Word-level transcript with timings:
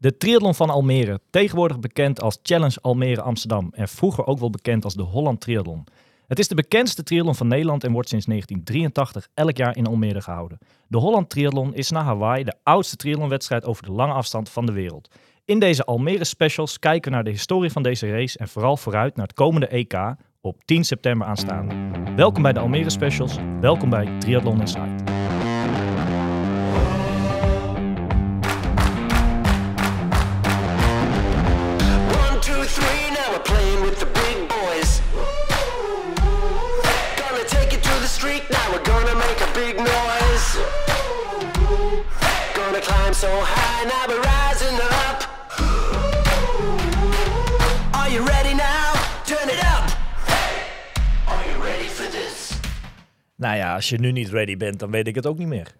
De 0.00 0.16
triathlon 0.16 0.54
van 0.54 0.70
Almere, 0.70 1.20
tegenwoordig 1.30 1.80
bekend 1.80 2.20
als 2.20 2.38
Challenge 2.42 2.76
Almere 2.80 3.20
Amsterdam 3.20 3.68
en 3.72 3.88
vroeger 3.88 4.26
ook 4.26 4.38
wel 4.38 4.50
bekend 4.50 4.84
als 4.84 4.94
de 4.94 5.02
Holland 5.02 5.40
Triathlon. 5.40 5.84
Het 6.26 6.38
is 6.38 6.48
de 6.48 6.54
bekendste 6.54 7.02
triathlon 7.02 7.34
van 7.34 7.48
Nederland 7.48 7.84
en 7.84 7.92
wordt 7.92 8.08
sinds 8.08 8.26
1983 8.26 9.28
elk 9.34 9.56
jaar 9.56 9.76
in 9.76 9.86
Almere 9.86 10.22
gehouden. 10.22 10.58
De 10.88 10.98
Holland 10.98 11.30
Triathlon 11.30 11.74
is 11.74 11.90
na 11.90 12.02
Hawaii 12.02 12.44
de 12.44 12.54
oudste 12.62 12.96
triathlonwedstrijd 12.96 13.64
over 13.64 13.84
de 13.84 13.92
lange 13.92 14.12
afstand 14.12 14.48
van 14.48 14.66
de 14.66 14.72
wereld. 14.72 15.08
In 15.44 15.58
deze 15.58 15.84
Almere 15.84 16.24
specials 16.24 16.78
kijken 16.78 17.10
we 17.10 17.16
naar 17.16 17.24
de 17.24 17.30
historie 17.30 17.70
van 17.70 17.82
deze 17.82 18.10
race 18.10 18.38
en 18.38 18.48
vooral 18.48 18.76
vooruit 18.76 19.16
naar 19.16 19.26
het 19.26 19.36
komende 19.36 19.66
EK 19.66 20.14
op 20.40 20.64
10 20.64 20.84
september 20.84 21.26
aanstaande. 21.26 21.74
Welkom 22.16 22.42
bij 22.42 22.52
de 22.52 22.60
Almere 22.60 22.90
specials, 22.90 23.36
welkom 23.60 23.90
bij 23.90 24.18
Triathlon 24.18 24.60
Insight. 24.60 25.07
Nou 53.38 53.56
ja, 53.56 53.74
als 53.74 53.88
je 53.88 53.98
nu 53.98 54.12
niet 54.12 54.28
ready 54.28 54.56
bent, 54.56 54.78
dan 54.78 54.90
weet 54.90 55.06
ik 55.06 55.14
het 55.14 55.26
ook 55.26 55.38
niet 55.38 55.48
meer. 55.48 55.74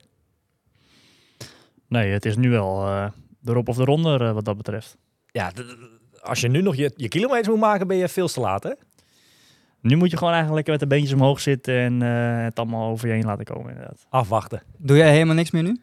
Nee, 1.89 2.13
het 2.13 2.25
is 2.25 2.37
nu 2.37 2.51
wel 2.51 2.87
eh 2.87 3.09
erop 3.45 3.69
of 3.69 3.79
eronder 3.79 4.23
eh, 4.23 4.33
wat 4.33 4.45
dat 4.45 4.57
betreft. 4.57 4.97
Ja, 5.31 5.53
als 6.21 6.41
je 6.41 6.49
nu 6.49 6.63
nog 6.63 6.77
je, 6.77 6.93
je 6.97 7.09
kilometers 7.09 7.49
moet 7.49 7.59
maken, 7.59 7.87
ben 7.87 7.97
je 7.97 8.09
veel 8.09 8.29
te 8.29 8.41
laat, 8.41 8.63
hè? 8.63 8.73
Nu 9.81 9.97
moet 9.97 10.11
je 10.11 10.17
gewoon 10.17 10.33
eigenlijk 10.33 10.67
met 10.67 10.81
de 10.81 10.87
beentjes 10.87 11.13
omhoog 11.13 11.41
zitten 11.41 11.75
en 11.75 12.03
eh, 12.03 12.45
het 12.45 12.59
allemaal 12.59 12.91
over 12.91 13.09
je 13.09 13.15
heen 13.15 13.25
laten 13.25 13.45
komen 13.45 13.71
inderdaad. 13.71 14.07
Afwachten. 14.09 14.63
Doe 14.79 14.97
jij 14.97 15.13
helemaal 15.13 15.35
niks 15.35 15.51
meer 15.51 15.63
nu? 15.63 15.81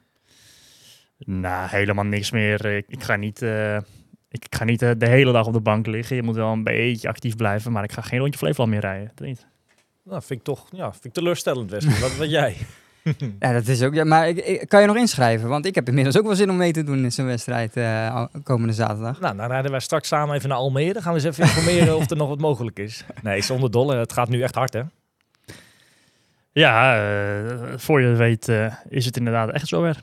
Nou, 1.17 1.69
helemaal 1.69 2.05
niks 2.05 2.31
meer. 2.31 2.65
Ik, 2.65 2.85
ik 2.87 3.03
ga 3.03 3.15
niet, 3.15 3.41
eh, 3.41 3.77
ik 4.29 4.45
ga 4.49 4.63
niet 4.63 4.79
de 4.79 5.07
hele 5.07 5.31
dag 5.31 5.47
op 5.47 5.53
de 5.53 5.61
bank 5.61 5.85
liggen. 5.87 6.15
Je 6.15 6.23
moet 6.23 6.35
wel 6.35 6.51
een 6.51 6.63
beetje 6.63 7.07
actief 7.07 7.35
blijven, 7.35 7.71
maar 7.71 7.83
ik 7.83 7.91
ga 7.91 8.01
geen 8.01 8.19
rondje 8.19 8.39
Flevoland 8.39 8.71
meer 8.71 8.81
rijden. 8.81 9.11
Dat 9.15 9.27
niet. 9.27 9.47
Nou, 10.05 10.21
vind 10.25 10.39
ik 10.39 10.45
toch 10.45 10.67
ja, 10.71 10.91
vind 10.91 11.05
ik 11.05 11.13
teleurstellend, 11.13 11.71
Wesley. 11.71 11.99
wat, 11.99 12.15
wat 12.17 12.29
jij? 12.29 12.55
Ja, 13.39 13.53
dat 13.53 13.67
is 13.67 13.81
ook. 13.83 13.93
Ja, 13.93 14.03
maar 14.03 14.27
ik, 14.27 14.37
ik- 14.37 14.69
kan 14.69 14.81
je 14.81 14.87
nog 14.87 14.95
inschrijven? 14.95 15.49
Want 15.49 15.65
ik 15.65 15.75
heb 15.75 15.87
inmiddels 15.87 16.17
ook 16.17 16.25
wel 16.25 16.35
zin 16.35 16.49
om 16.49 16.57
mee 16.57 16.71
te 16.71 16.83
doen 16.83 17.03
in 17.03 17.11
zo'n 17.11 17.25
wedstrijd 17.25 17.77
eh, 17.77 18.25
komende 18.43 18.73
zaterdag. 18.73 19.19
Nou, 19.19 19.37
dan 19.37 19.47
rijden 19.47 19.71
wij 19.71 19.79
straks 19.79 20.07
samen 20.07 20.35
even 20.35 20.49
naar 20.49 20.57
Almere. 20.57 20.93
Dan 20.93 21.01
gaan 21.01 21.13
we 21.13 21.19
eens 21.19 21.27
even 21.37 21.43
informeren 21.43 21.97
of 21.97 22.09
er 22.09 22.17
nog 22.17 22.27
wat 22.29 22.39
mogelijk 22.39 22.79
is. 22.79 23.03
Nee, 23.21 23.41
zonder 23.41 23.71
dolle. 23.71 23.95
Het 23.95 24.13
gaat 24.13 24.29
nu 24.29 24.41
echt 24.41 24.55
hard, 24.55 24.73
hè? 24.73 24.81
Ja, 26.51 26.95
eh, 26.97 27.57
voor 27.75 28.01
je 28.01 28.07
weet 28.15 28.49
eh, 28.49 28.73
is 28.89 29.05
het 29.05 29.17
inderdaad 29.17 29.49
echt 29.51 29.67
zo 29.67 29.81
weer. 29.81 30.01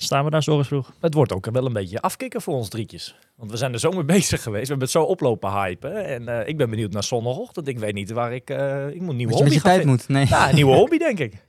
Staan 0.00 0.24
we 0.24 0.30
daar 0.30 0.42
zo 0.42 0.58
eens 0.58 0.66
vroeg. 0.66 0.92
Het 1.00 1.14
wordt 1.14 1.32
ook 1.32 1.50
wel 1.50 1.66
een 1.66 1.72
beetje 1.72 2.00
afkicken 2.00 2.42
voor 2.42 2.54
ons 2.54 2.68
drietjes. 2.68 3.16
Want 3.36 3.50
we 3.50 3.56
zijn 3.56 3.72
er 3.72 3.78
zo 3.78 3.90
mee 3.90 4.04
bezig 4.16 4.42
geweest. 4.42 4.62
We 4.62 4.68
hebben 4.68 4.86
het 4.86 4.90
zo 4.96 5.02
oplopen 5.02 5.52
hypen. 5.52 6.04
En 6.04 6.28
eh, 6.28 6.48
ik 6.48 6.56
ben 6.56 6.70
benieuwd 6.70 6.92
naar 6.92 7.04
zondagochtend. 7.04 7.68
Ik 7.68 7.78
weet 7.78 7.94
niet 7.94 8.10
waar 8.10 8.32
ik... 8.34 8.50
eh, 8.50 8.88
ik 8.88 9.00
moet 9.00 9.10
een 9.10 9.16
nieuwe 9.16 9.32
hobby 9.34 9.50
je 9.52 9.60
tijd 9.60 9.84
moet. 9.84 10.08
Nee. 10.08 10.26
Ja, 10.28 10.48
een 10.48 10.54
nieuwe 10.54 10.74
hobby, 10.74 10.98
denk 11.08 11.18
ik. 11.18 11.44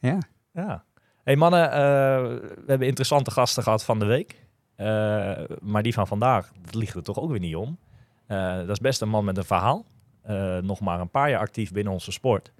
Ja. 0.00 0.18
Ja. 0.52 0.84
hey 1.24 1.36
mannen, 1.36 1.70
eh, 1.72 1.78
we 1.78 2.64
hebben 2.66 2.86
interessante 2.86 3.30
gasten 3.30 3.62
gehad 3.62 3.84
van 3.84 3.98
de 3.98 4.04
week. 4.04 4.46
Eh, 4.74 5.32
maar 5.60 5.82
die 5.82 5.92
van 5.94 6.06
vandaag, 6.06 6.50
dat 6.64 6.74
ligt 6.74 6.94
er 6.94 7.02
toch 7.02 7.18
ook 7.20 7.30
weer 7.30 7.40
niet 7.40 7.56
om. 7.56 7.78
Eh, 8.26 8.56
dat 8.56 8.68
is 8.68 8.78
best 8.80 9.00
een 9.00 9.08
man 9.08 9.24
met 9.24 9.36
een 9.36 9.44
verhaal. 9.44 9.84
Eh, 10.22 10.56
nog 10.58 10.80
maar 10.80 11.00
een 11.00 11.10
paar 11.10 11.30
jaar 11.30 11.40
actief 11.40 11.72
binnen 11.72 11.92
onze 11.92 12.12
sport. 12.12 12.52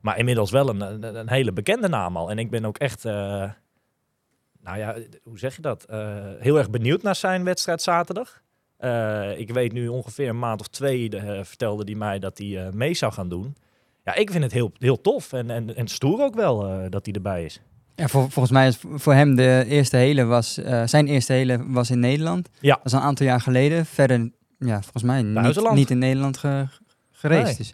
Maar 0.00 0.18
inmiddels 0.18 0.50
wel 0.50 0.68
een, 0.68 0.80
een, 0.80 1.16
een 1.16 1.28
hele 1.28 1.52
bekende 1.52 1.88
naam 1.88 2.16
al. 2.16 2.30
En 2.30 2.38
ik 2.38 2.50
ben 2.50 2.64
ook 2.64 2.78
echt, 2.78 3.04
eh, 3.04 3.50
nou 4.68 4.80
ja, 4.80 4.96
hoe 5.22 5.38
zeg 5.38 5.56
je 5.56 5.62
dat? 5.62 5.84
Eh, 5.84 5.98
heel 6.38 6.58
erg 6.58 6.70
benieuwd 6.70 7.02
naar 7.02 7.16
zijn 7.16 7.44
wedstrijd 7.44 7.82
zaterdag. 7.82 8.42
Eh, 8.76 9.38
ik 9.38 9.50
weet 9.50 9.72
nu 9.72 9.88
ongeveer 9.88 10.28
een 10.28 10.38
maand 10.38 10.60
of 10.60 10.68
twee, 10.68 11.10
eh, 11.10 11.44
vertelde 11.44 11.82
hij 11.84 11.94
mij 11.94 12.18
dat 12.18 12.38
hij 12.38 12.70
mee 12.72 12.94
zou 12.94 13.12
gaan 13.12 13.28
doen. 13.28 13.56
Ja, 14.04 14.14
ik 14.14 14.30
vind 14.30 14.42
het 14.42 14.52
heel, 14.52 14.72
heel 14.78 15.00
tof 15.00 15.32
en, 15.32 15.50
en, 15.50 15.76
en 15.76 15.88
stoer 15.88 16.22
ook 16.22 16.34
wel 16.34 16.88
dat 16.90 17.04
hij 17.04 17.14
erbij 17.14 17.44
is. 17.44 17.60
Ja, 17.94 18.08
voor, 18.08 18.30
volgens 18.30 18.50
mij 18.50 18.66
is 18.66 18.78
voor 18.94 19.14
hem 19.14 19.34
de 19.34 19.64
eerste 19.68 19.96
hele 19.96 20.24
was, 20.24 20.54
zijn 20.84 21.06
eerste 21.06 21.32
hele 21.32 21.64
was 21.66 21.90
in 21.90 22.00
Nederland. 22.00 22.48
Ja. 22.60 22.74
Dat 22.74 22.84
is 22.84 22.92
een 22.92 23.00
aantal 23.00 23.26
jaar 23.26 23.40
geleden. 23.40 23.86
Verder, 23.86 24.30
ja, 24.58 24.82
volgens 24.82 25.02
mij 25.02 25.22
niet, 25.72 25.90
in 25.90 25.98
Nederland 25.98 26.38
ge, 26.38 26.66
gereisd. 27.12 27.46
Nee. 27.46 27.56
Dus 27.56 27.72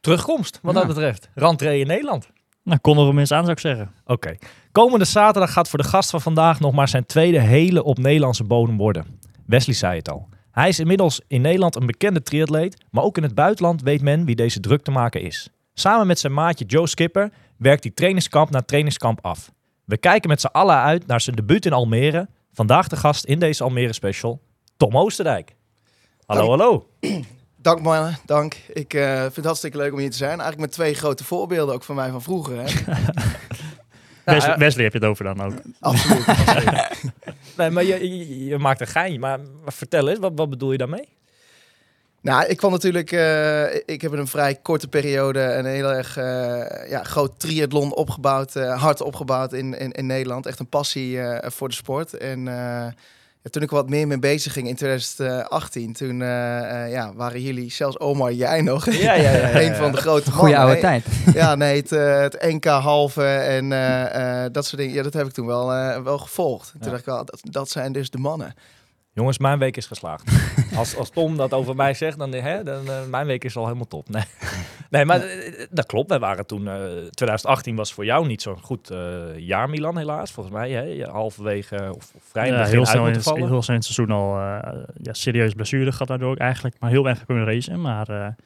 Terugkomst, 0.00 0.58
wat 0.62 0.74
Ja. 0.74 0.78
dat 0.78 0.88
betreft. 0.88 1.28
Rentree 1.34 1.80
in 1.80 1.86
Nederland. 1.86 2.28
Nou, 2.64 2.78
kon 2.80 2.98
er 2.98 3.06
hem 3.06 3.18
eens 3.18 3.32
aan, 3.32 3.40
zou 3.40 3.52
ik 3.52 3.58
zeggen. 3.58 3.92
Oké. 4.06 4.36
Komende 4.72 5.04
zaterdag 5.04 5.52
gaat 5.52 5.68
voor 5.68 5.78
de 5.78 5.88
gast 5.88 6.10
van 6.10 6.20
vandaag 6.20 6.60
nog 6.60 6.72
maar 6.72 6.88
zijn 6.88 7.06
tweede 7.06 7.40
hele 7.40 7.84
op 7.84 7.98
Nederlandse 7.98 8.44
bodem 8.44 8.76
worden. 8.76 9.20
Wesley 9.46 9.74
zei 9.74 9.96
het 9.96 10.10
al. 10.10 10.28
Hij 10.50 10.68
is 10.68 10.78
inmiddels 10.78 11.20
in 11.26 11.40
Nederland 11.40 11.76
een 11.76 11.86
bekende 11.86 12.22
triatleet, 12.22 12.84
maar 12.90 13.04
ook 13.04 13.16
in 13.16 13.22
het 13.22 13.34
buitenland 13.34 13.82
weet 13.82 14.02
men 14.02 14.24
wie 14.24 14.36
deze 14.36 14.60
druk 14.60 14.82
te 14.82 14.90
maken 14.90 15.22
is. 15.22 15.48
Samen 15.74 16.06
met 16.06 16.18
zijn 16.18 16.32
maatje 16.32 16.64
Joe 16.64 16.86
Skipper 16.86 17.32
werkt 17.56 17.82
hij 17.82 17.92
trainingskamp 17.92 18.50
na 18.50 18.60
trainingskamp 18.60 19.18
af. 19.22 19.52
We 19.84 19.96
kijken 19.96 20.28
met 20.28 20.40
z'n 20.40 20.46
allen 20.46 20.76
uit 20.76 21.06
naar 21.06 21.20
zijn 21.20 21.36
debuut 21.36 21.66
in 21.66 21.72
Almere. 21.72 22.28
Vandaag 22.52 22.88
de 22.88 22.96
gast 22.96 23.24
in 23.24 23.38
deze 23.38 23.64
Almere 23.64 23.92
special, 23.92 24.40
Tom 24.76 24.96
Oosterdijk. 24.96 25.54
Hallo, 26.26 26.48
hallo. 26.48 26.86
Dank 27.62 27.80
mannen, 27.82 28.18
dank. 28.26 28.54
Ik 28.72 28.94
eh, 28.94 29.20
vind 29.20 29.36
het 29.36 29.44
hartstikke 29.44 29.76
leuk 29.76 29.92
om 29.92 29.98
hier 29.98 30.10
te 30.10 30.16
zijn. 30.16 30.30
Eigenlijk 30.30 30.60
met 30.60 30.72
twee 30.72 30.94
grote 30.94 31.24
voorbeelden 31.24 31.74
ook 31.74 31.82
van 31.84 31.94
mij 31.94 32.10
van 32.10 32.22
vroeger. 32.22 32.56
Hè? 32.56 32.64
Wesley 34.56 34.84
heb 34.84 34.92
je 34.92 34.98
het 34.98 35.08
over 35.08 35.24
dan 35.24 35.42
ook. 35.42 35.52
Absoluut. 35.80 36.26
absoluut. 36.26 36.90
Nee, 37.56 37.70
maar 37.70 37.84
je, 37.84 38.08
je, 38.18 38.44
je 38.44 38.58
maakt 38.58 38.80
een 38.80 38.86
geintje, 38.86 39.18
maar, 39.18 39.38
maar 39.64 39.72
vertel 39.72 40.08
eens, 40.08 40.18
wat, 40.18 40.32
wat 40.34 40.50
bedoel 40.50 40.72
je 40.72 40.78
daarmee? 40.78 41.08
nou, 42.20 42.46
ik 42.46 42.56
kwam 42.56 42.70
natuurlijk... 42.70 43.12
eh, 43.12 43.74
ik 43.74 44.00
heb 44.02 44.12
in 44.12 44.18
een 44.18 44.26
vrij 44.26 44.54
korte 44.54 44.88
periode 44.88 45.40
een 45.40 45.64
heel 45.64 45.92
erg 45.92 46.16
eh, 46.16 46.90
ja, 46.90 47.02
groot 47.02 47.40
triathlon 47.40 47.94
opgebouwd. 47.94 48.56
eh, 48.56 48.82
hard 48.82 49.00
opgebouwd 49.00 49.52
in, 49.52 49.78
in, 49.78 49.90
in 49.92 50.06
Nederland. 50.06 50.46
Echt 50.46 50.58
een 50.58 50.68
passie 50.68 51.20
eh, 51.20 51.50
voor 51.50 51.68
de 51.68 51.74
sport. 51.74 52.14
En 52.16 52.48
eh, 52.48 52.86
ja, 53.42 53.50
toen 53.50 53.62
ik 53.62 53.68
er 53.70 53.74
wat 53.76 53.88
meer 53.88 54.06
mee 54.06 54.18
bezig 54.18 54.52
ging 54.52 54.68
in 54.68 54.74
2018... 54.74 55.92
toen 55.92 56.22
eh, 56.22 56.84
eh, 56.84 56.90
ja, 56.92 57.12
waren 57.14 57.40
jullie, 57.42 57.70
zelfs 57.72 57.98
Omar, 57.98 58.32
jij 58.32 58.60
nog... 58.60 58.90
Ja, 58.90 59.14
ja, 59.14 59.30
ja, 59.30 59.30
ja, 59.48 59.60
een 59.68 59.74
van 59.74 59.92
de 59.92 59.96
grote 59.98 60.30
goede 60.32 60.54
mannen. 60.54 60.58
oude 60.60 60.80
tijd. 60.80 61.06
Ja, 61.34 61.54
nee, 61.54 61.76
het, 61.76 61.92
eh, 61.92 62.20
het 62.20 62.42
NK 62.42 62.64
halve 62.64 63.24
en 63.26 63.72
eh, 63.72 64.44
eh, 64.44 64.52
dat 64.52 64.66
soort 64.66 64.80
dingen. 64.80 64.94
Ja, 64.94 65.02
dat 65.02 65.12
heb 65.12 65.26
ik 65.26 65.32
toen 65.32 65.46
wel, 65.46 65.72
eh, 65.72 66.02
wel 66.02 66.18
gevolgd. 66.18 66.70
Toen 66.70 66.80
Ja. 66.82 66.86
dacht 66.88 66.98
ik 67.00 67.06
wel, 67.06 67.24
dat, 67.24 67.40
dat 67.42 67.70
zijn 67.70 67.92
dus 67.92 68.10
de 68.10 68.18
mannen. 68.18 68.54
Jongens, 69.14 69.38
mijn 69.38 69.58
week 69.58 69.76
is 69.76 69.86
geslaagd. 69.86 70.24
Als, 70.76 70.96
als 70.96 71.10
Tom 71.10 71.36
dat 71.36 71.52
over 71.52 71.76
mij 71.76 71.94
zegt, 71.94 72.18
dan, 72.18 72.32
hè, 72.32 72.62
dan 72.62 72.84
uh, 72.86 73.06
mijn 73.06 73.26
week 73.26 73.44
is 73.44 73.56
al 73.56 73.64
helemaal 73.64 73.86
top. 73.86 74.08
Nee, 74.08 74.22
nee 74.90 75.04
maar 75.04 75.24
uh, 75.24 75.66
dat 75.70 75.86
klopt. 75.86 76.08
Wij 76.08 76.18
waren 76.18 76.46
toen, 76.46 76.62
uh, 76.62 76.74
2018 77.10 77.76
was 77.76 77.92
voor 77.92 78.04
jou 78.04 78.26
niet 78.26 78.42
zo'n 78.42 78.60
goed 78.60 78.90
uh, 78.90 79.38
jaar, 79.38 79.70
Milan, 79.70 79.98
helaas. 79.98 80.30
Volgens 80.30 80.54
mij, 80.54 80.70
hè, 80.70 81.04
halverwege 81.10 81.92
of, 81.94 82.12
of 82.14 82.22
vrij 82.30 82.46
ja, 82.46 82.64
heel 82.64 82.86
snel 82.86 83.06
in, 83.06 83.12
het, 83.12 83.24
heel 83.24 83.62
snel 83.62 83.76
in 83.76 83.82
het 83.82 83.84
seizoen 83.84 84.10
al 84.10 84.38
ja, 85.02 85.12
serieus 85.12 85.52
blessure 85.52 85.92
gehad 85.92 86.08
daardoor 86.08 86.30
ook 86.30 86.38
eigenlijk. 86.38 86.76
Maar 86.80 86.90
heel 86.90 87.08
erg 87.08 87.24
kunnen 87.24 87.44
racen. 87.44 87.80
Maar 87.80 88.36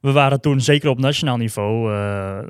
we 0.00 0.12
waren 0.12 0.40
toen, 0.40 0.60
zeker 0.60 0.88
op 0.88 0.98
nationaal 0.98 1.36
niveau, 1.36 1.92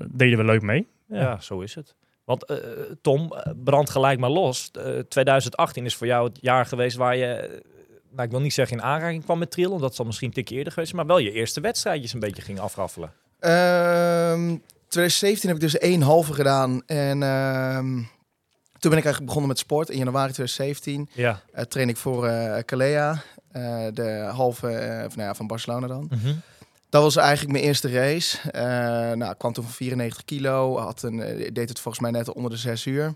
deden 0.08 0.38
we 0.38 0.44
leuk 0.44 0.62
mee. 0.62 0.86
Ja, 1.08 1.20
ja 1.20 1.40
zo 1.40 1.60
is 1.60 1.74
het. 1.74 1.94
Want 2.24 2.50
uh, 2.50 2.56
Tom, 3.00 3.32
brand 3.64 3.90
gelijk 3.90 4.18
maar 4.18 4.30
los. 4.30 4.70
Uh, 4.76 4.98
2018 4.98 5.84
is 5.84 5.94
voor 5.94 6.06
jou 6.06 6.28
het 6.28 6.38
jaar 6.40 6.66
geweest 6.66 6.96
waar 6.96 7.16
je, 7.16 7.62
nou, 8.10 8.22
ik 8.22 8.30
wil 8.30 8.40
niet 8.40 8.54
zeggen 8.54 8.76
in 8.76 8.82
aanraking 8.82 9.24
kwam 9.24 9.38
met 9.38 9.50
trillen, 9.50 9.80
dat 9.80 9.94
zal 9.94 10.04
misschien 10.04 10.28
een 10.28 10.34
tikje 10.34 10.56
eerder 10.56 10.72
geweest, 10.72 10.92
maar 10.92 11.06
wel 11.06 11.18
je 11.18 11.32
eerste 11.32 11.60
wedstrijdjes 11.60 12.12
een 12.12 12.20
beetje 12.20 12.42
ging 12.42 12.60
afraffelen. 12.60 13.12
Um, 13.40 14.62
2017 14.88 15.48
heb 15.48 15.56
ik 15.56 15.62
dus 15.62 15.78
één 15.78 16.02
halve 16.02 16.32
gedaan 16.32 16.82
en 16.86 17.22
um, 17.22 18.08
toen 18.78 18.90
ben 18.90 18.98
ik 18.98 19.04
eigenlijk 19.04 19.24
begonnen 19.24 19.48
met 19.48 19.58
sport 19.58 19.90
in 19.90 19.98
januari 19.98 20.32
2017. 20.32 21.08
Ja. 21.12 21.42
Uh, 21.54 21.62
train 21.62 21.88
ik 21.88 21.96
voor 21.96 22.30
Calea, 22.64 23.22
de 23.92 24.28
halve 24.32 24.66
van, 25.08 25.16
nou 25.16 25.28
ja, 25.28 25.34
van 25.34 25.46
Barcelona 25.46 25.86
dan. 25.86 26.06
Mm 26.10 26.18
-hmm. 26.18 26.42
Dat 26.92 27.02
was 27.02 27.16
eigenlijk 27.16 27.52
mijn 27.52 27.64
eerste 27.64 27.88
race. 27.88 28.38
Uh, 28.46 28.52
nou, 29.16 29.30
ik 29.30 29.38
kwam 29.38 29.52
toen 29.52 29.64
van 29.64 29.72
94 29.72 30.24
kilo. 30.24 30.78
Had 30.78 31.02
een, 31.02 31.14
uh, 31.14 31.50
deed 31.52 31.68
het 31.68 31.80
volgens 31.80 32.02
mij 32.02 32.10
net 32.10 32.32
onder 32.32 32.50
de 32.50 32.56
6 32.56 32.86
uur. 32.86 33.14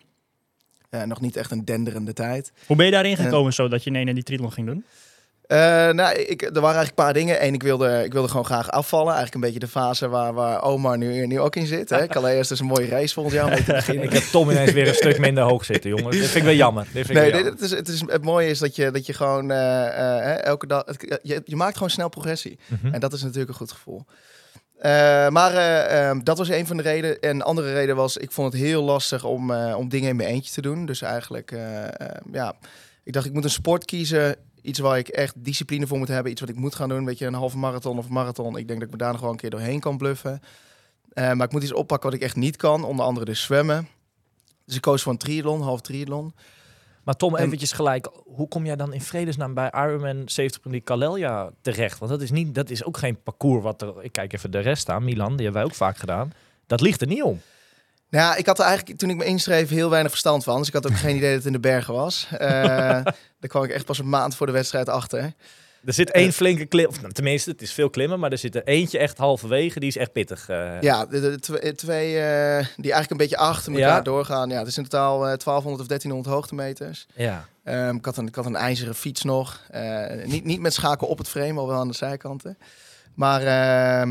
Uh, 0.90 1.02
nog 1.02 1.20
niet 1.20 1.37
echt 1.37 1.50
een 1.50 1.64
denderende 1.64 2.12
tijd. 2.12 2.52
Hoe 2.67 2.76
ben 2.76 2.87
je 2.87 2.93
daarin 2.93 3.17
gekomen, 3.17 3.50
uh, 3.50 3.52
zodat 3.52 3.84
je 3.84 3.90
ineens 3.90 4.14
die 4.14 4.23
triathlon 4.23 4.52
ging 4.52 4.67
doen? 4.67 4.84
Eh, 5.46 5.58
nou, 5.90 6.14
ik, 6.19 6.43
er 6.43 6.52
waren 6.60 6.62
eigenlijk 6.76 6.88
een 6.88 7.04
paar 7.04 7.12
dingen. 7.12 7.44
Eén, 7.46 7.54
ik 7.54 7.62
wilde, 7.62 8.02
ik 8.04 8.12
wilde 8.12 8.28
gewoon 8.28 8.44
graag 8.44 8.70
afvallen. 8.70 9.14
Eigenlijk 9.14 9.34
een 9.34 9.40
beetje 9.40 9.58
de 9.58 9.69
fase 9.69 10.08
waar, 10.08 10.32
waar 10.32 10.62
Omar 10.62 10.98
nu, 10.98 11.26
nu 11.26 11.40
ook 11.40 11.56
in 11.56 11.66
zit. 11.66 11.90
Hè? 11.90 12.06
Calais 12.16 12.38
is 12.38 12.48
dus 12.48 12.60
een 12.60 12.66
mooie 12.66 12.88
race 12.88 13.14
volgend 13.14 13.34
jaar 13.34 13.44
om 13.44 13.50
mee 13.50 13.64
te 13.64 13.72
beginnen. 13.82 14.04
Ik 14.04 14.12
heb 14.12 14.22
Tom 14.22 14.50
ineens 14.50 14.72
weer 14.72 14.88
een 14.88 14.94
stuk 14.94 15.19
minder 15.19 15.44
hoog 15.44 15.64
zitten, 15.64 15.90
jongen. 15.90 16.10
Dit 16.10 16.20
vind 16.20 16.34
ik 16.34 16.43
wel 16.43 16.52
jammer. 16.54 16.87
Dit 16.93 17.06
vind 17.06 17.19
Nee, 17.19 17.32
het, 17.44 17.60
is, 17.60 17.70
het, 17.70 17.88
is, 17.88 18.00
het 18.06 18.25
mooie 18.25 18.48
is 18.48 18.58
dat 18.58 18.76
je, 18.76 18.90
dat 18.90 19.06
je 19.06 19.12
gewoon 19.12 19.50
eh, 19.50 19.87
eh, 19.87 20.43
elke 20.44 20.66
dag... 20.66 20.82
het- 20.87 21.19
je, 21.22 21.43
je 21.44 21.56
maakt 21.56 21.75
gewoon 21.75 21.90
snel 21.90 22.08
progressie. 22.08 22.58
Mhm. 22.66 22.94
En 22.94 23.00
dat 23.00 23.12
is 23.12 23.22
natuurlijk 23.22 23.49
een 23.49 23.54
goed 23.56 23.72
gevoel. 23.72 24.04
Maar 25.31 25.54
eh, 25.54 26.08
ehm, 26.08 26.20
dat 26.22 26.38
was 26.38 26.49
een 26.49 26.66
van 26.66 26.76
de 26.76 26.82
redenen. 26.82 27.20
En 27.20 27.31
een 27.31 27.42
andere 27.42 27.72
reden 27.72 27.96
was, 27.96 28.16
ik 28.16 28.31
vond 28.32 28.52
het 28.52 28.62
heel 28.62 28.82
lastig 28.82 29.25
om, 29.25 29.52
om 29.54 29.88
dingen 29.88 30.08
in 30.08 30.16
mijn 30.16 30.28
eentje 30.28 30.52
te 30.52 30.60
doen. 30.60 30.87
Dus 30.87 31.02
eigenlijk, 31.02 31.54
ja, 32.32 32.54
ik 33.04 33.12
dacht 33.12 33.26
ik 33.26 33.32
moet 33.32 33.44
een 33.44 33.50
sport 33.50 33.84
kiezen. 33.84 34.37
Iets 34.66 34.78
waar 34.78 34.98
ik 34.98 35.08
echt 35.08 35.34
discipline 35.44 35.86
voor 35.86 35.98
moet 35.98 36.08
hebben. 36.08 36.32
Iets 36.32 36.40
wat 36.40 36.50
ik 36.50 36.56
moet 36.56 36.74
gaan 36.74 36.88
doen. 36.88 37.04
Weet 37.04 37.18
je, 37.18 37.26
een 37.26 37.34
halve 37.34 37.58
marathon 37.58 37.98
of 37.98 38.08
marathon. 38.08 38.56
Ik 38.56 38.66
denk 38.66 38.78
dat 38.78 38.88
ik 38.88 38.94
me 38.94 39.00
daar 39.00 39.12
nog 39.12 39.20
wel 39.20 39.30
een 39.30 39.36
keer 39.36 39.50
doorheen 39.50 39.80
kan 39.80 39.96
bluffen. 39.96 40.40
Eh, 41.12 41.32
maar 41.32 41.46
ik 41.46 41.52
moet 41.52 41.62
iets 41.62 41.72
oppakken 41.72 42.10
wat 42.10 42.18
ik 42.18 42.24
echt 42.24 42.36
niet 42.36 42.56
kan. 42.56 42.84
Onder 42.84 43.04
andere 43.04 43.26
dus 43.26 43.42
zwemmen. 43.42 43.88
Dus 44.64 44.76
ik 44.76 44.80
koos 44.80 45.02
voor 45.02 45.12
een 45.12 45.18
triathlon, 45.18 45.60
half 45.60 45.80
triathlon. 45.80 46.34
Maar 47.04 47.16
Tom, 47.16 47.36
En- 47.36 47.44
eventjes 47.44 47.72
gelijk. 47.72 48.08
Hoe 48.24 48.48
kom 48.48 48.66
jij 48.66 48.76
dan 48.76 48.92
in 48.92 49.00
vredesnaam 49.00 49.54
bij 49.54 49.70
Ironman 49.74 50.22
70 50.28 50.82
Calelja 50.84 51.50
terecht? 51.60 51.98
Want 51.98 52.10
dat 52.10 52.20
is, 52.20 52.30
niet, 52.30 52.54
dat 52.54 52.70
is 52.70 52.84
ook 52.84 52.96
geen 52.96 53.22
parcours 53.22 53.62
wat 53.62 53.82
er... 53.82 53.94
Ik 54.00 54.12
kijk 54.12 54.32
even 54.32 54.50
de 54.50 54.58
rest 54.58 54.88
aan. 54.88 55.04
Milan, 55.04 55.28
die 55.36 55.44
hebben 55.44 55.52
wij 55.62 55.64
ook 55.70 55.74
vaak 55.76 55.96
gedaan. 55.96 56.32
Dat 56.66 56.80
ligt 56.80 57.00
er 57.00 57.06
niet 57.06 57.22
om. 57.22 57.40
Nou 58.11 58.25
ja, 58.25 58.37
ik 58.37 58.47
had 58.47 58.58
er 58.58 58.64
eigenlijk 58.64 58.99
toen 58.99 59.11
ik 59.11 59.17
me 59.17 59.25
inschreef 59.25 59.69
heel 59.69 59.91
weinig 59.91 60.11
verstand 60.11 60.44
van. 60.44 60.58
Dus 60.58 60.69
ik 60.69 60.75
had 60.75 60.87
ook 60.87 60.97
geen 60.97 61.17
idee 61.17 61.29
dat 61.29 61.37
het 61.37 61.47
in 61.47 61.53
de 61.53 61.61
bergen 61.61 61.94
was. 61.94 62.26
Eh, 62.38 62.49
daar 63.41 63.49
kwam 63.49 63.64
ik 63.64 63.70
echt 63.70 63.85
pas 63.85 63.99
een 63.99 64.08
maand 64.08 64.37
voor 64.37 64.47
de 64.47 64.53
wedstrijd 64.53 64.88
achter. 64.88 65.32
Er 65.85 65.93
zit 65.93 66.11
één 66.11 66.32
flinke 66.32 66.67
klim, 66.67 66.87
of 66.87 67.00
nou, 67.00 67.12
tenminste, 67.12 67.50
het 67.50 67.62
is 67.62 67.73
veel 67.73 67.91
klimmen, 67.91 68.19
maar 68.20 68.31
er 68.32 68.38
zit 68.38 68.55
er 68.55 68.64
eentje 68.64 68.99
echt 68.99 69.19
halverwege, 69.19 69.81
die 69.81 69.88
is 69.88 69.97
echt 69.97 70.12
pittig. 70.12 70.49
eh. 70.49 70.81
Ja, 70.81 71.06
de, 71.06 71.20
de 71.20 71.38
twe- 71.41 71.75
twee 71.75 72.06
eh, 72.19 72.67
die 72.76 72.93
eigenlijk 72.93 73.11
een 73.11 73.17
beetje 73.17 73.37
achter 73.37 73.73
elkaar 73.73 73.88
Ja. 73.88 74.00
doorgaan. 74.00 74.49
Ja, 74.49 74.59
het 74.59 74.67
is 74.67 74.76
in 74.76 74.82
totaal 74.82 75.14
eh, 75.14 75.20
1200 75.23 75.81
of 75.81 75.87
1300 75.87 76.35
hoogtemeters. 76.35 77.06
ja. 77.14 77.47
Ehm, 77.64 77.97
ik, 77.97 78.05
had 78.05 78.17
een, 78.17 78.26
ik 78.26 78.35
had 78.35 78.47
een 78.47 78.56
ijzeren 78.56 78.94
fiets 78.94 79.23
nog. 79.23 79.61
Eh, 79.70 80.25
niet, 80.25 80.44
niet 80.44 80.61
met 80.61 80.75
schakel 80.75 81.06
op 81.06 81.19
het 81.19 81.29
frame, 81.29 81.61
al 81.61 81.67
wel 81.67 81.79
aan 81.79 81.88
de 81.88 81.94
zijkanten. 81.94 82.59
Maar 83.16 83.40
eh, 83.40 84.06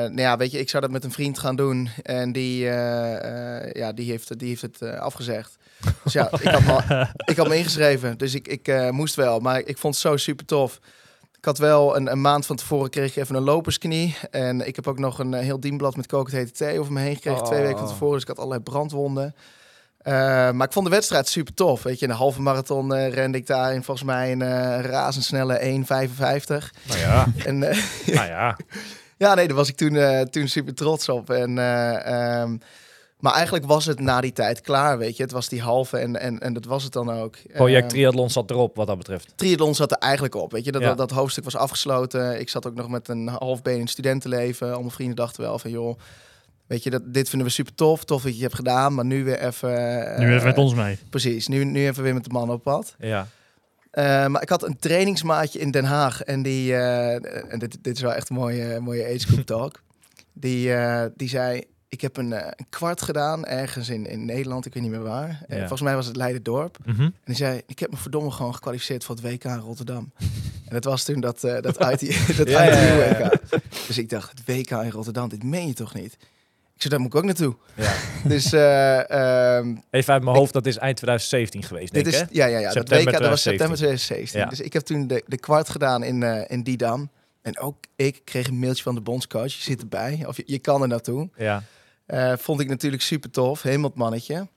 nou 0.00 0.20
ja, 0.20 0.36
weet 0.36 0.50
je, 0.50 0.58
ik 0.58 0.70
zou 0.70 0.82
dat 0.82 0.90
met 0.92 1.04
een 1.04 1.12
vriend 1.12 1.38
gaan 1.38 1.56
doen. 1.56 1.88
En 2.02 2.32
die, 2.32 2.68
eh, 2.68 3.64
eh, 3.66 3.72
ja, 3.72 3.92
die, 3.92 4.10
heeft, 4.10 4.38
die 4.38 4.48
heeft 4.48 4.62
het 4.62 4.82
afgezegd. 4.82 5.56
Dus 6.04 6.12
ja, 6.12 6.30
ik 6.40 6.48
had 6.48 6.62
me, 6.62 7.06
ik 7.32 7.36
had 7.36 7.48
me 7.48 7.56
ingeschreven. 7.56 8.18
Dus 8.18 8.34
ik, 8.34 8.48
ik 8.48 8.90
moest 8.90 9.14
wel. 9.14 9.40
Maar 9.40 9.60
ik 9.60 9.78
vond 9.78 9.94
het 9.94 10.02
zo 10.02 10.16
super 10.16 10.44
tof. 10.46 10.80
Ik 11.38 11.44
had 11.44 11.58
wel 11.58 11.96
een, 11.96 12.10
een 12.10 12.20
maand 12.20 12.46
van 12.46 12.56
tevoren 12.56 12.90
kreeg 12.90 13.10
ik 13.10 13.22
even 13.22 13.34
een 13.34 13.42
lopersknie. 13.42 14.16
En 14.30 14.66
ik 14.66 14.76
heb 14.76 14.86
ook 14.86 14.98
nog 14.98 15.18
een 15.18 15.32
heel 15.34 15.60
dienblad 15.60 15.96
met 15.96 16.06
kokend 16.06 16.36
hete 16.36 16.52
thee 16.52 16.80
over 16.80 16.92
me 16.92 17.00
heen 17.00 17.14
gekregen. 17.14 17.44
Twee 17.44 17.58
Oh. 17.58 17.64
weken 17.64 17.78
van 17.78 17.88
tevoren. 17.88 18.12
Dus 18.12 18.22
ik 18.22 18.28
had 18.28 18.38
allerlei 18.38 18.62
brandwonden. 18.62 19.34
Eh, 19.98 20.12
maar 20.50 20.66
ik 20.66 20.72
vond 20.72 20.86
de 20.86 20.90
wedstrijd 20.92 21.28
super 21.28 21.54
tof. 21.54 21.82
Weet 21.82 21.98
je, 21.98 22.04
in 22.06 22.10
de 22.12 22.18
halve 22.18 22.40
marathon 22.42 22.94
eh, 22.94 23.12
rende 23.12 23.38
ik 23.38 23.46
daar 23.46 23.74
in 23.74 23.82
volgens 23.84 24.06
mij 24.06 24.32
een 24.32 24.42
eh, 24.42 24.80
razendsnelle 24.80 25.58
1,55. 25.60 26.70
Nou 26.86 26.98
ja, 27.00 27.26
En 27.44 27.62
eh, 27.62 27.78
nou 28.06 28.26
ja. 28.28 28.56
ja, 29.18 29.34
nee, 29.34 29.46
daar 29.46 29.56
was 29.56 29.68
ik 29.68 29.76
toen, 29.76 29.96
eh, 29.96 30.20
toen 30.20 30.48
super 30.48 30.74
trots 30.74 31.08
op. 31.08 31.30
En, 31.30 31.58
eh, 31.58 32.40
ehm, 32.40 32.56
maar 33.18 33.32
eigenlijk 33.32 33.64
was 33.66 33.84
het 33.84 34.00
na 34.00 34.20
die 34.20 34.32
tijd 34.32 34.60
klaar, 34.60 34.98
weet 34.98 35.16
je. 35.16 35.22
Het 35.22 35.32
was 35.32 35.48
die 35.48 35.60
halve 35.62 35.98
en, 35.98 36.20
en, 36.20 36.38
en 36.38 36.52
dat 36.52 36.64
was 36.64 36.82
het 36.84 36.92
dan 36.92 37.10
ook. 37.12 37.36
Project 37.52 37.80
Ehm, 37.82 37.88
Triathlon 37.90 38.30
zat 38.30 38.50
erop, 38.50 38.76
wat 38.76 38.86
dat 38.86 38.98
betreft. 38.98 39.32
triathlon 39.36 39.74
zat 39.74 39.90
er 39.90 39.98
eigenlijk 39.98 40.34
op, 40.34 40.52
weet 40.52 40.64
je. 40.64 40.72
Dat, 40.72 40.82
Ja. 40.82 40.88
dat, 40.88 40.98
dat 40.98 41.10
hoofdstuk 41.10 41.44
was 41.44 41.56
afgesloten. 41.56 42.40
Ik 42.40 42.48
zat 42.48 42.66
ook 42.66 42.74
nog 42.74 42.88
met 42.88 43.08
een 43.08 43.28
half 43.28 43.62
been 43.62 43.74
in 43.74 43.80
het 43.80 43.90
studentenleven. 43.90 44.72
Al 44.72 44.78
mijn 44.80 44.90
vrienden 44.90 45.16
dachten 45.16 45.42
wel 45.42 45.58
van, 45.58 45.70
joh... 45.70 45.98
Weet 46.68 46.82
je, 46.82 46.90
dat, 46.90 47.14
dit 47.14 47.28
vinden 47.28 47.48
we 47.48 47.52
super 47.54 47.74
tof. 47.74 48.04
Tof 48.04 48.22
dat 48.22 48.36
je 48.36 48.42
hebt 48.42 48.54
gedaan, 48.54 48.94
maar 48.94 49.04
nu 49.04 49.24
weer 49.24 49.40
even... 49.40 50.12
eh, 50.14 50.18
Nu 50.18 50.32
even 50.34 50.46
met 50.46 50.58
ons 50.58 50.74
mee. 50.74 50.98
Precies, 51.10 51.48
nu, 51.48 51.64
nu 51.64 51.86
even 51.86 52.02
weer 52.02 52.14
met 52.14 52.24
de 52.24 52.30
man 52.30 52.50
op 52.50 52.62
pad. 52.62 52.94
Ja. 52.98 53.26
Eh, 53.90 54.26
maar 54.26 54.42
ik 54.42 54.48
had 54.48 54.62
een 54.62 54.76
trainingsmaatje 54.78 55.58
in 55.58 55.70
Den 55.70 55.84
Haag. 55.84 56.22
En 56.22 56.42
die, 56.42 56.74
eh, 56.74 57.52
en 57.52 57.58
dit, 57.58 57.78
dit 57.82 57.96
is 57.96 58.02
wel 58.02 58.14
echt 58.14 58.28
een 58.30 58.36
mooie, 58.36 58.80
mooie 58.80 59.04
age 59.04 59.26
group 59.26 59.46
talk. 59.56 59.82
Die, 60.32 60.74
eh, 60.74 61.04
die 61.16 61.28
zei, 61.28 61.62
ik 61.88 62.00
heb 62.00 62.16
een, 62.16 62.32
eh, 62.32 62.46
een 62.56 62.66
kwart 62.68 63.02
gedaan 63.02 63.44
ergens 63.46 63.88
in, 63.88 64.06
in 64.06 64.24
Nederland. 64.24 64.66
Ik 64.66 64.74
weet 64.74 64.82
niet 64.82 64.92
meer 64.92 65.02
waar. 65.02 65.28
Eh, 65.28 65.48
Ja. 65.48 65.58
volgens 65.58 65.80
mij 65.82 65.94
was 65.94 66.06
het 66.06 66.16
Leiden-dorp. 66.16 66.76
Mhm. 66.84 67.00
En 67.02 67.12
die 67.24 67.36
zei, 67.36 67.60
ik 67.66 67.78
heb 67.78 67.90
me 67.90 67.96
verdomme 67.96 68.30
gewoon 68.30 68.54
gekwalificeerd 68.54 69.04
voor 69.04 69.14
het 69.14 69.24
WK 69.24 69.44
in 69.44 69.56
Rotterdam. 69.58 70.12
en 70.68 70.74
dat 70.74 70.84
was 70.84 71.04
toen 71.04 71.20
dat, 71.20 71.44
eh 71.44 71.60
dat 71.62 71.80
IT, 72.00 72.36
dat 72.36 72.48
Ja, 72.48 72.62
ja, 72.62 72.80
ja, 72.80 72.94
ja. 72.94 73.32
ITU-WK. 73.32 73.60
Dus 73.86 73.98
ik 73.98 74.08
dacht, 74.08 74.30
het 74.30 74.42
WK 74.46 74.70
in 74.70 74.90
Rotterdam, 74.90 75.28
dit 75.28 75.42
meen 75.42 75.66
je 75.66 75.74
toch 75.74 75.94
niet? 75.94 76.16
Ik 76.78 76.84
zei, 76.84 76.94
daar 76.94 77.02
moet 77.02 77.12
ik 77.12 77.18
ook 77.18 77.24
naartoe. 77.24 77.56
ja. 77.74 77.94
Dus 78.34 78.52
eh, 78.52 79.10
ehm, 79.10 79.76
Even 79.90 80.12
uit 80.12 80.22
mijn 80.22 80.36
hoofd, 80.36 80.52
dat 80.52 80.66
is 80.66 80.76
eind 80.76 80.96
2017 80.96 81.62
geweest, 81.62 81.92
denk 81.92 82.04
dit 82.04 82.14
ik, 82.14 82.20
is, 82.20 82.26
hè? 82.26 82.44
ja, 82.44 82.46
ja, 82.46 82.58
ja. 82.58 82.64
Dat 82.64 82.72
September 82.72 83.12
WK, 83.12 83.20
dat 83.20 83.28
was 83.28 83.42
2017. 83.42 83.68
september 83.68 83.76
2017. 83.76 84.40
Ja. 84.40 84.46
Dus 84.46 84.60
ik 84.60 84.72
heb 84.72 84.82
toen 84.82 85.06
de, 85.06 85.22
de 85.26 85.38
kwart 85.38 85.68
gedaan 85.68 86.02
in, 86.02 86.22
eh 86.22 86.44
in 86.46 86.62
Didam. 86.62 87.10
En 87.42 87.58
ook 87.58 87.76
ik 87.96 88.20
kreeg 88.24 88.46
een 88.46 88.58
mailtje 88.58 88.82
van 88.82 88.94
de 88.94 89.00
bondscoach. 89.00 89.52
Je 89.52 89.62
zit 89.62 89.80
erbij, 89.80 90.24
of 90.26 90.36
je, 90.36 90.42
je 90.46 90.58
kan 90.58 90.82
er 90.82 90.88
naartoe. 90.88 91.28
Ja. 91.36 91.62
Eh, 92.06 92.32
vond 92.36 92.60
ik 92.60 92.68
natuurlijk 92.68 93.02
super 93.02 93.30
tof. 93.30 93.62
Helemaal 93.62 93.88
het 93.88 93.98
mannetje. 93.98 94.48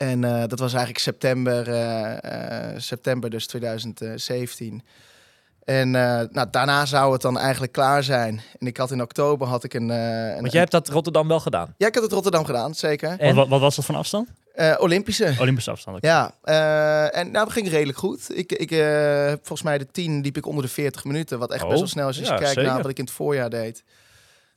En 0.00 0.24
eh, 0.24 0.40
dat 0.46 0.58
was 0.58 0.72
eigenlijk 0.72 0.98
september, 0.98 1.68
eh, 1.68 2.72
eh, 2.72 2.78
september 2.80 3.30
dus 3.30 3.46
2017. 3.46 4.82
En 5.70 5.94
eh, 5.94 6.26
nou, 6.30 6.48
daarna 6.50 6.86
zou 6.86 7.12
het 7.12 7.22
dan 7.22 7.38
eigenlijk 7.38 7.72
klaar 7.72 8.02
zijn. 8.02 8.40
En 8.58 8.66
ik 8.66 8.76
had 8.76 8.90
in 8.90 9.02
oktober 9.02 9.46
had 9.46 9.64
ik 9.64 9.74
een... 9.74 9.90
eh, 9.90 10.28
een 10.28 10.40
Want 10.40 10.50
jij 10.52 10.60
hebt 10.60 10.72
dat 10.72 10.88
Rotterdam 10.88 11.28
wel 11.28 11.40
gedaan. 11.40 11.74
Ja, 11.76 11.86
ik 11.86 11.94
had 11.94 12.02
het 12.02 12.12
Rotterdam 12.12 12.44
gedaan, 12.44 12.74
zeker. 12.74 13.14
En? 13.18 13.34
Wat, 13.34 13.48
wat 13.48 13.60
was 13.60 13.76
dat 13.76 13.84
van 13.84 13.94
afstand? 13.94 14.28
Eh, 14.54 14.74
Olympische. 14.78 15.34
Olympische 15.40 15.70
afstand. 15.70 15.98
Ja, 16.00 16.32
eh, 16.42 17.16
en 17.16 17.30
nou, 17.30 17.44
dat 17.44 17.52
ging 17.52 17.68
redelijk 17.68 17.98
goed. 17.98 18.36
Ik, 18.38 18.52
ik 18.52 18.70
eh, 18.70 19.26
volgens 19.26 19.62
mij 19.62 19.78
de 19.78 19.86
10 19.92 20.20
liep 20.20 20.36
ik 20.36 20.46
onder 20.46 20.64
de 20.64 20.70
40 20.70 21.04
minuten. 21.04 21.38
Wat 21.38 21.50
echt 21.50 21.62
Oh, 21.62 21.68
best 21.68 21.80
wel 21.80 21.88
snel 21.88 22.08
is 22.08 22.18
als 22.18 22.26
ja, 22.26 22.32
je 22.34 22.38
kijkt 22.40 22.54
zeker. 22.54 22.70
naar 22.72 22.82
wat 22.82 22.90
ik 22.90 22.98
in 22.98 23.04
het 23.04 23.12
voorjaar 23.12 23.50
deed. 23.50 23.82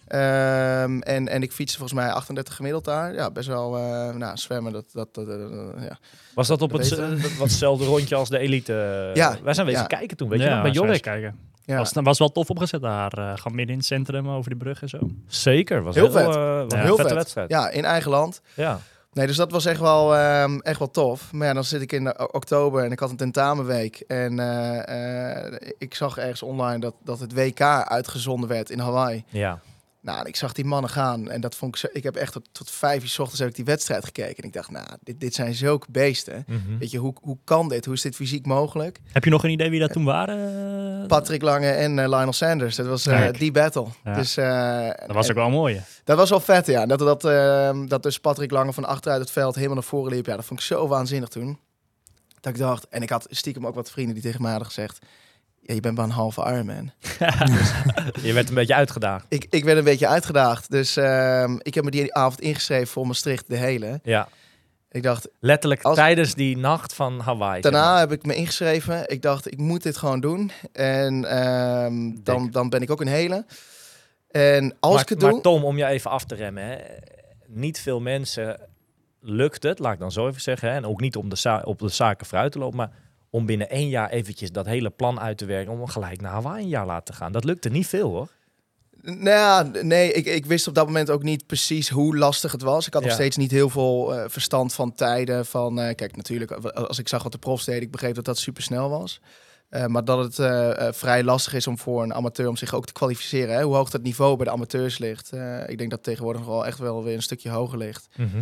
Ehm, 0.07 1.00
en, 1.00 1.27
en 1.27 1.41
ik 1.41 1.51
fietste 1.51 1.77
volgens 1.77 2.00
mij 2.00 2.09
38 2.11 2.55
gemiddeld 2.55 2.85
daar. 2.85 3.13
Ja, 3.13 3.31
best 3.31 3.47
wel 3.47 3.77
eh, 3.77 4.15
nou, 4.15 4.38
zwemmen. 4.38 4.71
Dat, 4.73 4.85
dat, 4.94 5.13
dat, 5.13 5.27
eh, 5.27 5.83
ja. 5.88 5.97
Was 6.35 6.47
dat 6.47 6.61
op 6.61 6.71
het, 6.71 7.38
watzelfde 7.38 7.85
rondje 7.85 8.15
als 8.15 8.29
de 8.29 8.38
elite? 8.38 9.11
Ja, 9.13 9.38
Wij 9.44 9.53
zijn 9.53 9.65
wezen 9.65 9.81
ja. 9.81 9.88
kijken 9.88 10.17
toen, 10.17 10.29
weet 10.29 10.39
je 10.39 10.45
Ja, 10.45 10.53
nog, 10.53 10.63
bij 10.63 10.71
Jorik. 10.71 11.01
kijken. 11.01 11.39
Ja. 11.65 11.77
Was, 11.77 11.91
was 11.94 12.19
wel 12.19 12.31
tof 12.31 12.50
opgezet 12.50 12.81
daar. 12.81 13.11
eh 13.13 13.23
gewoon 13.38 13.55
midden 13.55 13.67
in 13.73 13.77
het 13.77 13.85
centrum, 13.85 14.29
over 14.29 14.50
die 14.50 14.59
brug 14.59 14.81
en 14.81 14.89
zo. 14.89 15.00
Zeker, 15.27 15.83
was 15.83 15.95
Heel 15.95 16.03
heel, 16.03 16.13
vet. 16.13 16.21
eh, 16.25 16.33
was 16.35 16.71
Ja. 16.71 16.77
een 16.77 16.83
Heel 16.83 16.95
vette 16.95 17.03
vet. 17.03 17.13
wedstrijd. 17.13 17.50
ja, 17.50 17.69
in 17.69 17.85
eigen 17.85 18.11
land. 18.11 18.41
Ja. 18.53 18.79
Nee, 19.13 19.27
dus 19.27 19.35
dat 19.35 19.51
was 19.51 19.65
echt 19.65 19.79
wel, 19.79 20.15
ehm, 20.15 20.59
echt 20.59 20.79
wel 20.79 20.91
tof. 20.91 21.31
Maar 21.33 21.47
ja, 21.47 21.53
dan 21.53 21.63
zit 21.63 21.81
ik 21.81 21.91
in 21.91 22.19
oktober 22.33 22.83
en 22.83 22.91
ik 22.91 23.00
had 23.00 23.09
een 23.09 23.15
tentamenweek. 23.17 24.03
En 24.07 24.39
eh, 24.39 25.45
eh, 25.45 25.53
ik 25.77 25.95
zag 25.95 26.17
ergens 26.17 26.43
online 26.43 26.79
dat, 26.79 26.93
dat 27.03 27.19
het 27.19 27.33
WK 27.33 27.62
uitgezonden 27.83 28.50
werd 28.50 28.69
in 28.69 28.79
Hawaii. 28.79 29.24
ja. 29.29 29.60
Nou, 30.03 30.27
ik 30.27 30.36
zag 30.36 30.53
die 30.53 30.65
mannen 30.65 30.89
gaan 30.89 31.29
en 31.29 31.41
dat 31.41 31.55
vond 31.55 31.75
ik 31.75 31.79
zo. 31.79 31.88
Ik 31.91 32.03
heb 32.03 32.15
echt 32.15 32.31
tot, 32.33 32.50
tot 32.51 32.72
vijf 32.72 33.01
uur 33.03 33.10
's 33.10 33.19
ochtends 33.19 33.39
heb 33.39 33.50
ik 33.50 33.55
die 33.55 33.65
wedstrijd 33.65 34.05
gekeken. 34.05 34.36
En 34.38 34.43
ik 34.43 34.53
dacht, 34.53 34.72
nou, 34.72 34.88
dit, 35.03 35.19
dit 35.19 35.33
zijn 35.33 35.53
zulke 35.53 35.88
beesten. 35.89 36.43
Mhm. 36.48 36.77
Weet 36.77 36.91
je, 36.91 36.98
hoe, 36.98 37.13
hoe 37.22 37.38
kan 37.43 37.69
dit? 37.69 37.86
Hoe 37.86 37.93
is 37.93 38.01
dit 38.01 38.15
fysiek 38.15 38.45
mogelijk? 38.45 39.00
Heb 39.12 39.24
je 39.24 39.29
nog 39.29 39.43
een 39.43 39.50
idee 39.50 39.69
wie 39.69 39.79
dat 39.79 39.91
toen 39.91 40.03
waren? 40.03 41.07
Patrick 41.07 41.41
Lange 41.41 41.69
en 41.69 42.00
eh, 42.00 42.07
Lionel 42.10 42.33
Sanders. 42.33 42.75
Dat 42.75 42.86
was 42.86 43.05
eh, 43.05 43.31
die 43.31 43.51
battle. 43.51 43.86
Ja. 44.03 44.13
Dus, 44.13 44.38
eh, 44.38 44.88
Dat 45.05 45.15
was 45.15 45.29
ook 45.29 45.36
wel 45.36 45.50
mooi. 45.50 45.75
hè? 45.75 45.81
dat 46.03 46.17
was 46.17 46.29
wel 46.29 46.39
vet, 46.39 46.65
ja. 46.65 46.86
Dat, 46.86 47.00
dat, 47.00 47.25
ehm, 47.25 47.86
dat 47.88 48.03
dus 48.03 48.19
Patrick 48.19 48.51
Lange 48.51 48.74
van 48.74 48.86
achteruit 48.86 49.22
het 49.22 49.31
veld 49.31 49.55
helemaal 49.55 49.75
naar 49.75 49.83
voren 49.83 50.13
liep. 50.13 50.25
Ja, 50.25 50.36
dat 50.36 50.45
vond 50.45 50.60
ik 50.60 50.65
zo 50.65 50.88
waanzinnig 50.88 51.29
toen. 51.29 51.60
Dat 52.39 52.53
ik 52.53 52.60
dacht, 52.60 52.88
en 52.88 53.01
ik 53.01 53.10
had 53.10 53.27
stiekem 53.29 53.67
ook 53.67 53.75
wat 53.75 53.91
vrienden 53.91 54.13
die 54.13 54.24
tegen 54.24 54.41
mij 54.41 54.50
hadden 54.51 54.67
gezegd... 54.67 55.00
Ja, 55.65 55.74
je 55.74 55.79
bent 55.79 55.96
maar 55.96 56.05
een 56.05 56.12
halve 56.12 56.41
Ironman. 56.41 56.91
Je 58.24 58.34
werd 58.34 58.50
een 58.50 58.55
beetje 58.55 58.75
uitgedaagd. 58.75 59.25
Ik, 59.29 59.46
ik 59.50 59.63
werd 59.63 59.77
een 59.77 59.84
beetje 59.84 60.08
uitgedaagd. 60.08 60.72
Dus 60.72 60.98
ehm, 60.98 61.55
ik 61.62 61.74
heb 61.74 61.84
me 61.84 61.91
die 61.91 62.13
avond 62.15 62.41
ingeschreven 62.41 62.88
voor 62.88 63.08
Maastricht 63.08 63.48
de 63.50 63.55
hele. 63.58 64.00
Ja. 64.03 64.27
Ik 64.91 65.03
dacht, 65.03 65.29
Letterlijk 65.39 65.82
Als- 65.82 65.96
tijdens 65.96 66.34
die 66.36 66.58
nacht 66.58 66.93
van 66.93 67.20
Hawaii. 67.20 67.62
zeg 67.62 67.72
daarna 67.72 67.91
maar. 67.91 68.00
heb 68.00 68.12
ik 68.12 68.25
me 68.25 68.36
ingeschreven. 68.36 69.10
Ik 69.10 69.22
dacht, 69.22 69.51
ik 69.51 69.58
moet 69.58 69.84
dit 69.84 69.98
gewoon 69.98 70.20
doen. 70.20 70.51
En 70.72 71.25
ehm, 71.25 72.12
dan, 72.24 72.51
dan 72.51 72.70
ben 72.70 72.82
ik 72.82 72.91
ook 72.91 73.01
een 73.01 73.08
hele. 73.08 73.46
En 74.32 74.75
als 74.79 74.93
maar, 74.93 75.01
ik 75.03 75.10
het 75.10 75.22
maar 75.22 75.32
doe... 75.32 75.41
Tom, 75.41 75.63
om 75.63 75.77
je 75.77 75.86
even 75.86 76.12
af 76.12 76.25
te 76.25 76.36
remmen. 76.36 76.63
Hè. 76.63 76.77
Niet 77.48 77.79
veel 77.79 78.00
mensen 78.00 78.60
lukt 79.22 79.63
het, 79.63 79.79
laat 79.79 79.93
ik 79.93 80.00
dan 80.00 80.12
zo 80.12 80.27
even 80.27 80.41
zeggen. 80.41 80.70
Hè. 80.70 80.75
En 80.75 80.86
ook 80.86 81.01
niet 81.01 81.15
om 81.15 81.29
de 81.29 81.62
op 81.63 81.79
de 81.79 81.89
zaken 81.89 82.25
vooruit 82.25 82.51
te 82.51 82.60
lopen. 82.60 82.77
Maar 82.77 82.91
om 83.34 83.46
binnen 83.46 83.70
één 83.70 83.90
jaar 83.90 84.10
eventjes 84.10 84.52
dat 84.52 84.66
hele 84.66 84.90
plan 84.90 85.20
uit 85.20 85.38
te 85.38 85.46
werken. 85.46 85.74
Om 85.74 85.88
gelijk 85.88 86.22
naar 86.22 86.32
Hawaii 86.32 86.63
een 86.63 86.70
jaar 86.70 86.86
laten 86.86 87.13
gaan. 87.13 87.32
Dat 87.32 87.44
lukte 87.44 87.70
niet 87.70 87.88
veel 87.88 88.10
hoor. 88.10 88.30
Nou 89.02 89.30
ja, 89.30 89.70
nee, 89.82 90.13
ik, 90.13 90.25
ik 90.25 90.46
wist 90.46 90.68
op 90.68 90.75
dat 90.75 90.86
moment 90.86 91.10
ook 91.10 91.24
niet 91.24 91.46
precies 91.46 91.90
hoe 91.90 92.18
lastig 92.18 92.52
het 92.52 92.62
was. 92.62 92.88
Ik 92.88 92.94
had 92.94 93.04
nog 93.04 93.12
steeds 93.12 93.38
niet 93.38 93.52
heel 93.52 93.70
veel 93.70 94.16
eh, 94.16 94.24
verstand 94.28 94.74
van 94.74 94.94
tijden. 94.94 95.46
Van, 95.46 95.80
eh, 95.80 95.96
kijk, 95.96 96.16
natuurlijk, 96.16 96.52
als 96.75 97.00
ik 97.00 97.08
zag 97.08 97.24
wat 97.24 97.32
de 97.32 97.38
profs 97.38 97.66
deden, 97.66 97.82
ik 97.82 97.92
begreep 97.92 98.16
dat 98.16 98.25
dat 98.25 98.38
super 98.38 98.63
snel 98.63 98.90
was. 98.90 99.22
Eh, 99.74 99.86
maar 99.86 100.06
dat 100.06 100.24
het 100.24 100.40
eh, 100.40 100.88
eh, 100.88 100.94
vrij 100.94 101.24
lastig 101.24 101.54
is 101.54 101.68
om 101.68 101.78
voor 101.78 102.04
een 102.04 102.13
amateur 102.13 102.48
om 102.48 102.56
zich 102.56 102.74
ook 102.74 102.86
te 102.86 102.94
kwalificeren. 102.94 103.56
Hè? 103.56 103.63
Hoe 103.63 103.75
hoog 103.75 103.90
dat 103.90 104.02
niveau 104.02 104.36
bij 104.36 104.46
de 104.46 104.52
amateurs 104.52 104.98
ligt. 104.98 105.32
Eh, 105.32 105.70
ik 105.70 105.78
denk 105.78 105.90
dat 105.90 106.04
tegenwoordig 106.04 106.46
wel 106.46 106.66
echt 106.66 106.80
wel 106.80 107.04
weer 107.04 107.16
een 107.16 107.22
stukje 107.22 107.50
hoger 107.50 107.78
ligt. 107.78 108.08
Mhm. 108.16 108.42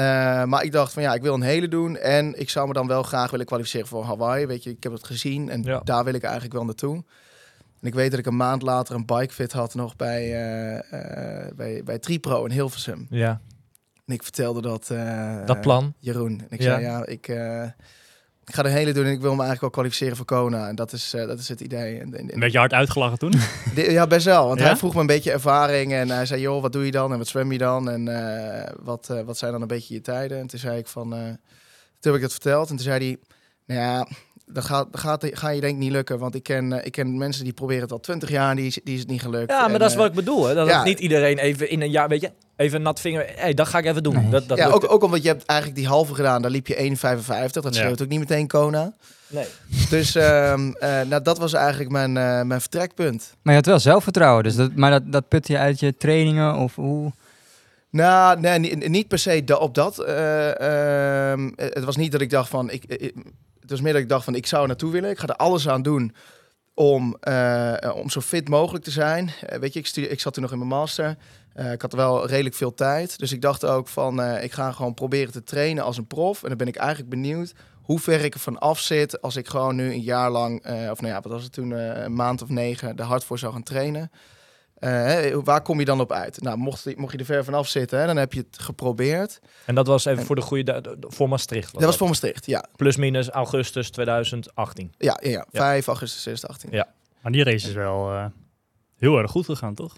Eh, 0.00 0.44
maar 0.44 0.62
ik 0.64 0.72
dacht 0.72 0.92
van 0.92 1.02
ja, 1.02 1.14
ik 1.14 1.22
wil 1.22 1.34
een 1.34 1.42
hele 1.42 1.68
doen. 1.68 1.96
En 1.96 2.40
ik 2.40 2.50
zou 2.50 2.66
me 2.68 2.72
dan 2.72 2.86
wel 2.86 3.02
graag 3.02 3.30
willen 3.30 3.46
kwalificeren 3.46 3.86
voor 3.86 4.04
Hawaii. 4.04 4.46
Weet 4.46 4.62
je, 4.64 4.70
ik 4.70 4.82
heb 4.82 4.92
het 4.92 5.04
gezien 5.06 5.48
en 5.48 5.62
Ja. 5.62 5.80
daar 5.84 6.04
wil 6.04 6.14
ik 6.14 6.22
eigenlijk 6.22 6.52
wel 6.54 6.64
naartoe. 6.64 6.94
En 7.80 7.86
ik 7.88 7.94
weet 7.94 8.10
dat 8.10 8.18
ik 8.20 8.26
een 8.26 8.36
maand 8.36 8.62
later 8.62 8.94
een 8.94 9.06
bikefit 9.06 9.52
had 9.52 9.74
nog 9.74 9.96
bij, 9.96 10.22
eh 10.34 11.46
eh 11.46 11.54
bij, 11.56 11.82
bij 11.84 11.98
Tripro 11.98 12.44
in 12.44 12.50
Hilversum. 12.50 13.06
Ja, 13.10 13.40
En 14.06 14.14
ik 14.14 14.22
vertelde 14.22 14.60
dat... 14.60 14.86
dat 15.46 15.60
plan. 15.60 15.94
Jeroen. 15.98 16.38
En 16.40 16.46
ik 16.50 16.60
Ja. 16.62 16.64
zei 16.70 16.82
ja, 16.82 17.06
ik, 17.06 17.28
ik 18.50 18.56
ga 18.56 18.62
de 18.62 18.68
hele 18.68 18.92
doen 18.92 19.04
en 19.04 19.10
ik 19.10 19.20
wil 19.20 19.30
me 19.34 19.42
eigenlijk 19.42 19.60
wel 19.60 19.70
kwalificeren 19.70 20.16
voor 20.16 20.24
Kona. 20.26 20.68
En 20.68 20.74
dat 20.74 20.92
is, 20.92 21.14
eh, 21.14 21.26
dat 21.26 21.38
is 21.38 21.48
het 21.48 21.60
idee. 21.60 21.98
En, 22.00 22.14
en- 22.14 22.34
Een 22.34 22.40
beetje 22.40 22.58
hard 22.58 22.72
uitgelachen 22.72 23.18
toen. 23.18 23.32
Ja, 23.74 24.06
best 24.06 24.24
wel. 24.24 24.46
Want 24.46 24.60
Ja? 24.60 24.66
hij 24.66 24.76
vroeg 24.76 24.94
me 24.94 25.00
een 25.00 25.06
beetje 25.06 25.32
ervaring. 25.32 25.92
En 25.92 26.10
hij 26.10 26.26
zei, 26.26 26.40
joh, 26.40 26.62
wat 26.62 26.72
doe 26.72 26.84
je 26.84 26.90
dan? 26.90 27.12
En 27.12 27.18
wat 27.18 27.26
zwem 27.28 27.52
je 27.52 27.58
dan? 27.58 27.90
En 27.90 28.08
eh, 28.08 28.72
wat, 28.82 29.08
eh, 29.10 29.20
wat 29.20 29.38
zijn 29.38 29.52
dan 29.52 29.60
een 29.62 29.66
beetje 29.66 29.94
je 29.94 30.00
tijden? 30.00 30.38
En 30.38 30.46
toen 30.46 30.58
zei 30.58 30.78
ik 30.78 30.86
van... 30.86 31.12
eh, 31.14 31.18
toen 32.00 32.12
heb 32.12 32.14
ik 32.14 32.20
dat 32.20 32.30
verteld. 32.32 32.70
En 32.70 32.76
toen 32.76 32.84
zei 32.84 33.04
hij... 33.06 33.16
Nou 33.66 33.80
ja, 33.80 34.06
dat 34.46 34.64
gaat, 34.64 34.92
dat 34.92 35.00
gaat, 35.00 35.26
ga 35.32 35.48
je 35.48 35.60
denk 35.60 35.72
ik 35.72 35.78
niet 35.78 35.92
lukken. 35.92 36.18
Want 36.18 36.34
ik 36.34 36.42
ken, 36.42 36.72
eh, 36.72 36.86
ik 36.86 36.92
ken 36.92 37.18
mensen 37.18 37.44
die 37.44 37.52
proberen 37.52 37.82
het 37.82 37.92
al 37.92 38.00
twintig 38.00 38.28
jaar. 38.30 38.50
en 38.50 38.56
Die, 38.56 38.66
is- 38.66 38.80
die 38.84 38.94
is 38.94 39.00
het 39.00 39.08
niet 39.08 39.20
gelukt. 39.22 39.50
Ja, 39.50 39.60
maar 39.60 39.72
En, 39.72 39.78
dat 39.78 39.90
is 39.90 39.96
wat 39.96 40.06
ik 40.06 40.12
bedoel. 40.12 40.44
Hè? 40.46 40.54
Dat 40.54 40.66
ja. 40.68 40.76
het 40.76 40.84
niet 40.86 40.98
iedereen 41.00 41.38
even 41.38 41.70
in 41.70 41.80
een 41.82 41.90
jaar, 41.90 42.08
weet 42.08 42.20
je, 42.20 42.30
even 42.60 42.76
een 42.76 42.82
nat 42.82 43.00
vinger. 43.00 43.26
hey, 43.34 43.54
dat 43.54 43.68
ga 43.68 43.78
ik 43.78 43.84
even 43.84 44.02
doen. 44.02 44.14
Nee. 44.14 44.28
Dat, 44.30 44.48
dat 44.48 44.58
ja, 44.58 44.66
ook, 44.68 44.92
ook 44.92 45.02
omdat 45.02 45.22
je 45.22 45.28
hebt 45.28 45.44
eigenlijk 45.44 45.78
die 45.78 45.88
halve 45.88 46.14
gedaan. 46.14 46.42
Daar 46.42 46.50
liep 46.50 46.66
je 46.66 46.74
1,55. 46.74 47.62
Dat 47.62 47.74
Ja. 47.74 47.80
scheelt 47.80 48.02
ook 48.02 48.08
niet 48.08 48.18
meteen 48.18 48.46
Kona. 48.46 48.92
Nee. 49.26 49.44
Dus 49.90 50.14
ehm, 50.14 50.70
eh, 50.72 51.00
nou, 51.00 51.22
dat 51.22 51.38
was 51.38 51.52
eigenlijk 51.52 51.90
mijn, 51.90 52.16
eh, 52.16 52.42
mijn 52.42 52.60
vertrekpunt. 52.60 53.34
Maar 53.42 53.54
je 53.54 53.58
had 53.60 53.68
wel 53.68 53.78
zelfvertrouwen, 53.78 54.42
dus 54.44 54.54
dat, 54.54 54.74
maar 54.74 54.90
dat, 54.90 55.02
dat 55.12 55.28
put 55.28 55.46
je 55.48 55.58
uit 55.58 55.80
je 55.80 55.96
trainingen 55.96 56.54
of 56.54 56.74
hoe? 56.74 57.12
Nou, 57.90 58.40
nee, 58.40 58.58
niet, 58.88 59.08
per 59.08 59.18
se 59.18 59.58
op 59.58 59.74
dat. 59.74 59.98
eh, 59.98 61.30
ehm, 61.32 61.50
het 61.56 61.84
was 61.84 61.96
niet 61.96 62.12
dat 62.12 62.20
ik 62.20 62.30
dacht 62.30 62.48
van... 62.48 62.70
Ik, 62.70 62.84
ik- 62.84 63.14
het 63.60 63.70
was 63.70 63.80
meer 63.80 63.92
dat 63.92 64.02
ik 64.02 64.08
dacht 64.08 64.24
van, 64.24 64.34
ik 64.34 64.46
zou 64.46 64.62
er 64.62 64.68
naartoe 64.68 64.92
willen. 64.92 65.10
Ik 65.10 65.18
ga 65.18 65.26
er 65.26 65.36
alles 65.36 65.68
aan 65.68 65.82
doen 65.82 66.14
om, 66.80 67.16
eh, 67.20 67.90
om 67.94 68.10
zo 68.10 68.20
fit 68.20 68.48
mogelijk 68.48 68.84
te 68.84 68.90
zijn. 68.90 69.30
Eh, 69.46 69.58
weet 69.58 69.72
je, 69.72 69.78
ik, 69.78 69.96
ik 70.10 70.20
zat 70.20 70.32
toen 70.32 70.42
nog 70.42 70.52
in 70.52 70.58
mijn 70.58 70.70
master. 70.70 71.16
Eh, 71.52 71.72
ik 71.72 71.82
had 71.82 71.92
wel 71.92 72.26
redelijk 72.26 72.54
veel 72.54 72.74
tijd. 72.74 73.18
Dus 73.18 73.32
ik 73.32 73.40
dacht 73.40 73.64
ook 73.64 73.88
van, 73.88 74.22
ik 74.22 74.52
ga 74.52 74.72
gewoon 74.72 74.94
proberen 74.94 75.32
te 75.32 75.42
trainen 75.42 75.84
als 75.84 75.96
een 75.96 76.06
prof. 76.06 76.42
En 76.42 76.48
dan 76.48 76.58
ben 76.58 76.66
ik 76.66 76.76
eigenlijk 76.76 77.10
benieuwd 77.10 77.52
hoe 77.82 77.98
ver 77.98 78.24
ik 78.24 78.34
ervan 78.34 78.58
af 78.58 78.78
zit... 78.80 79.22
als 79.22 79.36
ik 79.36 79.48
gewoon 79.48 79.76
nu 79.76 79.92
een 79.92 80.00
jaar 80.00 80.30
lang, 80.30 80.58
of 80.90 81.00
nou 81.00 81.06
ja, 81.14 81.20
wat 81.20 81.32
was 81.32 81.42
het 81.42 81.52
toen, 81.52 81.70
een 81.70 82.14
maand 82.14 82.42
of 82.42 82.48
negen... 82.48 82.96
er 82.96 83.04
hard 83.04 83.24
voor 83.24 83.38
zou 83.38 83.52
gaan 83.52 83.62
trainen. 83.62 84.10
Eh, 84.80 84.90
hè, 84.90 85.42
waar 85.42 85.62
kom 85.62 85.78
je 85.78 85.84
dan 85.84 86.00
op 86.00 86.12
uit? 86.12 86.40
Nou, 86.42 86.56
mocht, 86.56 86.96
mocht 86.96 87.12
je 87.12 87.18
er 87.18 87.24
ver 87.24 87.44
vanaf 87.44 87.68
zitten, 87.68 87.98
hè, 88.00 88.06
dan 88.06 88.16
heb 88.16 88.32
je 88.32 88.44
het 88.50 88.58
geprobeerd. 88.62 89.40
En 89.64 89.74
dat 89.74 89.86
was 89.86 90.04
even 90.04 90.24
voor 90.24 90.36
de 90.36 90.42
goede, 90.42 90.96
voor 91.00 91.28
Maastricht. 91.28 91.72
Dat 91.72 91.82
was 91.82 91.96
voor 91.96 92.06
Maastricht, 92.08 92.46
ja. 92.46 92.64
Plus 92.76 92.96
minus 92.96 93.28
augustus 93.28 93.90
2018. 93.90 94.92
Ja, 94.98 95.18
ja, 95.22 95.30
ja. 95.30 95.46
Ja. 95.50 95.60
5 95.60 95.86
augustus 95.86 96.20
2018. 96.22 96.78
Ja. 96.78 96.88
Maar 97.22 97.32
die 97.32 97.44
race 97.44 97.68
is 97.68 97.74
wel 97.74 98.10
eh, 98.12 98.24
heel 98.98 99.18
erg 99.18 99.30
goed 99.30 99.44
gegaan, 99.44 99.74
toch? 99.74 99.96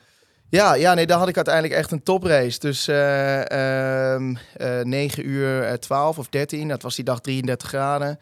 Ja, 0.49 0.75
ja, 0.75 0.95
nee, 0.95 1.07
daar 1.07 1.19
had 1.19 1.29
ik 1.29 1.37
uiteindelijk 1.37 1.75
echt 1.75 1.91
een 1.91 2.03
toprace. 2.03 2.59
Dus 2.59 2.89
eh 2.89 4.13
ehm, 4.15 4.35
eh, 4.57 4.81
9 4.81 5.29
uur 5.29 5.63
eh, 5.63 5.73
12 5.75 6.19
of 6.19 6.29
13, 6.29 6.69
dat 6.69 6.83
was 6.83 6.95
die 6.95 7.05
dag 7.05 7.21
33 7.21 7.69
graden. 7.69 8.19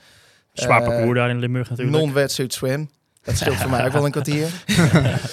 Zwaar 0.53 0.81
Eh, 0.81 0.87
parcours 0.89 1.19
daar 1.19 1.31
in 1.31 1.39
Limburg 1.39 1.71
natuurlijk. 1.71 1.97
Non-wetsuit 1.99 2.53
swim. 2.53 2.91
Dat 3.23 3.37
scheelt 3.37 3.57
voor 3.57 3.71
mij 3.71 3.87
ook 3.87 3.93
wel 3.93 4.05
een 4.05 4.11
kwartier. 4.11 4.49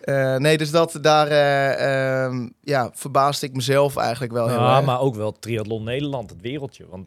Eh, 0.00 0.36
nee, 0.36 0.58
dus 0.58 0.70
dat, 0.70 0.98
daar 1.00 1.26
eh, 1.28 2.24
ehm, 2.24 2.48
ja, 2.60 2.90
verbaasde 2.94 3.46
ik 3.46 3.54
mezelf 3.54 3.96
eigenlijk 3.96 4.32
wel 4.32 4.48
heel 4.48 4.58
Ja, 4.58 4.76
erg. 4.76 4.86
maar 4.86 5.00
ook 5.00 5.14
wel 5.14 5.32
Triathlon 5.32 5.84
Nederland, 5.84 6.30
het 6.30 6.40
wereldje. 6.40 6.86
Want 6.88 7.06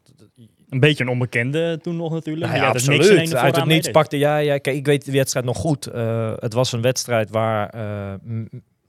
Een 0.70 0.80
beetje 0.80 1.04
een 1.04 1.10
onbekende 1.10 1.80
toen 1.82 1.96
nog 1.96 2.12
natuurlijk. 2.12 2.46
Nou 2.46 2.58
ja, 2.58 2.66
uit 2.66 2.76
het 2.76 2.88
niks 2.88 3.00
absoluut. 3.00 3.28
ineens 3.28 3.36
Uit 3.42 3.56
het 3.56 3.66
niets 3.66 3.92
pakte 3.92 4.18
jij. 4.18 4.46
Ja, 4.46 4.58
kijk, 4.58 4.76
ik 4.76 4.86
weet 4.86 5.06
de 5.06 5.12
wedstrijd 5.12 5.46
nog 5.46 5.58
goed. 5.58 5.88
Eh, 5.88 6.34
het 6.36 6.54
was 6.54 6.72
een 6.72 6.82
wedstrijd 6.82 7.30
waar 7.30 7.70
eh, 7.70 8.14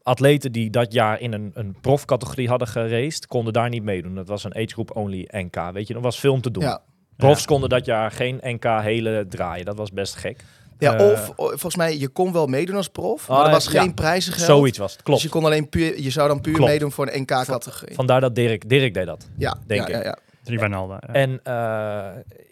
atleten 0.02 0.52
die 0.52 0.70
dat 0.70 0.92
jaar 0.92 1.20
in 1.20 1.32
een, 1.32 1.50
een 1.54 1.76
profcategorie 1.80 2.48
hadden 2.48 2.68
geraced, 2.68 3.26
konden 3.26 3.52
daar 3.52 3.68
niet 3.68 3.82
meedoen. 3.82 4.14
Dat 4.14 4.28
was 4.28 4.44
een 4.44 4.54
age 4.54 4.68
group 4.68 4.96
only 4.96 5.28
NK. 5.30 5.70
Weet 5.72 5.88
je, 5.88 5.94
er 5.94 6.00
was 6.00 6.20
veel 6.20 6.32
om 6.32 6.40
te 6.40 6.50
doen. 6.50 6.62
Ja. 6.62 6.82
Profs 7.16 7.44
konden 7.44 7.68
dat 7.68 7.84
jaar 7.84 8.10
geen 8.10 8.40
NK 8.42 8.64
hele 8.64 9.26
draaien. 9.28 9.64
Dat 9.64 9.76
was 9.76 9.92
best 9.92 10.14
gek. 10.14 10.44
Ja, 10.82 10.96
Eh, 10.98 11.06
of 11.10 11.32
volgens 11.36 11.76
mij, 11.76 11.98
je 11.98 12.08
kon 12.08 12.32
wel 12.32 12.46
meedoen 12.46 12.76
als 12.76 12.88
prof, 12.88 13.28
maar 13.28 13.38
Ah, 13.38 13.46
er 13.46 13.52
was 13.52 13.70
ja. 13.70 13.80
geen 13.82 13.94
prijzengeld. 13.94 14.44
Zoiets 14.44 14.78
was 14.78 14.92
het. 14.92 15.02
Klopt. 15.02 15.20
Dus 15.22 15.30
je, 15.30 15.36
kon 15.38 15.44
alleen 15.46 15.68
puur, 15.68 16.00
je 16.00 16.10
zou 16.10 16.28
dan 16.28 16.40
puur 16.40 16.54
Klopt. 16.54 16.70
meedoen 16.70 16.92
voor 16.92 17.08
een 17.12 17.20
NK-categorie. 17.20 17.94
Vandaar 17.94 18.20
dat 18.20 18.34
Dirk, 18.34 18.68
Dirk 18.68 18.94
deed 18.94 19.06
dat. 19.06 19.28
Ja, 19.36 19.56
denk 19.66 19.80
ja, 19.88 19.96
ik. 19.96 20.04
ja, 20.04 20.08
ja. 20.08 20.18
Drie 20.44 20.58
ja. 20.58 21.00
En 21.00 21.40
eh, 21.42 21.54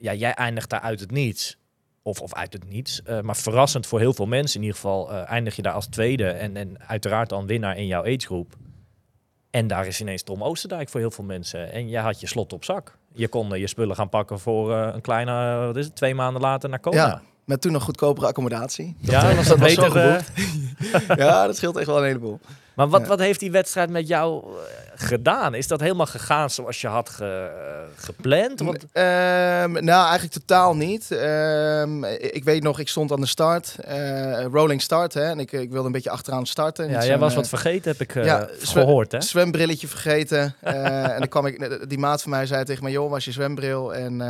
ja, 0.00 0.14
jij 0.14 0.34
eindigt 0.34 0.70
daar 0.70 0.80
uit 0.80 1.00
het 1.00 1.10
niets. 1.10 1.58
Of, 2.02 2.20
of 2.20 2.34
uit 2.34 2.52
het 2.52 2.68
niets. 2.68 3.02
Eh, 3.02 3.20
maar 3.20 3.36
verrassend 3.36 3.86
voor 3.86 3.98
heel 3.98 4.12
veel 4.14 4.26
mensen 4.26 4.56
in 4.56 4.62
ieder 4.66 4.80
geval. 4.80 5.10
eh, 5.12 5.30
eindig 5.30 5.56
je 5.56 5.62
daar 5.62 5.72
als 5.72 5.86
tweede. 5.86 6.26
En, 6.28 6.56
en 6.56 6.76
uiteraard 6.86 7.28
dan 7.28 7.46
winnaar 7.46 7.76
in 7.76 7.86
jouw 7.86 8.02
agegroep. 8.04 8.54
En 9.50 9.66
daar 9.66 9.86
is 9.86 10.00
ineens 10.00 10.22
Tom 10.22 10.42
Oosterdijk 10.44 10.88
voor 10.88 11.00
heel 11.00 11.10
veel 11.10 11.24
mensen. 11.24 11.72
En 11.72 11.88
jij 11.88 12.02
had 12.02 12.20
je 12.20 12.26
slot 12.26 12.52
op 12.52 12.64
zak. 12.64 12.96
Je 13.12 13.28
kon 13.28 13.58
je 13.58 13.66
spullen 13.66 13.96
gaan 13.96 14.08
pakken 14.08 14.38
voor 14.38 14.72
eh, 14.74 14.88
een 14.94 15.00
kleine, 15.00 15.66
wat 15.66 15.76
is 15.76 15.84
het, 15.84 15.96
twee 15.96 16.14
maanden 16.14 16.42
later 16.42 16.68
naar 16.68 16.80
Kona. 16.80 17.22
Ja, 17.50 17.56
met 17.56 17.60
toen 17.60 17.72
nog 17.72 17.82
goedkopere 17.82 18.26
accommodatie. 18.26 18.96
Ja, 19.00 19.20
dat 19.34 19.36
dat 19.36 19.46
was 19.46 19.58
weten 19.58 19.82
zo 19.82 19.92
we. 19.92 20.18
ja, 21.24 21.46
dat 21.46 21.56
scheelt 21.56 21.76
echt 21.76 21.86
wel 21.86 21.98
een 21.98 22.04
heleboel. 22.04 22.40
Maar 22.74 22.88
wat, 22.88 23.00
Ja. 23.00 23.06
wat 23.06 23.18
heeft 23.18 23.40
die 23.40 23.50
wedstrijd 23.50 23.90
met 23.90 24.08
jou 24.08 24.42
eh, 24.44 24.56
gedaan? 25.06 25.54
Is 25.54 25.66
dat 25.68 25.80
helemaal 25.80 26.06
gegaan 26.06 26.50
zoals 26.50 26.80
je 26.80 26.86
had 26.86 27.08
ge- 27.10 27.50
eh, 27.54 28.04
gepland? 28.04 28.60
Want, 28.60 28.84
Ehm, 28.92 29.72
nou, 29.84 30.02
eigenlijk 30.08 30.32
totaal 30.32 30.76
niet. 30.76 31.10
Ehm, 31.10 32.04
ik 32.04 32.44
weet 32.44 32.62
nog, 32.62 32.78
ik 32.78 32.88
stond 32.88 33.12
aan 33.12 33.20
de 33.20 33.26
start, 33.26 33.76
eh, 33.84 34.44
rolling 34.52 34.82
start, 34.82 35.14
hè, 35.14 35.22
en 35.24 35.38
ik, 35.40 35.52
ik 35.52 35.70
wilde 35.70 35.86
een 35.86 35.92
beetje 35.92 36.10
achteraan 36.10 36.46
starten. 36.46 36.88
ja, 36.90 37.04
jij 37.04 37.18
was 37.18 37.34
wat 37.34 37.48
vergeten, 37.48 37.90
heb 37.90 38.00
ik 38.00 38.14
eh, 38.14 38.24
ja, 38.24 38.48
zwe- 38.62 38.80
gehoord. 38.80 39.12
Hè? 39.12 39.20
zwembrilletje 39.20 39.88
vergeten. 39.88 40.54
Eh, 40.60 41.08
en 41.10 41.18
dan 41.18 41.28
kwam 41.28 41.46
ik, 41.46 41.78
die 41.90 41.98
maat 41.98 42.22
van 42.22 42.30
mij 42.30 42.46
zei 42.46 42.64
tegen 42.64 42.82
mij, 42.82 42.92
joh, 42.92 43.10
was 43.10 43.24
je 43.24 43.32
zwembril? 43.32 43.94
En 43.94 44.20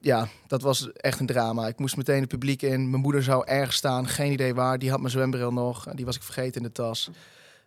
ja, 0.00 0.28
dat 0.46 0.62
was 0.62 0.92
echt 0.92 1.20
een 1.20 1.26
drama. 1.26 1.66
Ik 1.66 1.78
moest 1.78 1.96
meteen 1.96 2.20
het 2.20 2.28
publiek 2.28 2.62
in. 2.62 2.90
Mijn 2.90 3.02
moeder 3.02 3.22
zou 3.22 3.46
ergens 3.46 3.76
staan, 3.76 4.08
geen 4.08 4.32
idee 4.32 4.54
waar. 4.54 4.78
Die 4.78 4.90
had 4.90 4.98
mijn 5.00 5.10
zwembril 5.10 5.52
nog, 5.52 5.86
die 5.94 6.04
was 6.04 6.16
ik 6.16 6.22
vergeten 6.22 6.60
in 6.60 6.66
de 6.66 6.72
tas. 6.72 7.10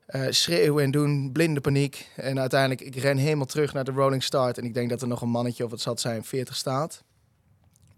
Eh, 0.06 0.22
schreeuwen 0.30 0.84
en 0.84 0.92
doen, 0.92 1.30
blinde 1.32 1.62
paniek. 1.62 2.10
En 2.16 2.40
uiteindelijk, 2.40 2.82
ik 2.82 2.96
ren 2.96 3.18
helemaal 3.18 3.46
terug 3.46 3.74
naar 3.74 3.84
de 3.84 3.92
rolling 3.92 4.24
start. 4.24 4.58
En 4.58 4.64
ik 4.64 4.74
denk 4.74 4.90
dat 4.90 5.02
er 5.02 5.08
nog 5.08 5.22
een 5.22 5.30
mannetje, 5.30 5.66
of 5.66 5.72
het 5.72 5.82
zat 5.82 6.00
zijn, 6.00 6.24
40 6.24 6.56
staat. 6.56 7.04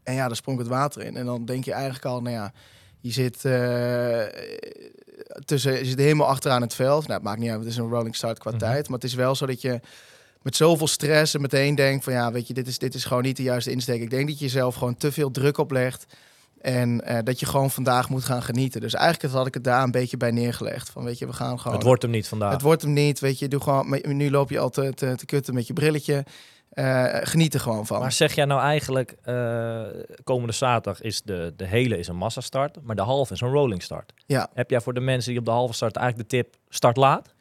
En 0.04 0.14
ja, 0.14 0.28
daar 0.28 0.36
sprong 0.36 0.58
het 0.58 0.68
water 0.68 1.02
in. 1.02 1.16
En 1.18 1.26
dan 1.26 1.46
denk 1.46 1.66
je 1.66 1.74
eigenlijk 1.74 2.06
al, 2.06 2.22
nou 2.22 2.36
ja, 2.36 2.54
je 3.00 3.12
zit, 3.12 3.46
eh, 3.46 4.24
tussen, 5.46 5.74
je 5.78 5.86
zit 5.86 5.98
helemaal 6.00 6.28
achteraan 6.28 6.62
het 6.62 6.74
veld. 6.74 7.02
Nou, 7.02 7.14
het 7.14 7.24
maakt 7.24 7.40
niet 7.40 7.50
uit, 7.50 7.60
het 7.60 7.68
is 7.68 7.78
een 7.78 7.90
rolling 7.90 8.16
start 8.16 8.40
qua 8.40 8.50
Mhm. 8.50 8.60
tijd. 8.60 8.88
Maar 8.88 8.98
het 9.00 9.08
is 9.08 9.14
wel 9.14 9.36
zo 9.36 9.46
dat 9.46 9.62
je 9.62 9.80
met 10.44 10.56
zoveel 10.56 10.88
stress 10.88 11.34
en 11.34 11.42
meteen 11.42 11.76
denkt 11.76 12.04
van 12.04 12.14
ja, 12.14 12.32
weet 12.32 12.48
je, 12.48 12.54
dit 12.54 12.68
is, 12.68 12.78
dit 12.78 12.94
is 12.94 13.06
gewoon 13.06 13.24
niet 13.24 13.38
de 13.38 13.44
juiste 13.44 13.72
insteek. 13.72 14.02
Ik 14.02 14.10
denk 14.10 14.28
dat 14.28 14.40
je 14.40 14.46
jezelf 14.46 14.76
gewoon 14.76 14.98
te 14.98 15.12
veel 15.12 15.32
druk 15.32 15.58
oplegt. 15.58 16.06
En 16.62 17.02
eh, 17.02 17.18
dat 17.24 17.40
je 17.40 17.46
gewoon 17.46 17.72
vandaag 17.72 18.10
moet 18.10 18.24
gaan 18.24 18.44
genieten. 18.44 18.82
Dus 18.82 18.94
eigenlijk 18.94 19.34
had 19.34 19.48
ik 19.48 19.54
het 19.54 19.64
daar 19.64 19.84
een 19.84 19.92
beetje 19.92 20.18
bij 20.18 20.32
neergelegd. 20.32 20.90
Van 20.90 21.04
weet 21.04 21.18
je, 21.18 21.26
we 21.26 21.34
gaan 21.34 21.60
gewoon. 21.60 21.78
Het 21.78 21.86
wordt 21.86 22.02
hem 22.02 22.12
niet 22.12 22.28
vandaag. 22.28 22.52
Het 22.52 22.62
wordt 22.62 22.82
hem 22.82 22.94
niet, 22.94 23.20
weet 23.20 23.40
je. 23.40 23.48
Doe 23.48 23.62
gewoon, 23.62 24.00
nu 24.04 24.32
loop 24.32 24.50
je 24.50 24.60
al 24.60 24.70
te, 24.70 24.94
te, 24.94 25.16
te 25.16 25.26
kutten 25.26 25.54
met 25.54 25.68
je 25.68 25.74
brilletje. 25.74 26.24
Eh, 26.74 27.06
geniet 27.10 27.54
er 27.54 27.60
gewoon 27.60 27.86
van. 27.86 28.00
Maar 28.00 28.12
zeg 28.12 28.36
jij 28.36 28.46
nou 28.46 28.62
eigenlijk, 28.62 29.16
eh, 29.24 29.82
komende 30.24 30.54
zaterdag 30.54 31.02
is 31.02 31.22
de, 31.22 31.54
de 31.56 31.66
hele 31.66 31.98
is 31.98 32.08
een 32.08 32.16
massastart, 32.16 32.78
maar 32.84 32.96
de 32.96 33.02
halve 33.02 33.34
is 33.34 33.42
een 33.42 33.52
rolling 33.52 33.84
start. 33.84 34.14
Ja. 34.26 34.50
Heb 34.54 34.70
jij 34.70 34.82
voor 34.82 34.94
de 34.94 35.00
mensen 35.00 35.30
die 35.32 35.40
op 35.40 35.46
de 35.46 35.52
halve 35.52 35.74
start 35.74 35.96
eigenlijk 35.96 36.30
de 36.30 36.38
tip 36.38 36.56
start 36.70 36.98
laat? 36.98 37.33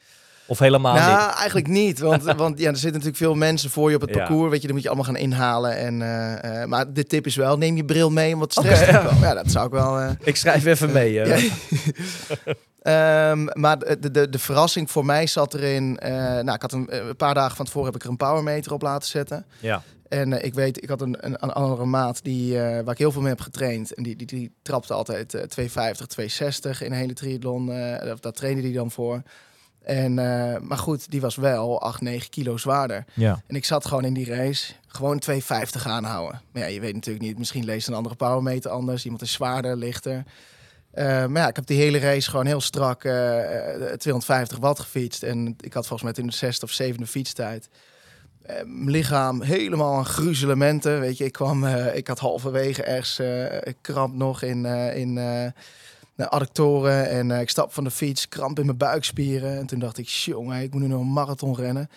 Of 0.53 0.59
helemaal 0.59 0.95
nou, 0.95 1.11
niet? 1.11 1.35
eigenlijk 1.35 1.67
niet. 1.67 1.99
Want, 1.99 2.23
want 2.45 2.59
ja, 2.59 2.67
er 2.69 2.73
zitten 2.77 2.91
natuurlijk 2.93 3.17
veel 3.17 3.35
mensen 3.35 3.71
voor 3.71 3.89
je 3.91 3.95
op 3.97 4.01
het 4.03 4.11
Ja. 4.11 4.17
parcours. 4.17 4.51
Weet 4.51 4.61
je, 4.61 4.67
dan 4.67 4.73
moet 4.75 4.83
je 4.85 4.89
allemaal 4.91 5.07
gaan 5.07 5.17
inhalen. 5.23 5.77
En, 5.77 6.03
eh, 6.03 6.63
eh, 6.63 6.69
maar 6.69 6.93
de 6.93 7.05
tip 7.07 7.27
is 7.27 7.37
wel, 7.37 7.57
neem 7.59 7.77
je 7.77 7.85
bril 7.85 8.11
mee 8.11 8.33
om 8.35 8.39
wat 8.41 8.53
stress 8.53 8.85
te 8.85 8.93
komen. 8.93 9.21
Ja, 9.29 9.35
dat 9.35 9.51
zou 9.51 9.67
ik 9.67 9.73
wel... 9.73 9.99
eh, 9.99 10.11
Ik 10.25 10.37
schrijf 10.37 10.65
even 10.65 10.93
mee. 10.93 11.21
eh. 11.21 11.43
Ja. 11.43 11.51
Ehm, 12.83 13.47
maar 13.53 13.79
de, 13.79 14.11
de, 14.11 14.29
de 14.29 14.39
verrassing 14.39 14.91
voor 14.91 15.05
mij 15.05 15.27
zat 15.27 15.55
erin. 15.55 15.99
nou, 16.43 16.53
ik 16.53 16.63
had 16.63 16.73
een, 16.73 17.09
een 17.09 17.17
paar 17.17 17.35
dagen 17.35 17.57
van 17.57 17.65
tevoren 17.65 17.87
heb 17.87 17.97
ik 17.97 18.03
er 18.05 18.11
een 18.11 18.17
powermeter 18.17 18.73
op 18.73 18.83
laten 18.83 19.09
zetten. 19.09 19.45
ja. 19.61 19.83
En 20.09 20.45
ik 20.45 20.55
weet, 20.55 20.83
ik 20.83 20.89
had 20.89 21.01
een, 21.01 21.17
een, 21.21 21.37
een 21.41 21.53
andere 21.53 21.85
maat 21.85 22.21
die, 22.25 22.57
waar 22.59 22.91
ik 22.91 22.99
heel 22.99 23.13
veel 23.13 23.21
mee 23.21 23.31
heb 23.31 23.41
getraind. 23.41 23.95
En 23.95 24.03
die, 24.03 24.17
die, 24.17 24.27
die 24.27 24.53
trapte 24.63 24.93
altijd 24.95 25.35
eh 25.35 25.43
250, 25.43 26.07
260 26.07 26.83
in 26.83 26.93
een 26.93 26.99
hele 26.99 27.13
triathlon. 27.13 27.69
of 28.13 28.21
daar 28.21 28.33
trainde 28.33 28.63
die 28.63 28.73
dan 28.73 28.91
voor. 28.91 29.23
En, 29.85 30.19
eh, 30.19 30.61
maar 30.61 30.79
goed, 30.79 31.11
die 31.11 31.21
was 31.21 31.37
wel 31.37 31.81
8, 31.81 32.01
9 32.01 32.31
kilo 32.31 32.57
zwaarder. 32.57 33.05
Ja. 33.15 33.43
En 33.47 33.57
ik 33.57 33.65
zat 33.65 33.87
gewoon 33.87 34.05
in 34.05 34.15
die 34.15 34.35
race 34.35 34.73
gewoon 34.87 35.19
250 35.19 35.87
aanhouden. 35.87 36.41
Maar 36.53 36.63
ja, 36.63 36.69
je 36.69 36.81
weet 36.81 36.95
natuurlijk 36.95 37.25
niet, 37.25 37.39
misschien 37.39 37.65
leest 37.65 37.89
een 37.89 37.95
andere 37.95 38.15
powermeter 38.15 38.71
anders. 38.71 39.05
Iemand 39.05 39.23
is 39.23 39.33
zwaarder, 39.33 39.77
lichter. 39.77 40.25
Eh, 40.93 41.27
maar 41.27 41.43
ja, 41.43 41.49
ik 41.49 41.57
heb 41.57 41.67
die 41.67 41.81
hele 41.81 41.99
race 41.99 42.31
gewoon 42.31 42.47
heel 42.47 42.61
strak 42.61 43.05
eh, 43.05 43.93
eh, 43.93 43.97
250 43.97 44.59
watt 44.59 44.81
gefietst. 44.81 45.23
En 45.23 45.57
ik 45.61 45.73
had 45.73 45.87
volgens 45.87 46.03
mij 46.03 46.13
toen 46.13 46.27
de 46.27 46.37
zesde 46.37 46.67
of 46.67 46.73
zevende 46.73 47.07
fietstijd. 47.07 47.69
Eh, 48.43 48.57
mijn 48.65 48.91
lichaam 48.91 49.43
helemaal 49.43 49.97
aan 49.97 50.07
gruzelementen. 50.07 51.01
Weet 51.01 51.17
je, 51.17 51.25
ik 51.25 51.33
kwam, 51.33 51.65
ik 51.95 52.07
had 52.07 52.19
halverwege 52.19 52.83
ergens 52.83 53.21
kramp 53.81 54.15
nog 54.15 54.43
in, 54.43 54.65
in 54.95 55.19
de 56.15 56.29
adductoren. 56.29 57.09
En 57.09 57.31
eh, 57.31 57.41
ik 57.41 57.51
stap 57.51 57.73
van 57.73 57.85
de 57.85 57.91
fiets, 57.91 58.29
kramp 58.29 58.59
in 58.59 58.65
mijn 58.67 58.77
buikspieren. 58.79 59.59
En 59.59 59.67
toen 59.67 59.79
dacht 59.79 59.99
ik, 59.99 60.09
jongen, 60.09 60.63
ik 60.63 60.73
moet 60.73 60.83
nu 60.83 60.87
nog 60.89 61.01
een 61.01 61.13
marathon 61.13 61.55
rennen. 61.57 61.89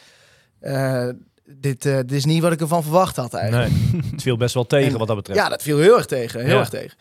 Eh, 0.60 1.10
dit, 1.46 1.86
eh, 1.86 1.96
dit 1.96 2.12
is 2.12 2.26
niet 2.26 2.42
wat 2.42 2.52
ik 2.52 2.62
ervan 2.62 2.84
verwacht 2.84 3.16
had 3.16 3.34
eigenlijk. 3.34 3.72
Nee, 3.92 4.02
het 4.12 4.22
viel 4.22 4.38
best 4.38 4.54
wel 4.54 4.66
tegen 4.68 4.92
En- 4.92 4.98
wat 4.98 5.08
dat 5.08 5.16
betreft. 5.16 5.40
Ja, 5.40 5.50
dat 5.50 5.62
viel 5.62 5.78
heel 5.78 5.96
erg 5.98 6.06
tegen. 6.06 6.42
Heel 6.42 6.54
Ja. 6.54 6.60
erg 6.60 6.70
tegen. 6.70 6.98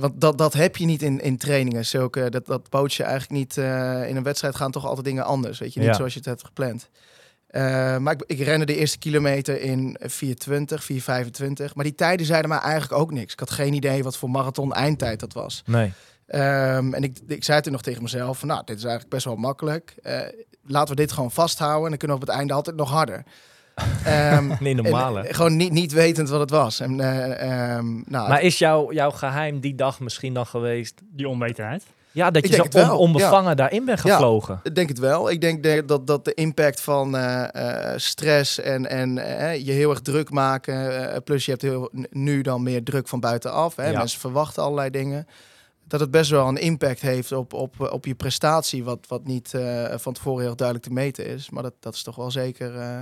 Want 0.00 0.20
dat, 0.20 0.38
dat 0.38 0.52
heb 0.52 0.76
je 0.76 0.84
niet 0.86 1.02
in, 1.02 1.20
in 1.20 1.36
trainingen. 1.36 1.86
Zulke, 1.86 2.30
dat, 2.30 2.46
dat 2.46 2.68
poot 2.68 2.94
je 2.94 3.02
eigenlijk 3.02 3.32
niet. 3.32 3.56
in 4.08 4.16
een 4.16 4.22
wedstrijd 4.22 4.56
gaan 4.56 4.70
toch 4.70 4.86
altijd 4.86 5.06
dingen 5.06 5.24
anders. 5.24 5.58
Weet 5.58 5.74
je, 5.74 5.80
niet 5.80 5.88
Ja. 5.88 5.94
zoals 5.94 6.12
je 6.12 6.18
het 6.18 6.28
hebt 6.28 6.44
gepland. 6.44 6.88
Maar 8.02 8.12
ik, 8.12 8.22
ik 8.26 8.38
rende 8.40 8.66
de 8.66 8.76
eerste 8.76 8.98
kilometer 8.98 9.60
in 9.60 9.96
4.20, 10.00 10.82
4.25. 10.84 11.74
Maar 11.74 11.84
die 11.84 11.94
tijden 11.94 12.26
zeiden 12.26 12.48
mij 12.50 12.58
eigenlijk 12.58 13.00
ook 13.02 13.12
niks. 13.12 13.32
Ik 13.32 13.38
had 13.40 13.50
geen 13.50 13.74
idee 13.74 14.02
wat 14.02 14.16
voor 14.16 14.30
marathon 14.30 14.72
eindtijd 14.72 15.20
dat 15.20 15.32
was. 15.32 15.62
Nee. 15.66 15.92
Ehm, 16.30 16.94
en 16.94 17.02
ik, 17.02 17.18
ik 17.26 17.44
zei 17.44 17.60
toen 17.60 17.72
nog 17.72 17.82
tegen 17.82 18.02
mezelf: 18.02 18.38
van, 18.38 18.48
Nou, 18.48 18.62
dit 18.64 18.76
is 18.76 18.82
eigenlijk 18.82 19.12
best 19.12 19.24
wel 19.24 19.36
makkelijk. 19.36 19.94
Eh, 20.02 20.20
laten 20.66 20.94
we 20.94 21.00
dit 21.00 21.12
gewoon 21.12 21.30
vasthouden. 21.30 21.82
En 21.84 21.88
dan 21.88 21.98
kunnen 21.98 22.16
we 22.16 22.22
op 22.22 22.28
het 22.28 22.38
einde 22.38 22.52
altijd 22.52 22.76
nog 22.76 22.90
harder. 22.90 23.22
Ehm, 24.04 24.52
Niet 24.60 24.76
normaal, 24.82 25.18
en, 25.18 25.24
eh, 25.24 25.34
gewoon 25.34 25.56
niet, 25.56 25.72
niet 25.72 25.92
wetend 25.92 26.28
wat 26.28 26.40
het 26.40 26.50
was. 26.50 26.80
En, 26.80 27.00
eh, 27.00 27.74
ehm, 27.76 27.86
nou, 28.06 28.28
Maar 28.28 28.42
is 28.42 28.58
jouw, 28.58 28.92
jouw 28.92 29.10
geheim 29.10 29.60
die 29.60 29.74
dag 29.74 30.00
misschien 30.00 30.34
dan 30.34 30.46
geweest? 30.46 31.00
Die 31.12 31.28
onwetendheid. 31.28 31.82
Ja, 32.12 32.30
dat 32.30 32.48
je 32.48 32.54
zo 32.54 32.90
on- 32.90 32.90
onbevangen 32.90 33.56
daarin 33.56 33.84
bent 33.84 34.02
Ja. 34.02 34.10
gevlogen. 34.12 34.60
Ik 34.62 34.74
denk 34.74 34.88
het 34.88 34.98
wel. 34.98 35.30
Ik 35.30 35.40
denk 35.40 35.62
de- 35.62 35.82
dat, 35.86 36.06
dat 36.06 36.24
de 36.24 36.34
impact 36.34 36.80
van 36.80 37.16
eh, 37.16 37.92
eh, 37.92 37.98
stress 37.98 38.60
en, 38.60 38.88
en 38.88 39.14
je 39.64 39.72
heel 39.72 39.90
erg 39.90 40.00
druk 40.00 40.30
maken. 40.30 41.22
plus 41.24 41.44
je 41.44 41.50
hebt 41.50 41.62
heel, 41.62 41.90
nu 42.10 42.42
dan 42.42 42.62
meer 42.62 42.82
druk 42.82 43.08
van 43.08 43.20
buitenaf. 43.20 43.76
Hè? 43.76 43.90
Ja. 43.90 43.98
Mensen 43.98 44.20
verwachten 44.20 44.62
allerlei 44.62 44.90
dingen. 44.90 45.26
Dat 45.90 46.00
het 46.00 46.10
best 46.10 46.30
wel 46.30 46.48
een 46.48 46.56
impact 46.56 47.00
heeft 47.00 47.32
op, 47.32 47.52
op, 47.52 47.80
op 47.80 48.04
je 48.06 48.14
prestatie. 48.14 48.84
Wat, 48.84 49.06
wat 49.08 49.24
niet 49.24 49.54
eh, 49.54 49.98
van 49.98 50.12
tevoren 50.12 50.44
heel 50.44 50.56
duidelijk 50.56 50.86
te 50.86 50.92
meten 50.92 51.26
is. 51.26 51.50
Maar 51.50 51.62
dat, 51.62 51.74
dat 51.80 51.94
is 51.94 52.02
toch 52.02 52.16
wel 52.16 52.30
zeker 52.30 52.76
eh, 52.76 53.00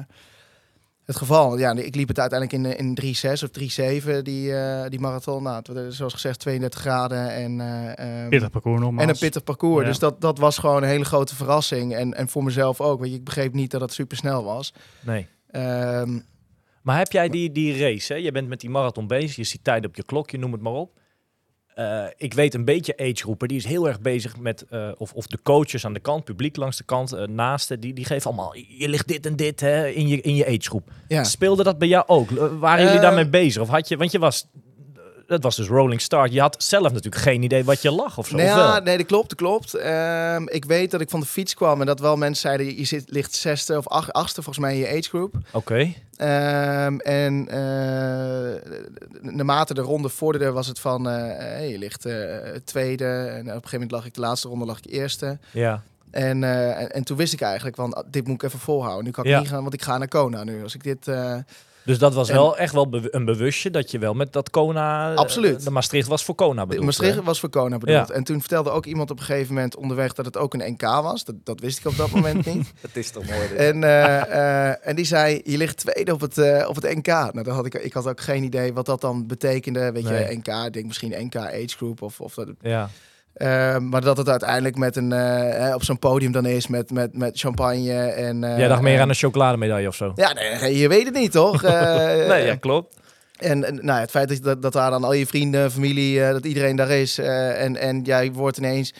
het 1.09 1.17
geval. 1.17 1.59
Ja, 1.59 1.73
ik 1.73 1.95
liep 1.95 2.09
het 2.09 2.19
uiteindelijk 2.19 2.79
in, 2.79 2.97
in 2.97 3.15
3,6 3.27 3.33
of 3.33 3.51
3,7 4.17 4.23
die, 4.23 4.55
eh, 4.55 4.89
die 4.89 5.01
marathon. 5.01 5.43
Nou, 5.43 5.63
het 5.73 5.95
zoals 5.95 6.13
gezegd 6.13 6.39
32 6.39 6.81
graden. 6.81 7.31
En, 7.31 7.61
eh, 7.61 8.21
ehm, 8.21 8.29
Pittig 8.29 8.51
parcours 8.51 8.81
nogmaals. 8.81 9.03
en 9.03 9.09
een 9.09 9.19
pittig 9.19 9.45
parcours. 9.45 9.83
Ja. 9.83 9.89
Dus 9.89 9.99
dat, 9.99 10.21
dat 10.21 10.39
was 10.39 10.59
gewoon 10.59 10.83
een 10.83 10.89
hele 10.89 11.05
grote 11.05 11.35
verrassing. 11.35 11.95
En, 11.95 12.15
en 12.15 12.29
voor 12.29 12.45
mezelf 12.45 12.81
ook. 12.81 13.01
Want 13.01 13.13
ik 13.13 13.25
begreep 13.25 13.53
niet 13.53 13.71
dat 13.71 13.81
het 13.81 13.93
super 13.93 14.17
snel 14.17 14.45
was. 14.45 14.73
Nee. 15.01 15.27
Ehm, 15.51 16.19
Maar 16.83 16.99
heb 16.99 17.13
jij 17.13 17.29
die, 17.29 17.53
die 17.53 17.79
race, 17.79 18.13
hè? 18.13 18.19
je 18.19 18.33
bent 18.33 18.49
met 18.49 18.61
die 18.61 18.71
marathon 18.71 19.07
bezig, 19.07 19.37
je 19.37 19.45
ziet 19.45 19.65
tijd 19.65 19.87
op 19.87 19.97
je 19.97 20.03
klok, 20.03 20.31
je 20.31 20.39
noem 20.39 20.53
het 20.53 20.61
maar 20.61 20.73
op. 20.73 20.91
Eh, 21.79 22.05
ik 22.17 22.35
weet 22.35 22.55
een 22.55 22.65
beetje 22.65 22.97
agegroepen, 22.97 23.49
die 23.49 23.57
is 23.57 23.65
heel 23.65 23.89
erg 23.89 24.01
bezig 24.01 24.37
met, 24.37 24.65
eh, 24.71 24.89
of, 24.97 25.13
of 25.13 25.27
de 25.27 25.39
coaches 25.43 25.85
aan 25.85 25.93
de 25.93 26.01
kant, 26.01 26.25
publiek 26.25 26.57
langs 26.57 26.77
de 26.77 26.85
kant, 26.85 27.13
eh 27.13 27.27
naasten, 27.27 27.81
die, 27.81 27.95
die 27.95 28.05
geven 28.05 28.27
allemaal, 28.31 28.55
je 28.55 28.89
ligt 28.89 29.09
dit 29.09 29.27
en 29.27 29.37
dit 29.37 29.61
hè, 29.61 29.89
in, 29.89 30.09
je, 30.09 30.21
in 30.21 30.35
je 30.35 30.47
agegroep. 30.47 30.91
ja. 31.09 31.25
Speelde 31.25 31.63
dat 31.63 31.79
bij 31.79 31.89
jou 31.89 32.05
ook? 32.07 32.31
Waren 32.59 32.85
jullie 32.85 33.01
daarmee 33.01 33.29
bezig? 33.29 33.63
Of 33.63 33.69
had 33.69 33.89
je, 33.89 33.97
want 33.97 34.13
je 34.13 34.19
was, 34.19 34.47
dat 35.29 35.43
was 35.43 35.57
dus 35.57 35.67
rolling 35.69 36.01
start, 36.01 36.33
je 36.33 36.41
had 36.41 36.63
zelf 36.63 36.93
natuurlijk 36.93 37.23
geen 37.23 37.43
idee 37.43 37.65
wat 37.65 37.83
je 37.83 37.91
lag 37.91 38.19
of 38.19 38.27
zo. 38.27 38.37
Wel? 38.37 38.47
ja, 38.47 38.79
nee, 38.79 38.97
dat 38.97 39.07
klopt, 39.07 39.29
dat 39.29 39.39
klopt. 39.39 39.75
Ehm, 39.75 40.43
ik 40.49 40.65
weet 40.65 40.91
dat 40.91 41.01
ik 41.01 41.11
van 41.11 41.21
de 41.21 41.27
fiets 41.27 41.55
kwam 41.55 41.81
en 41.81 41.87
dat 41.87 42.01
wel 42.01 42.17
mensen 42.17 42.41
zeiden, 42.49 42.77
je 42.79 42.85
zit, 42.85 43.11
ligt 43.11 43.35
zesde 43.35 43.77
of 43.77 43.89
ach, 43.89 44.13
achtste 44.13 44.43
volgens 44.43 44.65
mij 44.65 44.75
in 44.75 44.81
je 44.81 44.89
agegroep. 44.99 45.35
Oké, 45.53 45.93
Ehm, 46.17 46.99
en 46.99 47.49
eh, 47.49 48.71
naarmate 49.21 49.75
de 49.75 49.81
ronde 49.81 50.09
vorderde 50.09 50.51
was 50.51 50.67
het 50.67 50.79
van, 50.81 51.09
eh, 51.09 51.15
hey, 51.39 51.69
je 51.69 51.79
ligt 51.79 52.05
eh, 52.05 52.37
tweede. 52.65 53.05
En 53.05 53.41
op 53.41 53.47
een 53.47 53.53
gegeven 53.53 53.71
moment 53.73 53.91
lag 53.91 54.07
ik 54.07 54.15
de 54.15 54.21
laatste 54.21 54.49
ronde, 54.49 54.65
lag 54.65 54.79
ik 54.79 54.87
eerste. 54.93 55.39
ja. 55.53 55.83
En, 56.11 56.45
en, 56.45 56.91
en 56.93 57.05
toen 57.05 57.17
wist 57.17 57.33
ik 57.33 57.41
eigenlijk, 57.41 57.77
van 57.77 57.93
ah, 57.93 58.05
dit 58.11 58.27
moet 58.27 58.35
ik 58.35 58.43
even 58.43 58.59
volhouden. 58.59 59.05
Nu 59.05 59.11
kan 59.11 59.25
ik 59.25 59.31
Ja. 59.31 59.39
niet 59.39 59.49
gaan, 59.49 59.63
want 59.63 59.75
ik 59.75 59.83
ga 59.83 59.99
naar 59.99 60.09
Kona 60.09 60.45
nu. 60.45 60.63
Als 60.63 60.75
ik 60.75 60.83
dit... 60.83 61.07
Dus 61.89 61.99
dat 61.99 62.15
was 62.15 62.29
En- 62.29 62.35
wel 62.35 62.57
echt 62.59 62.73
wel 62.73 62.89
een 63.11 63.25
bewustje 63.25 63.71
dat 63.71 63.91
je 63.91 63.99
wel 63.99 64.15
met 64.15 64.33
dat 64.33 64.51
Kona... 64.51 65.11
eh, 65.13 65.17
Absoluut. 65.17 65.65
De 65.65 65.71
Maastricht 65.71 66.09
was 66.09 66.25
voor 66.25 66.35
Kona 66.35 66.67
bedoeld. 66.67 66.85
Maastricht 66.85 67.15
hè? 67.15 67.23
was 67.23 67.41
voor 67.41 67.49
Kona 67.49 67.79
bedoeld. 67.79 68.09
Ja. 68.09 68.15
En 68.15 68.25
toen 68.25 68.41
vertelde 68.41 68.71
ook 68.71 68.87
iemand 68.87 69.11
op 69.11 69.19
een 69.19 69.25
gegeven 69.25 69.55
moment 69.55 69.77
onderweg 69.77 70.13
dat 70.13 70.25
het 70.25 70.37
ook 70.37 70.55
een 70.55 70.73
NK 70.73 70.83
was. 70.83 71.25
Dat, 71.25 71.35
dat 71.45 71.61
wist 71.61 71.79
ik 71.79 71.87
op 71.87 71.97
dat 71.97 72.11
moment 72.11 72.45
niet. 72.47 72.73
Het 72.81 72.97
is 72.97 73.11
toch 73.11 73.25
mooi. 73.27 73.49
En, 73.57 73.85
eh, 73.85 74.69
eh, 74.71 74.77
en 74.89 74.97
die 74.97 75.05
zei, 75.05 75.41
je 75.45 75.57
ligt 75.57 75.77
tweede 75.77 76.13
op 76.13 76.21
het, 76.21 76.39
eh, 76.39 76.69
op 76.69 76.75
het 76.75 76.95
NK. 76.97 77.07
Nou, 77.07 77.43
dan 77.43 77.55
had 77.55 77.67
ik, 77.67 77.75
ik 77.75 77.93
had 77.93 78.07
ook 78.07 78.21
geen 78.21 78.43
idee 78.43 78.73
wat 78.73 78.87
dat 78.87 79.01
dan 79.01 79.27
betekende. 79.27 79.93
Weet 79.93 80.05
Nee. 80.05 80.29
je, 80.31 80.37
NK, 80.37 80.67
ik 80.67 80.73
denk 80.73 80.87
misschien 80.87 81.15
NK 81.25 81.37
Age 81.37 81.77
Group 81.77 82.03
of, 82.03 82.21
of 82.21 82.35
dat. 82.35 82.49
Ja. 82.61 82.91
Eh, 83.33 83.79
maar 83.79 84.01
dat 84.01 84.17
het 84.17 84.29
uiteindelijk 84.29 84.77
met 84.77 84.97
een, 84.97 85.13
eh, 85.13 85.75
op 85.75 85.85
zo'n 85.85 85.99
podium 85.99 86.33
dan 86.33 86.47
is 86.47 86.67
met, 86.67 86.91
met, 86.91 87.17
met 87.17 87.39
champagne 87.39 87.93
en... 88.01 88.45
eh, 88.45 88.59
Jij 88.59 88.69
dacht 88.69 88.83
meer 88.83 89.01
aan 89.01 89.09
een 89.09 89.15
chocolademedaille 89.15 89.89
of 89.89 89.95
zo? 89.95 90.13
Ja, 90.15 90.33
nee, 90.33 90.79
je 90.79 90.89
weet 90.89 91.05
het 91.05 91.15
niet, 91.15 91.33
toch? 91.33 91.65
Eh, 91.65 92.29
nee, 92.29 92.45
ja, 92.47 92.55
klopt. 92.55 92.97
En, 93.39 93.65
en 93.65 93.79
nou, 93.83 94.01
het 94.01 94.11
feit 94.11 94.43
dat, 94.43 94.63
dat, 94.63 94.73
daar 94.73 94.91
dan 94.91 95.05
al 95.05 95.13
je 95.13 95.27
vrienden, 95.27 95.71
familie, 95.71 96.25
eh, 96.25 96.31
dat 96.33 96.45
iedereen 96.45 96.77
daar 96.77 96.91
is. 96.91 97.19
eh, 97.19 97.63
en, 97.65 97.77
en 97.77 98.03
jij 98.03 98.33
wordt 98.33 98.57
ineens 98.59 98.95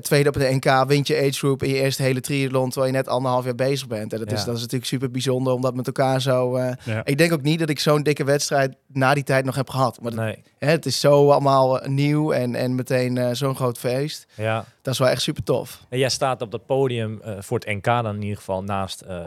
tweede 0.00 0.28
op 0.28 0.34
de 0.34 0.48
NK, 0.60 0.84
wint 0.88 1.06
je 1.06 1.16
age 1.18 1.32
group 1.32 1.62
in 1.62 1.68
je 1.68 1.74
eerste 1.80 2.02
hele 2.02 2.20
triathlon, 2.20 2.70
terwijl 2.70 2.92
je 2.92 2.98
net 2.98 3.08
anderhalf 3.08 3.44
jaar 3.44 3.54
bezig 3.54 3.86
bent. 3.86 4.12
En 4.12 4.18
dat, 4.18 4.32
is, 4.32 4.44
dat 4.44 4.54
is 4.54 4.60
natuurlijk 4.60 4.90
super 4.90 5.10
bijzonder, 5.10 5.52
omdat 5.52 5.74
met 5.74 5.86
elkaar 5.86 6.20
zo... 6.20 6.56
eh, 6.56 6.72
Ja. 6.84 7.04
Ik 7.04 7.18
denk 7.18 7.32
ook 7.32 7.42
niet 7.42 7.58
dat 7.58 7.68
ik 7.68 7.78
zo'n 7.80 8.02
dikke 8.02 8.24
wedstrijd 8.24 8.74
na 8.92 9.14
die 9.14 9.22
tijd 9.24 9.44
nog 9.44 9.54
heb 9.54 9.70
gehad. 9.70 10.00
Maar 10.00 10.10
dat- 10.10 10.20
Nee, 10.24 10.42
hè, 10.58 10.70
het 10.70 10.86
is 10.86 11.00
zo 11.00 11.30
allemaal 11.30 11.80
eh, 11.80 11.88
nieuw 11.88 12.32
en, 12.32 12.54
en 12.54 12.74
meteen 12.74 13.18
eh, 13.18 13.28
zo'n 13.32 13.56
groot 13.56 13.78
feest. 13.78 14.26
ja. 14.34 14.64
Dat 14.82 14.92
is 14.92 14.98
wel 14.98 15.08
echt 15.08 15.22
super 15.22 15.42
tof. 15.42 15.80
En 15.88 15.98
jij 15.98 16.08
staat 16.08 16.42
op 16.42 16.50
dat 16.50 16.66
podium 16.66 17.20
eh, 17.22 17.34
voor 17.40 17.58
het 17.58 17.66
NK 17.68 17.84
dan 17.84 18.14
in 18.14 18.22
ieder 18.22 18.36
geval 18.36 18.62
naast 18.62 19.00
eh, 19.00 19.24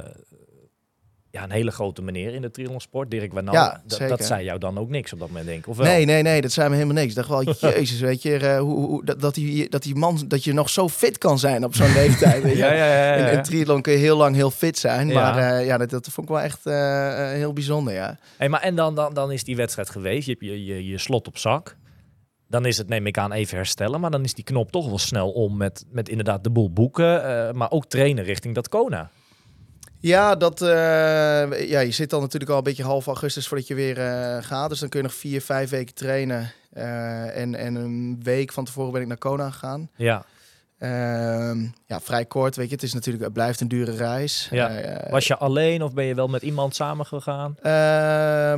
ja, 1.38 1.44
een 1.44 1.52
hele 1.52 1.72
grote 1.72 2.02
meneer 2.02 2.34
in 2.34 2.42
de 2.42 2.52
triathlonsport, 2.52 3.12
Dirk 3.12 3.34
Wanal. 3.34 3.54
Ja, 3.54 3.82
dat, 4.08 4.26
zei 4.26 4.44
jou 4.44 4.60
dan 4.60 4.78
ook 4.78 4.90
niks 4.90 5.14
op 5.14 5.20
dat 5.20 5.28
moment, 5.28 5.46
denk 5.46 5.60
ik. 5.60 5.68
Of 5.68 5.78
wel? 5.78 5.86
Nee, 5.86 6.06
nee, 6.06 6.22
nee, 6.22 6.42
dat 6.42 6.52
zijn 6.52 6.70
we 6.70 6.76
helemaal 6.76 6.96
niks. 6.96 7.10
Ik 7.10 7.16
dacht 7.16 7.30
wel, 7.60 7.72
jezus, 7.74 8.00
weet 8.00 8.22
je, 8.22 8.38
eh, 8.38 8.60
hoe, 8.60 8.76
hoe, 8.76 9.06
dat, 9.06 9.22
dat, 9.22 9.34
die, 9.34 9.70
dat 9.70 9.84
die 9.84 9.96
man, 9.96 10.24
dat 10.28 10.44
je 10.44 10.54
nog 10.54 10.70
zo 10.70 10.90
fit 10.90 11.18
kan 11.18 11.40
zijn 11.40 11.64
op 11.64 11.76
zo'n 11.76 11.94
leeftijd. 12.02 12.44
weet 12.44 12.52
je. 12.52 12.58
Ja, 12.58 12.74
ja, 12.74 12.86
ja. 12.86 13.16
ja, 13.16 13.30
In, 13.30 13.44
triathlon 13.44 13.82
kun 13.82 13.94
je 13.94 14.00
heel 14.00 14.18
lang 14.18 14.36
heel 14.36 14.52
fit 14.52 14.78
zijn. 14.78 15.08
Maar 15.08 15.38
eh, 15.38 15.66
ja, 15.66 15.78
dat, 15.78 15.90
dat 15.90 16.08
vond 16.08 16.28
ik 16.30 16.34
wel 16.34 16.44
echt 16.44 16.66
eh, 16.66 17.32
heel 17.32 17.54
bijzonder, 17.54 17.94
ja. 17.94 18.18
Hey, 18.38 18.50
maar 18.50 18.62
en 18.62 18.76
dan, 18.76 18.96
dan, 18.96 19.14
dan 19.14 19.32
is 19.32 19.44
die 19.44 19.56
wedstrijd 19.56 19.90
geweest. 19.90 20.26
Je 20.26 20.32
hebt 20.32 20.44
je, 20.44 20.66
je, 20.66 20.88
je 20.88 20.98
slot 20.98 21.28
op 21.28 21.38
zak. 21.38 21.78
Dan 22.50 22.66
is 22.66 22.78
het, 22.78 22.88
neem 22.88 23.08
ik 23.08 23.18
aan, 23.18 23.32
even 23.32 23.58
herstellen. 23.58 24.00
Maar 24.00 24.12
dan 24.12 24.24
is 24.24 24.34
die 24.34 24.44
knop 24.44 24.72
toch 24.72 24.88
wel 24.88 24.98
snel 24.98 25.32
om 25.32 25.58
met, 25.58 25.86
met 25.92 26.10
inderdaad 26.10 26.44
de 26.44 26.50
boel 26.50 26.72
boeken. 26.72 27.08
maar 27.58 27.72
ook 27.72 27.86
trainen 27.86 28.24
richting 28.24 28.56
dat 28.56 28.70
Kona. 28.70 29.10
Ja, 30.00 30.36
dat, 30.36 30.62
eh, 30.62 31.70
ja, 31.70 31.80
je 31.80 31.92
zit 31.92 32.10
dan 32.10 32.22
natuurlijk 32.22 32.52
al 32.52 32.58
een 32.58 32.64
beetje 32.64 32.84
half 32.84 33.06
augustus 33.08 33.48
voordat 33.48 33.68
je 33.68 33.76
weer 33.76 34.00
eh, 34.00 34.44
gaat. 34.44 34.70
Dus 34.70 34.80
dan 34.80 34.90
kun 34.90 35.00
je 35.00 35.06
nog 35.06 35.16
vier, 35.16 35.42
vijf 35.42 35.70
weken 35.70 35.96
trainen. 35.96 36.52
Eh, 36.74 37.38
en, 37.38 37.56
en 37.56 37.76
een 37.76 38.20
week 38.24 38.52
van 38.52 38.66
tevoren 38.66 38.92
ben 38.92 39.02
ik 39.02 39.08
naar 39.08 39.18
Kona 39.18 39.50
gegaan. 39.50 39.90
Ja. 39.96 40.26
Ehm, 40.80 41.62
ja, 41.86 42.00
vrij 42.02 42.26
kort, 42.26 42.56
weet 42.56 42.68
je. 42.68 42.74
Het 42.74 42.84
is 42.84 42.94
natuurlijk, 42.94 43.24
het 43.24 43.34
blijft 43.34 43.62
een 43.62 43.68
dure 43.68 43.96
reis. 43.96 44.48
Ja. 44.52 44.72
Was 45.10 45.28
je 45.28 45.38
alleen 45.38 45.82
of 45.84 45.94
ben 45.94 46.06
je 46.06 46.16
wel 46.16 46.28
met 46.28 46.42
iemand 46.42 46.76
samen 46.76 47.06
gegaan? 47.06 47.56
eh, 47.58 47.64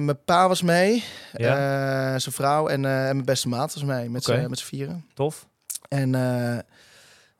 mijn 0.06 0.24
pa 0.26 0.48
was 0.48 0.62
mee, 0.62 1.04
Ja. 1.34 2.20
Zijn 2.20 2.36
vrouw 2.36 2.68
en, 2.68 2.86
en 2.86 3.16
mijn 3.16 3.26
beste 3.26 3.48
maat 3.48 3.74
was 3.74 3.84
mee, 3.84 4.10
met 4.10 4.28
met 4.50 4.60
z'n 4.60 4.66
vieren. 4.66 5.06
Tof. 5.14 5.48
En 5.88 6.12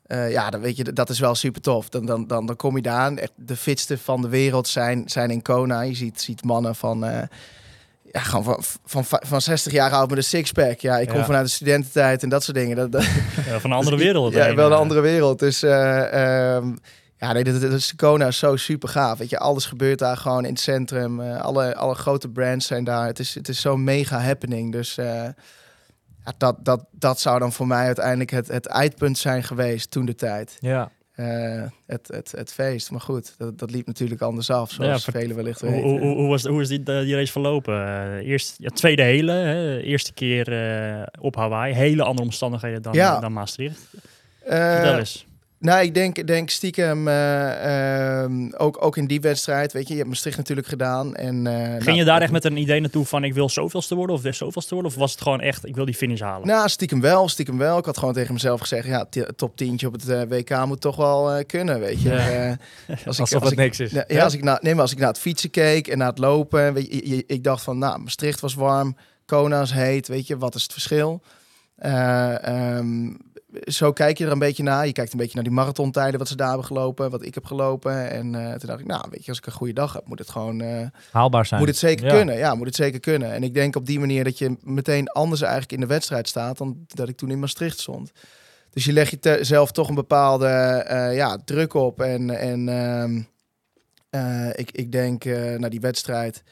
eh, 0.10 0.32
ja, 0.32 0.50
dan 0.50 0.62
weet 0.62 0.78
je, 0.78 0.94
dat 0.94 1.10
is 1.10 1.20
wel 1.20 1.36
super 1.36 1.62
tof. 1.62 1.90
Dan, 1.90 2.06
dan, 2.06 2.28
dan, 2.28 2.46
dan 2.46 2.56
kom 2.56 2.76
je 2.76 2.82
daar 2.82 3.00
aan. 3.00 3.18
Echt 3.18 3.32
de 3.36 3.56
fitste 3.56 3.98
van 3.98 4.22
de 4.22 4.30
wereld 4.30 4.68
zijn, 4.68 5.04
zijn 5.06 5.30
in 5.32 5.42
Kona. 5.42 5.82
Je 5.82 5.96
ziet, 5.96 6.22
ziet 6.22 6.44
mannen 6.44 6.76
van, 6.76 7.06
eh, 7.06 7.22
ja, 8.12 8.20
gewoon 8.20 8.44
van, 8.44 8.64
van, 8.86 9.06
van, 9.06 9.20
van 9.26 9.42
60 9.42 9.72
jaar 9.72 9.92
oud 9.92 10.10
met 10.10 10.18
een 10.18 10.24
sixpack. 10.24 10.80
Ja, 10.80 10.98
ik 10.98 11.08
kom 11.08 11.18
Ja. 11.18 11.26
vanuit 11.26 11.46
de 11.46 11.52
studententijd 11.52 12.24
en 12.24 12.30
dat 12.30 12.44
soort 12.44 12.58
dingen. 12.58 12.76
Dat, 12.76 12.92
dat, 12.92 13.04
Ja, 13.46 13.60
van 13.60 13.72
een 13.72 13.78
andere 13.78 13.98
wereld. 13.98 14.34
ja, 14.34 14.56
wel 14.56 14.66
een 14.72 14.78
andere 14.78 15.02
wereld. 15.02 15.40
Dus 15.40 15.64
eh, 15.64 16.54
ehm, 16.56 16.76
ja, 17.18 17.34
nee, 17.34 17.44
dat, 17.44 17.62
dat 17.62 17.72
is, 17.72 17.96
Kona 17.96 18.28
is 18.28 18.38
zo 18.38 18.56
super 18.56 18.90
gaaf. 18.90 19.18
Weet 19.18 19.30
je, 19.30 19.40
alles 19.40 19.66
gebeurt 19.66 20.00
daar 20.00 20.18
gewoon 20.18 20.46
in 20.46 20.52
het 20.52 20.60
centrum. 20.62 21.22
Alle, 21.22 21.76
alle 21.76 21.96
grote 21.96 22.30
brands 22.30 22.68
zijn 22.68 22.84
daar. 22.84 23.06
Het 23.06 23.20
is, 23.20 23.36
het 23.36 23.50
is 23.50 23.62
zo'n 23.62 23.84
mega 23.84 24.20
happening. 24.20 24.72
Dus 24.72 24.98
ja, 26.26 26.34
dat, 26.38 26.56
dat, 26.66 26.86
dat 26.92 27.20
zou 27.20 27.40
dan 27.40 27.52
voor 27.54 27.68
mij 27.68 27.86
uiteindelijk 27.86 28.32
het, 28.32 28.48
het 28.48 28.66
eindpunt 28.66 29.18
zijn 29.18 29.44
geweest 29.44 29.92
toen 29.92 30.06
de 30.06 30.16
tijd. 30.16 30.58
Ja. 30.60 30.92
eh, 31.16 31.64
het, 31.86 32.08
het, 32.08 32.32
het 32.32 32.54
feest. 32.54 32.92
Maar 32.92 33.02
goed, 33.02 33.34
dat, 33.38 33.60
dat 33.60 33.72
liep 33.72 33.88
natuurlijk 33.88 34.22
anders 34.22 34.50
af, 34.50 34.72
zoals 34.72 35.06
Ja, 35.06 35.12
velen 35.12 35.36
wellicht 35.36 35.62
Hoe, 35.62 35.70
weten. 35.70 35.90
hoe, 35.90 36.00
hoe, 36.00 36.16
hoe 36.16 36.28
was, 36.28 36.44
hoe 36.46 36.62
is 36.62 36.68
die, 36.68 36.84
die 36.84 37.16
race 37.16 37.32
verlopen? 37.32 37.86
Eh, 37.88 38.28
eerst, 38.28 38.56
ja, 38.58 38.70
tweede 38.70 39.02
hele, 39.04 39.32
hè, 39.32 39.80
eerste 39.82 40.14
keer 40.14 40.52
eh, 40.98 41.04
op 41.20 41.36
Hawaii. 41.36 41.74
Hele 41.74 42.04
andere 42.04 42.26
omstandigheden 42.28 42.82
dan, 42.82 42.94
Ja. 42.94 43.20
dan 43.20 43.34
Maastricht. 43.34 43.80
Vertel 44.46 44.98
eens. 44.98 45.28
Nou, 45.60 45.84
ik 45.84 45.94
denk, 45.94 46.28
denk 46.28 46.50
stiekem, 46.50 47.08
eh, 47.08 48.22
ehm, 48.24 48.50
ook, 48.58 48.84
ook 48.86 48.98
in 48.98 49.08
die 49.08 49.22
wedstrijd, 49.22 49.74
weet 49.74 49.84
je, 49.84 49.90
je 49.90 49.98
hebt 49.98 50.10
Maastricht 50.10 50.38
natuurlijk 50.38 50.68
gedaan. 50.68 51.16
En, 51.16 51.48
eh, 51.48 51.54
Ging 51.72 51.84
nou, 51.86 51.98
je 51.98 52.04
daar 52.04 52.22
echt 52.22 52.32
met 52.32 52.46
een 52.46 52.58
idee 52.58 52.80
naartoe 52.80 53.06
van 53.06 53.24
ik 53.24 53.34
wil 53.34 53.50
zoveelste 53.50 53.96
worden 53.96 54.16
of 54.16 54.22
zoveelste 54.36 54.74
worden? 54.74 54.92
Of 54.92 54.98
was 54.98 55.12
het 55.12 55.22
gewoon 55.22 55.42
echt 55.42 55.66
ik 55.66 55.76
wil 55.76 55.86
die 55.86 55.96
finish 55.96 56.20
halen? 56.22 56.48
Nou, 56.48 56.70
stiekem 56.70 57.02
wel, 57.02 57.28
stiekem 57.30 57.58
wel. 57.58 57.78
Ik 57.78 57.86
had 57.86 57.98
gewoon 57.98 58.14
tegen 58.14 58.34
mezelf 58.34 58.60
gezegd, 58.60 58.88
ja, 58.88 59.06
top 59.36 59.58
tientje 59.58 59.88
op 59.88 59.94
het 59.94 60.10
eh, 60.10 60.22
WK 60.28 60.66
moet 60.66 60.82
toch 60.82 60.96
wel 60.96 61.46
kunnen, 61.46 61.80
weet 61.80 62.02
je. 62.02 62.10
Ja. 62.10 62.50
Als 62.90 63.00
ik, 63.00 63.06
Alsof 63.06 63.20
als 63.42 63.50
het 63.50 63.52
ik, 63.52 63.58
niks 63.58 63.80
is. 63.80 63.92
Ja, 63.92 64.04
ja, 64.08 64.24
als 64.24 64.34
ik, 64.34 64.44
na, 64.44 64.60
nee, 64.62 64.74
maar 64.74 64.82
als 64.82 64.92
ik 64.92 64.98
naar 64.98 65.08
het 65.08 65.20
fietsen 65.20 65.50
keek 65.50 65.88
en 65.88 65.98
naar 65.98 66.08
het 66.10 66.18
lopen, 66.18 66.74
weet 66.74 66.88
je, 66.94 67.10
je- 67.16 67.24
ik 67.28 67.44
dacht 67.44 67.64
van, 67.64 67.78
nou, 67.78 68.00
Maastricht 68.00 68.40
was 68.40 68.54
warm, 68.54 68.96
Kona 69.26 69.62
is 69.62 69.72
heet, 69.72 70.08
weet 70.08 70.28
je, 70.28 70.38
wat 70.38 70.56
is 70.56 70.64
het 70.64 70.72
verschil? 70.74 71.22
Ehm, 71.78 73.08
zo 73.64 73.92
kijk 73.94 74.18
je 74.18 74.26
er 74.26 74.32
een 74.32 74.40
beetje 74.40 74.64
naar. 74.64 74.86
Je 74.86 74.92
kijkt 74.92 75.12
een 75.12 75.18
beetje 75.20 75.36
naar 75.36 75.44
die 75.44 75.54
marathontijden, 75.54 76.20
wat 76.20 76.28
ze 76.28 76.36
daar 76.36 76.48
hebben 76.48 76.66
gelopen, 76.66 77.10
wat 77.10 77.26
ik 77.26 77.34
heb 77.34 77.46
gelopen. 77.46 78.10
En 78.10 78.36
eh, 78.36 78.54
toen 78.54 78.68
dacht 78.68 78.80
ik, 78.80 78.86
nou, 78.86 79.06
weet 79.10 79.24
je, 79.24 79.30
als 79.30 79.38
ik 79.38 79.46
een 79.46 79.52
goede 79.52 79.74
dag 79.74 79.94
heb, 79.94 80.08
moet 80.08 80.20
het 80.20 80.30
gewoon, 80.30 80.62
eh, 80.62 80.86
Haalbaar 81.12 81.46
zijn. 81.46 81.60
moet 81.60 81.70
het 81.70 81.78
zeker 81.78 82.06
Ja. 82.06 82.14
kunnen. 82.14 82.38
Ja, 82.38 82.56
moet 82.56 82.66
het 82.66 82.76
zeker 82.76 83.00
kunnen. 83.00 83.32
En 83.32 83.44
ik 83.44 83.54
denk 83.54 83.76
op 83.76 83.86
die 83.86 84.00
manier 84.00 84.24
dat 84.24 84.38
je 84.38 84.58
meteen 84.62 85.08
anders 85.08 85.42
eigenlijk 85.42 85.72
in 85.72 85.80
de 85.80 85.86
wedstrijd 85.86 86.28
staat 86.28 86.58
dan 86.58 86.86
dat 86.88 87.10
ik 87.10 87.18
toen 87.18 87.32
in 87.32 87.40
Maastricht 87.40 87.80
stond. 87.80 88.12
Dus 88.70 88.86
je 88.86 88.94
legt 88.94 89.18
jezelf 89.24 89.72
toch 89.72 89.90
een 89.90 89.96
bepaalde 89.96 90.48
eh, 90.48 91.16
ja, 91.16 91.38
druk 91.46 91.74
op. 91.74 92.02
En, 92.02 92.30
en 92.30 92.70
ehm, 92.70 93.22
eh, 94.10 94.50
ik, 94.56 94.72
ik 94.72 94.92
denk 94.92 95.24
naar 95.58 95.70
die 95.70 95.80
wedstrijd. 95.80 96.44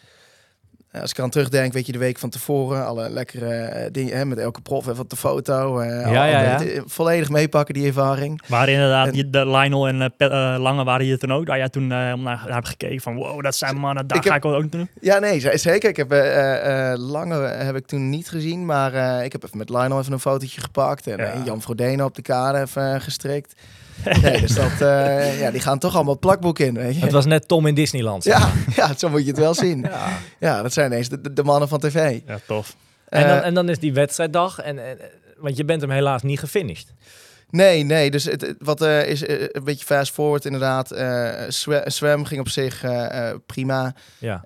Eh, 0.91 1.02
Als 1.02 1.12
ik 1.12 1.17
eraan 1.17 1.30
terugdenk, 1.30 1.73
weet 1.73 1.86
je, 1.86 1.91
de 1.91 1.97
week 1.97 2.17
van 2.19 2.30
tevoren, 2.30 2.86
alle 2.86 3.10
lekkere 3.10 3.54
eh, 3.56 3.89
dingen, 3.91 4.17
hè, 4.17 4.26
met 4.26 4.38
elke 4.38 4.62
prof 4.62 4.88
even 4.88 5.00
op 5.00 5.10
de 5.10 5.15
foto. 5.15 5.80
eh, 5.80 6.12
Ja, 6.12 6.26
ja, 6.26 6.56
al- 6.56 6.63
ja. 6.63 6.71
eh, 6.71 6.82
Volledig 6.86 7.30
meepakken, 7.30 7.73
die 7.73 7.88
ervaring. 7.88 8.41
Waren 8.47 8.73
inderdaad 8.73 9.08
En- 9.08 9.32
de 9.32 9.45
Lionel 9.47 9.88
en 9.88 10.13
Lange 10.62 10.84
waren 10.84 11.06
hier 11.06 11.17
toen 11.17 11.34
ook. 11.34 11.47
Waar 11.47 11.58
jij 11.58 11.69
toen 11.69 11.84
eh, 11.84 11.89
naar, 11.89 12.17
naar 12.17 12.54
hebt 12.54 12.67
gekeken 12.67 13.02
van 13.02 13.15
wow, 13.15 13.43
dat 13.43 13.56
zijn 13.56 13.76
mannen, 13.78 14.08
daar 14.08 14.17
Ik 14.17 14.23
ga 14.23 14.34
heb- 14.34 14.43
ik 14.43 14.50
wel 14.50 14.60
ook 14.62 14.71
doen. 14.71 14.89
Ja, 15.02 15.19
nee, 15.19 15.58
zeker. 15.58 15.89
Ik 15.89 15.97
heb 15.97 16.12
lange 17.00 17.36
heb 17.47 17.76
ik 17.76 17.86
toen 17.88 18.10
niet 18.10 18.30
gezien, 18.30 18.65
maar 18.65 19.23
ik 19.23 19.32
heb 19.32 19.43
even 19.43 19.58
met 19.58 19.69
Lionel 19.69 20.00
even 20.00 20.13
een 20.13 20.19
fotootje 20.19 20.62
gepakt 20.62 21.08
en 21.08 21.17
Ja. 21.17 21.34
Jan 21.45 21.62
Frodeno 21.62 22.06
op 22.06 22.15
de 22.15 22.21
kade 22.21 22.62
even 22.62 23.02
gestrikt. 23.02 23.54
Nee, 24.21 24.41
dus 24.41 24.55
dat, 24.55 24.81
eh, 24.81 25.39
ja, 25.39 25.51
die 25.51 25.62
gaan 25.62 25.79
toch 25.79 25.93
allemaal 25.95 26.12
het 26.12 26.21
plakboek 26.21 26.60
in, 26.60 26.73
weet 26.73 26.95
je. 26.95 27.01
Het 27.01 27.12
was 27.12 27.25
net 27.25 27.47
Tom 27.47 27.65
in 27.65 27.75
Disneyland. 27.75 28.23
zeg 28.23 28.33
Ja, 28.33 28.39
maar. 28.39 28.55
ja, 28.89 28.93
zo 28.97 29.10
moet 29.10 29.21
je 29.21 29.27
het 29.27 29.38
wel 29.39 29.53
zien. 29.65 29.81
Ja. 29.81 30.07
Ja, 30.39 30.62
dat 30.62 30.73
zijn 30.73 30.91
ineens 30.91 31.10
de, 31.10 31.21
de, 31.21 31.33
de 31.33 31.43
mannen 31.43 31.67
van 31.69 31.79
tv. 31.79 32.19
Ja, 32.27 32.39
tof. 32.47 32.75
En, 33.10 33.27
dan, 33.27 33.38
Eh, 33.38 33.45
en 33.45 33.53
dan 33.53 33.69
is 33.69 33.79
die 33.79 33.93
wedstrijddag. 33.93 34.60
En, 34.60 34.86
en, 34.88 34.97
want 35.38 35.57
je 35.57 35.65
bent 35.65 35.81
hem 35.81 35.89
helaas 35.91 36.21
niet 36.23 36.39
gefinished. 36.39 36.93
Nee, 37.49 37.83
nee. 37.83 38.12
Dus 38.12 38.23
het, 38.23 38.55
wat 38.60 38.81
eh, 38.81 39.07
is 39.07 39.25
eh, 39.25 39.41
een 39.51 39.63
beetje 39.63 39.86
fast 39.86 40.12
forward 40.12 40.45
inderdaad. 40.45 40.88
zwe- 41.53 41.83
zwem 41.86 42.25
ging 42.25 42.39
op 42.39 42.49
zich 42.49 42.83
prima. 43.45 43.93
Ja. 44.17 44.43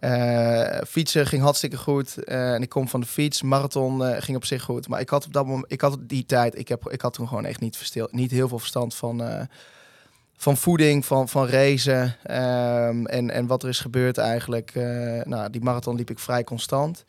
Fietsen 0.88 1.26
ging 1.28 1.42
hartstikke 1.42 1.78
goed. 1.78 2.24
En 2.24 2.62
ik 2.62 2.70
kom 2.70 2.88
van 2.88 3.00
de 3.00 3.06
fiets. 3.06 3.42
Marathon 3.42 4.02
ging 4.22 4.38
op 4.38 4.46
zich 4.46 4.64
goed. 4.64 4.88
Maar 4.88 5.00
ik 5.00 5.10
had 5.10 5.26
op 5.26 5.34
dat 5.34 5.46
moment, 5.46 5.72
ik 5.72 5.82
had 5.82 5.98
die 6.02 6.26
tijd, 6.26 6.58
ik, 6.58 6.68
heb, 6.68 6.90
ik 6.90 7.02
had 7.02 7.14
toen 7.14 7.28
gewoon 7.28 7.46
echt 7.46 7.60
niet, 7.60 7.78
verstil, 7.78 8.08
niet 8.12 8.32
heel 8.32 8.48
veel 8.48 8.60
verstand 8.60 8.96
van, 8.96 9.48
van 10.38 10.58
voeding, 10.58 11.06
van, 11.06 11.30
van 11.30 11.48
racen. 11.48 12.16
ehm, 12.24 13.06
en, 13.06 13.32
en 13.32 13.48
wat 13.48 13.64
er 13.64 13.70
is 13.70 13.80
gebeurd 13.80 14.18
eigenlijk. 14.18 14.72
nou, 15.24 15.50
die 15.50 15.62
marathon 15.62 15.96
liep 15.96 16.10
ik 16.10 16.20
vrij 16.20 16.44
constant. 16.44 17.06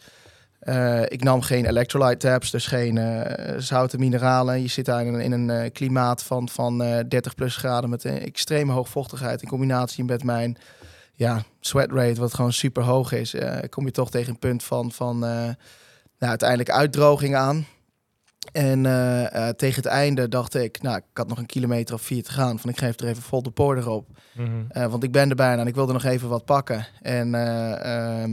Eh, 0.62 1.02
ik 1.02 1.24
nam 1.24 1.42
geen 1.42 1.64
electrolyte 1.64 2.16
tabs, 2.16 2.50
dus 2.50 2.66
geen 2.66 2.98
eh, 2.98 3.54
zoute 3.58 3.98
mineralen. 3.98 4.62
Je 4.62 4.68
zit 4.68 4.84
daar 4.84 5.06
in 5.06 5.14
een, 5.14 5.20
in 5.20 5.32
een 5.32 5.50
eh, 5.50 5.72
klimaat 5.72 6.22
van, 6.22 6.48
van 6.48 6.82
eh 6.82 6.98
30 7.08 7.34
plus 7.34 7.56
graden 7.56 7.90
met 7.90 8.04
een 8.04 8.18
extreme 8.18 8.72
hoogvochtigheid 8.72 9.42
in 9.42 9.48
combinatie 9.48 10.04
met 10.04 10.24
mijn 10.24 10.56
ja, 11.14 11.42
sweat 11.60 11.92
rate, 11.92 12.20
wat 12.20 12.34
gewoon 12.34 12.52
super 12.52 12.82
hoog 12.82 13.12
is. 13.12 13.34
kom 13.68 13.84
je 13.84 13.90
toch 13.90 14.10
tegen 14.10 14.30
een 14.32 14.38
punt 14.38 14.62
van, 14.62 14.92
van 14.92 15.18
nou, 15.18 15.54
uiteindelijk 16.18 16.70
uitdroging 16.70 17.34
aan. 17.34 17.66
En 18.52 18.82
tegen 19.56 19.82
het 19.82 19.86
einde 19.86 20.28
dacht 20.28 20.54
ik, 20.54 20.82
nou, 20.82 20.96
ik 20.96 21.04
had 21.12 21.28
nog 21.28 21.38
een 21.38 21.46
kilometer 21.46 21.94
of 21.94 22.02
vier 22.02 22.22
te 22.22 22.32
gaan. 22.32 22.58
Van 22.58 22.70
ik 22.70 22.78
geef 22.78 23.00
er 23.00 23.06
even 23.06 23.22
vol 23.22 23.42
de 23.42 23.50
poort 23.50 23.78
erop. 23.78 24.08
Mhm. 24.32 24.88
Want 24.90 25.02
ik 25.02 25.12
ben 25.12 25.30
er 25.30 25.36
bijna 25.36 25.60
en 25.60 25.66
ik 25.66 25.74
wilde 25.74 25.92
nog 25.92 26.04
even 26.04 26.28
wat 26.28 26.44
pakken. 26.44 26.86
En 27.02 27.34
eh, 27.34 28.24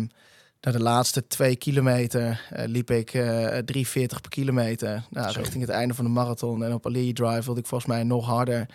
na 0.61 0.71
de 0.71 0.79
laatste 0.79 1.27
twee 1.27 1.55
kilometer 1.55 2.41
eh, 2.49 2.67
liep 2.67 2.91
ik 2.91 3.13
eh 3.13 3.57
3,40 3.57 3.61
per 3.93 4.29
kilometer. 4.29 5.03
Nou, 5.09 5.31
Zo. 5.31 5.39
richting 5.39 5.61
het 5.61 5.71
einde 5.71 5.93
van 5.93 6.05
de 6.05 6.11
marathon. 6.11 6.63
En 6.63 6.73
op 6.73 6.85
Allee 6.85 7.13
Drive 7.13 7.43
wilde 7.43 7.59
ik 7.59 7.67
volgens 7.67 7.89
mij 7.91 8.03
nog 8.03 8.25
harder. 8.25 8.65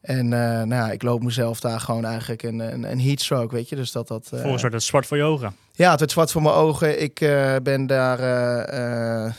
En 0.00 0.32
eh, 0.32 0.40
nou 0.40 0.68
ja, 0.68 0.90
ik 0.90 1.02
loop 1.02 1.22
mezelf 1.22 1.60
daar 1.60 1.80
gewoon 1.80 2.04
eigenlijk 2.04 2.42
een, 2.42 2.58
een, 2.58 2.90
een 2.90 3.00
heatstroke, 3.00 3.54
weet 3.54 3.68
je. 3.68 3.76
Dus 3.76 3.92
dat 3.92 4.08
dat... 4.08 4.28
Volgens 4.34 4.62
het 4.62 4.82
zwart 4.82 5.06
voor 5.06 5.16
je 5.16 5.22
ogen. 5.22 5.56
ja, 5.72 5.90
het 5.90 5.98
werd 5.98 6.10
zwart 6.10 6.30
voor 6.30 6.42
mijn 6.42 6.54
ogen. 6.54 7.02
Ik 7.02 7.18
ben 7.62 7.86
daar 7.86 8.20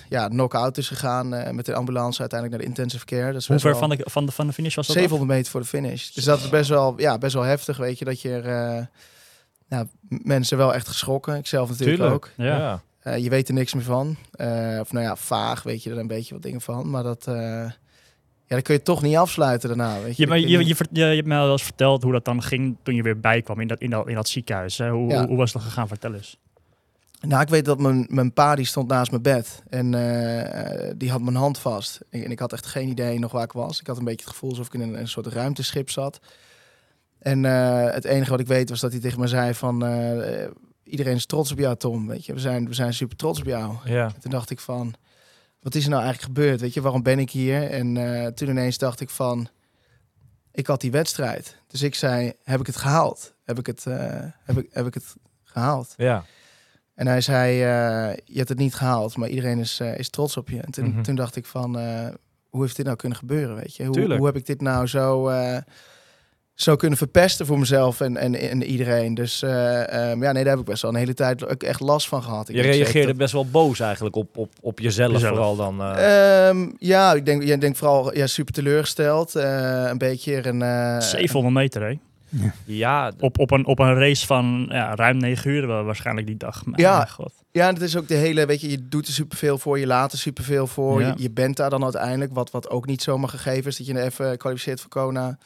ja, 0.10 0.28
knock-out 0.28 0.78
is 0.78 0.88
gegaan 0.88 1.56
met 1.56 1.66
de 1.66 1.74
ambulance 1.74 2.20
uiteindelijk 2.20 2.62
naar 2.62 2.70
de 2.70 2.78
intensive 2.78 3.06
care. 3.06 3.32
Dat 3.32 3.42
is 3.42 3.48
Hoe 3.48 3.60
ver 3.60 3.78
van 3.78 3.90
de, 3.90 4.02
van, 4.06 4.26
de, 4.26 4.32
van 4.32 4.48
de 4.48 4.54
finish 4.54 4.76
was 4.76 4.88
dat? 4.88 4.96
700 4.96 5.32
meter 5.32 5.52
voor 5.52 5.62
de 5.62 5.68
finish. 5.68 6.10
Dus 6.10 6.24
dat 6.24 6.40
is 6.40 6.50
best 6.50 6.70
wel, 6.70 6.94
ja, 6.98 7.18
best 7.18 7.34
wel 7.34 7.44
heftig, 7.44 7.78
weet 7.78 8.00
je. 8.00 8.06
Dat 8.06 8.22
je 8.22 8.30
er, 8.30 8.90
ja, 9.74 9.88
m- 10.10 10.18
mensen 10.28 10.58
wel 10.58 10.74
echt 10.74 10.88
geschrokken. 10.88 11.36
Ik 11.36 11.48
zelf 11.48 11.70
natuurlijk 11.70 11.98
Tuurlijk. 12.00 12.26
ook. 12.26 12.32
Ja. 12.46 12.82
Eh, 13.00 13.18
je 13.18 13.30
weet 13.30 13.48
er 13.48 13.54
niks 13.54 13.74
meer 13.74 13.84
van. 13.84 14.16
Eh, 14.32 14.78
of 14.80 14.92
nou 14.92 15.06
ja, 15.06 15.16
vaag 15.16 15.64
weet 15.64 15.84
je 15.84 15.90
er 15.92 15.98
een 15.98 16.08
beetje 16.08 16.34
wat 16.34 16.44
dingen 16.44 16.62
van. 16.62 16.90
Maar 16.90 17.04
dat, 17.04 17.28
eh, 17.28 17.36
ja, 17.36 17.70
dan 18.48 18.62
kun 18.62 18.74
je 18.74 18.82
toch 18.82 19.02
niet 19.02 19.16
afsluiten 19.16 19.68
daarna, 19.70 20.02
weet 20.02 20.18
je. 20.18 20.28
Maar 20.28 20.40
je, 20.40 20.48
je, 20.48 20.66
je- 20.66 20.76
vert- 20.76 20.90
je, 20.92 21.06
je 21.06 21.16
hebt 21.16 21.28
mij 21.28 21.38
wel 21.38 21.52
eens 21.52 21.64
verteld 21.64 22.04
hoe 22.04 22.12
dat 22.12 22.26
dan 22.26 22.44
ging 22.44 22.78
toen 22.84 22.96
je 22.96 23.02
weer 23.04 23.20
bijkwam 23.20 23.60
in 23.60 23.68
dat, 23.68 23.80
in 23.80 23.90
dat, 23.90 24.08
in 24.08 24.16
dat 24.16 24.28
ziekenhuis. 24.28 24.78
Hè? 24.78 24.90
Hoe, 24.90 25.10
Ja. 25.10 25.18
hoe, 25.20 25.28
hoe 25.28 25.38
was 25.38 25.52
dat 25.52 25.62
gegaan? 25.62 25.88
Vertel 25.88 26.14
eens. 26.14 26.38
Nou, 27.28 27.42
ik 27.42 27.50
weet 27.50 27.66
dat 27.66 27.80
mijn, 27.80 28.06
mijn 28.10 28.34
pa 28.34 28.56
die 28.56 28.66
stond 28.66 28.88
naast 28.88 29.12
mijn 29.12 29.24
bed. 29.24 29.64
En 29.70 29.92
die 30.98 31.12
had 31.12 31.22
mijn 31.22 31.36
hand 31.36 31.58
vast. 31.58 32.00
En, 32.10 32.24
en 32.24 32.32
ik 32.32 32.40
had 32.40 32.54
echt 32.54 32.66
geen 32.66 32.90
idee 32.90 33.20
nog 33.20 33.32
waar 33.32 33.44
ik 33.44 33.52
was. 33.52 33.80
Ik 33.80 33.88
had 33.88 33.98
een 33.98 34.04
beetje 34.04 34.26
het 34.26 34.34
gevoel 34.34 34.50
alsof 34.50 34.66
ik 34.68 34.74
in 34.74 34.82
een, 34.82 35.00
een 35.00 35.08
soort 35.08 35.28
ruimteschip 35.28 35.90
zat. 35.90 36.20
En 37.24 37.46
eh, 37.46 37.94
het 37.94 38.06
enige 38.06 38.30
wat 38.32 38.40
ik 38.40 38.48
weet 38.48 38.70
was 38.70 38.80
dat 38.80 38.92
hij 38.92 39.02
tegen 39.02 39.20
me 39.20 39.28
zei 39.28 39.54
van... 39.54 39.86
eh, 39.86 40.48
iedereen 40.84 41.16
is 41.16 41.26
trots 41.26 41.52
op 41.52 41.58
jou, 41.58 41.76
Tom. 41.76 42.08
Weet 42.08 42.26
je, 42.26 42.34
we 42.34 42.40
zijn, 42.40 42.68
we 42.68 42.74
zijn 42.74 42.94
super 42.94 43.18
trots 43.18 43.40
op 43.40 43.46
jou. 43.46 43.76
Ja. 43.86 44.06
En 44.06 44.20
toen 44.22 44.32
dacht 44.32 44.50
ik 44.50 44.60
van, 44.60 44.94
wat 45.60 45.76
is 45.76 45.84
er 45.84 45.90
nou 45.90 46.04
eigenlijk 46.04 46.34
gebeurd? 46.38 46.62
Weet 46.62 46.74
je, 46.74 46.82
waarom 46.82 47.04
ben 47.04 47.20
ik 47.20 47.30
hier? 47.32 47.70
En 47.70 47.98
eh, 47.98 48.28
toen 48.28 48.50
ineens 48.50 48.78
dacht 48.78 49.00
ik 49.00 49.10
van, 49.10 49.48
ik 50.52 50.68
had 50.68 50.82
die 50.82 50.92
wedstrijd. 50.92 51.58
Dus 51.68 51.82
ik 51.82 51.96
zei, 51.96 52.34
heb 52.44 52.60
ik 52.60 52.66
het 52.66 52.76
gehaald? 52.76 53.34
Heb 53.44 53.60
ik 53.60 53.66
het, 53.66 53.84
heb 54.44 54.58
ik, 54.58 54.68
heb 54.72 54.86
ik 54.86 54.94
het 54.94 55.16
gehaald? 55.44 55.94
Ja. 55.98 56.24
En 56.94 57.08
hij 57.08 57.22
zei, 57.22 57.54
je 58.26 58.38
hebt 58.38 58.50
het 58.50 58.58
niet 58.58 58.76
gehaald, 58.76 59.18
maar 59.18 59.30
iedereen 59.30 59.60
is, 59.60 59.80
is 59.80 60.10
trots 60.10 60.38
op 60.38 60.50
je. 60.50 60.62
En 60.62 60.72
toen, 60.72 60.90
Mhm. 60.90 61.02
toen 61.02 61.16
dacht 61.16 61.36
ik 61.36 61.46
van, 61.46 61.76
hoe 62.50 62.62
heeft 62.62 62.76
dit 62.76 62.86
nou 62.86 62.98
kunnen 62.98 63.18
gebeuren, 63.18 63.56
weet 63.56 63.76
je? 63.76 63.86
Hoe, 63.86 64.16
hoe 64.18 64.26
heb 64.26 64.36
ik 64.36 64.46
dit 64.46 64.62
nou 64.62 64.88
zo, 64.88 65.30
eh, 66.56 66.64
zo 66.64 66.76
kunnen 66.76 66.98
verpesten 66.98 67.46
voor 67.46 67.60
mezelf 67.60 68.02
en, 68.02 68.18
en, 68.18 68.36
en 68.36 68.64
iedereen? 68.64 69.14
Dus 69.14 69.42
eh, 69.42 70.10
ehm, 70.12 70.24
ja, 70.24 70.32
nee, 70.32 70.44
daar 70.44 70.52
heb 70.52 70.60
ik 70.62 70.66
best 70.70 70.82
wel 70.82 70.92
een 70.92 70.98
hele 70.98 71.14
tijd 71.14 71.48
ook 71.48 71.64
echt 71.64 71.80
last 71.80 72.08
van 72.08 72.24
gehad. 72.24 72.50
Ik 72.50 72.56
Je 72.56 72.62
reageerde 72.62 73.08
dat- 73.08 73.18
best 73.18 73.34
wel 73.34 73.46
boos 73.46 73.80
eigenlijk 73.80 74.16
op, 74.16 74.38
op, 74.38 74.52
op 74.62 74.80
jezelf, 74.80 75.12
Jezelf. 75.12 75.32
vooral 75.36 75.56
dan. 75.56 75.82
eh. 75.82 76.48
Ehm, 76.48 76.70
ja, 76.78 77.14
ik 77.14 77.26
denk, 77.26 77.44
jij 77.44 77.58
denkt 77.58 77.78
vooral 77.78 78.16
ja, 78.16 78.28
super 78.28 78.54
teleurgesteld. 78.54 79.36
eh, 79.36 79.86
een 79.90 79.98
beetje 79.98 80.48
een... 80.48 80.62
eh, 80.62 81.00
700 81.00 81.54
meter, 81.56 81.82
hè? 81.82 81.98
ja, 82.66 83.12
Op, 83.20 83.40
op, 83.40 83.52
een, 83.52 83.66
op 83.66 83.80
een 83.80 83.96
race 83.96 84.26
van 84.26 84.66
ja, 84.70 84.96
ruim 84.96 85.18
9 85.18 85.52
uur 85.52 85.68
wel 85.68 85.84
waarschijnlijk 85.84 86.28
die 86.28 86.38
dag. 86.38 86.66
Maar, 86.66 86.80
Ja. 86.80 87.06
God. 87.06 87.34
Ja, 87.52 87.68
en 87.68 87.74
het 87.74 87.84
is 87.84 87.98
ook 87.98 88.08
de 88.08 88.14
hele, 88.16 88.46
weet 88.46 88.62
je, 88.62 88.70
je 88.70 88.88
doet 88.90 89.08
er 89.08 89.14
superveel 89.14 89.58
voor, 89.58 89.80
je 89.80 89.88
laat 89.88 90.12
er 90.12 90.18
superveel 90.18 90.68
voor. 90.68 91.02
Ja. 91.02 91.08
Je, 91.08 91.14
je 91.24 91.32
bent 91.32 91.58
daar 91.58 91.70
dan 91.70 91.84
uiteindelijk, 91.84 92.34
wat, 92.34 92.52
wat 92.52 92.70
ook 92.70 92.86
niet 92.86 93.02
zomaar 93.02 93.30
gegeven 93.30 93.70
is, 93.72 93.78
dat 93.78 93.88
je 93.88 93.94
er 93.94 94.04
even 94.06 94.38
kwalificeert 94.38 94.82
voor 94.82 94.90
Kona. 94.90 95.38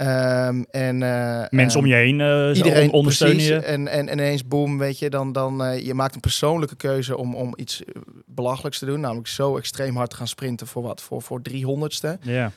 Ehm, 0.00 0.62
en, 0.70 1.02
eh, 1.02 1.44
Mensen 1.50 1.78
om 1.80 1.84
ehm, 1.84 1.94
je 1.94 2.00
heen 2.00 2.20
eh, 2.20 2.56
Iedereen 2.56 2.86
on- 2.88 2.92
ondersteunen 2.92 3.42
je. 3.42 3.56
En, 3.56 3.88
en, 3.88 4.08
en 4.08 4.18
ineens, 4.18 4.46
boom, 4.46 4.78
weet 4.78 4.98
je, 4.98 5.10
dan, 5.10 5.32
dan 5.32 5.64
eh, 5.64 5.86
je 5.86 5.94
maakt 5.94 6.14
een 6.14 6.20
persoonlijke 6.20 6.76
keuze 6.76 7.16
om, 7.16 7.34
om 7.34 7.52
iets 7.56 7.82
belachelijks 8.26 8.78
te 8.78 8.86
doen. 8.86 9.00
Namelijk 9.00 9.28
zo 9.28 9.56
extreem 9.56 9.96
hard 9.96 10.10
te 10.10 10.16
gaan 10.16 10.28
sprinten 10.28 10.66
voor 10.66 10.82
wat? 10.82 11.00
Voor, 11.02 11.22
voor 11.22 11.40
300ste. 11.50 12.18
Ja. 12.20 12.50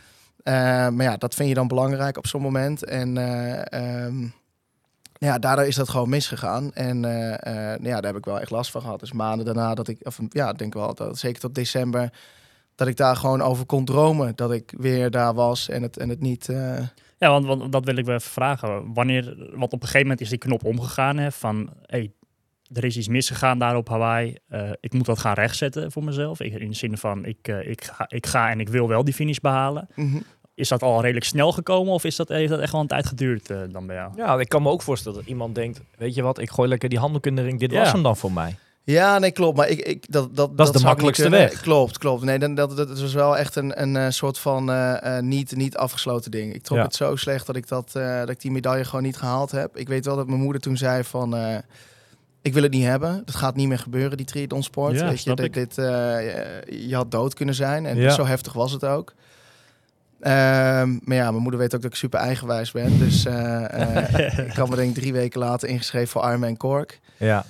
Eh, 0.43 0.53
maar 0.89 1.03
ja, 1.05 1.17
dat 1.17 1.35
vind 1.35 1.49
je 1.49 1.55
dan 1.55 1.67
belangrijk 1.67 2.17
op 2.17 2.27
zo'n 2.27 2.41
moment. 2.41 2.85
En 2.85 3.17
ehm, 3.67 4.23
ja, 5.13 5.39
daardoor 5.39 5.65
is 5.65 5.75
dat 5.75 5.89
gewoon 5.89 6.09
misgegaan. 6.09 6.73
En 6.73 6.99
nou 6.99 7.83
ja, 7.83 7.95
daar 8.01 8.03
heb 8.11 8.17
ik 8.17 8.25
wel 8.25 8.39
echt 8.39 8.51
last 8.51 8.71
van 8.71 8.81
gehad. 8.81 8.99
Dus 8.99 9.11
maanden 9.11 9.45
daarna 9.45 9.73
dat 9.75 9.87
ik, 9.87 9.99
of 10.03 10.19
ja, 10.29 10.49
ik 10.49 10.57
denk 10.57 10.73
wel, 10.73 10.95
dat, 10.95 11.19
zeker 11.19 11.41
tot 11.41 11.55
december, 11.55 12.09
dat 12.75 12.87
ik 12.87 12.97
daar 12.97 13.15
gewoon 13.15 13.41
over 13.41 13.65
kon 13.65 13.85
dromen. 13.85 14.35
Dat 14.35 14.51
ik 14.51 14.73
weer 14.77 15.11
daar 15.11 15.33
was 15.33 15.69
en 15.69 15.81
het, 15.81 15.97
en 15.97 16.09
het 16.09 16.19
niet... 16.21 16.49
Ja, 17.23 17.29
want, 17.29 17.45
want 17.45 17.71
dat 17.71 17.85
wil 17.85 17.95
ik 17.97 18.05
wel 18.05 18.15
even 18.15 18.31
vragen. 18.31 18.93
Wanneer, 18.93 19.23
want 19.37 19.73
op 19.73 19.81
een 19.81 19.87
gegeven 19.87 20.01
moment 20.01 20.21
is 20.21 20.29
die 20.29 20.37
knop 20.37 20.63
omgegaan 20.65 21.17
hè, 21.17 21.31
van, 21.31 21.69
hey, 21.85 22.11
er 22.73 22.83
is 22.83 22.97
iets 22.97 23.07
misgegaan 23.07 23.59
daar 23.59 23.75
op 23.75 23.89
Hawaii. 23.89 24.35
Eh, 24.47 24.69
ik 24.79 24.93
moet 24.93 25.05
dat 25.05 25.19
gaan 25.19 25.33
rechtzetten 25.33 25.91
voor 25.91 26.03
mezelf. 26.03 26.39
Ik, 26.41 26.53
in 26.53 26.69
de 26.69 26.75
zin 26.75 26.97
van, 26.97 27.25
ik, 27.25 27.47
eh, 27.47 27.69
ik, 27.69 27.83
ga, 27.83 28.05
ik 28.09 28.25
ga 28.25 28.49
en 28.49 28.59
ik 28.59 28.69
wil 28.69 28.87
wel 28.87 29.03
die 29.03 29.13
finish 29.13 29.37
behalen. 29.37 29.87
Mhm. 29.95 30.17
Is 30.55 30.67
dat 30.67 30.81
al 30.83 31.01
redelijk 31.01 31.25
snel 31.25 31.51
gekomen 31.51 31.93
of 31.93 32.03
is 32.03 32.15
dat, 32.15 32.27
heeft 32.29 32.49
dat 32.49 32.59
echt 32.59 32.71
wel 32.71 32.81
een 32.81 32.87
tijd 32.87 33.05
geduurd 33.05 33.49
eh, 33.49 33.57
dan 33.71 33.87
bij 33.87 33.95
jou? 33.95 34.11
Ja, 34.15 34.39
ik 34.39 34.49
kan 34.49 34.61
me 34.61 34.69
ook 34.69 34.81
voorstellen 34.81 35.17
dat 35.17 35.27
iemand 35.27 35.55
denkt, 35.55 35.81
weet 35.97 36.15
je 36.15 36.21
wat, 36.21 36.39
ik 36.39 36.49
gooi 36.49 36.69
lekker 36.69 36.89
die 36.89 36.99
handdoek 36.99 37.25
in 37.25 37.35
de 37.35 37.41
ring. 37.41 37.59
Dit 37.59 37.71
Ja. 37.71 37.79
was 37.79 37.91
hem 37.91 38.03
dan 38.03 38.17
voor 38.17 38.31
mij. 38.31 38.55
Ja, 38.85 39.19
nee, 39.19 39.31
klopt. 39.31 39.57
Maar 39.57 39.69
ik, 39.69 39.79
ik, 39.79 40.11
dat, 40.11 40.35
dat, 40.35 40.57
Dat 40.57 40.75
is 40.75 40.81
de 40.81 40.85
makkelijkste 40.87 41.29
weg. 41.29 41.61
Klopt, 41.61 41.97
klopt. 41.97 42.23
Nee, 42.23 42.39
dan, 42.39 42.55
dat, 42.55 42.77
dat 42.77 42.89
is 42.97 43.13
wel 43.13 43.37
echt 43.37 43.55
een, 43.55 43.81
een 43.81 43.95
eh, 43.97 44.09
soort 44.09 44.37
van 44.39 44.71
eh, 44.71 45.17
eh, 45.17 45.23
niet, 45.23 45.55
niet 45.55 45.77
afgesloten 45.77 46.31
ding. 46.31 46.53
Ik 46.53 46.63
trok 46.63 46.77
Ja. 46.77 46.83
het 46.83 46.95
zo 46.95 47.15
slecht 47.15 47.45
dat 47.45 47.55
ik, 47.55 47.67
dat, 47.67 47.91
dat 47.93 48.29
ik 48.29 48.41
die 48.41 48.51
medaille 48.51 48.83
gewoon 48.85 49.03
niet 49.03 49.17
gehaald 49.17 49.51
heb. 49.51 49.77
Ik 49.77 49.87
weet 49.87 50.05
wel 50.05 50.15
dat 50.15 50.27
mijn 50.27 50.39
moeder 50.41 50.61
toen 50.61 50.77
zei 50.77 51.03
van... 51.03 51.37
ik 52.41 52.53
wil 52.53 52.63
het 52.63 52.71
niet 52.71 52.83
hebben. 52.85 53.21
Dat 53.25 53.35
gaat 53.35 53.55
niet 53.55 53.67
meer 53.67 53.79
gebeuren, 53.79 54.17
die 54.17 54.25
triathlonsport. 54.25 54.95
Ja, 54.95 55.03
Weet 55.03 55.11
je, 55.11 55.17
snap 55.17 55.37
dit, 55.53 55.75
je- 55.75 56.89
had 56.95 57.11
dood 57.11 57.33
kunnen 57.33 57.55
zijn. 57.55 57.85
En 57.85 57.97
Ja. 57.97 58.09
zo 58.11 58.25
heftig 58.25 58.53
was 58.53 58.71
het 58.71 58.85
ook. 58.85 59.13
Ehm, 60.19 60.89
maar 61.03 61.17
ja, 61.17 61.31
mijn 61.31 61.41
moeder 61.43 61.59
weet 61.59 61.75
ook 61.75 61.81
dat 61.81 61.91
ik 61.91 61.97
super 61.97 62.19
eigenwijs 62.19 62.71
ben. 62.71 62.99
Dus 62.99 63.25
ik 64.49 64.53
had 64.55 64.69
me 64.69 64.75
denk 64.75 64.89
ik 64.89 64.95
drie 64.95 65.13
weken 65.13 65.39
later 65.39 65.69
ingeschreven 65.69 66.07
voor 66.07 66.23
Ironman 66.27 66.57
Cork. 66.57 66.99
Ja. 67.17 67.45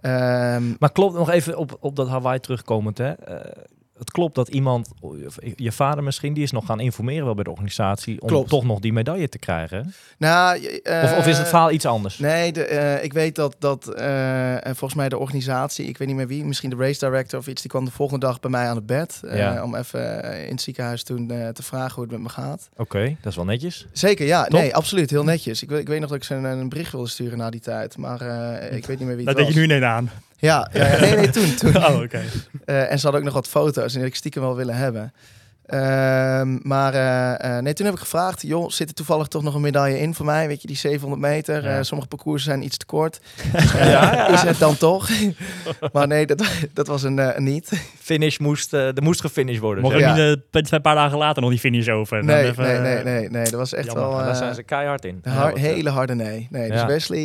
Ehm, 0.00 0.74
Maar 0.78 0.92
klopt 0.92 1.14
nog 1.14 1.30
even 1.30 1.56
op, 1.56 1.76
op 1.80 1.96
dat 1.96 2.08
Hawaii 2.08 2.40
terugkomend, 2.40 2.98
hè? 2.98 3.10
Eh, 3.12 3.62
het 3.98 4.10
klopt 4.10 4.34
dat 4.34 4.48
iemand, 4.48 4.88
of 5.00 5.36
je 5.56 5.72
vader 5.72 6.04
misschien, 6.04 6.32
die 6.34 6.42
is 6.42 6.50
nog 6.52 6.66
gaan 6.66 6.80
informeren 6.80 7.24
wel 7.24 7.34
bij 7.34 7.44
de 7.44 7.50
organisatie 7.50 8.20
om 8.22 8.28
Klopt. 8.28 8.48
toch 8.48 8.64
nog 8.64 8.80
die 8.80 8.92
medaille 8.92 9.28
te 9.28 9.38
krijgen. 9.38 9.94
nou, 10.18 10.58
Of, 11.02 11.16
of 11.18 11.26
is 11.26 11.36
het 11.36 11.44
eh, 11.44 11.50
verhaal 11.50 11.70
iets 11.70 11.86
anders? 11.86 12.18
Nee, 12.18 12.52
de, 12.52 12.64
eh, 12.64 13.04
ik 13.04 13.12
weet 13.12 13.34
dat, 13.34 13.56
dat 13.58 13.88
eh, 13.94 14.54
en 14.66 14.76
volgens 14.76 14.94
mij 14.94 15.08
de 15.08 15.18
organisatie, 15.18 15.86
ik 15.86 15.98
weet 15.98 16.08
niet 16.08 16.16
meer 16.16 16.26
wie, 16.26 16.44
misschien 16.44 16.70
de 16.70 16.76
race 16.76 16.98
director 17.06 17.38
of 17.38 17.46
iets, 17.46 17.60
die 17.62 17.70
kwam 17.70 17.84
de 17.84 17.90
volgende 17.90 18.26
dag 18.26 18.40
bij 18.40 18.50
mij 18.50 18.68
aan 18.68 18.76
het 18.76 18.86
bed. 18.86 19.20
eh, 19.24 19.38
Ja. 19.38 19.62
Om 19.64 19.74
even 19.74 20.22
in 20.46 20.50
het 20.52 20.60
ziekenhuis 20.60 21.02
toen 21.02 21.30
eh, 21.30 21.48
te 21.48 21.62
vragen 21.62 21.94
hoe 21.94 22.02
het 22.02 22.12
met 22.12 22.20
me 22.22 22.28
gaat. 22.28 22.68
Oké, 22.76 23.16
dat 23.20 23.30
is 23.30 23.36
wel 23.36 23.44
netjes. 23.44 23.86
Zeker, 23.92 24.26
ja. 24.26 24.42
Top. 24.44 24.60
Nee, 24.60 24.74
absoluut. 24.74 25.10
Heel 25.10 25.24
netjes. 25.24 25.62
Ik, 25.62 25.68
weet- 25.68 25.80
ik 25.80 25.88
weet 25.88 26.00
nog 26.00 26.08
dat 26.08 26.18
ik 26.18 26.24
ze 26.24 26.34
een, 26.34 26.44
een 26.44 26.68
bericht 26.68 26.92
wilde 26.92 27.08
sturen 27.08 27.38
na 27.38 27.50
die 27.50 27.60
tijd, 27.60 27.96
maar 27.96 28.20
eh, 28.20 28.76
ik 28.76 28.86
weet 28.86 28.98
niet 28.98 29.06
meer 29.08 29.16
wie 29.16 29.24
Dat 29.26 29.36
het 29.36 29.44
deed 29.46 29.54
was. 29.54 29.62
je 29.62 29.68
nu 29.68 29.74
niet 29.74 29.82
aan. 29.84 30.10
Ja, 30.38 30.70
nee, 30.72 31.16
nee, 31.16 31.30
toen. 31.30 31.54
toen. 31.54 31.76
Oh, 31.86 32.00
oké. 32.02 32.22
Eh, 32.64 32.90
en 32.90 32.98
ze 32.98 33.02
hadden 33.02 33.20
ook 33.20 33.26
nog 33.26 33.34
wat 33.34 33.48
foto's 33.48 33.84
en 33.84 33.90
die 33.90 33.98
had 33.98 34.08
ik 34.08 34.14
stiekem 34.14 34.42
wel 34.42 34.56
willen 34.56 34.76
hebben. 34.76 35.12
Ehm, 35.66 36.58
maar 36.62 36.94
eh, 36.94 37.56
eh, 37.56 37.62
nee, 37.62 37.72
toen 37.72 37.86
heb 37.86 37.94
ik 37.94 38.00
gevraagd, 38.00 38.42
joh, 38.42 38.70
zit 38.70 38.88
er 38.88 38.94
toevallig 38.94 39.26
toch 39.26 39.42
nog 39.42 39.54
een 39.54 39.60
medaille 39.60 39.98
in 40.00 40.14
voor 40.14 40.26
mij? 40.26 40.46
Weet 40.46 40.60
je, 40.60 40.66
die 40.66 40.76
700 40.76 41.20
meter. 41.22 41.62
Ja. 41.64 41.76
Eh, 41.76 41.82
sommige 41.82 42.08
parcoursen 42.08 42.50
zijn 42.50 42.64
iets 42.64 42.76
te 42.76 42.86
kort. 42.86 43.20
Eh, 43.76 44.28
Is 44.32 44.42
het 44.42 44.58
dan 44.58 44.76
toch? 44.76 45.08
maar 45.92 46.06
nee, 46.06 46.26
dat, 46.26 46.44
dat 46.72 46.86
was 46.86 47.02
een, 47.02 47.18
eh, 47.18 47.28
een 47.36 47.44
niet. 47.44 47.70
Finish 48.00 48.38
moest, 48.38 48.72
er 48.72 49.02
moest 49.02 49.20
gefinished 49.20 49.60
worden. 49.60 49.82
Mocht 49.84 49.98
Ja. 49.98 50.14
niet 50.14 50.36
eh, 50.52 50.62
twee 50.62 50.80
paar 50.80 50.94
dagen 50.94 51.18
later 51.18 51.42
nog 51.42 51.50
die 51.50 51.60
finish 51.60 51.88
over. 51.88 52.24
Nee, 52.24 52.44
even, 52.44 52.64
nee, 52.64 52.78
nee, 52.78 53.02
nee, 53.04 53.30
nee. 53.30 53.42
Dat 53.44 53.52
was 53.52 53.74
echt 53.74 53.86
jammer. 53.86 54.08
wel... 54.08 54.18
Eh, 54.20 54.26
daar 54.26 54.36
zijn 54.36 54.54
ze 54.54 54.62
keihard 54.62 55.04
in. 55.04 55.18
een 55.22 55.32
Ja, 55.32 55.38
har- 55.38 55.48
wat, 55.48 55.56
eh, 55.56 55.62
hele 55.62 55.90
harde 55.90 56.14
nee. 56.14 56.48
Nee, 56.50 56.70
dus 56.70 56.80
Ja. 56.80 56.86
Wesley 56.86 57.18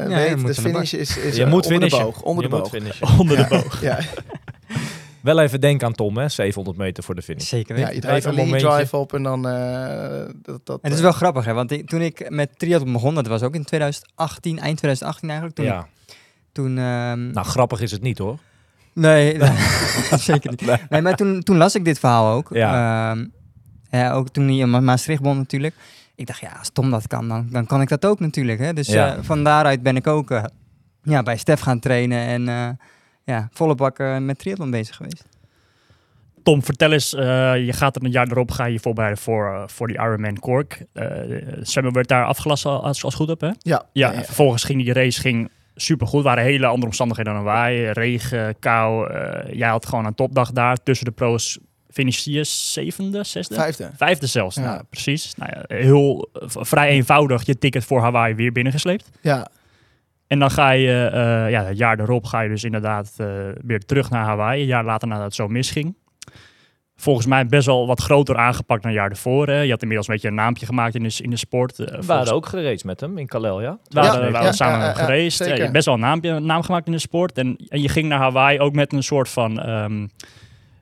eh 0.00 0.06
weet, 0.06 0.38
de 0.38 0.44
de 0.44 0.54
finish 0.54 0.92
is, 0.92 1.16
is 1.18 1.36
Je 1.36 1.46
moet 1.46 1.64
onder 1.66 1.80
de 1.80 1.86
finishen. 1.86 2.04
boog. 2.04 2.22
Onder 2.22 2.44
Je 2.44 2.50
de 2.50 2.56
moet 2.56 2.70
boog. 3.00 3.18
Onder 3.18 3.36
de 3.36 3.42
Ja. 3.42 3.48
boog. 3.48 3.80
Wel 5.20 5.40
even 5.40 5.60
denken 5.60 5.86
aan 5.86 5.92
Tom, 5.92 6.16
hè? 6.18 6.28
700 6.28 6.76
meter 6.76 7.02
voor 7.02 7.14
de 7.14 7.22
finish. 7.22 7.48
Zeker 7.48 7.74
ja, 7.74 7.80
weten. 7.80 7.94
je 7.94 8.00
draait 8.00 8.24
Even 8.24 8.38
een 8.52 8.58
drive 8.58 8.96
op 8.96 9.14
en 9.14 9.22
dan... 9.22 9.48
eh, 9.48 10.24
dat, 10.42 10.60
dat, 10.66 10.80
En 10.82 10.90
het 10.90 10.92
is 10.92 10.96
eh, 10.98 11.02
wel 11.02 11.12
grappig, 11.12 11.44
hè? 11.44 11.52
Want 11.52 11.70
ik- 11.70 11.88
toen 11.88 12.00
ik 12.00 12.30
met 12.30 12.58
triathlon 12.58 12.92
begon, 12.92 13.14
dat 13.14 13.26
was 13.26 13.42
ook 13.42 13.54
in 13.54 13.64
2018, 13.64 14.58
eind 14.58 14.76
2018 14.76 15.28
eigenlijk. 15.28 15.58
Toen, 15.58 15.66
Ja, 15.66 15.86
toen 16.52 16.78
ehm, 16.78 17.30
nou 17.30 17.46
grappig 17.46 17.80
is 17.80 17.90
het 17.90 18.02
niet 18.02 18.18
hoor. 18.18 18.38
Nee, 18.94 19.38
zeker 20.30 20.50
niet. 20.50 20.88
Nee, 20.88 21.02
maar 21.02 21.16
toen, 21.16 21.42
toen 21.42 21.56
las 21.56 21.74
ik 21.74 21.84
dit 21.84 21.98
verhaal 21.98 22.32
ook. 22.34 22.48
Ja. 22.52 23.10
Ehm, 23.12 23.26
ja, 23.90 24.12
ook 24.12 24.28
toen 24.28 24.44
hij 24.46 24.56
in 24.56 24.70
Ma- 24.70 24.80
Maastricht 24.80 25.22
won 25.22 25.36
natuurlijk. 25.36 25.74
Ik 26.14 26.26
dacht, 26.26 26.40
ja, 26.40 26.52
als 26.58 26.70
Tom 26.72 26.90
dat 26.90 27.06
kan, 27.06 27.28
dan, 27.28 27.48
dan 27.50 27.66
kan 27.66 27.80
ik 27.80 27.88
dat 27.88 28.06
ook 28.06 28.20
natuurlijk. 28.20 28.58
Hè? 28.58 28.72
Dus 28.72 28.86
Ja. 28.86 29.14
eh, 29.16 29.22
van 29.22 29.44
daaruit 29.44 29.82
ben 29.82 29.96
ik 29.96 30.06
ook 30.06 30.40
ja, 31.02 31.22
bij 31.22 31.36
Stef 31.36 31.60
gaan 31.60 31.78
trainen 31.80 32.18
en 32.26 32.48
eh, 32.48 32.68
ja, 33.34 33.48
volle 33.52 33.74
bak 33.74 33.98
eh, 33.98 34.16
met 34.18 34.38
triathlon 34.38 34.70
bezig 34.70 34.96
geweest. 34.96 35.24
Tom, 36.42 36.62
vertel 36.64 36.92
eens, 36.92 37.14
eh, 37.14 37.24
je 37.66 37.72
gaat 37.72 37.96
er 37.96 38.04
een 38.04 38.10
jaar 38.10 38.26
erop, 38.30 38.50
ga 38.50 38.64
je 38.64 38.78
voorbereiden 38.80 39.22
voor, 39.22 39.46
eh, 39.54 39.62
voor 39.66 39.86
die 39.86 39.96
Ironman 39.96 40.38
Cork. 40.38 40.84
Eh 40.92 41.06
Zwemmen 41.62 41.92
werd 41.92 42.08
daar 42.08 42.24
afgelast 42.24 42.64
als, 42.66 43.14
goed 43.14 43.30
op, 43.30 43.40
hè? 43.40 43.46
Ja, 43.46 43.54
Ja, 43.62 43.82
ja, 43.92 44.12
en 44.12 44.24
vervolgens 44.24 44.64
ging 44.64 44.82
die 44.84 44.92
race 44.92 45.20
ging 45.20 45.50
supergoed. 45.74 46.22
waren 46.24 46.44
hele 46.44 46.66
andere 46.66 46.86
omstandigheden 46.86 47.34
dan 47.34 47.44
wij. 47.44 47.90
Regen, 47.90 48.58
kou. 48.58 49.10
eh, 49.12 49.52
jij 49.54 49.68
had 49.68 49.86
gewoon 49.86 50.06
een 50.06 50.14
topdag 50.14 50.52
daar. 50.52 50.76
Tussen 50.82 51.06
de 51.06 51.12
pro's 51.12 51.58
finish 51.90 52.24
je 52.24 52.44
zevende, 52.44 53.24
zesde? 53.24 53.54
Vijfde. 53.54 53.90
Vijfde 53.96 54.26
zelfs, 54.26 54.56
Ja. 54.56 54.62
nou, 54.62 54.82
precies. 54.90 55.34
Nou 55.34 55.52
ja, 55.54 55.76
heel 55.76 56.28
v- 56.32 56.56
vrij 56.68 56.88
eenvoudig 56.88 57.46
je 57.46 57.58
ticket 57.58 57.84
voor 57.84 58.00
Hawaii 58.00 58.34
weer 58.34 58.52
binnengesleept. 58.52 59.08
Ja, 59.20 59.48
En 60.28 60.38
dan 60.38 60.50
ga 60.50 60.70
je, 60.70 61.04
eh, 61.12 61.50
ja, 61.50 61.64
het 61.64 61.78
jaar 61.78 62.00
erop 62.00 62.24
ga 62.24 62.40
je 62.40 62.48
dus 62.48 62.64
inderdaad 62.64 63.12
eh, 63.16 63.26
weer 63.64 63.80
terug 63.84 64.10
naar 64.10 64.24
Hawaii. 64.24 64.60
Een 64.60 64.66
jaar 64.66 64.84
later 64.84 65.08
nadat 65.08 65.24
het 65.24 65.34
zo 65.34 65.48
misging. 65.48 65.96
Volgens 66.96 67.26
mij 67.26 67.46
best 67.46 67.66
wel 67.66 67.86
wat 67.86 68.00
groter 68.00 68.36
aangepakt 68.36 68.82
dan 68.82 68.90
een 68.90 68.96
jaar 68.96 69.10
ervoor. 69.10 69.46
Hè. 69.46 69.60
Je 69.60 69.70
had 69.70 69.80
inmiddels 69.82 70.08
een 70.08 70.14
beetje 70.14 70.28
een 70.28 70.34
naampje 70.34 70.66
gemaakt 70.66 70.94
in 70.94 71.02
de, 71.02 71.18
in 71.22 71.30
de 71.30 71.36
sport. 71.36 71.72
Eh, 71.72 71.78
We 71.78 71.84
volgens- 71.86 72.06
waren 72.06 72.32
ook 72.32 72.46
geraced 72.46 72.84
met 72.84 73.00
hem 73.00 73.18
in 73.18 73.26
Kalel, 73.26 73.60
ja? 73.62 73.78
we 73.88 73.98
hadden, 74.00 74.20
Ja, 74.20 74.26
we 74.26 74.30
ja, 74.32 74.34
hadden 74.34 74.54
samen 74.54 74.78
ja, 74.78 75.54
je 75.54 75.60
hebt 75.60 75.72
best 75.72 75.84
wel 75.84 75.94
een 75.94 76.00
naam, 76.00 76.20
naam 76.44 76.62
gemaakt 76.62 76.86
in 76.86 76.92
de 76.92 76.98
sport. 76.98 77.38
En, 77.38 77.56
en 77.68 77.82
je 77.82 77.88
ging 77.88 78.08
naar 78.08 78.18
Hawaii 78.18 78.60
ook 78.60 78.72
met 78.74 78.92
een 78.92 79.02
soort 79.02 79.28
van... 79.28 79.60
ehm, 79.60 80.06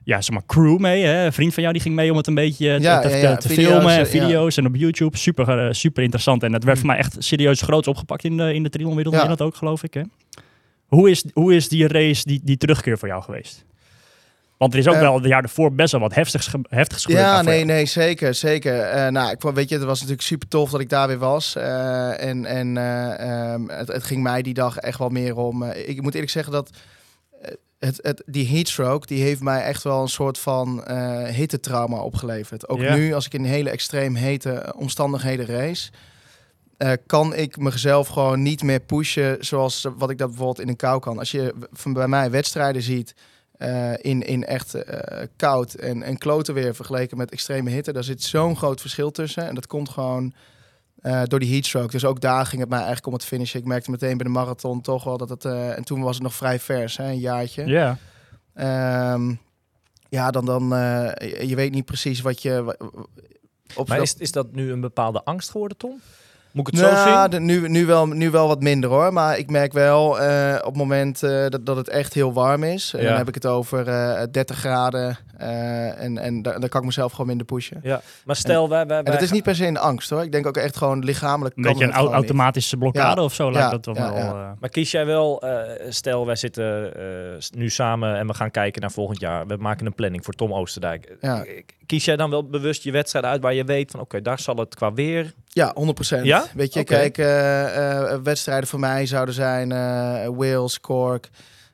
ja, 0.06 0.20
zeg 0.20 0.30
maar 0.34 0.46
crew 0.46 0.78
mee. 0.78 1.04
Hè? 1.04 1.24
Een 1.24 1.32
vriend 1.32 1.54
van 1.54 1.62
jou 1.62 1.74
die 1.74 1.82
ging 1.82 1.94
mee 1.94 2.10
om 2.10 2.16
het 2.16 2.26
een 2.26 2.34
beetje 2.34 2.76
te, 2.76 2.82
Ja, 2.82 3.00
te, 3.00 3.08
ja, 3.08 3.36
te 3.36 3.48
Video's, 3.48 3.68
filmen. 3.72 3.92
En 3.92 4.00
eh, 4.00 4.06
video's 4.06 4.56
en 4.56 4.66
op 4.66 4.76
YouTube. 4.76 5.16
Super, 5.16 5.66
eh, 5.66 5.72
super 5.72 6.02
interessant. 6.02 6.42
En 6.42 6.52
het 6.52 6.64
werd 6.64 6.78
voor 6.78 6.86
mij 6.86 6.96
echt 6.96 7.16
serieus 7.18 7.62
groots 7.62 7.88
opgepakt 7.88 8.24
in 8.24 8.36
de, 8.36 8.54
in 8.54 8.62
de 8.62 8.68
triathlonwereld. 8.68 9.14
Ja. 9.14 9.26
Dat 9.26 9.40
ook, 9.42 9.56
geloof 9.56 9.82
ik. 9.82 9.94
Hè? 9.94 10.02
Hoe, 10.86 11.10
is, 11.10 11.24
hoe 11.32 11.54
is 11.54 11.68
die 11.68 11.88
race, 11.88 12.22
die, 12.24 12.40
die 12.44 12.56
terugkeer 12.56 12.98
voor 12.98 13.08
jou 13.08 13.22
geweest? 13.22 13.64
Want 14.56 14.72
er 14.72 14.78
is 14.78 14.88
ook 14.88 14.94
Eh, 14.94 15.00
wel 15.00 15.14
het 15.14 15.24
jaar 15.24 15.42
ervoor 15.42 15.72
best 15.72 15.92
wel 15.92 16.00
wat 16.00 16.14
heftigs, 16.14 16.50
heftigs 16.68 17.04
gebeurd. 17.04 17.22
Ja, 17.24 17.42
nee, 17.42 17.54
jou. 17.54 17.66
nee, 17.66 17.86
zeker, 17.86 18.34
zeker. 18.34 18.80
Eh, 18.80 19.10
nou, 19.10 19.30
ik 19.30 19.40
weet 19.42 19.68
je, 19.68 19.74
het 19.74 19.84
was 19.84 19.98
natuurlijk 20.00 20.26
super 20.26 20.48
tof 20.48 20.70
dat 20.70 20.80
ik 20.80 20.88
daar 20.88 21.08
weer 21.08 21.18
was. 21.18 21.56
Eh, 21.56 22.22
en 22.22 22.44
en 22.44 22.76
eh, 22.76 23.52
ehm, 23.52 23.68
het, 23.68 23.88
het 23.88 24.04
ging 24.04 24.22
mij 24.22 24.42
die 24.42 24.54
dag 24.54 24.76
echt 24.76 24.98
wel 24.98 25.08
meer 25.08 25.36
om. 25.36 25.62
eh, 25.62 25.88
ik 25.88 26.02
moet 26.02 26.14
eerlijk 26.14 26.32
zeggen 26.32 26.52
dat 26.52 26.70
eh, 26.72 26.76
het, 27.78 27.98
het, 28.02 28.22
die 28.26 28.48
heatstroke, 28.48 29.06
die 29.06 29.22
heeft 29.22 29.40
mij 29.40 29.62
echt 29.62 29.82
wel 29.82 30.02
een 30.02 30.08
soort 30.08 30.38
van 30.38 30.84
eh 30.84 31.24
hittetrauma 31.24 31.96
opgeleverd. 31.98 32.68
Ook 32.68 32.78
nu, 32.96 33.12
als 33.12 33.26
ik 33.26 33.34
in 33.34 33.44
hele 33.44 33.70
extreem 33.70 34.14
hete 34.14 34.74
omstandigheden 34.76 35.46
race. 35.46 35.90
eh, 36.76 36.92
kan 37.06 37.34
ik 37.34 37.56
mezelf 37.56 38.08
gewoon 38.08 38.42
niet 38.42 38.62
meer 38.62 38.80
pushen 38.80 39.44
zoals 39.44 39.86
wat 39.96 40.10
ik 40.10 40.18
dat 40.18 40.28
bijvoorbeeld 40.28 40.60
in 40.60 40.68
een 40.68 40.76
kou 40.76 41.00
kan. 41.00 41.18
Als 41.18 41.30
je 41.30 41.54
van 41.72 41.92
bij 41.92 42.08
mij 42.08 42.30
wedstrijden 42.30 42.82
ziet 42.82 43.14
eh, 43.58 43.92
in, 43.96 44.22
in 44.22 44.44
echt 44.44 44.74
koud 45.36 45.74
en, 45.74 46.02
en 46.02 46.18
kloten 46.18 46.54
weer 46.54 46.74
vergeleken 46.74 47.16
met 47.16 47.30
extreme 47.30 47.70
hitte. 47.70 47.92
Daar 47.92 48.04
zit 48.04 48.22
zo'n 48.22 48.56
groot 48.56 48.80
verschil 48.80 49.10
tussen. 49.10 49.46
En 49.48 49.54
dat 49.54 49.66
komt 49.66 49.88
gewoon 49.88 50.34
eh, 51.00 51.22
door 51.24 51.38
die 51.38 51.52
heatstroke. 51.52 51.90
Dus 51.90 52.04
ook 52.04 52.20
daar 52.20 52.46
ging 52.46 52.60
het 52.60 52.70
mij 52.70 52.78
eigenlijk 52.78 53.06
om 53.06 53.12
het 53.12 53.24
finishen. 53.24 53.60
Ik 53.60 53.66
merkte 53.66 53.90
meteen 53.90 54.16
bij 54.16 54.26
de 54.26 54.32
marathon 54.32 54.80
toch 54.80 55.04
wel 55.04 55.16
dat 55.16 55.28
het... 55.28 55.44
eh, 55.44 55.76
en 55.76 55.84
toen 55.84 56.00
was 56.00 56.14
het 56.14 56.22
nog 56.22 56.34
vrij 56.34 56.60
vers, 56.60 56.96
hè, 56.96 57.04
een 57.04 57.18
jaartje. 57.18 57.66
Ja. 57.66 57.98
Ehm, 58.54 59.34
ja, 60.08 60.30
dan, 60.30 60.46
dan 60.46 60.74
eh, 60.74 61.48
je, 61.48 61.54
weet 61.54 61.72
niet 61.72 61.84
precies 61.84 62.20
wat 62.20 62.42
je... 62.42 62.76
Op 63.74 63.88
Maar 63.88 64.00
is, 64.00 64.14
is 64.14 64.32
dat 64.32 64.52
nu 64.52 64.72
een 64.72 64.80
bepaalde 64.80 65.24
angst 65.24 65.50
geworden, 65.50 65.76
Tom? 65.76 66.00
Moet 66.56 66.68
ik 66.68 66.74
het 66.74 66.84
zo 66.84 66.92
nou, 66.92 67.20
zien? 67.20 67.30
de- 67.30 67.40
nu, 67.40 67.68
nu, 67.68 67.86
wel, 67.86 68.06
nu 68.06 68.30
wel 68.30 68.48
wat 68.48 68.60
minder 68.60 68.90
hoor. 68.90 69.12
Maar 69.12 69.38
ik 69.38 69.50
merk 69.50 69.72
wel 69.72 70.20
eh, 70.20 70.54
op 70.58 70.64
het 70.64 70.76
moment 70.76 71.22
eh, 71.22 71.46
dat, 71.48 71.66
dat 71.66 71.76
het 71.76 71.88
echt 71.88 72.14
heel 72.14 72.32
warm 72.32 72.62
is. 72.62 72.92
En 72.94 73.02
Ja. 73.02 73.08
dan 73.08 73.16
heb 73.16 73.28
ik 73.28 73.34
het 73.34 73.46
over 73.46 73.88
eh 73.88 74.22
30 74.30 74.56
graden. 74.58 75.16
eh, 75.38 76.02
en 76.02 76.18
en 76.18 76.42
daar, 76.42 76.60
daar 76.60 76.68
kan 76.68 76.80
ik 76.80 76.86
mezelf 76.86 77.10
gewoon 77.12 77.26
minder 77.26 77.46
pushen. 77.46 77.80
Ja, 77.82 78.00
maar 78.24 78.36
stel, 78.36 78.68
wij, 78.68 78.86
wij, 78.86 78.98
En 79.02 79.12
dat 79.12 79.22
is 79.22 79.30
niet 79.30 79.42
per 79.42 79.54
se 79.54 79.66
een 79.66 79.78
angst 79.78 80.10
hoor. 80.10 80.22
Ik 80.22 80.32
denk 80.32 80.46
ook 80.46 80.56
echt 80.56 80.76
gewoon 80.76 81.04
lichamelijk. 81.04 81.56
Een 81.56 81.62
kan 81.62 81.72
beetje 81.72 81.88
een 81.88 81.94
au- 81.94 82.12
automatische 82.12 82.76
blokkade 82.76 83.20
Ja. 83.20 83.24
of 83.26 83.34
zo 83.34 83.52
lijkt 83.52 83.70
dat 83.70 83.82
toch 83.82 83.96
ja, 83.96 84.12
wel. 84.12 84.22
ja. 84.24 84.56
Maar 84.60 84.70
kies 84.70 84.90
jij 84.90 85.06
wel, 85.06 85.42
eh, 85.42 85.86
stel 85.88 86.26
wij 86.26 86.36
zitten 86.36 86.94
eh, 86.96 87.02
nu 87.56 87.68
samen 87.70 88.16
en 88.16 88.26
we 88.26 88.34
gaan 88.34 88.50
kijken 88.50 88.80
naar 88.80 88.90
volgend 88.90 89.20
jaar. 89.20 89.46
We 89.46 89.56
maken 89.56 89.86
een 89.86 89.94
planning 89.94 90.24
voor 90.24 90.34
Tom 90.34 90.52
Oosterdijk. 90.54 91.16
Ja. 91.20 91.44
Kies 91.86 92.04
jij 92.04 92.16
dan 92.16 92.30
wel 92.30 92.48
bewust 92.48 92.82
je 92.82 92.92
wedstrijd 92.92 93.24
uit 93.24 93.42
waar 93.42 93.54
je 93.54 93.64
weet 93.64 93.90
van 93.90 94.00
oké, 94.00 94.22
daar 94.22 94.38
zal 94.40 94.56
het 94.56 94.74
qua 94.74 94.92
weer... 94.92 95.34
Ja, 95.56 95.74
100%. 95.74 96.22
Ja? 96.22 96.44
Weet 96.54 96.74
je, 96.74 96.84
kijk, 96.84 97.18
eh, 97.18 98.10
eh, 98.12 98.18
wedstrijden 98.22 98.68
voor 98.68 98.78
mij 98.80 99.06
zouden 99.06 99.34
zijn 99.34 99.72
eh 99.72 100.28
Wales, 100.36 100.80
Cork. 100.80 101.28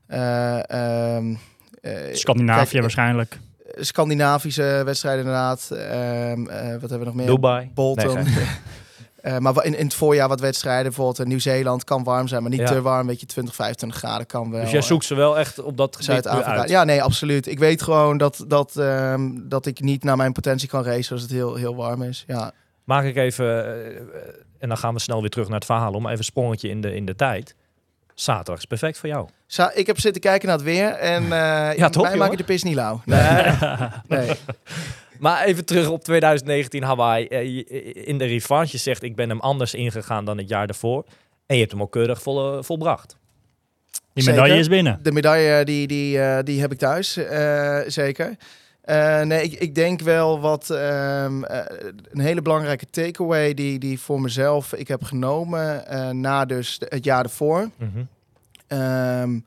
eh, 0.07 0.71
ehm, 0.71 1.35
eh, 1.81 1.93
Scandinavië 2.13 2.69
kijk, 2.71 2.81
waarschijnlijk. 2.83 3.39
Scandinavische 3.75 4.83
wedstrijden 4.85 5.21
inderdaad. 5.25 5.69
Ehm, 5.71 6.47
eh, 6.47 6.71
wat 6.71 6.91
hebben 6.91 6.99
we 6.99 7.05
nog 7.05 7.15
meer? 7.15 7.27
Dubai. 7.27 7.71
Bolton. 7.75 8.15
Nee, 9.23 9.41
maar 9.41 9.65
in, 9.65 9.79
in 9.79 9.85
het 9.85 9.95
voorjaar 9.95 10.29
wat 10.29 10.41
wedstrijden. 10.41 10.85
Bijvoorbeeld 10.93 11.29
Nieuw-Zeeland 11.29 11.85
kan 11.85 12.05
warm 12.05 12.29
zijn, 12.29 12.43
maar 12.43 12.51
niet 12.51 12.61
Ja. 12.61 12.67
te 12.67 12.83
warm. 12.83 13.07
Weet 13.07 13.21
je, 13.21 13.27
20, 13.27 13.55
25 13.55 13.99
graden 13.99 14.27
kan 14.27 14.51
wel. 14.51 14.61
Dus 14.61 14.71
jij 14.71 14.83
zoekt 14.83 15.05
ze 15.05 15.15
wel 15.15 15.39
echt 15.39 15.63
op 15.63 15.77
dat 15.77 15.91
gebied 15.91 16.07
Zuid-Afrika. 16.11 16.57
uit. 16.61 16.69
Ja, 16.69 16.85
nee, 16.85 17.03
absoluut. 17.03 17.47
Ik 17.47 17.59
weet 17.59 17.83
gewoon 17.83 18.17
dat, 18.17 18.45
dat, 18.49 18.77
ehm, 18.77 19.31
dat 19.43 19.67
ik 19.67 19.81
niet 19.81 20.05
naar 20.05 20.17
mijn 20.17 20.33
potentie 20.33 20.69
kan 20.69 20.85
racen 20.85 21.13
als 21.13 21.23
het 21.23 21.31
heel, 21.31 21.55
heel 21.55 21.77
warm 21.77 22.03
is. 22.03 22.25
Ja. 22.27 22.53
Maak 22.85 23.05
ik 23.05 23.17
even, 23.17 23.47
eh, 23.65 23.97
en 24.59 24.69
dan 24.69 24.77
gaan 24.77 24.95
we 24.95 25.01
snel 25.01 25.21
weer 25.21 25.31
terug 25.31 25.47
naar 25.47 25.57
het 25.57 25.65
verhaal, 25.65 25.93
om 25.93 26.07
even 26.07 26.19
een 26.19 26.25
sprongetje 26.25 26.69
in 26.69 26.81
de, 26.81 26.95
in 26.95 27.05
de 27.07 27.15
tijd. 27.15 27.55
Zaterdag 28.15 28.59
is 28.59 28.65
perfect 28.65 28.99
voor 28.99 29.09
jou. 29.09 29.29
Za- 29.47 29.73
ik 29.75 29.87
heb 29.87 30.01
zitten 30.01 30.23
kijken 30.23 30.49
naar 30.49 30.57
het 30.57 30.67
weer 30.67 30.89
en 30.89 31.23
eh 31.23 31.29
Ja, 31.79 31.89
toch, 31.89 32.03
mij 32.03 32.17
maak 32.17 32.31
je 32.31 32.37
de 32.37 32.45
pis 32.45 32.63
niet 32.63 32.75
lauw. 32.75 33.01
Nee. 33.05 33.53
nee. 34.09 34.31
Maar 35.19 35.45
even 35.45 35.65
terug 35.65 35.89
op 35.89 36.05
2019 36.05 36.83
Hawaii. 36.83 37.27
Eh, 37.27 37.45
je- 37.45 37.65
In 37.93 38.19
de 38.19 38.25
revanche 38.25 38.79
zegt, 38.79 39.03
ik 39.03 39.17
ben 39.17 39.29
hem 39.29 39.41
anders 39.41 39.75
ingegaan 39.75 40.25
dan 40.25 40.39
het 40.39 40.49
jaar 40.49 40.67
daarvoor. 40.67 41.05
En 41.47 41.55
je 41.55 41.61
hebt 41.61 41.73
hem 41.73 41.83
ook 41.83 41.93
keurig 41.93 42.23
vol, 42.23 42.63
volbracht. 42.63 43.17
Die 44.13 44.23
Zeker. 44.23 44.41
medaille 44.41 44.61
is 44.61 44.69
binnen. 44.69 44.99
De 45.03 45.13
medaille 45.13 45.65
die, 45.65 45.87
die, 45.87 46.21
eh, 46.21 46.43
die 46.45 46.61
heb 46.61 46.73
ik 46.73 46.79
thuis, 46.79 47.17
eh, 47.17 47.79
zeker. 47.87 48.37
Eh, 48.83 49.23
nee, 49.23 49.43
ik, 49.43 49.53
ik 49.53 49.75
denk 49.75 50.01
wel 50.01 50.41
wat 50.41 50.71
ehm, 50.71 51.45
eh, 51.45 51.89
een 52.11 52.21
hele 52.21 52.43
belangrijke 52.43 52.87
takeaway 52.87 53.55
die, 53.55 53.79
die 53.79 54.01
voor 54.01 54.21
mezelf 54.21 54.73
ik 54.73 54.89
heb 54.89 55.03
genomen 55.03 55.87
eh, 55.87 56.11
na 56.11 56.45
dus 56.45 56.81
het 56.89 57.05
jaar 57.05 57.25
ervoor. 57.25 57.71
Mhm. 57.77 58.05
ehm, 58.67 59.39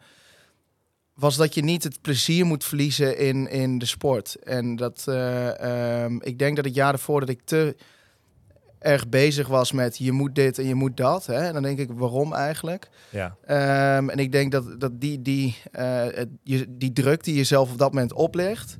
was 1.13 1.35
dat 1.35 1.53
je 1.53 1.63
niet 1.63 1.83
het 1.83 2.01
plezier 2.01 2.45
moet 2.45 2.63
verliezen 2.63 3.17
in, 3.17 3.49
in 3.49 3.77
de 3.77 3.85
sport. 3.85 4.35
En 4.43 4.75
dat 4.75 5.03
eh, 5.07 6.03
ehm, 6.03 6.17
ik 6.21 6.39
denk 6.39 6.55
dat 6.55 6.65
het 6.65 6.75
jaar 6.75 6.93
ervoor 6.93 7.19
dat 7.19 7.29
ik 7.29 7.41
te 7.43 7.75
erg 8.79 9.09
bezig 9.09 9.47
was 9.47 9.71
met 9.71 9.97
je 9.97 10.11
moet 10.11 10.35
dit 10.35 10.59
en 10.59 10.67
je 10.67 10.75
moet 10.75 10.97
dat. 10.97 11.25
Hè? 11.25 11.47
En 11.47 11.53
dan 11.53 11.63
denk 11.63 11.79
ik, 11.79 11.89
waarom 11.93 12.33
eigenlijk? 12.33 12.89
Ja. 13.09 13.35
En 13.45 14.17
ik 14.17 14.31
denk 14.31 14.51
dat, 14.51 14.79
dat 14.79 15.01
die, 15.01 15.21
die, 15.21 15.55
je, 16.43 16.65
die 16.69 16.93
druk 16.93 17.23
die 17.23 17.35
je 17.35 17.43
zelf 17.43 17.71
op 17.71 17.77
dat 17.77 17.93
moment 17.93 18.13
oplegt. 18.13 18.77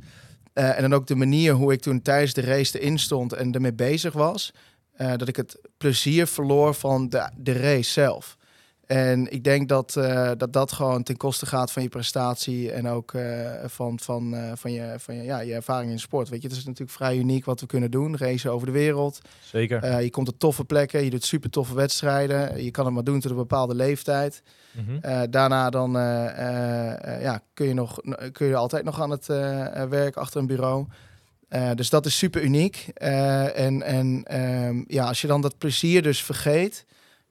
Eh, 0.56 0.76
en 0.76 0.82
dan 0.82 0.94
ook 0.94 1.08
de 1.08 1.16
manier 1.16 1.54
hoe 1.54 1.74
ik 1.74 1.82
toen 1.82 2.02
tijdens 2.02 2.34
de 2.34 2.42
race 2.42 2.80
erin 2.80 3.00
stond 3.00 3.34
en 3.34 3.52
ermee 3.52 3.74
bezig 3.74 4.14
was. 4.14 4.54
eh, 4.94 5.14
dat 5.18 5.28
ik 5.28 5.36
het 5.36 5.60
plezier 5.78 6.28
verloor 6.28 6.74
van 6.74 7.10
de, 7.10 7.30
de 7.38 7.52
race 7.52 7.92
zelf. 7.92 8.38
En 8.88 9.32
ik 9.32 9.44
denk 9.44 9.70
dat, 9.70 9.96
eh, 9.96 10.32
dat 10.38 10.54
dat 10.54 10.72
gewoon 10.72 11.04
ten 11.04 11.18
koste 11.18 11.46
gaat 11.46 11.72
van 11.72 11.82
je 11.82 11.90
prestatie 11.90 12.72
en 12.72 12.88
ook 12.88 13.14
eh, 13.14 13.52
van, 13.66 14.00
van, 14.00 14.36
eh, 14.36 14.52
van, 14.56 14.72
je, 14.72 14.94
van 14.98 15.16
je, 15.16 15.24
ja, 15.24 15.40
je 15.40 15.54
ervaring 15.54 15.92
in 15.92 16.00
sport. 16.00 16.30
Weet 16.30 16.42
je, 16.42 16.48
het 16.48 16.58
is 16.58 16.66
natuurlijk 16.66 16.98
vrij 16.98 17.18
uniek 17.18 17.46
wat 17.46 17.60
we 17.60 17.66
kunnen 17.66 17.92
doen. 17.92 18.18
Racen 18.18 18.52
over 18.52 18.68
de 18.68 18.74
wereld. 18.74 19.20
Zeker. 19.44 20.02
Je 20.02 20.10
komt 20.10 20.28
op 20.28 20.40
toffe 20.40 20.66
plekken, 20.66 21.04
je 21.04 21.10
doet 21.10 21.24
super 21.26 21.50
toffe 21.50 21.76
wedstrijden. 21.76 22.64
Je 22.64 22.72
kan 22.72 22.86
het 22.86 22.94
maar 22.94 23.04
doen 23.04 23.20
tot 23.20 23.32
een 23.32 23.38
bepaalde 23.38 23.76
leeftijd. 23.76 24.42
Mhm. 24.72 25.30
Daarna 25.30 25.70
dan 25.70 25.92
ja, 25.92 27.42
kun, 27.54 27.68
je 27.68 27.74
nog, 27.74 28.00
kun 28.32 28.48
je 28.48 28.56
altijd 28.56 28.84
nog 28.84 29.02
aan 29.02 29.10
het 29.10 29.26
werk 29.90 30.16
achter 30.16 30.40
een 30.40 30.48
bureau. 30.48 30.86
Dus 31.76 31.90
dat 31.90 32.06
is 32.06 32.18
super 32.18 32.44
uniek. 32.44 32.88
En 32.94 33.82
en 33.82 34.24
ehm, 34.24 34.84
ja, 34.88 35.08
als 35.08 35.22
je 35.22 35.28
dan 35.28 35.42
dat 35.42 35.58
plezier 35.58 36.02
dus 36.02 36.24
vergeet, 36.24 36.86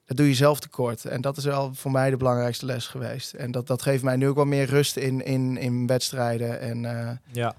dat 0.06 0.16
doe 0.16 0.28
je 0.28 0.34
zelf 0.34 0.60
tekort. 0.60 1.04
En 1.04 1.20
dat 1.20 1.36
is 1.36 1.44
wel 1.44 1.70
voor 1.74 1.90
mij 1.90 2.10
de 2.10 2.16
belangrijkste 2.16 2.66
les 2.66 2.86
geweest. 2.86 3.32
En 3.32 3.50
dat, 3.50 3.66
dat 3.66 3.82
geeft 3.82 4.02
mij 4.02 4.16
nu 4.16 4.28
ook 4.28 4.34
wel 4.36 4.44
meer 4.44 4.66
rust 4.66 4.96
in, 4.96 5.24
in, 5.24 5.56
in 5.56 5.86
wedstrijden. 5.86 6.60
En 6.60 6.84
eh, 6.84 7.10
Ja. 7.32 7.54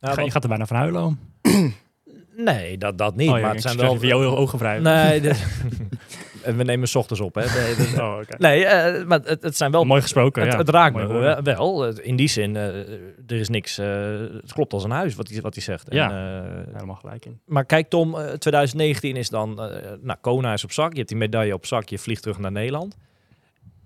Ga- 0.00 0.12
Ja, 0.16 0.22
je 0.22 0.30
gaat 0.30 0.42
er 0.42 0.48
bijna 0.48 0.66
van 0.66 0.76
huilen 0.76 1.02
om. 1.04 1.18
nee, 2.36 2.78
dat, 2.78 2.98
dat 2.98 3.16
niet. 3.16 3.30
Oh, 3.30 3.36
ja, 3.36 3.42
maar 3.42 3.52
het 3.52 3.62
zijn 3.62 3.76
wel... 3.76 3.94
even 3.94 4.06
jouw 4.06 4.36
ogen 4.36 4.58
vrij. 4.58 4.78
Nee, 4.78 5.20
de- 5.20 5.34
en 6.46 6.56
we 6.56 6.62
nemen 6.64 6.88
's 6.88 6.94
ochtends 6.94 7.20
op. 7.22 7.34
Hè. 7.34 7.44
Nee, 7.76 8.00
Oh, 8.00 8.18
nee 8.38 8.64
eh, 8.64 9.04
maar 9.06 9.20
het, 9.24 9.42
het 9.42 9.56
zijn 9.56 9.70
wel 9.70 9.84
Mooi 9.84 10.00
gesproken, 10.02 10.42
Het, 10.42 10.52
ja. 10.52 10.58
het 10.58 10.68
raakt 10.68 10.92
Mooi 10.94 11.06
me 11.06 11.12
woorden. 11.12 11.44
wel, 11.44 11.78
wel. 11.80 11.96
In 11.98 12.16
die 12.16 12.28
zin, 12.28 12.56
eh, 12.56 12.64
er 13.26 13.36
is 13.40 13.48
niks. 13.48 13.78
eh, 13.78 13.86
het 14.42 14.52
klopt 14.52 14.72
als 14.72 14.84
een 14.84 14.90
huis 14.90 15.14
wat 15.14 15.28
hij 15.28 15.40
wat 15.40 15.54
hij 15.54 15.62
zegt. 15.62 15.86
Ja. 15.90 16.10
En, 16.10 16.66
eh, 16.66 16.74
Helemaal 16.74 16.94
gelijk 16.96 17.24
in. 17.26 17.40
maar 17.46 17.64
kijk, 17.64 17.88
Tom, 17.88 18.14
eh, 18.18 18.32
2019 18.32 19.16
is 19.16 19.28
dan. 19.28 19.60
eh 19.62 19.92
nou, 20.00 20.18
Kona 20.20 20.52
is 20.52 20.64
op 20.64 20.72
zak. 20.72 20.90
Je 20.92 20.96
hebt 20.96 21.08
die 21.08 21.18
medaille 21.18 21.54
op 21.54 21.66
zak. 21.66 21.88
Je 21.88 21.98
vliegt 21.98 22.22
terug 22.22 22.38
naar 22.38 22.52
Nederland. 22.52 22.96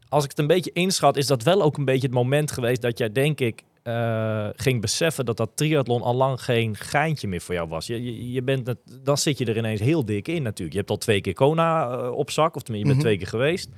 Als 0.08 0.24
ik 0.24 0.30
het 0.30 0.38
een 0.38 0.46
beetje 0.46 0.70
inschat, 0.72 1.16
is 1.16 1.26
dat 1.26 1.42
wel 1.42 1.62
ook 1.62 1.76
een 1.76 1.84
beetje 1.84 2.06
het 2.06 2.16
moment 2.16 2.50
geweest 2.52 2.82
dat 2.82 2.98
jij, 2.98 3.12
denk 3.12 3.40
ik, 3.40 3.62
eh, 3.82 4.48
ging 4.56 4.80
beseffen 4.80 5.24
dat 5.24 5.36
dat 5.36 5.50
triathlon 5.54 6.02
al 6.02 6.14
lang 6.14 6.42
geen 6.42 6.76
geintje 6.76 7.28
meer 7.28 7.40
voor 7.40 7.54
jou 7.54 7.68
was. 7.68 7.86
Je, 7.86 8.04
je, 8.04 8.32
je 8.32 8.42
bent 8.42 8.66
het, 8.66 8.78
dan 9.02 9.18
zit 9.18 9.38
je 9.38 9.44
er 9.44 9.56
ineens 9.56 9.80
heel 9.80 10.04
dik 10.04 10.28
in 10.28 10.42
natuurlijk. 10.42 10.72
Je 10.72 10.78
hebt 10.78 10.90
al 10.90 10.96
twee 10.96 11.20
keer 11.20 11.34
Kona 11.34 11.90
eh, 11.90 12.10
op 12.10 12.30
zak, 12.30 12.56
of 12.56 12.62
tenminste, 12.62 12.88
je 12.88 12.94
bent 12.94 12.96
Mhm. 12.96 13.00
twee 13.06 13.16
keer 13.18 13.26
geweest. 13.40 13.68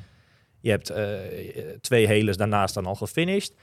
Je 0.61 0.71
hebt 0.71 0.91
eh, 0.91 1.05
twee 1.81 2.07
heles 2.07 2.37
daarnaast 2.37 2.75
dan 2.75 2.87
al 2.87 2.95
gefinished. 2.95 3.55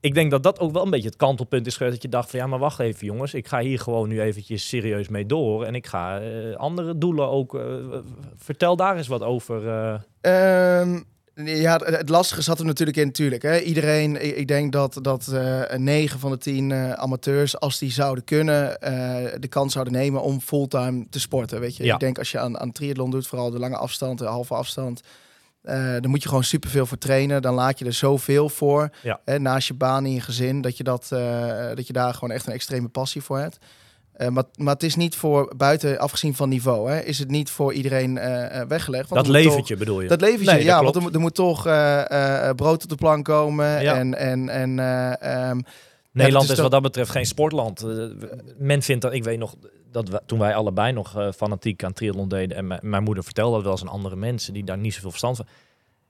Ik 0.00 0.14
denk 0.14 0.30
dat 0.30 0.42
dat 0.42 0.58
ook 0.60 0.72
wel 0.72 0.84
een 0.84 0.90
beetje 0.90 1.08
het 1.08 1.16
kantelpunt 1.16 1.66
is 1.66 1.76
geweest. 1.76 1.94
Dat 1.94 2.02
je 2.02 2.08
dacht 2.08 2.30
van 2.30 2.38
ja, 2.38 2.46
maar 2.46 2.58
wacht 2.58 2.78
even 2.78 3.06
jongens. 3.06 3.34
Ik 3.34 3.48
ga 3.48 3.60
hier 3.60 3.78
gewoon 3.78 4.08
nu 4.08 4.20
eventjes 4.20 4.68
serieus 4.68 5.08
mee 5.08 5.26
door. 5.26 5.64
En 5.64 5.74
ik 5.74 5.86
ga 5.86 6.20
andere 6.56 6.98
doelen 6.98 7.28
ook... 7.28 7.60
vertel 8.36 8.76
daar 8.76 8.96
eens 8.96 9.06
wat 9.08 9.22
over. 9.22 9.68
eh. 10.20 10.96
Ja, 11.34 11.80
het, 11.84 12.08
lastige 12.08 12.42
zat 12.42 12.58
er 12.58 12.64
natuurlijk 12.64 12.96
in, 12.96 13.06
natuurlijk. 13.06 13.42
Hè. 13.42 13.58
Iedereen, 13.60 14.38
ik, 14.38 14.48
denk 14.48 14.72
dat, 14.72 14.98
dat 15.02 15.28
eh 15.28 15.76
9 15.76 16.18
van 16.18 16.30
de 16.30 16.38
10 16.38 16.72
eh, 16.72 16.92
amateurs, 16.92 17.60
als 17.60 17.78
die 17.78 17.90
zouden 17.92 18.24
kunnen, 18.24 18.80
eh, 18.80 19.32
de 19.40 19.48
kans 19.48 19.72
zouden 19.72 19.92
nemen 19.92 20.22
om 20.22 20.40
fulltime 20.40 21.06
te 21.10 21.20
sporten. 21.20 21.60
Weet 21.60 21.76
je? 21.76 21.84
Ja. 21.84 21.94
Ik 21.94 22.00
denk 22.00 22.18
als 22.18 22.30
je 22.30 22.38
aan, 22.38 22.58
aan 22.58 22.72
triathlon 22.72 23.10
doet, 23.10 23.26
vooral 23.26 23.50
de 23.50 23.58
lange 23.58 23.76
afstand, 23.76 24.18
de 24.18 24.24
halve 24.24 24.54
afstand, 24.54 25.00
dan 26.00 26.08
moet 26.10 26.22
je 26.22 26.28
gewoon 26.28 26.44
superveel 26.44 26.86
voor 26.86 26.98
trainen. 26.98 27.42
Dan 27.42 27.54
laat 27.54 27.78
je 27.78 27.84
er 27.84 27.92
zoveel 27.92 28.48
voor, 28.48 28.90
Ja. 29.02 29.20
hè, 29.24 29.38
naast 29.38 29.68
je 29.68 29.74
baan 29.74 30.06
in 30.06 30.12
je 30.12 30.20
gezin, 30.20 30.60
dat 30.60 30.76
je, 30.76 30.84
dat, 30.84 31.06
dat 31.74 31.86
je 31.86 31.92
daar 31.92 32.14
gewoon 32.14 32.30
echt 32.30 32.46
een 32.46 32.52
extreme 32.52 32.88
passie 32.88 33.22
voor 33.22 33.38
hebt. 33.38 33.58
Eh, 34.22 34.28
maar, 34.28 34.44
maar 34.56 34.72
het 34.74 34.82
is 34.82 34.96
niet 34.96 35.16
voor, 35.16 35.52
buiten 35.56 35.98
afgezien 35.98 36.34
van 36.34 36.48
niveau, 36.48 36.90
hè, 36.90 37.00
is 37.00 37.18
het 37.18 37.30
niet 37.30 37.50
voor 37.50 37.72
iedereen 37.72 38.18
eh, 38.18 38.60
eh, 38.60 38.68
weggelegd. 38.68 39.08
Want 39.08 39.24
dat 39.26 39.34
toch- 39.34 39.44
leventje 39.44 39.76
bedoel 39.76 40.00
je? 40.00 40.08
dat 40.08 40.20
leventje, 40.20 40.54
Nee, 40.54 40.64
ja, 40.64 40.82
want 40.82 40.96
er 40.96 41.02
moet, 41.02 41.14
er 41.14 41.20
moet 41.20 41.34
toch 41.34 41.62
brood 42.56 42.82
op 42.82 42.88
de 42.88 42.94
plank 42.94 43.24
komen. 43.24 43.82
Ja. 43.82 43.94
En, 43.94 44.14
en, 44.18 44.48
en 44.48 44.78
eh, 44.78 45.48
ehm, 45.48 45.60
Nederland 46.12 46.50
is 46.50 46.58
wat 46.58 46.70
dat 46.70 46.82
betreft 46.82 47.10
geen 47.10 47.26
sportland. 47.26 47.84
Men 48.58 48.82
vindt 48.82 49.02
dat, 49.02 49.12
ik 49.12 49.24
weet 49.24 49.38
nog, 49.38 49.54
dat 49.92 50.08
we, 50.08 50.20
toen 50.26 50.38
wij 50.38 50.54
allebei 50.54 50.92
nog 50.92 51.30
fanatiek 51.36 51.84
aan 51.84 51.92
triathlon 51.92 52.28
deden... 52.28 52.56
en 52.56 52.78
mijn- 52.82 53.02
moeder 53.02 53.24
vertelde 53.24 53.54
dat 53.54 53.62
wel 53.62 53.72
eens 53.72 53.82
aan 53.82 53.88
andere 53.88 54.16
mensen 54.16 54.52
die 54.52 54.64
daar 54.64 54.78
niet 54.78 54.94
zoveel 54.94 55.10
verstand 55.10 55.36
van... 55.36 55.46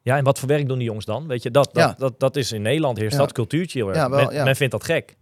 Ja, 0.03 0.17
en 0.17 0.25
wat 0.25 0.39
voor 0.39 0.49
werk 0.49 0.69
doen 0.69 0.79
die 0.79 0.87
jongens 0.87 1.07
dan? 1.07 1.27
Weet 1.27 1.43
je, 1.43 1.51
dat, 1.51 1.69
dat, 1.73 1.83
Ja. 1.83 1.95
dat, 1.99 2.21
dat 2.21 2.37
is 2.37 2.53
in 2.53 2.63
Nederland 2.63 2.99
heerst 2.99 3.13
Ja. 3.17 3.23
dat 3.23 3.33
cultuurtje 3.33 3.79
heel 3.79 3.89
erg. 3.89 3.97
Ja, 3.97 4.11
wel, 4.11 4.31
men, 4.31 4.45
men 4.45 4.57
vindt 4.57 4.73
dat 4.73 4.85
gek. 4.85 5.17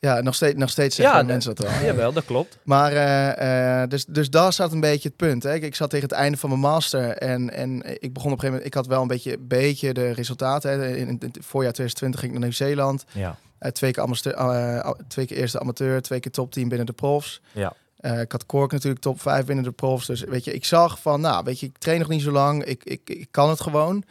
Ja, 0.00 0.20
nog 0.20 0.34
steeds, 0.34 0.56
nog 0.56 0.70
steeds 0.70 0.96
zeggen 0.96 1.16
Ja, 1.16 1.22
mensen 1.22 1.54
dat 1.54 1.70
wel. 1.70 1.84
Jawel, 1.84 2.12
dat 2.12 2.24
klopt. 2.24 2.58
Maar 2.62 2.92
eh, 2.92 3.82
eh, 3.82 3.88
dus, 3.88 4.04
dus 4.04 4.30
daar 4.30 4.52
staat 4.52 4.72
een 4.72 4.80
beetje 4.80 5.08
het 5.08 5.16
punt. 5.16 5.42
Hè. 5.42 5.54
Ik, 5.54 5.62
ik 5.62 5.74
zat 5.74 5.90
tegen 5.90 6.08
het 6.08 6.18
einde 6.18 6.38
van 6.38 6.48
mijn 6.48 6.60
master 6.60 7.10
en, 7.10 7.50
en 7.50 7.82
ik 8.00 8.12
begon 8.12 8.32
op 8.32 8.38
een 8.38 8.40
gegeven 8.40 8.46
moment... 8.46 8.66
Ik 8.66 8.74
had 8.74 8.86
wel 8.86 9.02
een 9.02 9.08
beetje, 9.08 9.38
beetje 9.38 9.92
de 9.92 10.10
resultaten. 10.10 10.70
Hè. 10.70 10.96
In, 10.96 11.08
in 11.08 11.18
het 11.20 11.38
voorjaar 11.40 11.72
2020 11.72 12.20
ging 12.20 12.32
ik 12.32 12.38
naar 12.38 12.48
Nieuw-Zeeland. 12.48 13.04
Ja. 13.12 13.36
Eh, 13.58 13.70
twee, 13.70 13.92
keer 13.92 14.02
amateur, 14.02 14.94
twee 15.08 15.26
keer 15.26 15.36
eerste 15.36 15.60
amateur, 15.60 16.02
twee 16.02 16.20
keer 16.20 16.32
top 16.32 16.52
10 16.52 16.68
binnen 16.68 16.86
de 16.86 16.92
profs. 16.92 17.40
Ja. 17.52 17.72
Ik 18.20 18.32
had 18.32 18.46
Kork 18.46 18.72
natuurlijk 18.72 19.02
top 19.02 19.20
5 19.20 19.44
binnen 19.44 19.64
de 19.64 19.70
profs. 19.70 20.06
Dus 20.06 20.20
weet 20.20 20.44
je, 20.44 20.52
ik 20.52 20.64
zag 20.64 21.00
van, 21.00 21.20
nou, 21.20 21.44
weet 21.44 21.60
je, 21.60 21.66
ik 21.66 21.78
train 21.78 21.98
nog 21.98 22.08
niet 22.08 22.22
zo 22.22 22.30
lang. 22.30 22.64
Ik, 22.64 22.84
ik, 22.84 23.00
ik 23.04 23.28
kan 23.30 23.48
het 23.48 23.60
gewoon. 23.60 24.04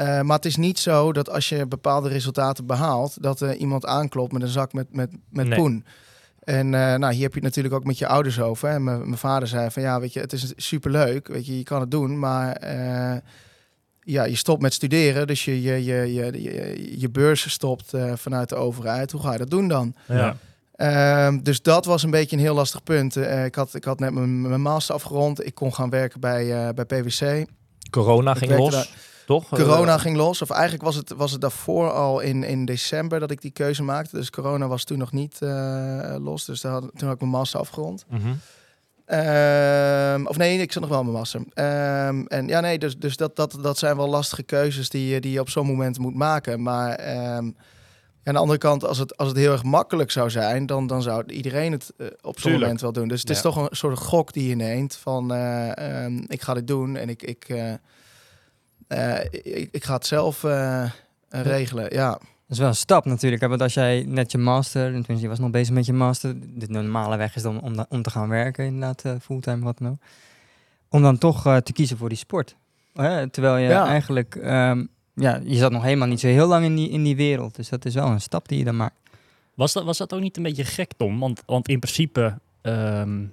Eh, 0.00 0.20
maar 0.20 0.36
het 0.36 0.44
is 0.44 0.56
niet 0.56 0.78
zo 0.78 1.12
dat 1.12 1.30
als 1.30 1.48
je 1.48 1.66
bepaalde 1.66 2.08
resultaten 2.08 2.66
behaalt, 2.66 3.22
dat 3.22 3.40
er 3.40 3.56
iemand 3.56 3.86
aanklopt 3.86 4.32
met 4.32 4.42
een 4.42 4.48
zak 4.48 4.72
met, 4.72 4.86
met, 4.94 5.10
met 5.30 5.46
Nee. 5.46 5.58
poen. 5.58 5.84
En 6.40 6.74
eh, 6.74 6.94
nou, 6.94 7.12
hier 7.12 7.22
heb 7.22 7.30
je 7.34 7.38
het 7.38 7.42
natuurlijk 7.48 7.74
ook 7.74 7.84
met 7.84 7.98
je 7.98 8.06
ouders 8.06 8.40
over. 8.40 8.68
hè. 8.68 8.80
Mijn 8.80 8.98
mijn 8.98 9.18
vader 9.18 9.48
zei 9.48 9.70
van, 9.70 9.82
ja, 9.82 10.00
weet 10.00 10.12
je, 10.12 10.20
het 10.20 10.32
is 10.32 10.52
superleuk. 10.56 11.28
Weet 11.28 11.46
je, 11.46 11.56
je 11.56 11.62
kan 11.62 11.80
het 11.80 11.90
doen, 11.90 12.18
maar... 12.18 12.52
eh, 12.56 13.16
ja, 14.02 14.24
je 14.24 14.36
stopt 14.36 14.62
met 14.62 14.72
studeren, 14.74 15.26
dus 15.26 15.44
je, 15.44 15.62
je, 15.62 15.84
je, 15.84 16.12
je, 16.14 16.42
je, 16.42 17.00
je 17.00 17.10
beurs 17.10 17.50
stopt 17.50 17.94
eh, 17.94 18.12
vanuit 18.16 18.48
de 18.48 18.54
overheid. 18.54 19.12
Hoe 19.12 19.20
ga 19.22 19.32
je 19.32 19.38
dat 19.38 19.50
doen 19.50 19.68
dan? 19.68 19.94
Ja. 20.08 20.36
Ehm, 20.74 21.38
dus 21.42 21.62
dat 21.62 21.84
was 21.84 22.02
een 22.02 22.10
beetje 22.10 22.36
een 22.36 22.42
heel 22.42 22.54
lastig 22.54 22.82
punt. 22.82 23.16
Eh, 23.16 23.44
ik, 23.44 23.54
had, 23.54 23.74
ik 23.74 23.84
had 23.84 23.98
net 23.98 24.12
mijn, 24.12 24.40
mijn 24.48 24.60
master 24.62 24.94
afgerond. 24.94 25.46
Ik 25.46 25.54
kon 25.54 25.74
gaan 25.74 25.90
werken 25.90 26.20
bij, 26.20 26.66
eh, 26.68 26.74
bij 26.74 26.84
PwC. 26.84 27.44
Corona 27.90 28.30
Ik 28.32 28.38
ging 28.38 28.56
los, 28.56 28.72
daar- 28.72 28.88
toch? 29.26 29.48
Corona 29.48 29.94
Eh, 29.94 30.00
ging 30.00 30.16
los. 30.16 30.42
Of 30.42 30.50
eigenlijk 30.50 30.82
was 30.82 30.94
het, 30.94 31.12
was 31.16 31.32
het 31.32 31.40
daarvoor 31.40 31.90
al 31.92 32.20
in, 32.20 32.42
in 32.44 32.64
december 32.64 33.20
dat 33.20 33.30
ik 33.30 33.40
die 33.40 33.50
keuze 33.50 33.82
maakte. 33.82 34.16
Dus 34.16 34.30
corona 34.30 34.66
was 34.68 34.84
toen 34.84 34.98
nog 34.98 35.12
niet 35.12 35.42
eh, 35.42 36.14
los. 36.18 36.44
Dus 36.44 36.60
daar 36.60 36.72
had, 36.72 36.80
toen 36.94 37.06
had 37.06 37.14
ik 37.14 37.20
mijn 37.20 37.32
master 37.32 37.60
afgerond. 37.60 38.04
mhm. 38.08 38.32
Ehm, 39.06 40.26
of 40.26 40.36
nee, 40.36 40.58
ik 40.58 40.72
zat 40.72 40.82
nog 40.82 40.90
wel 40.90 41.02
mijn 41.02 41.16
master. 41.16 41.40
Ehm, 41.54 42.24
en 42.26 42.48
ja, 42.48 42.60
nee, 42.60 42.78
dus, 42.78 42.96
dus 42.98 43.16
dat, 43.16 43.36
dat, 43.36 43.58
dat 43.62 43.78
zijn 43.78 43.96
wel 43.96 44.08
lastige 44.08 44.42
keuzes 44.42 44.88
die, 44.90 45.08
je- 45.08 45.20
die 45.20 45.32
je 45.32 45.40
op 45.40 45.48
zo'n 45.50 45.66
moment 45.66 45.98
moet 45.98 46.14
maken. 46.14 46.62
Maar 46.62 46.94
ehm, 46.94 47.50
aan 48.24 48.34
de 48.34 48.38
andere 48.38 48.58
kant, 48.58 48.84
als 48.84 48.98
het, 48.98 49.16
als 49.16 49.28
het 49.28 49.36
heel 49.36 49.52
erg 49.52 49.62
makkelijk 49.62 50.10
zou 50.10 50.30
zijn, 50.30 50.66
dan, 50.66 50.86
dan 50.86 51.02
zou 51.02 51.24
iedereen 51.26 51.72
het 51.72 51.92
eh, 51.96 52.06
op 52.20 52.40
zo'n 52.40 52.52
moment 52.60 52.80
wel 52.80 52.92
doen. 52.92 53.08
Dus 53.08 53.20
het 53.20 53.30
is 53.30 53.40
toch 53.40 53.56
een 53.56 53.76
soort 53.76 53.98
gok 53.98 54.32
die 54.32 54.48
je 54.48 54.54
neemt 54.56 54.96
van 54.96 55.24
ik 56.26 56.42
ga 56.42 56.54
dit 56.54 56.66
doen 56.66 56.96
en 56.96 57.08
ik, 57.08 57.22
ik, 57.22 57.46
ik, 59.30 59.68
ik 59.72 59.84
ga 59.84 59.94
het 59.94 60.06
zelf 60.06 60.44
eh, 60.44 60.82
eh, 60.82 60.90
regelen. 61.28 61.92
Ja. 61.94 62.10
Dat 62.10 62.58
is 62.58 62.58
wel 62.58 62.68
een 62.68 62.74
stap 62.74 63.04
natuurlijk. 63.04 63.42
hè, 63.42 63.48
Want 63.48 63.62
als 63.62 63.74
jij 63.74 64.04
net 64.08 64.32
je 64.32 64.38
master, 64.38 64.84
en 64.86 64.90
tenminste 64.90 65.20
je 65.22 65.28
was 65.28 65.38
nog 65.38 65.50
bezig 65.50 65.74
met 65.74 65.86
je 65.86 65.92
master, 65.92 66.34
de 66.58 66.68
normale 66.68 67.16
weg 67.16 67.36
is 67.36 67.42
dan 67.42 67.60
om, 67.60 67.76
da- 67.76 67.86
om 67.88 68.02
te 68.02 68.10
gaan 68.10 68.28
werken, 68.28 68.64
inderdaad, 68.64 69.04
eh, 69.04 69.12
fulltime, 69.20 69.64
wat 69.64 69.78
dan 69.78 69.88
ook. 69.90 69.96
Om 70.88 71.02
dan 71.02 71.18
toch 71.18 71.46
eh, 71.46 71.56
te 71.56 71.72
kiezen 71.72 71.96
voor 71.96 72.08
die 72.08 72.18
sport. 72.18 72.56
Hè, 72.94 73.28
terwijl 73.28 73.56
je 73.56 73.68
Ja. 73.68 73.86
eigenlijk, 73.86 74.34
ehm, 74.36 74.84
ja, 75.14 75.40
je 75.44 75.56
zat 75.56 75.72
nog 75.72 75.82
helemaal 75.82 76.08
niet 76.08 76.20
zo 76.20 76.26
heel 76.26 76.46
lang 76.46 76.64
in 76.64 76.76
die, 76.76 76.90
in 76.90 77.02
die 77.02 77.16
wereld. 77.16 77.56
Dus 77.56 77.68
dat 77.68 77.84
is 77.84 77.94
wel 77.94 78.06
een 78.06 78.20
stap 78.20 78.48
die 78.48 78.58
je 78.58 78.64
dan 78.64 78.76
maakt. 78.76 78.94
Was 79.54 79.72
dat, 79.72 79.84
was 79.84 79.98
dat 79.98 80.12
ook 80.14 80.20
niet 80.20 80.36
een 80.36 80.42
beetje 80.42 80.64
gek, 80.64 80.90
Tom? 80.96 81.18
Want, 81.18 81.42
want 81.46 81.68
in 81.68 81.78
principe, 81.78 82.38
ehm, 82.62 83.24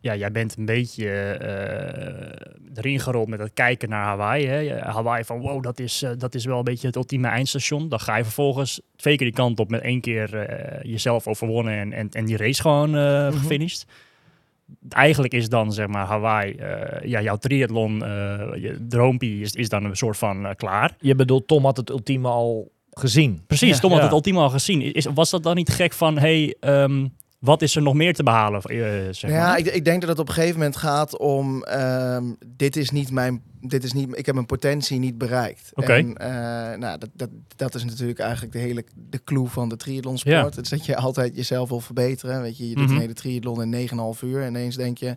ja, 0.00 0.16
jij 0.16 0.30
bent 0.30 0.56
een 0.56 0.64
beetje 0.64 1.08
eh, 1.10 2.48
erin 2.74 3.00
gerold 3.00 3.28
met 3.28 3.38
het 3.40 3.50
kijken 3.54 3.88
naar 3.88 4.04
Hawaii. 4.04 4.46
Hè? 4.46 4.78
Hawaii 4.80 5.24
van, 5.24 5.40
wow, 5.40 5.62
dat 5.62 5.78
is, 5.78 6.02
eh, 6.02 6.10
dat 6.18 6.34
is 6.34 6.44
wel 6.44 6.58
een 6.58 6.64
beetje 6.64 6.86
het 6.86 6.96
ultieme 6.96 7.28
eindstation. 7.28 7.88
Dan 7.88 8.00
ga 8.00 8.16
je 8.16 8.22
vervolgens 8.24 8.80
twee 8.96 9.16
keer 9.16 9.26
die 9.26 9.34
kant 9.36 9.58
op 9.60 9.70
met 9.70 9.80
één 9.82 10.00
keer 10.00 10.34
eh, 10.38 10.90
jezelf 10.90 11.26
overwonnen 11.26 11.78
en, 11.78 11.92
en, 11.92 12.08
en 12.10 12.24
die 12.24 12.36
race 12.36 12.60
gewoon 12.60 12.96
eh 12.96 13.26
gefinished. 13.32 13.86
Eigenlijk 14.88 15.32
is 15.34 15.48
dan, 15.48 15.72
zeg 15.72 15.86
maar, 15.86 16.06
Hawaii, 16.06 16.52
eh, 16.52 17.08
ja, 17.08 17.22
jouw 17.22 17.36
triathlon, 17.36 18.04
eh 18.04 18.08
je 18.62 18.86
droompie 18.88 19.40
is, 19.40 19.52
is 19.52 19.68
dan 19.68 19.84
een 19.84 19.96
soort 19.96 20.16
van 20.16 20.46
eh, 20.46 20.54
klaar. 20.56 20.94
Je 21.00 21.14
bedoelt, 21.14 21.46
Tom 21.46 21.64
had 21.64 21.76
het 21.76 21.90
ultieme 21.90 22.28
al 22.28 22.70
gezien. 22.90 23.42
Precies, 23.46 23.74
Ja. 23.74 23.80
Tom 23.80 23.90
had 23.90 23.98
Ja. 23.98 24.04
het 24.04 24.14
ultiem 24.14 24.36
al 24.36 24.50
gezien. 24.50 24.94
Is, 24.94 25.06
was 25.14 25.30
dat 25.30 25.42
dan 25.42 25.54
niet 25.56 25.68
gek 25.70 25.92
van, 25.92 26.18
hey, 26.18 26.54
ehm, 26.60 27.06
wat 27.40 27.62
is 27.62 27.76
er 27.76 27.82
nog 27.82 27.94
meer 27.94 28.14
te 28.14 28.22
behalen? 28.22 28.62
eh, 28.62 28.78
zeg 29.10 29.30
Ja, 29.30 29.46
maar? 29.46 29.58
ik, 29.58 29.66
ik 29.66 29.84
denk 29.84 30.00
dat 30.00 30.10
het 30.10 30.18
op 30.18 30.28
een 30.28 30.34
gegeven 30.34 30.56
moment 30.56 30.76
gaat 30.76 31.18
om 31.18 31.62
ehm, 31.64 32.24
dit 32.46 32.76
is 32.76 32.90
niet 32.90 33.10
mijn, 33.10 33.42
dit 33.60 33.84
is 33.84 33.92
niet, 33.92 34.08
ik 34.18 34.26
heb 34.26 34.34
mijn 34.34 34.46
potentie 34.46 34.98
niet 34.98 35.18
bereikt. 35.18 35.70
Oké. 35.74 35.92
En 35.92 36.16
eh, 36.16 36.78
nou, 36.78 36.98
dat, 36.98 37.08
dat, 37.12 37.28
dat 37.56 37.74
is 37.74 37.84
natuurlijk 37.84 38.18
eigenlijk 38.18 38.52
de 38.52 38.58
hele 38.58 38.84
de 39.10 39.24
clue 39.24 39.46
van 39.46 39.68
de 39.68 39.76
triathlonsport. 39.76 40.34
Ja. 40.36 40.44
Het 40.44 40.58
is 40.58 40.68
dat 40.68 40.86
je 40.86 40.96
altijd 40.96 41.36
jezelf 41.36 41.68
wil 41.68 41.80
verbeteren. 41.80 42.42
Weet 42.42 42.58
je, 42.58 42.68
je 42.68 42.74
doet 42.74 42.84
Mhm. 42.84 42.94
een 42.94 43.00
hele 43.00 43.12
triathlon 43.14 43.62
in 43.62 43.88
9,5 44.14 44.22
uur 44.22 44.40
en 44.42 44.48
ineens 44.48 44.76
denk 44.76 44.98
je, 44.98 45.08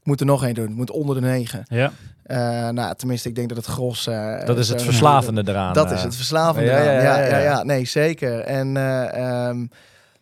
ik 0.00 0.06
moet 0.06 0.20
er 0.20 0.26
nog 0.26 0.44
één 0.44 0.54
doen. 0.54 0.66
Het 0.66 0.76
moet 0.76 0.90
onder 0.90 1.14
de 1.14 1.20
9. 1.20 1.62
ja. 1.68 1.92
Eh, 2.22 2.68
nou, 2.68 2.94
tenminste, 2.94 3.28
ik 3.28 3.34
denk 3.34 3.48
dat 3.48 3.56
het 3.56 3.66
gros. 3.66 4.06
eh, 4.06 4.46
Dat 4.46 4.58
is 4.58 4.68
het 4.68 4.82
verslavende 4.82 5.42
eraan. 5.46 5.74
Dat 5.74 5.90
is 5.90 6.02
het 6.02 6.16
verslavende. 6.16 6.68
Ja, 6.70 6.76
ja, 6.82 6.82
eraan. 6.84 7.02
ja, 7.02 7.16
Ja, 7.18 7.24
ja, 7.24 7.28
ja, 7.30 7.38
ja. 7.38 7.42
ja, 7.50 7.62
nee, 7.62 7.84
zeker. 7.84 8.40
En 8.40 8.76
eh, 8.76 9.46
ehm, 9.48 9.66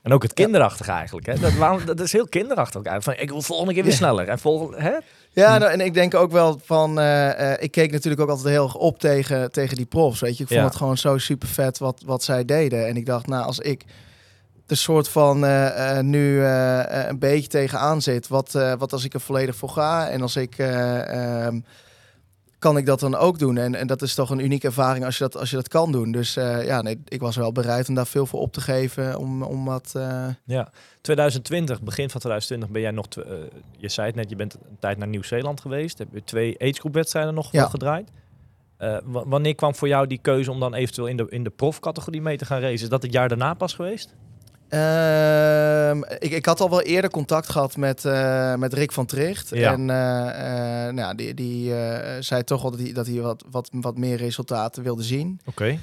En 0.09 0.15
ook 0.15 0.23
het 0.23 0.33
kinderachtige 0.35 0.91
eigenlijk. 0.91 1.27
Hè? 1.27 1.39
Dat, 1.39 1.53
waarom, 1.53 1.85
dat 1.85 2.01
is 2.01 2.13
heel 2.13 2.29
kinderachtig 2.29 2.81
ook 2.81 2.87
eigenlijk. 2.87 3.17
Van, 3.19 3.27
ik 3.27 3.33
wil 3.33 3.43
volgende 3.43 3.75
keer 3.75 3.85
weer 3.85 3.93
sneller. 3.93 4.29
En 4.29 4.39
volgende, 4.39 4.81
hè? 4.83 4.95
Ja, 5.33 5.59
nou, 5.59 5.73
en 5.73 5.81
ik 5.81 5.95
denk 5.95 6.15
ook 6.15 6.31
wel 6.33 6.61
van, 6.65 6.99
eh, 7.01 7.53
eh, 7.53 7.63
ik 7.63 7.71
keek 7.71 7.91
natuurlijk 7.93 8.23
ook 8.23 8.29
altijd 8.29 8.49
heel 8.49 8.65
erg 8.65 8.75
op 8.75 8.99
tegen, 8.99 9.53
tegen 9.53 9.77
die 9.77 9.87
profs, 9.87 10.21
weet 10.21 10.37
je. 10.37 10.43
Ik 10.43 10.49
vond 10.49 10.61
Ja. 10.61 10.67
het 10.67 10.77
gewoon 10.77 10.99
zo 10.99 11.19
super 11.19 11.49
vet 11.49 11.79
wat, 11.79 12.03
wat 12.07 12.23
zij 12.25 12.45
deden. 12.45 12.87
En 12.87 12.97
ik 12.97 13.07
dacht, 13.07 13.27
nou, 13.27 13.45
als 13.45 13.59
ik 13.59 13.85
de 14.67 14.75
soort 14.75 15.09
van 15.09 15.45
eh, 15.47 15.99
nu 15.99 16.45
een 16.45 17.19
beetje 17.19 17.49
tegenaan 17.49 18.03
zit, 18.03 18.29
wat, 18.29 18.53
wat 18.79 18.93
als 18.93 19.05
ik 19.05 19.15
er 19.15 19.21
volledig 19.21 19.57
voor 19.57 19.69
ga 19.71 20.09
en 20.09 20.23
als 20.23 20.37
ik, 20.37 20.59
eh, 20.59 21.45
ehm, 21.47 21.61
kan 22.59 22.77
ik 22.77 22.87
dat 22.87 23.01
dan 23.01 23.15
ook 23.17 23.39
doen? 23.39 23.57
En, 23.57 23.75
en 23.75 23.87
dat 23.87 24.03
is 24.03 24.15
toch 24.15 24.31
een 24.31 24.39
unieke 24.45 24.67
ervaring 24.67 25.05
als 25.05 25.19
je 25.19 25.25
dat, 25.25 25.37
als 25.37 25.51
je 25.51 25.57
dat 25.57 25.69
kan 25.69 25.93
doen. 25.93 26.13
Dus 26.13 26.37
eh, 26.37 26.67
ja, 26.67 26.83
nee, 26.83 27.01
ik 27.09 27.21
was 27.21 27.37
wel 27.37 27.53
bereid 27.53 27.89
om 27.89 27.95
daar 27.95 28.07
veel 28.07 28.27
voor 28.27 28.41
op 28.41 28.53
te 28.53 28.61
geven, 28.61 29.19
om, 29.19 29.43
om 29.43 29.65
wat... 29.65 29.93
eh, 29.97 30.27
Ja. 30.45 30.69
2020, 31.01 31.83
begin 31.83 32.11
van 32.11 32.21
2020 32.21 32.69
ben 32.71 32.83
jij 32.83 32.91
nog... 32.91 33.07
eh, 33.09 33.33
je 33.77 33.89
zei 33.89 34.07
het 34.07 34.17
net, 34.17 34.31
je 34.31 34.37
bent 34.37 34.55
een 34.55 34.77
tijd 34.81 34.99
naar 34.99 35.09
Nieuw-Zeeland 35.09 35.61
geweest. 35.61 35.99
Heb 35.99 36.09
je 36.13 36.25
twee 36.25 36.61
agegroep 36.63 36.95
wedstrijden 36.95 37.35
nog 37.35 37.53
Ja. 37.53 37.59
wel 37.61 37.69
gedraaid. 37.69 38.11
Wa- 39.05 39.27
wanneer 39.27 39.55
kwam 39.55 39.75
voor 39.75 39.89
jou 39.89 40.07
die 40.07 40.19
keuze 40.23 40.51
om 40.51 40.61
dan 40.61 40.75
eventueel 40.75 41.07
in 41.07 41.17
de, 41.17 41.27
in 41.29 41.45
de 41.45 41.51
profcategorie 41.51 42.23
mee 42.23 42.37
te 42.37 42.45
gaan 42.45 42.61
racen? 42.61 42.75
Is 42.83 42.89
dat 42.89 43.03
het 43.03 43.13
jaar 43.13 43.29
daarna 43.29 43.55
pas 43.55 43.75
geweest? 43.75 44.15
Ehm, 44.69 46.03
ik, 46.19 46.31
ik 46.31 46.47
had 46.47 46.61
al 46.61 46.71
wel 46.71 46.83
eerder 46.83 47.11
contact 47.11 47.49
gehad 47.49 47.77
met, 47.77 48.05
eh, 48.05 48.55
met 48.55 48.73
Rick 48.75 48.93
van 48.93 49.07
Tricht. 49.07 49.49
Ja. 49.49 49.73
En 49.73 49.91
eh, 49.91 50.87
eh, 50.87 50.95
nou, 50.95 51.15
die, 51.15 51.35
die 51.35 51.73
zei 52.21 52.45
toch 52.45 52.63
wel 52.63 52.71
dat 52.71 52.81
hij, 52.81 52.93
dat 52.93 53.07
hij 53.07 53.21
wat, 53.21 53.45
wat, 53.51 53.69
wat 53.73 53.99
meer 53.99 54.17
resultaten 54.17 54.83
wilde 54.83 55.03
zien. 55.03 55.41
Oké. 55.45 55.79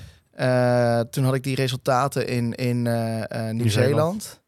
Toen 1.10 1.24
had 1.24 1.34
ik 1.34 1.44
die 1.44 1.56
resultaten 1.56 2.28
in, 2.28 2.54
in 2.54 2.82
Nieuw-Zeeland. 3.52 4.44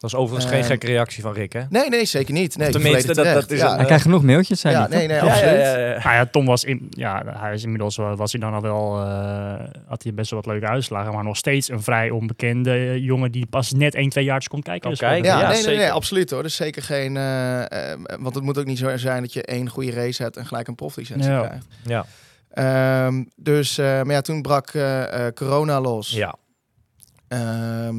Dat 0.00 0.10
is 0.10 0.16
overigens 0.16 0.50
geen 0.50 0.60
Ehm, 0.60 0.68
gekke 0.68 0.86
reactie 0.86 1.22
van 1.22 1.32
Rick, 1.32 1.52
hè? 1.52 1.62
Nee, 1.68 1.88
nee, 1.88 2.04
zeker 2.04 2.32
niet. 2.34 2.56
Nee, 2.56 2.70
Tenminste, 2.70 3.14
dat- 3.14 3.24
dat 3.24 3.50
is 3.50 3.60
ja, 3.60 3.70
een, 3.70 3.76
Hij 3.76 3.84
krijgt 3.84 4.02
genoeg 4.04 4.22
mailtjes, 4.22 4.60
zei 4.60 4.74
ja, 4.74 4.88
nee, 4.88 5.06
nee, 5.06 5.16
Ja, 5.16 5.24
ja, 5.24 5.30
absoluut. 5.30 5.60
ja, 5.60 5.78
ja. 5.78 6.14
Ja, 6.14 6.26
Tom 6.26 6.46
was, 6.46 6.64
in, 6.64 6.86
ja, 6.90 7.22
hij 7.26 7.54
is 7.54 7.62
inmiddels 7.62 7.96
wel, 7.96 8.16
was 8.16 8.32
hij 8.32 8.40
dan 8.40 8.54
al 8.54 8.60
wel, 8.60 9.00
eh, 9.00 9.68
had 9.86 10.02
hij 10.02 10.14
best 10.14 10.30
wel 10.30 10.40
wat 10.42 10.52
leuke 10.52 10.66
uitslagen, 10.66 11.12
maar 11.14 11.24
nog 11.24 11.36
steeds 11.36 11.68
een 11.70 11.82
vrij 11.82 12.10
onbekende 12.10 12.70
eh, 12.70 12.96
jongen 12.96 13.32
die 13.32 13.46
pas 13.46 13.72
net 13.72 13.94
1, 13.94 14.08
2 14.08 14.24
jaar 14.24 14.46
komt 14.48 14.64
kijken. 14.64 14.90
Ja, 14.94 15.12
Ja, 15.14 15.34
nee, 15.36 15.42
nee, 15.42 15.52
nee, 15.52 15.62
zeker. 15.62 15.90
absoluut 15.90 16.30
hoor. 16.30 16.42
Dus 16.42 16.54
zeker 16.56 16.82
geen. 16.82 17.16
eh, 17.16 17.92
want 18.20 18.34
het 18.34 18.44
moet 18.44 18.58
ook 18.58 18.66
niet 18.66 18.78
zo 18.78 18.96
zijn 18.96 19.22
dat 19.22 19.32
je 19.32 19.42
één 19.42 19.68
goede 19.68 19.90
race 19.92 20.22
hebt 20.22 20.36
en 20.36 20.46
gelijk 20.46 20.68
een 20.68 20.74
proflicentie 20.74 21.30
Ja. 21.30 21.40
krijgt. 21.46 21.66
Ja. 21.84 22.04
Ehm, 22.50 23.24
dus, 23.36 23.78
eh, 23.78 23.84
maar 24.02 24.14
ja, 24.14 24.20
toen 24.20 24.42
brak 24.42 24.70
corona 25.34 25.80
los. 25.80 26.10
ja. 26.10 26.34
Ehm, 27.28 27.94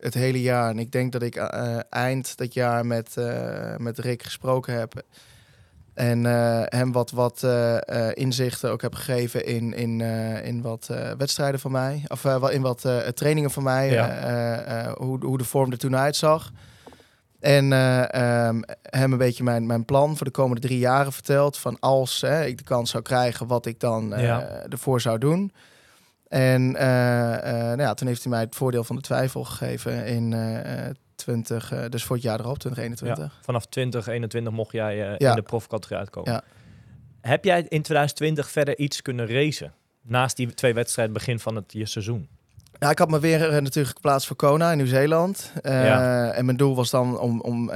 het 0.00 0.14
hele 0.14 0.40
jaar. 0.42 0.70
En 0.70 0.78
ik 0.78 0.92
denk 0.92 1.12
dat 1.12 1.22
ik 1.22 1.36
eh, 1.36 1.76
eind 1.90 2.36
dat 2.36 2.54
jaar 2.54 2.86
met, 2.86 3.16
eh, 3.16 3.76
met 3.76 3.98
Rick 3.98 4.22
gesproken 4.22 4.74
heb. 4.78 5.02
En 5.94 6.26
eh, 6.26 6.62
hem 6.64 6.92
wat, 6.92 7.10
wat 7.10 7.42
eh, 7.42 7.76
eh, 8.08 8.10
inzichten 8.14 8.70
ook 8.70 8.82
heb 8.82 8.94
gegeven 8.94 9.46
in, 9.46 9.74
in, 9.74 10.00
eh, 10.00 10.44
in 10.46 10.62
wat 10.62 10.88
eh, 10.90 11.10
wedstrijden 11.18 11.60
van 11.60 11.70
mij. 11.72 12.02
Of 12.08 12.24
eh, 12.24 12.40
wel 12.40 12.50
in 12.50 12.62
wat 12.62 12.84
eh, 12.84 12.96
trainingen 12.98 13.50
van 13.50 13.62
mij. 13.62 13.90
Ja. 13.90 14.08
eh, 14.10 14.52
eh, 14.54 14.86
eh, 14.86 14.92
hoe, 14.96 15.24
hoe 15.24 15.38
de 15.38 15.44
vorm 15.44 15.70
er 15.70 15.78
toen 15.78 15.96
uitzag. 15.96 16.50
En 17.40 17.72
eh, 17.72 18.14
ehm, 18.46 18.60
hem 18.82 19.12
een 19.12 19.18
beetje 19.18 19.44
mijn, 19.44 19.66
mijn 19.66 19.84
plan 19.84 20.16
voor 20.16 20.26
de 20.26 20.32
komende 20.32 20.60
drie 20.60 20.78
jaren 20.78 21.12
verteld. 21.12 21.58
Van 21.58 21.76
als 21.80 22.22
eh, 22.22 22.46
ik 22.46 22.58
de 22.58 22.64
kans 22.64 22.90
zou 22.90 23.02
krijgen, 23.02 23.46
wat 23.46 23.66
ik 23.66 23.80
dan 23.80 24.14
eh, 24.14 24.22
Ja. 24.22 24.40
ervoor 24.68 25.00
zou 25.00 25.18
doen. 25.18 25.52
En 26.28 26.76
eh, 26.76 27.34
eh, 27.34 27.66
nou 27.66 27.80
ja, 27.80 27.94
toen 27.94 28.08
heeft 28.08 28.22
hij 28.22 28.30
mij 28.32 28.40
het 28.40 28.54
voordeel 28.54 28.84
van 28.84 28.96
de 28.96 29.02
twijfel 29.02 29.44
gegeven 29.44 30.06
in 30.06 30.32
eh, 30.32 30.86
eh, 30.88 30.94
20, 31.14 31.72
eh, 31.72 31.84
dus 31.88 32.04
voor 32.04 32.16
het 32.16 32.24
jaar 32.24 32.40
erop, 32.40 32.58
2021. 32.58 33.32
Ja. 33.36 33.42
Vanaf 33.44 33.66
2021 33.66 34.52
mocht 34.52 34.72
jij 34.72 34.96
Ja. 34.96 35.16
in 35.30 35.34
de 35.34 35.42
profcategorie 35.42 35.98
uitkomen. 35.98 36.32
Ja. 36.32 36.42
Heb 37.20 37.44
jij 37.44 37.58
in 37.68 37.82
2020 37.82 38.50
verder 38.50 38.78
iets 38.78 39.02
kunnen 39.02 39.28
racen? 39.28 39.72
Naast 40.02 40.36
die 40.36 40.54
twee 40.54 40.74
wedstrijden 40.74 41.14
begin 41.14 41.38
van 41.38 41.56
het 41.56 41.72
je 41.72 41.86
seizoen. 41.86 42.28
Ja, 42.78 42.90
ik 42.90 42.98
had 42.98 43.10
me 43.10 43.20
weer 43.20 43.62
natuurlijk 43.62 43.94
geplaatst 43.94 44.26
voor 44.26 44.36
Kona 44.36 44.70
in 44.70 44.76
Nieuw-Zeeland. 44.76 45.52
Ja. 45.62 46.30
En 46.32 46.44
mijn 46.44 46.56
doel 46.56 46.74
was 46.76 46.90
dan 46.90 47.18
om, 47.18 47.40
om 47.40 47.70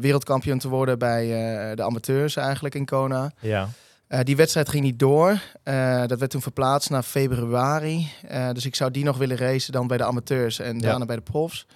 wereldkampioen 0.00 0.58
te 0.58 0.68
worden 0.68 0.98
bij 0.98 1.26
de 1.74 1.82
amateurs 1.82 2.36
eigenlijk 2.36 2.74
in 2.74 2.84
Kona. 2.84 3.32
Ja. 3.40 3.68
Eh, 4.12 4.20
die 4.24 4.36
wedstrijd 4.36 4.68
ging 4.68 4.84
niet 4.84 4.98
door. 4.98 5.40
Eh, 5.62 6.06
dat 6.06 6.18
werd 6.18 6.30
toen 6.30 6.42
verplaatst 6.42 6.90
naar 6.90 7.02
februari. 7.02 8.08
Eh, 8.28 8.50
dus 8.52 8.66
ik 8.66 8.74
zou 8.74 8.90
die 8.90 9.04
nog 9.04 9.16
willen 9.18 9.36
racen 9.36 9.72
dan 9.72 9.86
bij 9.86 9.96
de 9.96 10.04
amateurs 10.04 10.58
en 10.58 10.78
Ja. 10.78 10.88
daarna 10.88 11.04
bij 11.04 11.16
de 11.16 11.22
profs. 11.22 11.66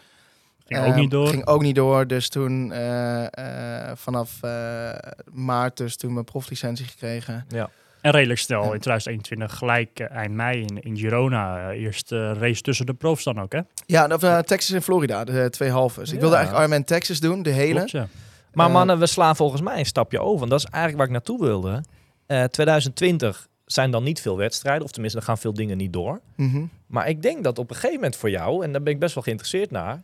Ging 0.66 0.80
ook 0.80 0.86
Ehm, 0.86 0.98
niet 1.00 1.10
door. 1.10 1.28
Ging 1.28 1.46
ook 1.46 1.62
niet 1.62 1.74
door. 1.74 2.06
Dus 2.06 2.28
toen 2.28 2.72
eh, 2.72 3.24
eh, 3.24 3.96
vanaf 3.96 4.42
eh, 4.42 4.90
maart 5.32 5.76
dus 5.76 5.96
toen 5.96 6.12
mijn 6.12 6.24
proflicentie 6.24 6.86
gekregen. 6.86 7.44
ja. 7.48 7.70
En 8.00 8.10
redelijk 8.12 8.40
snel 8.40 8.58
Ja. 8.64 8.72
in 8.72 8.80
2021, 8.80 9.54
gelijk 9.58 10.00
eind 10.00 10.34
mei 10.34 10.60
in, 10.60 10.80
in 10.80 10.96
Girona, 10.96 11.70
eerst 11.70 12.10
race 12.10 12.60
tussen 12.62 12.86
de 12.86 12.94
profs 12.94 13.24
dan 13.24 13.40
ook, 13.40 13.52
hè? 13.52 13.60
Ja, 13.86 14.06
of, 14.06 14.20
Texas 14.44 14.70
en 14.70 14.82
Florida, 14.82 15.24
de 15.24 15.50
twee 15.50 15.70
halves. 15.70 16.12
Ik 16.12 16.20
wilde 16.20 16.34
Ja. 16.34 16.40
eigenlijk 16.40 16.66
Ironman 16.66 16.84
Texas 16.86 17.20
doen, 17.20 17.42
de 17.42 17.50
hele. 17.50 17.74
Klopt, 17.74 17.90
ja. 17.90 18.06
Maar 18.52 18.70
mannen, 18.70 18.98
we 18.98 19.06
slaan 19.06 19.36
volgens 19.36 19.60
mij 19.62 19.78
een 19.78 19.86
stapje 19.86 20.20
over. 20.20 20.38
Want 20.38 20.50
dat 20.50 20.58
is 20.60 20.64
eigenlijk 20.66 20.96
waar 20.96 21.06
ik 21.06 21.12
naartoe 21.12 21.40
wilde. 21.46 21.82
Eh 22.26 22.44
2020 22.44 23.48
zijn 23.66 23.90
dan 23.90 24.02
niet 24.02 24.20
veel 24.20 24.36
wedstrijden. 24.36 24.84
Of 24.84 24.90
tenminste, 24.90 25.18
er 25.18 25.24
gaan 25.24 25.38
veel 25.38 25.54
dingen 25.54 25.76
niet 25.76 25.92
door. 25.92 26.20
Mhm. 26.36 26.64
Maar 26.86 27.08
ik 27.08 27.22
denk 27.22 27.44
dat 27.44 27.58
op 27.58 27.68
een 27.70 27.74
gegeven 27.76 27.94
moment 27.96 28.16
voor 28.16 28.30
jou, 28.30 28.64
en 28.64 28.72
daar 28.72 28.82
ben 28.82 28.92
ik 28.92 28.98
best 28.98 29.14
wel 29.14 29.22
geïnteresseerd 29.22 29.70
naar, 29.70 30.02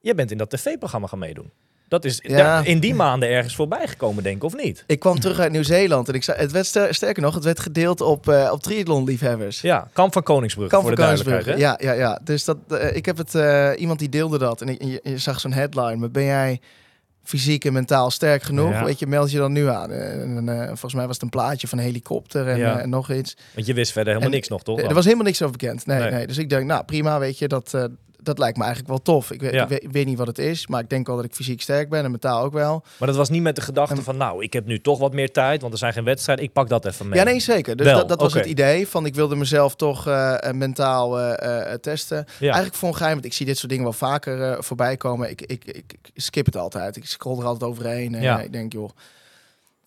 je 0.00 0.14
bent 0.14 0.30
in 0.30 0.38
dat 0.38 0.50
tv-programma 0.50 1.06
gaan 1.06 1.18
meedoen. 1.18 1.50
Dat 1.88 2.04
is 2.04 2.18
Ja. 2.22 2.64
in 2.64 2.80
die 2.80 2.94
maanden 2.94 3.28
ergens 3.28 3.54
voorbij 3.54 3.86
gekomen, 3.88 4.22
denk 4.22 4.36
ik, 4.36 4.44
of 4.44 4.56
niet? 4.56 4.84
Ik 4.86 4.98
kwam 4.98 5.20
terug 5.20 5.38
uit 5.38 5.52
Nieuw-Zeeland 5.52 6.08
en 6.08 6.14
ik 6.14 6.22
zei, 6.22 6.38
het 6.38 6.52
werd 6.52 6.66
ster- 6.66 6.94
sterker 6.94 7.22
nog, 7.22 7.34
het 7.34 7.44
werd 7.44 7.60
gedeeld 7.60 8.00
op, 8.00 8.28
eh 8.28 8.48
op 8.52 8.62
triathlon-liefhebbers. 8.62 9.60
Ja, 9.60 9.88
Kamp 9.92 10.12
van 10.12 10.22
Koningsbrug, 10.22 10.68
Kamp 10.68 10.82
voor 10.86 10.96
van 10.96 11.16
de 11.24 11.50
hè? 11.50 11.54
Ja, 11.54 11.78
ja, 11.82 11.92
ja. 11.92 12.20
Dus 12.24 12.44
dat, 12.44 12.56
eh, 12.68 12.96
ik 12.96 13.06
heb 13.06 13.16
het, 13.16 13.34
eh, 13.34 13.70
iemand 13.76 13.98
die 13.98 14.08
deelde 14.08 14.38
dat 14.38 14.60
en 14.60 14.68
ik, 14.68 14.82
je, 14.82 15.00
je 15.02 15.18
zag 15.18 15.40
zo'n 15.40 15.52
headline, 15.52 15.96
maar 15.96 16.10
ben 16.10 16.24
jij 16.24 16.60
fysiek 17.28 17.64
en 17.64 17.72
mentaal 17.72 18.10
sterk 18.10 18.42
genoeg? 18.42 18.70
Ja. 18.70 18.84
Weet 18.84 18.98
je, 18.98 19.06
meld 19.06 19.30
je 19.30 19.38
dan 19.38 19.52
nu 19.52 19.68
aan. 19.68 19.90
En, 19.92 20.48
eh, 20.48 20.66
volgens 20.66 20.94
mij 20.94 21.06
was 21.06 21.14
het 21.14 21.22
een 21.22 21.28
plaatje 21.28 21.68
van 21.68 21.78
een 21.78 21.84
helikopter 21.84 22.48
en, 22.48 22.58
Ja. 22.58 22.76
eh, 22.76 22.82
en 22.82 22.88
nog 22.88 23.12
iets. 23.12 23.36
Want 23.54 23.66
je 23.66 23.74
wist 23.74 23.92
verder 23.92 24.08
helemaal 24.12 24.30
En- 24.32 24.36
niks 24.36 24.48
nog, 24.48 24.62
toch? 24.62 24.80
Er 24.80 24.94
was 24.94 25.04
helemaal 25.04 25.24
niks 25.26 25.42
over 25.42 25.56
bekend. 25.58 25.86
Nee, 25.86 25.98
Nee. 26.00 26.10
nee. 26.10 26.26
Dus 26.26 26.38
ik 26.38 26.48
denk, 26.48 26.66
nou 26.66 26.84
prima, 26.84 27.18
weet 27.18 27.38
je, 27.38 27.48
dat, 27.48 27.74
eh, 27.74 27.84
dat 28.26 28.38
lijkt 28.38 28.56
me 28.56 28.64
eigenlijk 28.64 28.92
wel 28.92 29.02
tof. 29.14 29.30
Ik, 29.30 29.40
weet- 29.40 29.52
Ja. 29.52 29.62
ik, 29.62 29.68
weet, 29.68 29.82
ik 29.82 29.90
weet 29.92 30.06
niet 30.06 30.18
wat 30.18 30.26
het 30.26 30.38
is, 30.38 30.66
maar 30.66 30.80
ik 30.80 30.90
denk 30.90 31.06
wel 31.06 31.16
dat 31.16 31.24
ik 31.24 31.34
fysiek 31.34 31.60
sterk 31.62 31.88
ben 31.88 32.04
en 32.04 32.10
mentaal 32.10 32.44
ook 32.44 32.52
wel. 32.52 32.84
Maar 32.98 33.08
dat 33.08 33.16
was 33.16 33.28
niet 33.30 33.42
met 33.42 33.56
de 33.56 33.60
gedachte 33.62 33.94
En- 33.94 34.02
van, 34.02 34.16
nou, 34.16 34.42
ik 34.42 34.52
heb 34.52 34.66
nu 34.66 34.80
toch 34.80 34.98
wat 34.98 35.12
meer 35.12 35.32
tijd, 35.32 35.60
want 35.60 35.72
er 35.72 35.78
zijn 35.78 35.92
geen 35.92 36.04
wedstrijden. 36.04 36.44
Ik 36.44 36.52
pak 36.52 36.68
dat 36.68 36.84
even 36.84 37.08
mee. 37.08 37.18
Ja, 37.18 37.24
nee, 37.24 37.40
zeker. 37.40 37.76
Dus 37.76 37.86
Wel, 37.86 37.96
dat, 37.98 38.08
dat 38.08 38.20
was 38.20 38.34
het 38.34 38.46
idee 38.46 38.88
van 38.88 39.06
ik 39.06 39.14
wilde 39.14 39.36
mezelf 39.36 39.74
toch 39.74 40.06
eh, 40.06 40.48
eh, 40.48 40.54
mentaal 40.54 41.20
eh, 41.20 41.74
testen. 41.74 42.24
Ja. 42.38 42.44
Eigenlijk 42.46 42.74
voor 42.74 42.88
een 42.88 42.94
geheim, 42.96 43.12
want 43.14 43.24
ik 43.26 43.32
zie 43.32 43.46
dit 43.46 43.56
soort 43.58 43.68
dingen 43.68 43.84
wel 43.84 43.92
vaker 43.92 44.64
voorbij 44.64 44.96
komen. 44.96 45.30
Ik, 45.30 45.42
ik, 45.42 45.64
ik, 45.64 45.74
ik 45.92 46.10
skip 46.14 46.46
het 46.46 46.56
altijd. 46.56 46.96
Ik 46.96 47.06
scroll 47.06 47.38
er 47.38 47.44
altijd 47.44 47.70
overheen. 47.70 48.14
En 48.14 48.22
Ja. 48.22 48.40
ik 48.40 48.52
denk, 48.52 48.72
joh. 48.72 48.90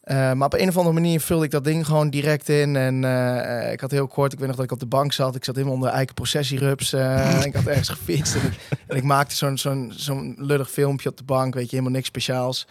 Eh, 0.09 0.33
maar 0.33 0.45
op 0.45 0.53
een 0.53 0.67
of 0.67 0.77
andere 0.77 0.93
manier 0.93 1.19
vulde 1.21 1.45
ik 1.45 1.51
dat 1.51 1.63
ding 1.63 1.85
gewoon 1.85 2.09
direct 2.09 2.49
in. 2.49 2.75
En 2.75 3.03
eh, 3.03 3.65
eh, 3.65 3.71
ik 3.71 3.79
had 3.79 3.91
heel 3.91 4.07
kort, 4.07 4.33
ik 4.33 4.39
weet 4.39 4.47
nog 4.47 4.55
dat 4.55 4.65
ik 4.65 4.71
op 4.71 4.79
de 4.79 4.85
bank 4.85 5.13
zat. 5.13 5.35
Ik 5.35 5.43
zat 5.43 5.55
helemaal 5.55 5.75
onder 5.75 5.89
eiken 5.89 6.15
processierups. 6.15 6.93
eh, 6.93 7.35
en 7.41 7.45
ik 7.45 7.53
had 7.55 7.65
ergens 7.65 7.89
gefietst. 7.97 8.35
En 8.35 8.41
ik, 8.41 8.59
en 8.87 8.95
ik 8.97 9.03
maakte 9.03 9.35
zo'n 9.35 9.57
zo'n 9.57 9.93
zo'n 9.95 10.35
lullig 10.37 10.71
filmpje 10.71 11.09
op 11.09 11.17
de 11.17 11.23
bank. 11.23 11.53
Weet 11.53 11.63
je, 11.63 11.69
helemaal 11.69 11.91
niks 11.91 12.07
speciaals. 12.07 12.67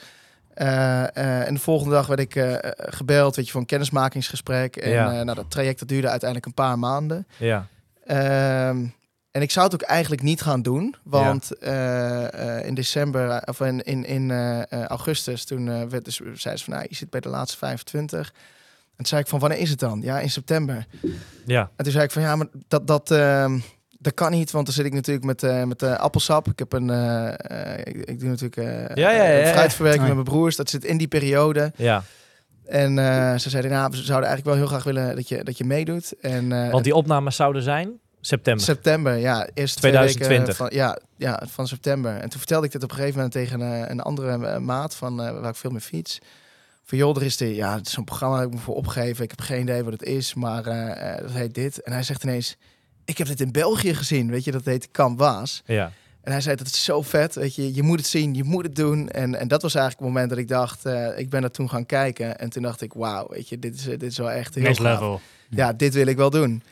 En 0.54 1.54
de 1.54 1.60
volgende 1.60 1.94
dag 1.94 2.06
werd 2.06 2.20
ik 2.20 2.60
gebeld, 2.76 3.36
weet 3.36 3.44
je, 3.44 3.50
voor 3.52 3.60
een 3.60 3.66
kennismakingsgesprek. 3.66 4.76
En 4.76 4.90
Ja. 4.90 5.22
nou, 5.22 5.34
dat 5.36 5.50
traject 5.50 5.78
dat 5.78 5.88
duurde 5.88 6.08
uiteindelijk 6.08 6.48
een 6.48 6.64
paar 6.64 6.78
maanden. 6.78 7.26
Ja. 7.36 7.66
Ehm, 8.06 8.84
en 9.38 9.44
ik 9.44 9.50
zou 9.50 9.64
het 9.64 9.74
ook 9.74 9.88
eigenlijk 9.88 10.22
niet 10.22 10.42
gaan 10.42 10.62
doen, 10.62 10.94
want 11.02 11.58
eh, 11.58 12.58
eh, 12.58 12.66
in 12.66 12.74
december 12.74 13.30
eh, 13.30 13.38
of 13.44 13.60
in, 13.60 13.82
in, 13.82 14.04
in 14.04 14.30
augustus, 14.70 15.44
toen 15.44 15.88
werd 15.88 16.04
dus, 16.04 16.20
zei 16.34 16.56
ze 16.56 16.64
van, 16.64 16.74
nou, 16.74 16.86
je 16.88 16.94
zit 16.94 17.10
bij 17.10 17.20
de 17.20 17.28
laatste 17.28 17.58
25. 17.58 18.18
En 18.18 18.34
toen 18.96 19.06
zei 19.06 19.20
ik 19.20 19.26
van, 19.26 19.38
wanneer 19.38 19.58
is 19.58 19.70
het 19.70 19.78
dan? 19.78 20.00
Ja, 20.00 20.20
in 20.20 20.30
september. 20.30 20.86
Ja. 21.46 21.70
En 21.76 21.84
toen 21.84 21.92
zei 21.92 22.04
ik 22.04 22.10
van, 22.10 22.22
ja, 22.22 22.36
maar 22.36 22.46
dat, 22.68 22.86
dat, 22.86 23.10
ehm, 23.10 23.58
dat 23.98 24.14
kan 24.14 24.30
niet, 24.30 24.50
want 24.50 24.66
dan 24.66 24.74
zit 24.74 24.84
ik 24.84 24.92
natuurlijk 24.92 25.26
met, 25.26 25.66
met 25.66 25.82
appelsap. 25.82 26.48
Ik 26.48 26.58
heb 26.58 26.72
een, 26.72 26.90
ik, 27.84 27.96
ik 27.96 28.20
doe 28.20 28.28
natuurlijk 28.28 28.96
Ja, 28.98 29.10
ja, 29.10 29.24
ja, 29.24 29.52
fruitverwerking 29.52 30.04
met 30.04 30.14
mijn 30.14 30.24
broers. 30.24 30.56
Dat 30.56 30.70
zit 30.70 30.84
in 30.84 30.96
die 30.96 31.08
periode. 31.08 31.72
ja. 31.76 32.02
En 32.64 32.94
ze 33.40 33.50
zeiden, 33.50 33.70
nou, 33.70 33.90
we 33.90 33.96
zouden 33.96 34.28
eigenlijk 34.28 34.44
wel 34.44 34.54
heel 34.54 34.66
graag 34.66 34.84
willen 34.84 35.16
dat 35.16 35.28
je, 35.28 35.44
dat 35.44 35.58
je 35.58 35.64
meedoet. 35.64 36.20
En, 36.20 36.70
Want 36.70 36.84
die 36.84 36.94
opnames 36.94 37.36
zouden 37.36 37.62
zijn 37.62 38.00
september. 38.20 38.64
September, 38.64 39.16
ja. 39.16 39.48
Eerst 39.54 39.76
2020. 39.76 40.56
Van, 40.56 40.70
ja, 40.72 40.98
ja, 41.16 41.42
van 41.46 41.68
september. 41.68 42.16
En 42.16 42.28
toen 42.28 42.38
vertelde 42.38 42.66
ik 42.66 42.72
dit 42.72 42.82
op 42.82 42.90
een 42.90 42.96
gegeven 42.96 43.16
moment 43.16 43.32
tegen 43.32 43.62
eh, 43.62 43.88
een 43.88 44.00
andere 44.00 44.46
eh, 44.46 44.58
maat 44.58 44.94
van 44.94 45.22
eh, 45.22 45.40
waar 45.40 45.50
ik 45.50 45.56
veel 45.56 45.70
mee 45.70 45.80
fiets. 45.80 46.20
Van 46.88 46.98
joh, 46.98 47.16
er 47.16 47.22
is 47.22 47.36
de, 47.36 47.54
ja, 47.54 47.74
het 47.74 47.86
is 47.86 47.92
zo'n 47.92 48.04
programma 48.04 48.36
dat 48.36 48.46
ik 48.46 48.52
me 48.52 48.58
voor 48.58 48.74
opgegeven. 48.74 49.24
Ik 49.24 49.30
heb 49.30 49.40
geen 49.40 49.60
idee 49.60 49.84
wat 49.84 49.92
het 49.92 50.02
is, 50.02 50.34
maar 50.34 50.66
eh, 50.66 51.12
eh, 51.12 51.20
dat 51.20 51.30
heet 51.30 51.54
dit. 51.54 51.82
En 51.82 51.92
hij 51.92 52.02
zegt 52.02 52.22
ineens, 52.24 52.56
ik 53.04 53.18
heb 53.18 53.26
dit 53.26 53.40
in 53.40 53.52
België 53.52 53.94
gezien, 53.94 54.30
weet 54.30 54.44
je, 54.44 54.50
dat 54.50 54.64
heet 54.64 54.90
Kamp 54.90 55.18
Waas. 55.18 55.62
Ja. 55.66 55.92
En 56.22 56.32
hij 56.32 56.40
zei, 56.40 56.56
dat 56.56 56.66
is 56.66 56.84
zo 56.84 57.02
vet, 57.02 57.34
weet 57.34 57.54
je, 57.54 57.74
je 57.74 57.82
moet 57.82 57.98
het 57.98 58.06
zien, 58.06 58.34
je 58.34 58.44
moet 58.44 58.64
het 58.64 58.76
doen. 58.76 59.08
En, 59.08 59.34
en 59.34 59.48
dat 59.48 59.62
was 59.62 59.74
eigenlijk 59.74 60.04
het 60.04 60.14
moment 60.14 60.30
dat 60.30 60.38
ik 60.38 60.48
dacht, 60.48 60.84
eh, 60.84 61.18
ik 61.18 61.30
ben 61.30 61.42
er 61.42 61.50
toen 61.50 61.70
gaan 61.70 61.86
kijken. 61.86 62.38
En 62.38 62.50
toen 62.50 62.62
dacht 62.62 62.80
ik, 62.80 62.92
wauw, 62.92 63.28
weet 63.28 63.48
je, 63.48 63.58
dit 63.58 63.74
is, 63.74 63.82
dit 63.82 64.02
is 64.02 64.18
wel 64.18 64.30
echt 64.30 64.54
heel 64.54 64.64
Next 64.64 64.80
level. 64.80 65.20
Ja, 65.48 65.72
dit 65.72 65.94
wil 65.94 66.06
ik 66.06 66.16
wel 66.16 66.30
doen. 66.30 66.62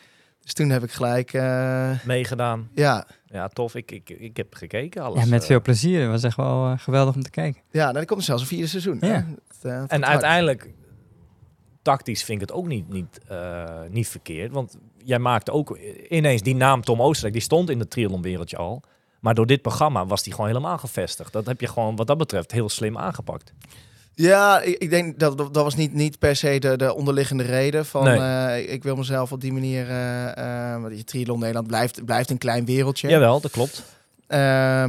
Dus 0.47 0.55
toen 0.55 0.70
heb 0.70 0.82
ik 0.82 0.90
gelijk, 0.90 1.32
eh, 1.32 1.90
Meegedaan. 2.05 2.68
ja, 2.74 3.07
Ja, 3.26 3.49
tof. 3.49 3.74
Ik, 3.74 3.90
ik, 3.90 4.11
ik 4.11 4.36
heb 4.36 4.55
gekeken 4.55 5.03
alles. 5.03 5.22
Ja, 5.22 5.28
met 5.28 5.40
eh. 5.40 5.47
veel 5.47 5.61
plezier. 5.61 6.01
Het 6.01 6.11
was 6.11 6.22
echt 6.22 6.36
wel 6.36 6.70
eh, 6.70 6.78
geweldig 6.78 7.14
om 7.14 7.22
te 7.22 7.30
kijken. 7.30 7.62
Ja, 7.70 7.84
nou, 7.84 7.99
er 7.99 8.05
komt 8.05 8.24
zelfs 8.24 8.42
een 8.42 8.49
vierde 8.49 8.66
seizoen. 8.66 8.99
Ja. 9.01 9.26
En 9.62 9.88
hard. 9.88 10.05
uiteindelijk, 10.05 10.70
tactisch 11.82 12.24
vind 12.24 12.42
ik 12.42 12.49
het 12.49 12.57
ook 12.57 12.66
niet, 12.66 12.88
niet, 12.88 13.20
eh, 13.28 13.80
niet 13.88 14.09
verkeerd. 14.09 14.53
Want 14.53 14.76
jij 15.05 15.18
maakte 15.18 15.53
ook 15.53 15.78
ineens 16.09 16.42
die 16.42 16.55
naam 16.55 16.82
Tom 16.82 17.03
Oostenrijk, 17.03 17.34
die 17.34 17.42
stond 17.42 17.70
in 17.70 17.78
het 17.78 17.90
triathlonwereldje 17.90 18.57
al. 18.57 18.82
Maar 19.20 19.34
door 19.34 19.47
dit 19.47 19.62
programma 19.62 20.07
was 20.07 20.22
die 20.22 20.32
gewoon 20.32 20.49
helemaal 20.49 20.78
gevestigd. 20.78 21.32
Dat 21.32 21.47
heb 21.47 21.61
je 21.61 21.66
gewoon 21.66 21.97
wat 21.97 22.07
dat 22.07 22.18
betreft 22.18 22.53
heel 22.53 22.68
slim 22.68 22.99
aangepakt. 22.99 23.53
Ja, 24.18 24.60
ik, 24.60 24.78
ik 24.78 24.90
denk 24.90 25.18
dat 25.18 25.38
dat 25.38 25.54
was 25.54 25.74
niet, 25.74 25.92
niet 25.92 26.18
per 26.18 26.36
se 26.36 26.58
de, 26.58 26.76
de 26.76 26.94
onderliggende 26.94 27.42
reden 27.42 27.86
van 27.86 28.04
Nee. 28.04 28.18
eh, 28.18 28.72
ik, 28.72 28.82
wil 28.82 28.96
mezelf 28.96 29.32
op 29.32 29.40
die 29.40 29.52
manier. 29.52 29.88
eh 29.90 30.72
eh, 30.74 30.80
want 30.82 30.96
je 30.96 31.04
triathlon 31.04 31.38
Nederland 31.38 31.66
blijft, 31.66 32.04
blijft 32.04 32.30
een 32.30 32.38
klein 32.38 32.64
wereldje. 32.64 33.08
Jawel, 33.08 33.40
dat 33.40 33.50
klopt. 33.50 33.82
Ehm, 34.26 34.40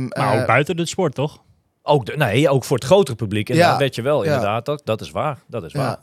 Maar 0.07 0.34
eh, 0.34 0.39
ook 0.39 0.45
buiten 0.47 0.75
de 0.75 0.86
sport, 0.86 1.15
toch? 1.15 1.41
Ook, 1.84 2.05
de, 2.05 2.17
nee, 2.17 2.49
ook 2.49 2.63
voor 2.63 2.78
het 2.78 2.86
grotere 2.86 3.17
publiek. 3.17 3.49
En 3.49 3.55
Ja. 3.55 3.69
dat 3.69 3.80
weet 3.80 3.95
je 3.95 4.01
wel, 4.01 4.23
Ja. 4.23 4.25
inderdaad. 4.34 4.65
Dat, 4.65 4.82
dat 4.86 5.01
is 5.01 5.11
waar. 5.11 5.39
Dat 5.47 5.63
is 5.63 5.73
waar. 5.73 5.86
ja. 5.86 5.99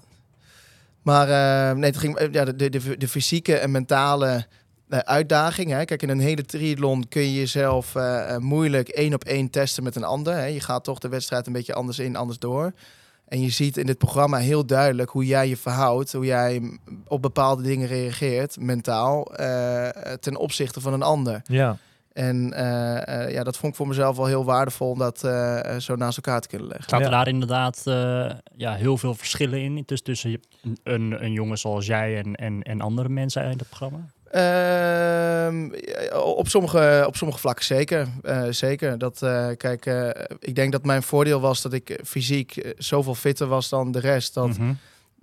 Maar 1.03 1.29
eh, 1.71 1.77
nee, 1.77 1.91
het 1.91 1.97
ging 1.99 2.29
ja, 2.33 2.45
de, 2.45 2.57
de, 2.57 2.69
de, 2.71 2.97
de 2.97 3.09
fysieke 3.09 3.57
en 3.57 3.71
mentale 3.71 4.47
uitdaging. 4.89 5.71
Hè. 5.71 5.85
Kijk, 5.85 6.03
in 6.03 6.09
een 6.09 6.21
hele 6.21 6.45
triathlon 6.45 7.09
kun 7.09 7.23
je 7.23 7.35
jezelf 7.35 7.95
moeilijk 8.39 8.89
één 8.89 9.15
op 9.15 9.25
één 9.25 9.51
testen 9.51 9.83
met 9.83 9.97
een 9.97 10.05
ander. 10.05 10.35
Hè. 10.35 10.45
Je 10.45 10.61
gaat 10.61 10.85
toch 10.85 10.99
de 10.99 11.09
wedstrijd 11.09 11.47
een 11.47 11.53
beetje 11.53 11.75
anders 11.75 11.99
in, 11.99 12.17
anders 12.17 12.39
door. 12.39 12.73
En 13.29 13.41
je 13.41 13.51
ziet 13.51 13.77
in 13.77 13.87
dit 13.87 13.99
programma 13.99 14.37
heel 14.39 14.67
duidelijk 14.67 15.11
hoe 15.11 15.27
jij 15.27 15.49
je 15.49 15.57
verhoudt, 15.57 16.13
hoe 16.13 16.25
jij 16.25 16.79
op 17.09 17.23
bepaalde 17.23 17.63
dingen 17.63 17.87
reageert, 17.89 18.61
mentaal, 18.61 19.35
eh, 19.35 19.89
ten 20.13 20.37
opzichte 20.37 20.81
van 20.81 20.93
een 20.93 21.03
ander. 21.03 21.41
Ja. 21.45 21.77
En 22.13 22.53
eh, 22.53 23.23
eh, 23.25 23.33
ja, 23.33 23.43
dat 23.43 23.57
vond 23.57 23.73
ik 23.73 23.79
voor 23.79 23.89
mezelf 23.89 24.17
wel 24.17 24.27
heel 24.27 24.45
waardevol 24.45 24.91
om 24.91 24.99
dat 24.99 25.25
eh, 25.25 25.75
eh, 25.75 25.81
zo 25.81 25.97
naast 25.97 26.17
elkaar 26.17 26.41
te 26.41 26.49
kunnen 26.49 26.69
leggen. 26.69 26.89
Zaten 26.89 27.07
Ja. 27.07 27.13
daar 27.13 27.29
inderdaad 27.29 27.83
eh, 27.87 28.31
ja, 28.57 28.75
heel 28.75 28.97
veel 28.99 29.15
verschillen 29.15 29.61
in 29.61 29.85
tussen, 29.85 30.07
tussen 30.07 30.31
je- 30.31 30.41
een, 30.83 31.25
een 31.25 31.33
jongen 31.33 31.59
zoals 31.59 31.87
jij 31.87 32.19
en, 32.19 32.35
en, 32.35 32.63
en 32.63 32.81
andere 32.81 33.09
mensen 33.09 33.43
in 33.43 33.59
het 33.59 33.69
programma? 33.69 33.99
Ehm, 34.35 35.75
ja, 35.75 36.19
op, 36.21 36.49
sommige, 36.49 37.05
op 37.07 37.17
sommige 37.17 37.41
vlakken 37.41 37.65
zeker. 37.65 38.09
Eh, 38.23 38.43
zeker. 38.51 38.99
Dat, 38.99 39.23
eh, 39.23 39.49
kijk, 39.57 39.87
eh, 39.87 40.09
ik 40.39 40.55
denk 40.55 40.73
dat 40.73 40.85
mijn 40.85 41.03
voordeel 41.03 41.41
was 41.41 41.63
dat 41.63 41.73
ik 41.73 41.91
eh, 41.91 42.05
fysiek 42.05 42.57
eh, 42.57 42.71
zoveel 42.79 43.15
fitter 43.15 43.47
was 43.47 43.69
dan 43.69 43.93
de 43.93 44.01
rest. 44.01 44.35
Dat, 44.35 44.59
Mhm. 44.59 44.73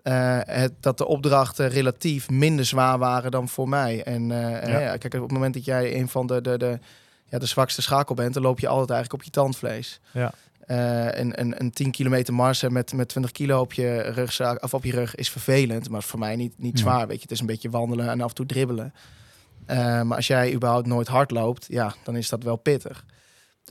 eh, 0.04 0.38
het, 0.46 0.72
dat 0.80 0.98
de 0.98 1.06
opdrachten 1.08 1.70
relatief 1.70 2.30
minder 2.30 2.66
zwaar 2.66 2.98
waren 2.98 3.32
dan 3.32 3.48
voor 3.50 3.70
mij. 3.70 4.04
En 4.04 4.32
eh, 4.32 4.68
Ja. 4.72 4.80
ja, 4.80 4.98
kijk, 4.98 5.14
op 5.14 5.22
het 5.22 5.32
moment 5.32 5.54
dat 5.54 5.66
jij 5.66 5.96
een 6.00 6.10
van 6.10 6.28
de, 6.28 6.42
de, 6.42 6.58
de, 6.58 6.80
ja, 7.26 7.40
de 7.40 7.46
zwakste 7.46 7.82
schakel 7.82 8.16
bent, 8.16 8.34
dan 8.34 8.44
loop 8.44 8.60
je 8.60 8.68
altijd 8.68 8.90
eigenlijk 8.90 9.20
op 9.22 9.26
je 9.26 9.32
tandvlees. 9.40 10.00
Ja. 10.12 10.32
Eh, 10.72 11.20
een, 11.22 11.40
een, 11.42 11.54
een 11.62 11.72
10 11.72 11.92
kilometer 11.92 12.34
marsen 12.34 12.74
met, 12.74 12.94
met 12.94 13.08
20 13.08 13.32
kilo 13.32 13.60
op 13.60 13.74
je, 13.74 13.98
rugzak, 14.00 14.64
of 14.64 14.74
op 14.74 14.84
je 14.84 14.92
rug 14.92 15.16
is 15.16 15.30
vervelend, 15.30 15.90
maar 15.90 16.04
voor 16.04 16.20
mij 16.20 16.36
niet, 16.36 16.54
niet 16.58 16.78
Ja. 16.78 16.84
zwaar. 16.84 17.08
Weet 17.08 17.16
je, 17.16 17.22
het 17.22 17.32
is 17.32 17.40
een 17.40 17.46
beetje 17.46 17.70
wandelen 17.70 18.10
en 18.10 18.22
af 18.22 18.30
en 18.30 18.36
toe 18.36 18.46
dribbelen. 18.46 18.94
Eh, 19.66 20.02
maar 20.02 20.16
als 20.18 20.28
jij 20.28 20.54
überhaupt 20.54 20.88
nooit 20.88 21.08
hard 21.08 21.32
loopt, 21.32 21.66
ja, 21.70 21.94
dan 22.04 22.16
is 22.16 22.30
dat 22.30 22.44
wel 22.44 22.56
pittig. 22.56 23.06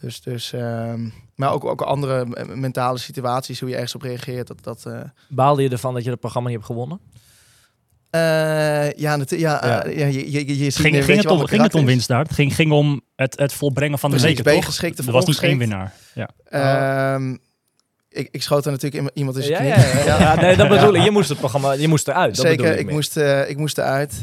Dus, 0.00 0.20
dus, 0.20 0.52
ehm, 0.52 1.08
maar 1.34 1.52
ook, 1.52 1.64
ook 1.64 1.80
andere 1.80 2.26
mentale 2.54 2.98
situaties, 2.98 3.60
hoe 3.60 3.68
je 3.68 3.74
ergens 3.74 3.94
op 3.94 4.02
reageert. 4.02 4.46
Dat, 4.46 4.64
dat, 4.64 4.86
eh, 4.86 5.00
Baalde 5.28 5.62
je 5.62 5.68
ervan 5.68 5.94
dat 5.94 6.04
je 6.04 6.10
het 6.10 6.20
programma 6.20 6.48
niet 6.48 6.56
hebt 6.58 6.70
gewonnen? 6.70 7.00
Eh, 8.10 8.92
ja, 8.92 9.16
natu- 9.16 9.38
ja, 9.38 9.60
Ja. 9.66 9.84
eh, 9.84 9.98
ja, 9.98 10.06
je, 10.06 10.30
je, 10.32 10.46
je 10.64 10.70
Ging, 10.72 11.04
ging, 11.04 11.16
het 11.16 11.26
om, 11.30 11.46
ging 11.46 11.62
het 11.62 11.74
om 11.74 11.84
winst 11.84 12.08
daar? 12.08 12.22
Het 12.22 12.32
ging, 12.32 12.54
ging 12.54 12.72
om 12.72 13.00
het, 13.16 13.38
het 13.38 13.52
volbrengen 13.52 13.98
van 13.98 14.10
de 14.10 14.16
Precies, 14.16 14.36
zeker, 14.36 14.52
toch? 14.52 15.06
Er 15.06 15.12
was 15.12 15.26
niet 15.26 15.40
één 15.42 15.52
ongeschikt? 15.52 15.58
winnaar. 15.58 15.92
Ja. 16.14 16.28
Ehm, 17.14 17.36
ik, 18.08 18.28
ik 18.30 18.42
schoot 18.42 18.64
er 18.66 18.72
natuurlijk 18.72 19.10
iemand 19.16 19.36
in 19.36 19.42
zijn 19.42 19.64
Ja, 19.66 19.74
knie. 19.74 19.84
ja, 19.86 20.04
ja, 20.04 20.18
ja. 20.20 20.34
nee, 20.42 20.56
dat 20.56 20.68
bedoel 20.68 20.94
ik. 20.94 21.02
Je 21.02 21.10
moest 21.10 21.28
het 21.28 21.38
programma, 21.38 21.72
je 21.72 21.88
moest 21.88 22.08
eruit. 22.08 22.36
Dat 22.36 22.46
Zeker, 22.46 22.78
ik 22.78 22.90
moest, 22.90 23.16
eh, 23.16 23.48
ik 23.50 23.56
moest 23.56 23.78
eruit. 23.78 24.22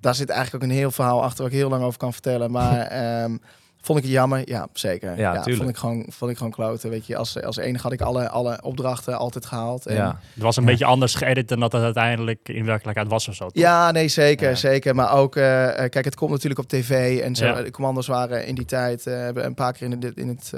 Daar 0.00 0.14
zit 0.14 0.28
eigenlijk 0.28 0.64
ook 0.64 0.70
een 0.70 0.76
heel 0.76 0.90
verhaal 0.90 1.22
achter 1.22 1.42
waar 1.42 1.52
ik 1.52 1.58
heel 1.58 1.68
lang 1.68 1.82
over 1.84 1.98
kan 1.98 2.12
vertellen. 2.12 2.50
Maar 2.50 2.80
ehm, 3.02 3.36
vond 3.84 3.98
ik 3.98 4.04
het 4.04 4.12
jammer? 4.12 4.42
Ja, 4.48 4.66
zeker. 4.72 5.16
Ja, 5.18 5.32
tuurlijk. 5.32 5.56
vond 5.56 5.68
ik 5.68 5.76
gewoon, 5.76 6.06
vond 6.08 6.30
ik 6.30 6.36
gewoon 6.36 6.52
kloten. 6.52 6.90
Weet 6.90 7.06
je, 7.06 7.16
als, 7.16 7.42
als 7.42 7.56
enige 7.56 7.82
had 7.82 7.92
ik 7.92 8.00
alle, 8.00 8.28
alle 8.28 8.58
opdrachten 8.62 9.18
altijd 9.18 9.46
gehaald. 9.46 9.86
En, 9.86 9.94
Ja. 9.94 10.18
Het 10.34 10.42
was 10.42 10.56
een 10.56 10.62
Ja. 10.62 10.68
beetje 10.68 10.84
anders 10.84 11.14
geëdit 11.14 11.48
dan 11.48 11.60
dat 11.60 11.72
het 11.72 11.82
uiteindelijk 11.82 12.48
in 12.48 12.64
werkelijkheid 12.64 13.08
was 13.08 13.28
of 13.28 13.34
zo. 13.34 13.44
toch? 13.44 13.62
Ja, 13.62 13.90
nee, 13.90 14.08
zeker, 14.08 14.48
Ja. 14.48 14.54
zeker. 14.54 14.94
Maar 14.94 15.12
ook, 15.12 15.36
eh, 15.36 15.68
eh, 15.84 15.90
kijk, 15.90 16.04
het 16.04 16.14
komt 16.16 16.30
natuurlijk 16.30 16.60
op 16.60 16.68
tv. 16.68 17.20
En 17.20 17.34
zo, 17.34 17.44
Ja. 17.46 17.62
de 17.62 17.70
commando's 17.70 18.06
waren 18.06 18.46
in 18.46 18.54
die 18.54 18.64
tijd, 18.64 19.06
eh, 19.06 19.14
hebben 19.14 19.44
een 19.44 19.54
paar 19.54 19.72
keer 19.72 19.90
in, 19.90 20.00
de, 20.00 20.12
in 20.14 20.28
het 20.28 20.52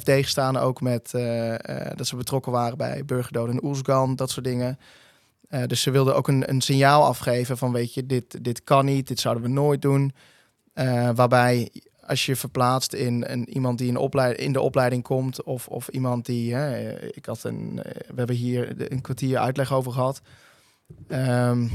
FD 0.00 0.10
gestaan. 0.10 0.56
Ook 0.56 0.80
met 0.80 1.14
eh, 1.14 1.54
eh, 1.54 1.96
dat 1.96 2.06
ze 2.06 2.16
betrokken 2.16 2.52
waren 2.52 2.76
bij 2.78 3.02
burgerdoden 3.04 3.54
in 3.54 3.64
Oersgan, 3.64 4.16
dat 4.16 4.30
soort 4.30 4.44
dingen. 4.44 4.78
Eh, 5.48 5.62
dus 5.66 5.82
ze 5.82 5.90
wilden 5.90 6.16
ook 6.16 6.28
een, 6.28 6.50
een 6.50 6.60
signaal 6.60 7.04
afgeven 7.04 7.58
van, 7.58 7.72
weet 7.72 7.94
je, 7.94 8.06
dit, 8.06 8.44
dit 8.44 8.64
kan 8.64 8.84
niet, 8.84 9.08
dit 9.08 9.20
zouden 9.20 9.42
we 9.44 9.48
nooit 9.48 9.82
doen. 9.82 10.12
Eh, 10.72 11.10
waarbij 11.14 11.70
als 12.10 12.26
je 12.26 12.36
verplaatst 12.36 12.92
in 12.92 13.24
een, 13.26 13.48
iemand 13.48 13.78
die 13.78 13.88
in, 13.88 13.96
opleid, 13.96 14.38
in 14.38 14.52
de 14.52 14.60
opleiding 14.60 15.02
komt, 15.02 15.42
of, 15.42 15.68
of 15.68 15.88
iemand 15.88 16.26
die, 16.26 16.54
hè, 16.54 16.98
ik 17.12 17.26
had 17.26 17.44
een, 17.44 17.82
eh, 17.82 17.92
we 18.08 18.14
hebben 18.14 18.36
hier 18.36 18.92
een 18.92 19.00
kwartier 19.00 19.38
uitleg 19.38 19.72
over 19.72 19.92
gehad. 19.92 20.20
Ehm, 21.08 21.68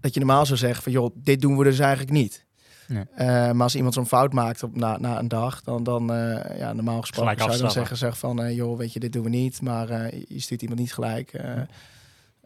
dat 0.00 0.14
je 0.14 0.20
normaal 0.20 0.46
zou 0.46 0.58
zeggen 0.58 0.82
van, 0.82 0.92
joh, 0.92 1.10
dit 1.14 1.40
doen 1.40 1.56
we 1.56 1.64
dus 1.64 1.78
eigenlijk 1.78 2.12
niet. 2.12 2.44
Nee. 2.88 3.04
Eh, 3.14 3.26
maar 3.26 3.62
als 3.62 3.74
iemand 3.74 3.94
zo'n 3.94 4.06
fout 4.06 4.32
maakt 4.32 4.62
op, 4.62 4.76
na, 4.76 4.98
na 4.98 5.18
een 5.18 5.28
dag, 5.28 5.62
dan, 5.62 5.82
dan 5.82 6.12
eh, 6.12 6.58
ja, 6.58 6.72
normaal 6.72 7.00
gesproken 7.00 7.30
Gelijk 7.30 7.40
zou 7.40 7.52
je 7.52 7.62
dan 7.62 7.70
zeggen 7.70 7.96
zeg 7.96 8.18
van, 8.18 8.54
joh, 8.54 8.78
weet 8.78 8.92
je, 8.92 9.00
dit 9.00 9.12
doen 9.12 9.24
we 9.24 9.28
niet. 9.28 9.62
Maar 9.62 10.14
je 10.14 10.40
stuurt 10.40 10.62
iemand 10.62 10.80
niet 10.80 10.94
gelijk 10.94 11.32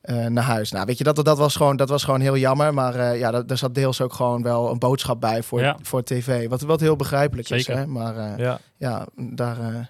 eh, 0.04 0.26
naar 0.26 0.44
huis. 0.44 0.70
Nou, 0.72 0.86
weet 0.86 0.98
je, 0.98 1.04
dat, 1.04 1.24
dat, 1.24 1.38
was, 1.38 1.56
gewoon, 1.56 1.76
dat 1.76 1.88
was 1.88 2.04
gewoon 2.04 2.20
heel 2.20 2.36
jammer. 2.36 2.74
Maar 2.74 2.94
eh, 2.94 3.18
ja, 3.18 3.42
daar, 3.42 3.58
zat 3.58 3.74
deels 3.74 4.00
ook 4.00 4.12
gewoon 4.12 4.42
wel 4.42 4.70
een 4.70 4.78
boodschap 4.78 5.20
bij 5.20 5.42
voor, 5.42 5.60
Ja. 5.60 5.76
voor 5.82 6.02
tv. 6.02 6.48
Wat, 6.48 6.60
wat 6.60 6.80
heel 6.80 6.96
begrijpelijk 6.96 7.48
Zeker. 7.48 7.70
is. 7.72 7.78
Hè? 7.78 7.86
Maar 7.86 8.16
eh, 8.16 8.38
Ja. 8.38 8.58
ja, 8.76 9.06
daar... 9.16 9.60
eh, 9.60 9.80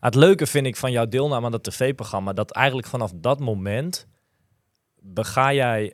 Het 0.00 0.14
leuke 0.14 0.46
vind 0.46 0.66
ik 0.66 0.76
van 0.76 0.92
jouw 0.92 1.06
deelname 1.08 1.44
aan 1.46 1.52
dat 1.52 1.62
tv-programma, 1.62 2.32
dat 2.32 2.50
eigenlijk 2.50 2.86
vanaf 2.88 3.12
dat 3.14 3.40
moment 3.40 4.06
bega 5.00 5.52
jij 5.52 5.92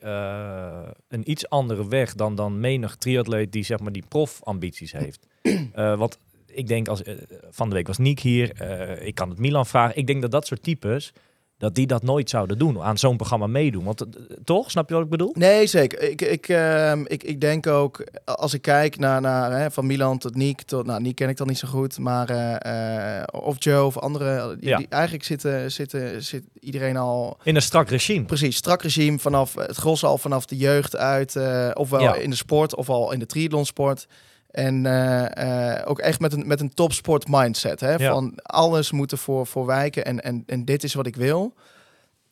een 1.08 1.30
iets 1.30 1.48
andere 1.48 1.88
weg 1.88 2.14
dan, 2.14 2.34
dan 2.34 2.60
menig 2.60 2.96
triatleet 2.96 3.52
die 3.52 3.64
zeg 3.64 3.78
maar 3.80 3.92
die 3.92 4.04
profambities 4.08 4.92
heeft. 4.92 5.26
Want 5.74 6.18
ik 6.46 6.66
denk 6.66 6.88
als 6.88 7.02
van 7.50 7.68
de 7.68 7.74
week 7.74 7.86
was 7.86 7.98
Niek 7.98 8.20
hier, 8.20 8.60
ik 9.02 9.14
kan 9.14 9.28
het 9.28 9.38
Milan 9.38 9.66
vragen. 9.66 9.96
Ik 9.96 10.06
denk 10.06 10.22
dat 10.22 10.30
dat 10.30 10.46
soort 10.46 10.62
types 10.62 11.12
dat 11.60 11.74
die 11.74 11.86
dat 11.86 12.02
nooit 12.02 12.30
zouden 12.30 12.58
doen, 12.58 12.80
aan 12.82 12.98
zo'n 12.98 13.16
programma 13.16 13.46
meedoen. 13.46 13.84
Want 13.84 14.00
eh, 14.00 14.06
toch, 14.44 14.70
snap 14.70 14.88
je 14.88 14.94
wat 14.94 15.04
ik 15.04 15.10
bedoel? 15.10 15.34
Nee, 15.38 15.66
zeker. 15.66 16.02
Ik, 16.10 16.22
ik, 16.22 16.48
ehm, 16.48 17.02
ik, 17.06 17.22
ik 17.22 17.40
denk 17.40 17.66
ook, 17.66 18.04
als 18.24 18.54
ik 18.54 18.62
kijk 18.62 18.98
naar, 18.98 19.20
naar 19.20 19.52
hè, 19.60 19.70
van 19.70 19.86
Milan 19.86 20.18
tot 20.18 20.34
Niek, 20.34 20.62
tot, 20.62 20.86
nou, 20.86 21.00
Niek 21.02 21.14
ken 21.14 21.28
ik 21.28 21.36
dan 21.36 21.46
niet 21.46 21.58
zo 21.58 21.68
goed, 21.68 21.98
maar 21.98 22.28
eh, 22.30 23.18
eh, 23.20 23.24
of 23.30 23.56
Joe 23.58 23.84
of 23.84 23.98
andere, 23.98 24.56
die, 24.58 24.68
Ja. 24.68 24.76
die- 24.76 24.86
eigenlijk 24.88 25.24
zitten, 25.24 25.72
zitten, 25.72 26.22
zit 26.24 26.44
iedereen 26.60 26.96
al 26.96 27.36
In 27.42 27.56
een 27.56 27.62
strak 27.62 27.88
regime. 27.88 28.24
precies 28.24 28.56
strak 28.56 28.82
regime 28.82 29.18
vanaf 29.18 29.54
het 29.54 29.76
gros 29.76 30.04
al 30.04 30.18
vanaf 30.18 30.44
de 30.46 30.56
jeugd 30.56 30.96
uit, 30.96 31.36
ofwel 31.74 32.00
Ja. 32.00 32.14
in 32.14 32.30
de 32.30 32.36
sport 32.36 32.74
of 32.74 32.88
al 32.88 33.12
in 33.12 33.18
de 33.18 33.26
triathlonsport. 33.26 34.06
En 34.50 34.86
eh, 34.86 35.76
eh, 35.76 35.88
ook 35.88 35.98
echt 35.98 36.20
met 36.20 36.32
een, 36.32 36.46
met 36.46 36.60
een 36.60 36.74
topsport 36.74 37.28
mindset. 37.28 37.80
Hè? 37.80 37.94
Ja. 37.94 38.12
Van 38.12 38.38
alles 38.42 38.90
moet 38.90 39.12
ervoor 39.12 39.46
voor 39.46 39.66
wijken 39.66 40.04
en, 40.04 40.20
en, 40.20 40.42
en 40.46 40.64
dit 40.64 40.84
is 40.84 40.94
wat 40.94 41.06
ik 41.06 41.16
wil. 41.16 41.54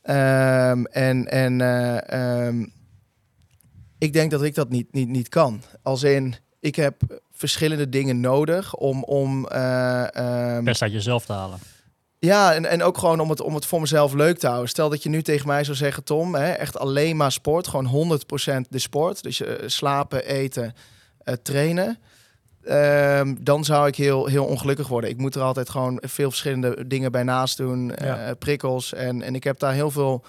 Ehm, 0.08 0.84
en 0.84 1.28
en 1.30 1.60
eh, 1.60 2.46
ehm, 2.46 2.66
ik 3.98 4.12
denk 4.12 4.30
dat 4.30 4.42
ik 4.42 4.54
dat 4.54 4.68
niet, 4.68 4.92
niet, 4.92 5.08
niet 5.08 5.28
kan. 5.28 5.62
Als 5.82 6.02
in, 6.02 6.34
ik 6.60 6.76
heb 6.76 7.20
verschillende 7.32 7.88
dingen 7.88 8.20
nodig 8.20 8.74
om... 8.74 9.04
om 9.04 9.46
eh, 9.46 10.14
ehm, 10.16 10.64
Best 10.64 10.82
uit 10.82 10.92
jezelf 10.92 11.24
te 11.24 11.32
halen. 11.32 11.58
ja, 12.18 12.54
en, 12.54 12.66
en 12.66 12.82
ook 12.82 12.98
gewoon 12.98 13.20
om 13.20 13.30
het, 13.30 13.40
om 13.40 13.54
het 13.54 13.66
voor 13.66 13.80
mezelf 13.80 14.12
leuk 14.12 14.38
te 14.38 14.46
houden. 14.46 14.68
Stel 14.68 14.88
dat 14.88 15.02
je 15.02 15.08
nu 15.08 15.22
tegen 15.22 15.46
mij 15.46 15.64
zou 15.64 15.76
zeggen, 15.76 16.04
Tom, 16.04 16.34
hè, 16.34 16.50
echt 16.50 16.78
alleen 16.78 17.16
maar 17.16 17.32
sport. 17.32 17.68
Gewoon 17.68 18.20
100% 18.64 18.68
de 18.68 18.78
sport. 18.78 19.22
Dus 19.22 19.40
eh, 19.40 19.54
slapen, 19.66 20.24
eten, 20.24 20.74
trainen. 21.42 21.98
Ehm, 22.64 23.34
dan 23.40 23.64
zou 23.64 23.86
ik 23.86 23.96
heel, 23.96 24.26
heel 24.26 24.44
ongelukkig 24.44 24.88
worden. 24.88 25.10
Ik 25.10 25.18
moet 25.18 25.34
er 25.34 25.42
altijd 25.42 25.70
gewoon 25.70 26.02
veel 26.06 26.28
verschillende 26.28 26.86
dingen 26.86 27.12
bij 27.12 27.22
naast 27.22 27.56
doen. 27.56 27.94
eh, 27.94 28.30
prikkels. 28.38 28.94
En, 28.94 29.22
en 29.22 29.34
ik 29.34 29.44
heb 29.44 29.58
daar 29.58 29.72
heel 29.72 29.90
veel 29.90 30.24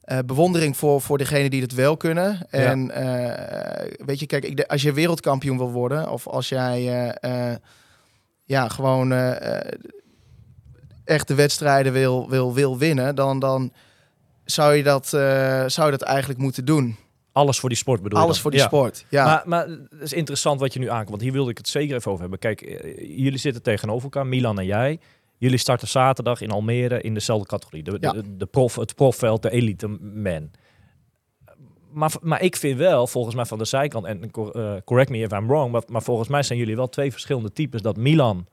eh, 0.00 0.18
bewondering 0.26 0.76
voor, 0.76 1.00
voor 1.00 1.18
degenen 1.18 1.50
die 1.50 1.62
het 1.62 1.74
wel 1.74 1.96
kunnen. 1.96 2.50
En 2.50 2.90
eh, 2.90 3.92
weet 4.04 4.20
je, 4.20 4.26
kijk, 4.26 4.44
ik, 4.44 4.60
als 4.60 4.82
je 4.82 4.92
wereldkampioen 4.92 5.58
wil 5.58 5.70
worden... 5.70 6.10
of 6.10 6.26
als 6.26 6.48
jij 6.48 6.82
ja, 8.44 8.68
gewoon... 8.68 9.12
echt 11.04 11.28
de 11.28 11.34
wedstrijden 11.34 11.92
wil, 11.92 12.28
wil, 12.28 12.54
wil 12.54 12.78
winnen, 12.78 13.14
dan, 13.14 13.38
dan 13.38 13.72
zou, 14.44 14.74
je 14.74 14.82
dat, 14.82 15.06
zou 15.66 15.84
je 15.84 15.90
dat 15.98 16.02
eigenlijk 16.02 16.40
moeten 16.40 16.64
doen. 16.64 16.96
Alles 17.32 17.58
voor 17.60 17.68
die 17.68 17.78
sport 17.78 18.02
bedoel 18.02 18.18
Alles 18.18 18.40
voor 18.40 18.50
die 18.50 18.60
Ja. 18.60 18.66
sport. 18.66 19.04
Ja, 19.08 19.24
Maar, 19.24 19.42
maar 19.46 19.66
het 19.68 20.00
is 20.00 20.12
interessant 20.12 20.60
wat 20.60 20.72
je 20.72 20.78
nu 20.78 20.88
aankomt. 20.90 21.08
Want 21.10 21.22
hier 21.22 21.32
wilde 21.32 21.50
ik 21.50 21.56
het 21.58 21.68
zeker 21.68 21.96
even 21.96 22.08
over 22.10 22.20
hebben. 22.22 22.38
Kijk, 22.38 22.60
eh, 22.60 23.18
jullie 23.18 23.38
zitten 23.38 23.62
tegenover 23.62 24.02
elkaar, 24.04 24.26
Milan 24.26 24.58
en 24.58 24.64
jij. 24.66 24.98
Jullie 25.38 25.58
starten 25.58 25.88
zaterdag 25.88 26.40
in 26.40 26.50
Almere 26.50 27.00
in 27.00 27.14
dezelfde 27.14 27.46
categorie. 27.46 27.82
De, 27.82 27.96
Ja. 28.00 28.12
de, 28.12 28.36
de 28.36 28.46
prof, 28.46 28.76
het 28.76 28.94
profveld, 28.94 29.42
de 29.42 29.50
elite 29.50 29.88
man. 30.00 30.50
Maar, 31.92 32.12
maar 32.20 32.42
ik 32.42 32.56
vind 32.56 32.78
wel, 32.78 33.06
volgens 33.06 33.34
mij 33.34 33.44
van 33.44 33.58
de 33.58 33.64
zijkant, 33.64 34.04
en 34.06 34.30
eh, 34.30 34.74
correct 34.84 35.10
me 35.10 35.18
if 35.18 35.32
I'm 35.32 35.46
wrong, 35.46 35.72
maar, 35.72 35.82
maar 35.86 36.02
volgens 36.02 36.28
mij 36.28 36.42
zijn 36.42 36.58
jullie 36.58 36.76
wel 36.76 36.88
twee 36.88 37.10
verschillende 37.12 37.52
types. 37.52 37.82
Dat 37.82 37.96
Milan 37.96 38.46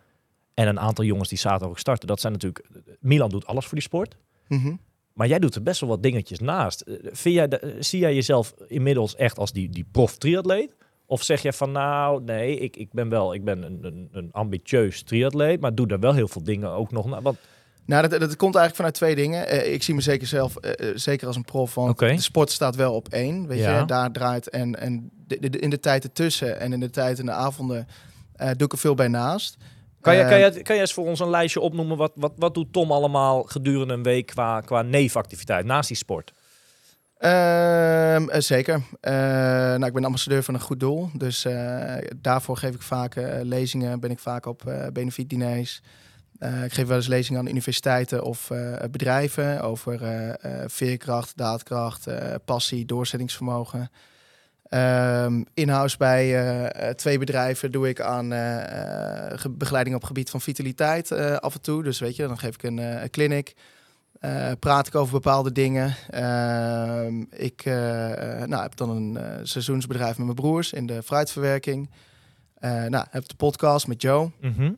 en 0.53 0.67
een 0.67 0.79
aantal 0.79 1.05
jongens 1.05 1.29
die 1.29 1.37
zaterdag 1.37 1.69
ook 1.69 1.79
starten, 1.79 2.07
dat 2.07 2.19
zijn 2.19 2.33
natuurlijk... 2.33 2.65
Milan 2.99 3.29
doet 3.29 3.45
alles 3.45 3.65
voor 3.65 3.73
die 3.73 3.83
sport. 3.83 4.17
Mhm. 4.47 4.75
Maar 5.17 5.27
jij 5.27 5.39
doet 5.39 5.55
er 5.55 5.63
best 5.63 5.79
wel 5.79 5.89
wat 5.89 6.03
dingetjes 6.03 6.39
naast. 6.39 6.81
Eh, 6.81 6.95
Vind 7.11 7.35
jij 7.35 7.47
de- 7.47 7.57
eh, 7.59 7.71
zie 7.79 7.99
jij 7.99 8.13
jezelf 8.15 8.53
inmiddels 8.67 9.15
echt 9.15 9.37
als 9.37 9.51
die, 9.51 9.69
die 9.69 9.85
prof 9.91 10.17
triatleet? 10.17 10.75
Of 11.05 11.23
zeg 11.23 11.41
je 11.41 11.53
van 11.53 11.71
nou, 11.71 12.23
nee, 12.23 12.57
ik, 12.59 12.75
ik 12.77 12.91
ben 12.91 13.09
wel 13.09 13.33
ik 13.33 13.43
ben 13.43 13.63
een, 13.63 13.79
een, 13.81 14.09
een 14.11 14.29
ambitieus 14.31 15.03
triatleet, 15.03 15.59
maar 15.59 15.75
doe 15.75 15.87
daar 15.87 15.99
wel 15.99 16.13
heel 16.13 16.27
veel 16.27 16.43
dingen 16.43 16.69
ook 16.71 16.91
nog 16.91 17.05
na. 17.05 17.21
Want, 17.21 17.37
Nou, 17.85 18.07
dat, 18.07 18.19
dat 18.19 18.35
komt 18.35 18.55
eigenlijk 18.55 18.75
vanuit 18.75 18.93
twee 18.93 19.15
dingen. 19.15 19.47
Eh, 19.47 19.73
ik 19.73 19.83
zie 19.83 19.93
me 19.93 20.01
zeker 20.01 20.27
zelf 20.27 20.53
zeker 20.95 21.27
als 21.27 21.35
een 21.35 21.43
prof, 21.45 21.75
want 21.75 21.89
Oké. 21.89 22.07
de 22.15 22.21
sport 22.21 22.51
staat 22.51 22.75
wel 22.75 22.93
op 22.93 23.07
één. 23.07 23.47
Weet 23.47 23.59
Ja. 23.59 23.79
je, 23.79 23.85
daar 23.85 24.11
draait 24.11 24.49
en, 24.49 24.79
en 24.79 25.09
de, 25.27 25.49
de- 25.49 25.59
in 25.59 25.69
de 25.69 25.79
tijd 25.79 26.03
ertussen 26.03 26.59
en 26.59 26.73
in 26.73 26.79
de 26.79 26.89
tijd 26.89 27.19
in 27.19 27.25
de 27.25 27.31
avonden 27.31 27.87
doe 28.37 28.65
ik 28.67 28.71
er 28.71 28.77
veel 28.77 28.95
bij 28.95 29.07
naast. 29.07 29.57
Kan, 30.07 30.15
je, 30.15 30.23
Eh, 30.23 30.29
kan, 30.29 30.39
je, 30.39 30.61
kan 30.61 30.75
je 30.75 30.81
eens 30.81 30.93
voor 30.93 31.05
ons 31.05 31.19
een 31.19 31.29
lijstje 31.29 31.59
opnoemen? 31.59 31.97
Wat, 31.97 32.11
wat, 32.15 32.33
wat 32.35 32.53
doet 32.53 32.73
Tom 32.73 32.91
allemaal 32.91 33.43
gedurende 33.43 33.93
een 33.93 34.03
week 34.03 34.25
qua, 34.25 34.61
qua 34.61 34.81
nevenactiviteit 34.81 35.65
naast 35.65 35.87
die 35.87 35.97
sport? 35.97 36.31
Ehm, 37.17 38.29
eh, 38.29 38.41
zeker. 38.41 38.81
Eh, 39.01 39.13
nou, 39.13 39.85
ik 39.85 39.93
ben 39.93 40.05
ambassadeur 40.05 40.43
van 40.43 40.53
een 40.53 40.59
goed 40.59 40.79
doel. 40.79 41.09
Dus 41.13 41.45
eh, 41.45 41.95
daarvoor 42.15 42.57
geef 42.57 42.73
ik 42.73 42.81
vaak 42.81 43.15
lezingen. 43.41 43.99
Ben 43.99 44.11
ik 44.11 44.19
vaak 44.19 44.45
op 44.45 44.89
benefietdiners. 44.93 45.81
Ik 46.63 46.73
geef 46.73 46.87
wel 46.87 46.97
eens 46.97 47.07
lezingen 47.07 47.39
aan 47.39 47.47
universiteiten 47.47 48.23
of 48.23 48.51
bedrijven 48.91 49.61
over 49.61 49.99
veerkracht, 50.67 51.37
daadkracht, 51.37 52.07
passie, 52.45 52.85
doorzettingsvermogen. 52.85 53.89
Ehm 54.69 55.41
in-house 55.53 55.97
bij 55.97 56.23
eh, 56.23 56.89
eh, 56.89 56.95
twee 56.95 57.17
bedrijven 57.17 57.71
doe 57.71 57.89
ik 57.89 58.01
aan 58.01 58.33
eh, 58.33 59.39
ge- 59.39 59.49
begeleiding 59.49 59.95
op 59.95 60.03
gebied 60.03 60.29
van 60.29 60.41
vitaliteit 60.41 61.11
af 61.41 61.53
en 61.53 61.61
toe. 61.61 61.83
Dus 61.83 61.99
weet 61.99 62.15
je, 62.15 62.27
dan 62.27 62.39
geef 62.39 62.53
ik 62.53 62.63
een, 62.63 62.77
een 62.77 63.09
clinic. 63.09 63.55
Praat 64.59 64.87
ik 64.87 64.95
over 64.95 65.13
bepaalde 65.13 65.51
dingen. 65.51 65.95
Ehm, 66.09 67.21
ik 67.29 67.65
nou, 68.45 68.61
heb 68.61 68.75
dan 68.75 68.89
een 68.89 69.17
seizoensbedrijf 69.47 70.17
met 70.17 70.25
mijn 70.25 70.35
broers 70.35 70.73
in 70.73 70.85
de 70.85 71.03
fruitverwerking. 71.03 71.89
Nou, 72.87 73.05
heb 73.09 73.27
de 73.27 73.35
podcast 73.35 73.87
met 73.87 74.01
Joe. 74.01 74.31
Mhm. 74.41 74.71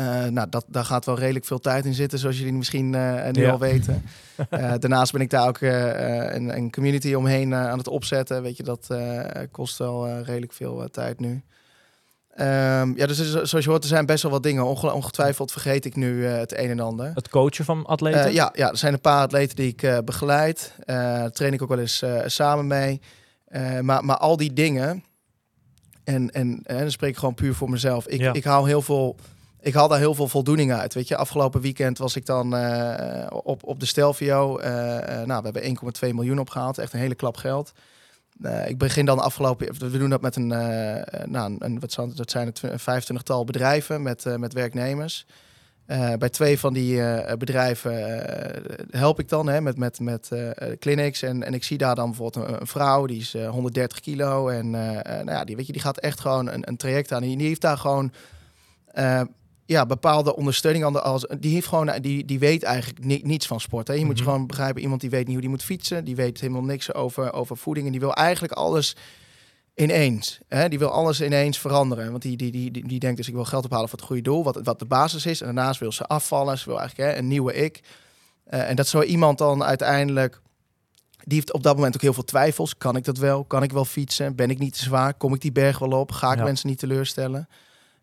Eh, 0.00 0.24
nou, 0.24 0.48
dat, 0.50 0.64
daar 0.68 0.84
gaat 0.84 1.04
wel 1.04 1.18
redelijk 1.18 1.44
veel 1.44 1.58
tijd 1.58 1.84
in 1.84 1.94
zitten, 1.94 2.18
zoals 2.18 2.38
jullie 2.38 2.52
misschien 2.52 2.94
eh, 2.94 3.30
nu 3.30 3.42
Ja. 3.42 3.50
al 3.50 3.58
weten. 3.58 4.02
Eh, 4.50 4.72
daarnaast 4.78 5.12
ben 5.12 5.20
ik 5.20 5.30
daar 5.30 5.48
ook 5.48 5.60
een, 5.60 6.56
een 6.56 6.70
community 6.70 7.14
omheen 7.14 7.54
aan 7.54 7.78
het 7.78 7.88
opzetten. 7.88 8.42
Weet 8.42 8.56
je, 8.56 8.62
dat 8.62 8.88
kost 9.50 9.78
wel 9.78 10.18
redelijk 10.20 10.52
veel 10.52 10.88
tijd 10.90 11.20
nu. 11.20 11.42
Ehm, 12.34 12.92
ja, 12.96 13.06
dus 13.06 13.32
zoals 13.32 13.64
je 13.64 13.70
hoort, 13.70 13.82
er 13.82 13.88
zijn 13.88 14.06
best 14.06 14.22
wel 14.22 14.32
wat 14.32 14.42
dingen. 14.42 14.64
Onge- 14.66 14.92
ongetwijfeld 14.92 15.52
vergeet 15.52 15.84
ik 15.84 15.96
nu 15.96 16.24
het 16.24 16.58
een 16.58 16.70
en 16.70 16.80
ander. 16.80 17.10
Het 17.14 17.28
coachen 17.28 17.64
van 17.64 17.86
atleten? 17.86 18.32
Ja, 18.32 18.50
ja, 18.54 18.70
er 18.70 18.76
zijn 18.76 18.92
een 18.92 19.00
paar 19.00 19.22
atleten 19.22 19.56
die 19.56 19.74
ik 19.76 20.04
begeleid. 20.04 20.74
Daar 20.84 21.30
train 21.30 21.52
ik 21.52 21.62
ook 21.62 21.68
wel 21.68 21.78
eens 21.78 22.04
samen 22.26 22.66
mee. 22.66 23.00
Maar, 23.80 24.04
maar 24.04 24.16
al 24.16 24.36
die 24.36 24.52
dingen, 24.52 25.04
en, 26.04 26.30
en, 26.30 26.60
en 26.64 26.78
dan 26.78 26.90
spreek 26.90 27.10
ik 27.10 27.16
gewoon 27.18 27.34
puur 27.34 27.54
voor 27.54 27.70
mezelf. 27.70 28.06
Ik, 28.06 28.20
Ja. 28.20 28.32
ik 28.32 28.44
haal 28.44 28.64
heel 28.64 28.82
veel. 28.82 29.16
Ik 29.62 29.74
haal 29.74 29.88
daar 29.88 29.98
heel 29.98 30.14
veel 30.14 30.28
voldoening 30.28 30.72
uit. 30.72 30.94
Weet 30.94 31.08
je, 31.08 31.16
afgelopen 31.16 31.60
weekend 31.60 31.98
was 31.98 32.16
ik 32.16 32.26
dan 32.26 32.56
eh, 32.56 33.26
op, 33.42 33.64
op 33.64 33.80
de 33.80 33.86
Stelvio. 33.86 34.58
Eh, 34.58 35.20
eh, 35.20 35.26
nou, 35.26 35.42
we 35.42 35.60
hebben 35.60 35.76
1,2 36.08 36.14
miljoen 36.14 36.38
opgehaald. 36.38 36.78
Echt 36.78 36.92
een 36.92 37.00
hele 37.00 37.14
klap 37.14 37.36
geld. 37.36 37.72
Ik 38.66 38.78
begin 38.78 39.04
dan 39.04 39.18
afgelopen. 39.18 39.78
We 39.78 39.98
doen 39.98 40.10
dat 40.10 40.20
met 40.20 40.36
een, 40.36 40.46
nou, 41.26 41.56
een, 41.58 41.80
wat 41.80 41.92
zou, 41.92 42.14
dat 42.14 42.30
zijn 42.30 42.46
het, 42.46 42.62
een 42.62 43.02
25-tal 43.02 43.44
bedrijven 43.44 44.02
met, 44.02 44.24
met 44.38 44.52
werknemers. 44.52 45.26
Bij 46.18 46.28
twee 46.28 46.58
van 46.58 46.72
die 46.72 47.02
bedrijven 47.36 48.22
help 48.90 49.20
ik 49.20 49.28
dan 49.28 49.48
hè, 49.48 49.60
met, 49.60 49.76
met, 49.76 50.00
met 50.00 50.30
clinics. 50.78 51.22
En, 51.22 51.42
en 51.42 51.54
ik 51.54 51.64
zie 51.64 51.78
daar 51.78 51.94
dan 51.94 52.08
bijvoorbeeld 52.08 52.60
een, 52.60 52.66
vrouw, 52.66 53.06
die 53.06 53.20
is 53.20 53.34
eh, 53.34 53.48
130 53.48 54.00
kilo. 54.00 54.48
En 54.48 54.70
nou 54.70 55.30
ja, 55.30 55.44
die, 55.44 55.56
weet 55.56 55.66
je, 55.66 55.72
die 55.72 55.82
gaat 55.82 55.98
echt 55.98 56.20
gewoon 56.20 56.48
een, 56.48 56.68
een 56.68 56.76
traject 56.76 57.12
aan. 57.12 57.22
Die, 57.22 57.36
die 57.36 57.46
heeft 57.46 57.60
daar 57.60 57.78
gewoon 57.78 58.12
ja, 59.70 59.86
bepaalde 59.86 60.36
ondersteuning 60.36 60.84
aan. 60.84 60.92
De, 60.92 61.00
als, 61.00 61.26
die, 61.40 61.52
heeft 61.54 61.66
gewoon, 61.66 61.92
die, 62.00 62.24
die 62.24 62.38
weet 62.38 62.62
eigenlijk 62.62 63.04
ni- 63.04 63.20
niets 63.24 63.46
van 63.46 63.60
sport. 63.60 63.88
Hè. 63.88 63.94
Je 63.94 64.04
moet 64.04 64.16
je 64.18 64.22
Mhm. 64.24 64.32
gewoon 64.32 64.46
begrijpen, 64.46 64.82
iemand 64.82 65.00
die 65.00 65.10
weet 65.10 65.22
niet 65.24 65.32
hoe 65.32 65.40
die 65.40 65.50
moet 65.50 65.62
fietsen. 65.62 66.04
Die 66.04 66.16
weet 66.16 66.40
helemaal 66.40 66.62
niks 66.62 66.94
over, 66.94 67.32
over 67.32 67.56
voeding. 67.56 67.86
En 67.86 67.92
die 67.92 68.00
wil 68.00 68.14
eigenlijk 68.14 68.52
alles 68.52 68.96
ineens. 69.74 70.38
Hè? 70.48 70.68
Die 70.68 70.78
wil 70.78 70.90
alles 70.90 71.20
ineens 71.20 71.58
veranderen. 71.58 72.10
Want 72.10 72.22
die, 72.22 72.36
die, 72.36 72.50
die, 72.50 72.70
die, 72.70 72.86
die 72.88 72.98
denkt 72.98 73.16
dus 73.16 73.28
ik 73.28 73.34
wil 73.34 73.44
geld 73.44 73.64
ophalen 73.64 73.88
voor 73.88 73.98
het 73.98 74.06
goede 74.06 74.22
doel. 74.22 74.44
Wat, 74.44 74.60
wat 74.62 74.78
de 74.78 74.84
basis 74.86 75.26
is. 75.26 75.40
En 75.40 75.46
daarnaast 75.54 75.80
wil 75.80 75.92
ze 75.92 76.04
afvallen. 76.06 76.58
Ze 76.58 76.68
wil 76.68 76.78
eigenlijk 76.80 77.10
hè, 77.10 77.16
een 77.18 77.28
nieuwe 77.28 77.54
ik. 77.54 77.80
Eh, 78.44 78.68
en 78.68 78.76
dat 78.76 78.86
zo 78.88 79.02
iemand 79.02 79.38
dan 79.38 79.64
uiteindelijk 79.64 80.40
die 81.24 81.34
heeft 81.38 81.52
op 81.52 81.62
dat 81.62 81.76
moment 81.76 81.94
ook 81.94 82.00
heel 82.02 82.12
veel 82.12 82.24
twijfels. 82.24 82.76
Kan 82.76 82.96
ik 82.96 83.04
dat 83.04 83.18
wel? 83.18 83.44
Kan 83.44 83.62
ik 83.62 83.72
wel 83.72 83.84
fietsen? 83.84 84.34
Ben 84.34 84.50
ik 84.50 84.58
niet 84.58 84.72
te 84.76 84.82
zwaar? 84.82 85.14
Kom 85.14 85.34
ik 85.34 85.40
die 85.40 85.52
berg 85.52 85.78
wel 85.78 86.00
op? 86.00 86.12
Ga 86.12 86.32
ik 86.32 86.38
Ja. 86.38 86.44
mensen 86.44 86.68
niet 86.68 86.78
teleurstellen? 86.78 87.48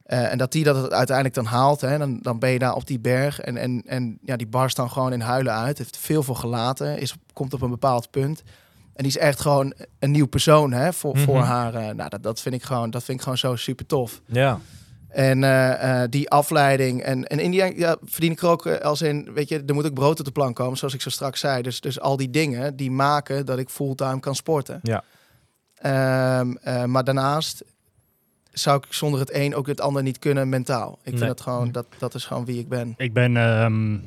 Eh, 0.07 0.31
en 0.31 0.37
dat 0.37 0.51
die 0.51 0.63
dat 0.63 0.75
het 0.75 0.91
uiteindelijk 0.91 1.35
dan 1.35 1.45
haalt, 1.45 1.81
hè, 1.81 1.97
dan, 1.97 2.19
dan 2.21 2.39
ben 2.39 2.49
je 2.49 2.59
daar 2.59 2.75
op 2.75 2.87
die 2.87 2.99
berg. 2.99 3.39
En, 3.39 3.57
en, 3.57 3.83
en 3.85 4.17
ja, 4.23 4.35
die 4.35 4.47
barst 4.47 4.75
dan 4.75 4.89
gewoon 4.91 5.13
in 5.13 5.19
huilen 5.21 5.53
uit. 5.53 5.77
Heeft 5.77 5.97
veel 5.97 6.23
voor 6.23 6.35
gelaten. 6.35 6.99
Is, 6.99 7.15
komt 7.33 7.53
op 7.53 7.61
een 7.61 7.69
bepaald 7.69 8.11
punt. 8.11 8.43
En 8.93 9.03
die 9.03 9.07
is 9.07 9.17
echt 9.17 9.39
gewoon 9.39 9.73
een 9.99 10.11
nieuw 10.11 10.27
persoon 10.27 10.71
hè, 10.71 10.93
voor, 10.93 11.15
Mhm. 11.15 11.23
voor 11.23 11.39
haar. 11.39 11.73
eh, 11.75 11.89
nou, 11.95 12.09
dat, 12.09 12.23
dat, 12.23 12.41
vind 12.41 12.55
ik 12.55 12.63
gewoon, 12.63 12.89
dat 12.89 13.03
vind 13.03 13.17
ik 13.17 13.23
gewoon 13.23 13.37
zo 13.37 13.55
super 13.55 13.85
tof. 13.85 14.21
Ja. 14.25 14.59
En 15.07 15.43
eh, 15.43 16.03
die 16.09 16.29
afleiding. 16.29 17.01
En, 17.03 17.27
en 17.27 17.39
in 17.39 17.51
die 17.51 17.77
ja, 17.79 17.97
verdien 18.03 18.31
ik 18.31 18.41
er 18.41 18.47
ook 18.49 18.67
als 18.67 19.01
in, 19.01 19.33
weet 19.33 19.49
je, 19.49 19.63
er 19.65 19.73
moet 19.73 19.85
ook 19.85 19.93
brood 19.93 20.19
op 20.19 20.25
de 20.25 20.31
plank 20.31 20.55
komen, 20.55 20.77
zoals 20.77 20.93
ik 20.93 21.01
zo 21.01 21.09
straks 21.09 21.39
zei. 21.39 21.61
Dus, 21.61 21.81
dus 21.81 21.99
al 21.99 22.17
die 22.17 22.29
dingen 22.29 22.75
die 22.75 22.91
maken 22.91 23.45
dat 23.45 23.57
ik 23.59 23.69
fulltime 23.69 24.19
kan 24.19 24.35
sporten. 24.35 24.79
Ja. 24.83 25.03
Ehm, 25.75 26.51
eh, 26.61 26.83
maar 26.83 27.03
daarnaast 27.03 27.63
zou 28.59 28.77
ik 28.77 28.93
zonder 28.93 29.19
het 29.19 29.33
een 29.33 29.55
ook 29.55 29.67
het 29.67 29.81
ander 29.81 30.03
niet 30.03 30.19
kunnen 30.19 30.49
mentaal. 30.49 30.91
Ik 30.91 30.99
vind 31.03 31.19
Nee. 31.19 31.29
het 31.29 31.41
gewoon, 31.41 31.71
dat, 31.71 31.85
dat 31.97 32.13
is 32.15 32.25
gewoon 32.25 32.45
wie 32.45 32.59
ik 32.59 32.69
ben. 32.69 32.93
Ik 32.97 33.13
ben 33.13 33.37
ehm, 33.37 33.97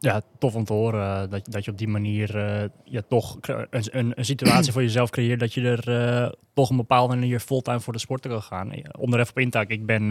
ja, 0.00 0.22
tof 0.38 0.54
om 0.54 0.64
te 0.64 0.72
horen 0.72 1.22
eh, 1.22 1.30
dat, 1.30 1.52
dat 1.52 1.64
je 1.64 1.70
op 1.70 1.78
die 1.78 1.88
manier 1.88 2.36
eh, 2.36 2.68
ja, 2.84 3.02
toch 3.08 3.38
een, 3.40 3.66
een, 3.70 4.12
een 4.14 4.24
situatie 4.24 4.72
voor 4.72 4.82
jezelf 4.82 5.10
creëert 5.10 5.40
dat 5.40 5.54
je 5.54 5.62
er 5.62 5.88
eh, 6.24 6.30
toch 6.54 6.70
een 6.70 6.76
bepaalde 6.76 7.14
manier 7.14 7.40
fulltime 7.40 7.80
voor 7.80 7.92
de 7.92 7.98
sporten 7.98 8.30
kan 8.30 8.42
gaan. 8.42 8.72
Om 8.98 9.12
er 9.12 9.18
even 9.20 9.30
op 9.30 9.38
in 9.38 9.50
te 9.50 9.64
ik 9.66 9.86
ben, 9.86 10.10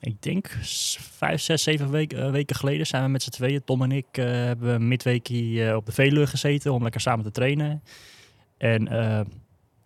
ik 0.00 0.22
denk 0.22 0.48
vijf, 0.98 1.40
zes, 1.40 1.62
zeven 1.62 1.90
weken, 1.90 2.32
weken 2.32 2.56
geleden 2.56 2.86
zijn 2.86 3.02
we 3.02 3.08
met 3.08 3.22
z'n 3.22 3.30
tweeën, 3.30 3.64
Tom 3.64 3.82
en 3.82 3.92
ik, 3.92 4.06
hebben 4.12 4.74
een 4.74 4.88
midweekie 4.88 5.76
op 5.76 5.86
de 5.86 5.92
Veluwe 5.92 6.26
gezeten 6.26 6.72
om 6.72 6.82
lekker 6.82 7.00
samen 7.00 7.24
te 7.24 7.30
trainen. 7.30 7.82
En 8.58 8.88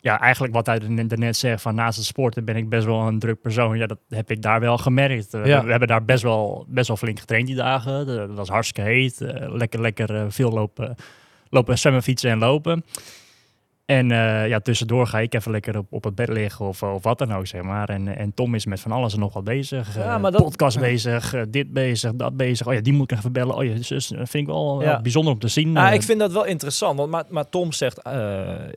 ja, 0.01 0.20
eigenlijk 0.20 0.55
wat 0.55 0.66
hij 0.66 0.78
er 0.80 1.18
net 1.18 1.36
zegt, 1.36 1.62
van 1.62 1.74
naast 1.74 1.96
het 1.96 2.07
sporten 2.07 2.44
ben 2.44 2.57
ik 2.57 2.68
best 2.68 2.84
wel 2.84 3.01
een 3.07 3.18
druk 3.18 3.40
persoon. 3.40 3.78
Ja, 3.78 3.86
dat 3.86 3.98
heb 4.09 4.30
ik 4.30 4.42
daar 4.42 4.61
wel 4.61 4.78
gemerkt. 4.78 5.34
Eh, 5.34 5.46
Ja. 5.46 5.64
We 5.64 5.70
hebben 5.70 5.88
daar 5.88 6.05
best 6.05 6.22
wel, 6.22 6.64
best 6.68 6.88
wel 6.88 6.96
flink 6.96 7.18
getraind 7.18 7.46
die 7.46 7.57
dagen. 7.57 8.07
Dat 8.07 8.30
was 8.34 8.48
hartstikke 8.48 8.90
heet. 8.90 9.20
Eh, 9.20 9.55
lekker, 9.55 9.80
lekker 9.80 10.14
eh, 10.14 10.24
veel 10.28 10.51
lopen, 10.51 10.94
lopen, 11.51 11.78
zwemmen, 11.78 12.03
fietsen 12.03 12.30
en 12.30 12.38
lopen. 12.38 12.84
En 13.91 14.11
eh, 14.11 14.49
ja, 14.49 14.59
tussendoor 14.61 15.07
ga 15.07 15.18
ik 15.20 15.34
even 15.34 15.51
lekker 15.51 15.78
op, 15.78 15.86
op 15.93 16.05
het 16.05 16.14
bed 16.14 16.28
liggen 16.28 16.66
of, 16.66 16.82
of 16.82 17.03
wat 17.03 17.18
dan 17.18 17.32
ook, 17.34 17.47
zeg 17.47 17.62
maar. 17.62 17.88
En, 17.88 18.16
en 18.16 18.34
Tom 18.34 18.55
is 18.55 18.66
met 18.66 18.80
van 18.80 18.93
alles 18.93 19.12
en 19.12 19.18
nog 19.20 19.32
wat 19.32 19.45
bezig. 19.45 19.95
Ja, 19.97 20.14
Eh, 20.14 20.20
maar 20.20 20.30
dat- 20.32 20.43
podcast 20.43 20.78
bezig, 20.78 21.34
eh, 21.34 21.43
dit 21.49 21.72
bezig, 21.72 22.14
dat 22.14 22.36
bezig. 22.36 22.66
Oh 22.66 22.72
ja, 22.74 22.80
die 22.80 22.93
moet 22.93 23.11
ik 23.11 23.18
even 23.18 23.32
bellen. 23.32 23.57
Oh 23.57 23.64
ja, 23.64 23.82
zus, 23.82 24.07
dat 24.09 24.28
vind 24.28 24.47
ik 24.49 24.55
wel, 24.55 24.80
Ja. 24.82 24.86
wel 24.86 25.01
bijzonder 25.01 25.32
om 25.32 25.38
te 25.38 25.49
zien. 25.49 25.72
Nou, 25.72 25.88
Eh, 25.88 25.95
ik 25.95 26.03
vind 26.03 26.18
dat 26.18 26.32
wel 26.32 26.45
interessant. 26.45 26.99
Want, 26.99 27.11
maar, 27.11 27.24
maar 27.28 27.49
Tom 27.49 27.72
zegt, 27.72 28.03
eh, 28.03 28.12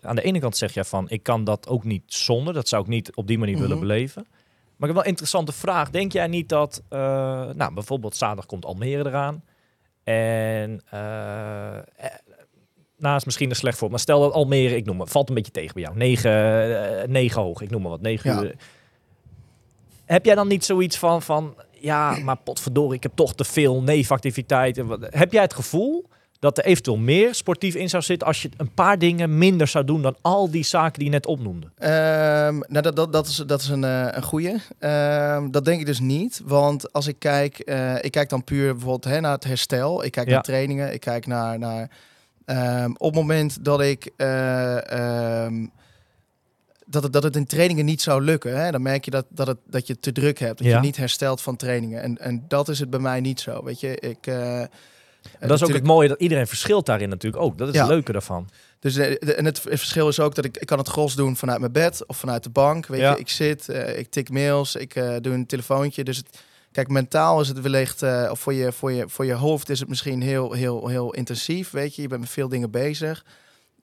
aan 0.02 0.16
de 0.16 0.22
ene 0.22 0.40
kant 0.40 0.58
zeg 0.58 0.74
je 0.74 0.84
van, 0.86 1.10
ik 1.10 1.24
kan 1.24 1.44
dat 1.44 1.68
ook 1.68 1.84
niet 1.84 2.04
zonder. 2.06 2.54
Dat 2.54 2.68
zou 2.68 2.82
ik 2.84 2.88
niet 2.90 3.16
op 3.16 3.28
die 3.28 3.38
manier 3.38 3.56
willen 3.60 3.78
Mhm. 3.78 3.88
beleven. 3.88 4.22
Maar 4.78 4.90
ik 4.90 4.96
heb 4.96 4.96
wel 4.96 5.04
een 5.04 5.10
interessante 5.10 5.52
vraag. 5.52 5.90
Denk 5.90 6.12
jij 6.12 6.28
niet 6.28 6.50
dat, 6.50 6.84
eh, 6.90 7.00
nou 7.56 7.74
bijvoorbeeld 7.74 8.16
zaterdag 8.16 8.46
komt 8.46 8.66
Almere 8.66 9.08
eraan. 9.08 9.44
En, 10.04 10.82
eh, 10.90 11.78
eh, 11.78 11.84
nou 13.04 13.16
is 13.16 13.26
misschien 13.26 13.50
een 13.50 13.56
slecht 13.56 13.78
voor, 13.78 13.90
maar 13.90 14.00
stel 14.00 14.20
dat 14.20 14.34
Almere, 14.34 14.76
ik 14.76 14.86
noem 14.86 15.00
het, 15.00 15.10
valt 15.10 15.30
een 15.30 15.36
beetje 15.36 15.52
tegen 15.52 15.74
bij 15.74 15.84
jou. 15.84 15.96
9, 15.98 17.12
9 17.12 17.42
hoog, 17.42 17.62
ik 17.62 17.70
noem 17.70 17.82
maar 17.82 17.92
wat, 17.92 18.02
9 18.02 18.34
Ja. 18.34 18.42
uur. 18.44 18.56
Heb 20.06 20.26
jij 20.26 20.36
dan 20.36 20.48
niet 20.48 20.66
zoiets 20.66 20.98
van, 20.98 21.22
van, 21.22 21.56
ja, 21.72 22.18
maar 22.24 22.38
potverdorie, 22.44 22.96
ik 22.98 23.04
heb 23.04 23.12
toch 23.16 23.36
te 23.36 23.44
veel 23.44 23.82
neefactiviteiten. 23.82 24.88
Heb 25.10 25.32
jij 25.32 25.42
het 25.42 25.54
gevoel 25.54 26.06
dat 26.40 26.58
er 26.58 26.66
eventueel 26.66 26.98
meer 26.98 27.36
sportief 27.36 27.76
in 27.76 27.90
zou 27.90 28.04
zitten 28.04 28.28
als 28.28 28.42
je 28.42 28.50
een 28.58 28.74
paar 28.74 29.00
dingen 29.00 29.38
minder 29.38 29.68
zou 29.68 29.86
doen 29.86 30.02
dan 30.02 30.16
al 30.22 30.52
die 30.52 30.64
zaken 30.64 30.94
die 30.94 31.04
je 31.04 31.10
net 31.14 31.26
opnoemde? 31.26 31.68
Ehm, 31.78 32.58
nou, 32.68 32.82
dat, 32.82 32.96
dat, 32.96 33.14
dat 33.14 33.28
is, 33.28 33.36
dat 33.36 33.62
is 33.62 33.68
een, 33.70 33.84
eh, 33.84 34.08
een 34.10 34.24
goeie. 34.24 34.56
Ehm, 34.80 35.52
dat 35.52 35.66
denk 35.66 35.80
ik 35.80 35.86
dus 35.86 36.00
niet. 36.00 36.42
Want 36.46 36.94
als 36.94 37.08
ik 37.08 37.16
kijk, 37.20 37.60
eh, 37.60 37.96
ik 38.04 38.12
kijk 38.12 38.30
dan 38.30 38.44
puur 38.44 38.72
bijvoorbeeld 38.72 39.04
hè, 39.14 39.20
naar 39.20 39.32
het 39.32 39.44
herstel. 39.44 40.04
Ik 40.04 40.12
kijk 40.12 40.28
Ja. 40.28 40.34
naar 40.34 40.44
trainingen. 40.44 40.94
Ik 40.94 41.00
kijk 41.00 41.26
naar. 41.28 41.60
naar 41.60 41.90
ehm, 42.46 42.92
op 42.92 43.06
het 43.06 43.16
moment 43.16 43.66
dat 43.66 43.82
ik. 43.82 44.10
eh, 44.18 44.92
ehm, 45.46 45.68
dat 46.86 47.04
het, 47.04 47.14
dat 47.14 47.24
het 47.24 47.36
in 47.36 47.46
trainingen 47.46 47.86
niet 47.86 48.02
zou 48.02 48.22
lukken, 48.22 48.58
hè, 48.64 48.72
dan 48.72 48.82
merk 48.82 49.06
je 49.06 49.12
dat, 49.12 49.26
dat, 49.30 49.48
het, 49.48 49.58
dat 49.68 49.88
je 49.88 50.00
te 50.00 50.12
druk 50.12 50.40
hebt. 50.40 50.58
Dat 50.58 50.68
Ja. 50.68 50.76
je 50.76 50.82
niet 50.82 50.98
herstelt 50.98 51.42
van 51.42 51.56
trainingen. 51.56 52.02
En, 52.02 52.18
en 52.18 52.46
dat 52.48 52.70
is 52.70 52.80
het 52.80 52.90
bij 52.90 53.00
mij 53.00 53.20
niet 53.22 53.40
zo. 53.40 53.64
Weet 53.64 53.80
je, 53.80 54.00
ik. 54.00 54.28
En 54.28 55.48
dat 55.48 55.62
is 55.62 55.64
ook 55.68 55.74
het 55.74 55.84
mooie, 55.84 56.08
dat 56.08 56.20
iedereen 56.20 56.48
verschilt 56.48 56.86
daarin 56.86 57.10
natuurlijk 57.10 57.44
ook. 57.44 57.58
Dat 57.58 57.68
is 57.68 57.74
Ja. 57.74 57.80
het 57.82 57.90
leuke 57.90 58.12
daarvan. 58.12 58.50
Dus 58.80 58.94
de, 58.94 59.18
de- 59.20 59.34
en 59.36 59.46
het, 59.46 59.60
verschil 59.60 60.08
is 60.08 60.20
ook 60.20 60.36
dat 60.36 60.46
ik, 60.46 60.58
ik 60.58 60.68
kan 60.68 60.78
het 60.78 60.88
gros 60.88 61.16
doen 61.16 61.36
vanuit 61.36 61.60
mijn 61.60 61.72
bed 61.72 62.04
of 62.08 62.18
vanuit 62.18 62.44
de 62.44 62.50
bank. 62.50 62.86
Weet 62.86 63.00
Ja. 63.00 63.12
je, 63.12 63.20
ik 63.20 63.30
zit, 63.30 63.68
ik 63.96 64.10
tik 64.12 64.30
mails, 64.30 64.76
ik 64.76 64.94
doe 65.22 65.34
een 65.34 65.46
telefoontje. 65.46 66.04
Dus 66.04 66.18
het, 66.18 66.40
kijk, 66.74 66.88
mentaal 66.88 67.42
is 67.42 67.48
het 67.48 67.62
wellicht, 67.62 68.02
eh, 68.02 68.28
of 68.32 68.40
voor 68.40 68.54
je, 68.54 68.72
voor, 68.72 68.92
je, 68.92 69.10
voor 69.10 69.26
je 69.26 69.34
hoofd 69.34 69.70
is 69.70 69.80
het 69.80 69.90
misschien 69.90 70.22
heel, 70.22 70.52
heel, 70.54 70.88
heel 70.88 71.14
intensief. 71.14 71.72
Weet 71.72 71.96
je, 71.96 72.02
je 72.02 72.08
bent 72.08 72.22
met 72.22 72.30
veel 72.30 72.48
dingen 72.50 72.72
bezig. 72.72 73.26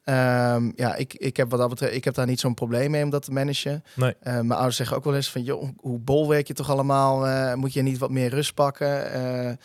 Ehm, 0.05 0.71
ja, 0.75 0.95
ik, 0.95 1.15
ik, 1.15 1.37
heb 1.37 1.51
wat 1.51 1.59
dat 1.59 1.69
betreft, 1.69 1.95
ik 1.95 2.05
heb 2.05 2.15
daar 2.15 2.27
niet 2.27 2.41
zo'n 2.41 2.55
probleem 2.55 2.91
mee 2.91 3.05
om 3.05 3.11
dat 3.11 3.23
te 3.23 3.33
managen. 3.33 3.85
Nee. 3.95 4.17
Eh, 4.21 4.33
mijn 4.33 4.53
ouders 4.53 4.77
zeggen 4.77 4.97
ook 4.97 5.05
wel 5.05 5.15
eens 5.15 5.31
van, 5.31 5.43
joh, 5.43 5.69
hoe 5.77 5.99
bol 5.99 6.29
werk 6.29 6.47
je 6.47 6.55
toch 6.55 6.71
allemaal? 6.71 7.27
Eh, 7.27 7.55
moet 7.55 7.73
je 7.73 7.83
niet 7.83 7.99
wat 7.99 8.11
meer 8.11 8.29
rust 8.31 8.55
pakken? 8.55 9.59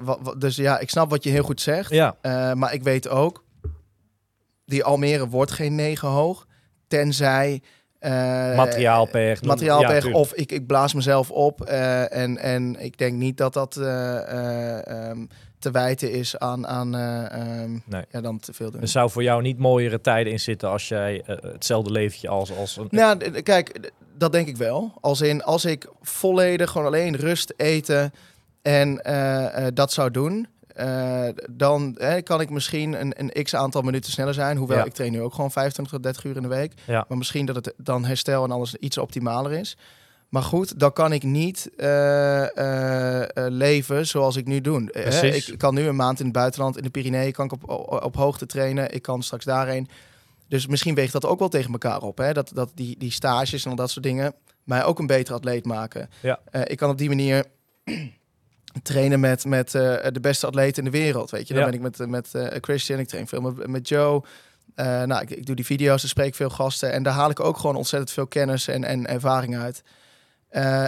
Wat, 0.00 0.18
wat- 0.22 0.40
dus 0.40 0.56
ja, 0.56 0.78
ik 0.78 0.90
snap 0.90 1.10
wat 1.10 1.24
je 1.24 1.30
heel 1.30 1.42
goed 1.42 1.60
zegt. 1.60 1.90
Ja, 1.90 2.16
maar 2.54 2.72
ik 2.74 2.82
weet 2.82 3.08
ook, 3.08 3.44
die 4.66 4.84
Almere 4.84 5.28
wordt 5.28 5.50
geen 5.50 5.74
9 5.74 6.08
hoog. 6.08 6.46
Tenzij... 6.88 7.62
eh, 8.00 8.56
materiaalpech. 8.56 9.40
noem- 9.40 9.48
Materiaal 9.50 9.80
ja, 9.80 9.88
weg 9.88 10.00
tuurlijk. 10.02 10.20
of 10.22 10.32
ik, 10.34 10.52
ik 10.52 10.66
blaas 10.66 10.94
mezelf 10.94 11.30
op. 11.30 11.60
eh, 11.64 12.16
en, 12.16 12.38
en 12.38 12.76
ik 12.84 12.98
denk 12.98 13.14
niet 13.16 13.36
dat 13.36 13.52
dat 13.52 13.76
eh, 13.76 14.16
eh, 14.16 14.86
ehm, 15.10 15.26
te 15.58 15.70
wijten 15.70 16.12
is 16.12 16.38
aan, 16.38 16.66
aan 16.66 16.94
eh, 16.94 17.32
ehm, 17.32 17.70
Nee. 17.84 18.04
ja, 18.10 18.20
dan 18.20 18.38
te 18.38 18.52
veel 18.52 18.70
doen. 18.70 18.80
Er 18.80 18.88
zou 18.88 19.10
voor 19.10 19.22
jou 19.22 19.42
niet 19.42 19.58
mooiere 19.58 20.00
tijden 20.00 20.32
in 20.32 20.40
zitten 20.40 20.68
als 20.68 20.88
jij 20.88 21.22
eh, 21.26 21.36
hetzelfde 21.52 21.90
leventje 21.92 22.28
als, 22.28 22.56
als 22.56 22.76
een... 22.76 22.86
Nou, 22.90 23.40
kijk, 23.42 23.90
dat 24.16 24.32
denk 24.32 24.48
ik 24.48 24.56
wel. 24.56 24.92
Als 25.00 25.20
in, 25.20 25.42
als 25.42 25.64
ik 25.64 25.88
volledig 26.02 26.70
gewoon 26.70 26.86
alleen 26.86 27.16
rust, 27.16 27.52
eten 27.56 28.12
en 28.62 29.02
eh, 29.04 29.66
eh, 29.66 29.72
dat 29.74 29.92
zou 29.92 30.10
doen, 30.10 30.46
eh, 30.74 31.28
dan 31.50 31.96
eh, 31.96 32.22
kan 32.22 32.40
ik 32.40 32.50
misschien 32.50 33.00
een, 33.00 33.12
een 33.16 33.44
x 33.44 33.54
aantal 33.54 33.82
minuten 33.82 34.12
sneller 34.12 34.34
zijn. 34.34 34.56
Hoewel 34.56 34.78
Ja. 34.78 34.84
ik 34.84 34.92
train 34.92 35.12
nu 35.12 35.20
ook 35.20 35.34
gewoon 35.34 35.50
25 35.50 35.94
tot 35.94 36.02
30 36.02 36.24
uur 36.24 36.36
in 36.36 36.42
de 36.42 36.48
week. 36.48 36.72
Ja. 36.86 37.04
Maar 37.08 37.18
misschien 37.18 37.46
dat 37.46 37.54
het 37.54 37.74
dan 37.76 38.04
herstel 38.04 38.44
en 38.44 38.50
alles 38.50 38.74
iets 38.74 38.98
optimaler 38.98 39.52
is. 39.52 39.76
Maar 40.28 40.42
goed, 40.42 40.78
dan 40.80 40.92
kan 40.92 41.12
ik 41.12 41.22
niet 41.22 41.70
eh, 41.76 43.22
eh, 43.22 43.28
leven 43.52 44.06
zoals 44.06 44.36
ik 44.36 44.46
nu 44.46 44.60
doe. 44.60 44.92
Ik 45.50 45.58
kan 45.58 45.74
nu 45.74 45.86
een 45.86 45.96
maand 45.96 46.18
in 46.18 46.24
het 46.24 46.34
buitenland, 46.34 46.76
in 46.76 46.82
de 46.82 46.90
Pyreneeën, 46.90 47.32
kan 47.32 47.44
ik 47.44 47.52
op, 47.52 47.68
op, 47.70 48.04
op 48.04 48.16
hoogte 48.16 48.46
trainen. 48.46 48.94
Ik 48.94 49.02
kan 49.02 49.22
straks 49.22 49.44
daarheen. 49.44 49.88
Dus 50.48 50.66
misschien 50.66 50.94
weegt 50.94 51.12
dat 51.12 51.26
ook 51.26 51.38
wel 51.38 51.48
tegen 51.48 51.72
elkaar 51.72 52.02
op. 52.02 52.18
Hè? 52.18 52.32
Dat, 52.32 52.50
dat 52.54 52.70
die, 52.74 52.98
die 52.98 53.10
stages 53.10 53.64
en 53.64 53.70
al 53.70 53.76
dat 53.76 53.90
soort 53.90 54.04
dingen 54.04 54.34
mij 54.64 54.84
ook 54.84 54.98
een 54.98 55.06
betere 55.06 55.36
atleet 55.36 55.64
maken. 55.64 56.10
Ja. 56.22 56.40
Ik 56.64 56.76
kan 56.76 56.90
op 56.90 56.98
die 56.98 57.08
manier 57.08 57.44
trainen 58.82 59.20
met, 59.20 59.44
met 59.44 59.74
eh, 59.74 59.96
de 60.12 60.20
beste 60.20 60.46
atleten 60.46 60.84
in 60.84 60.90
de 60.90 60.98
wereld. 60.98 61.30
Weet 61.30 61.48
je, 61.48 61.54
dan 61.54 61.62
Ja. 61.62 61.68
ben 61.70 61.78
ik 61.78 61.98
met, 61.98 62.08
met 62.08 62.34
eh, 62.34 62.56
Christian, 62.60 62.98
ik 62.98 63.08
train 63.08 63.28
veel 63.28 63.40
met, 63.40 63.66
met 63.66 63.88
Joe. 63.88 64.22
Eh, 64.74 65.02
nou, 65.02 65.22
ik, 65.22 65.30
ik 65.30 65.46
doe 65.46 65.56
die 65.56 65.64
video's, 65.64 66.00
daar 66.00 66.10
spreek 66.10 66.26
ik 66.26 66.34
veel 66.34 66.50
gasten. 66.50 66.92
En 66.92 67.02
daar 67.02 67.12
haal 67.12 67.30
ik 67.30 67.40
ook 67.40 67.56
gewoon 67.58 67.76
ontzettend 67.76 68.10
veel 68.12 68.26
kennis 68.26 68.68
en, 68.68 68.84
en 68.84 69.06
ervaring 69.06 69.56
uit. 69.56 69.82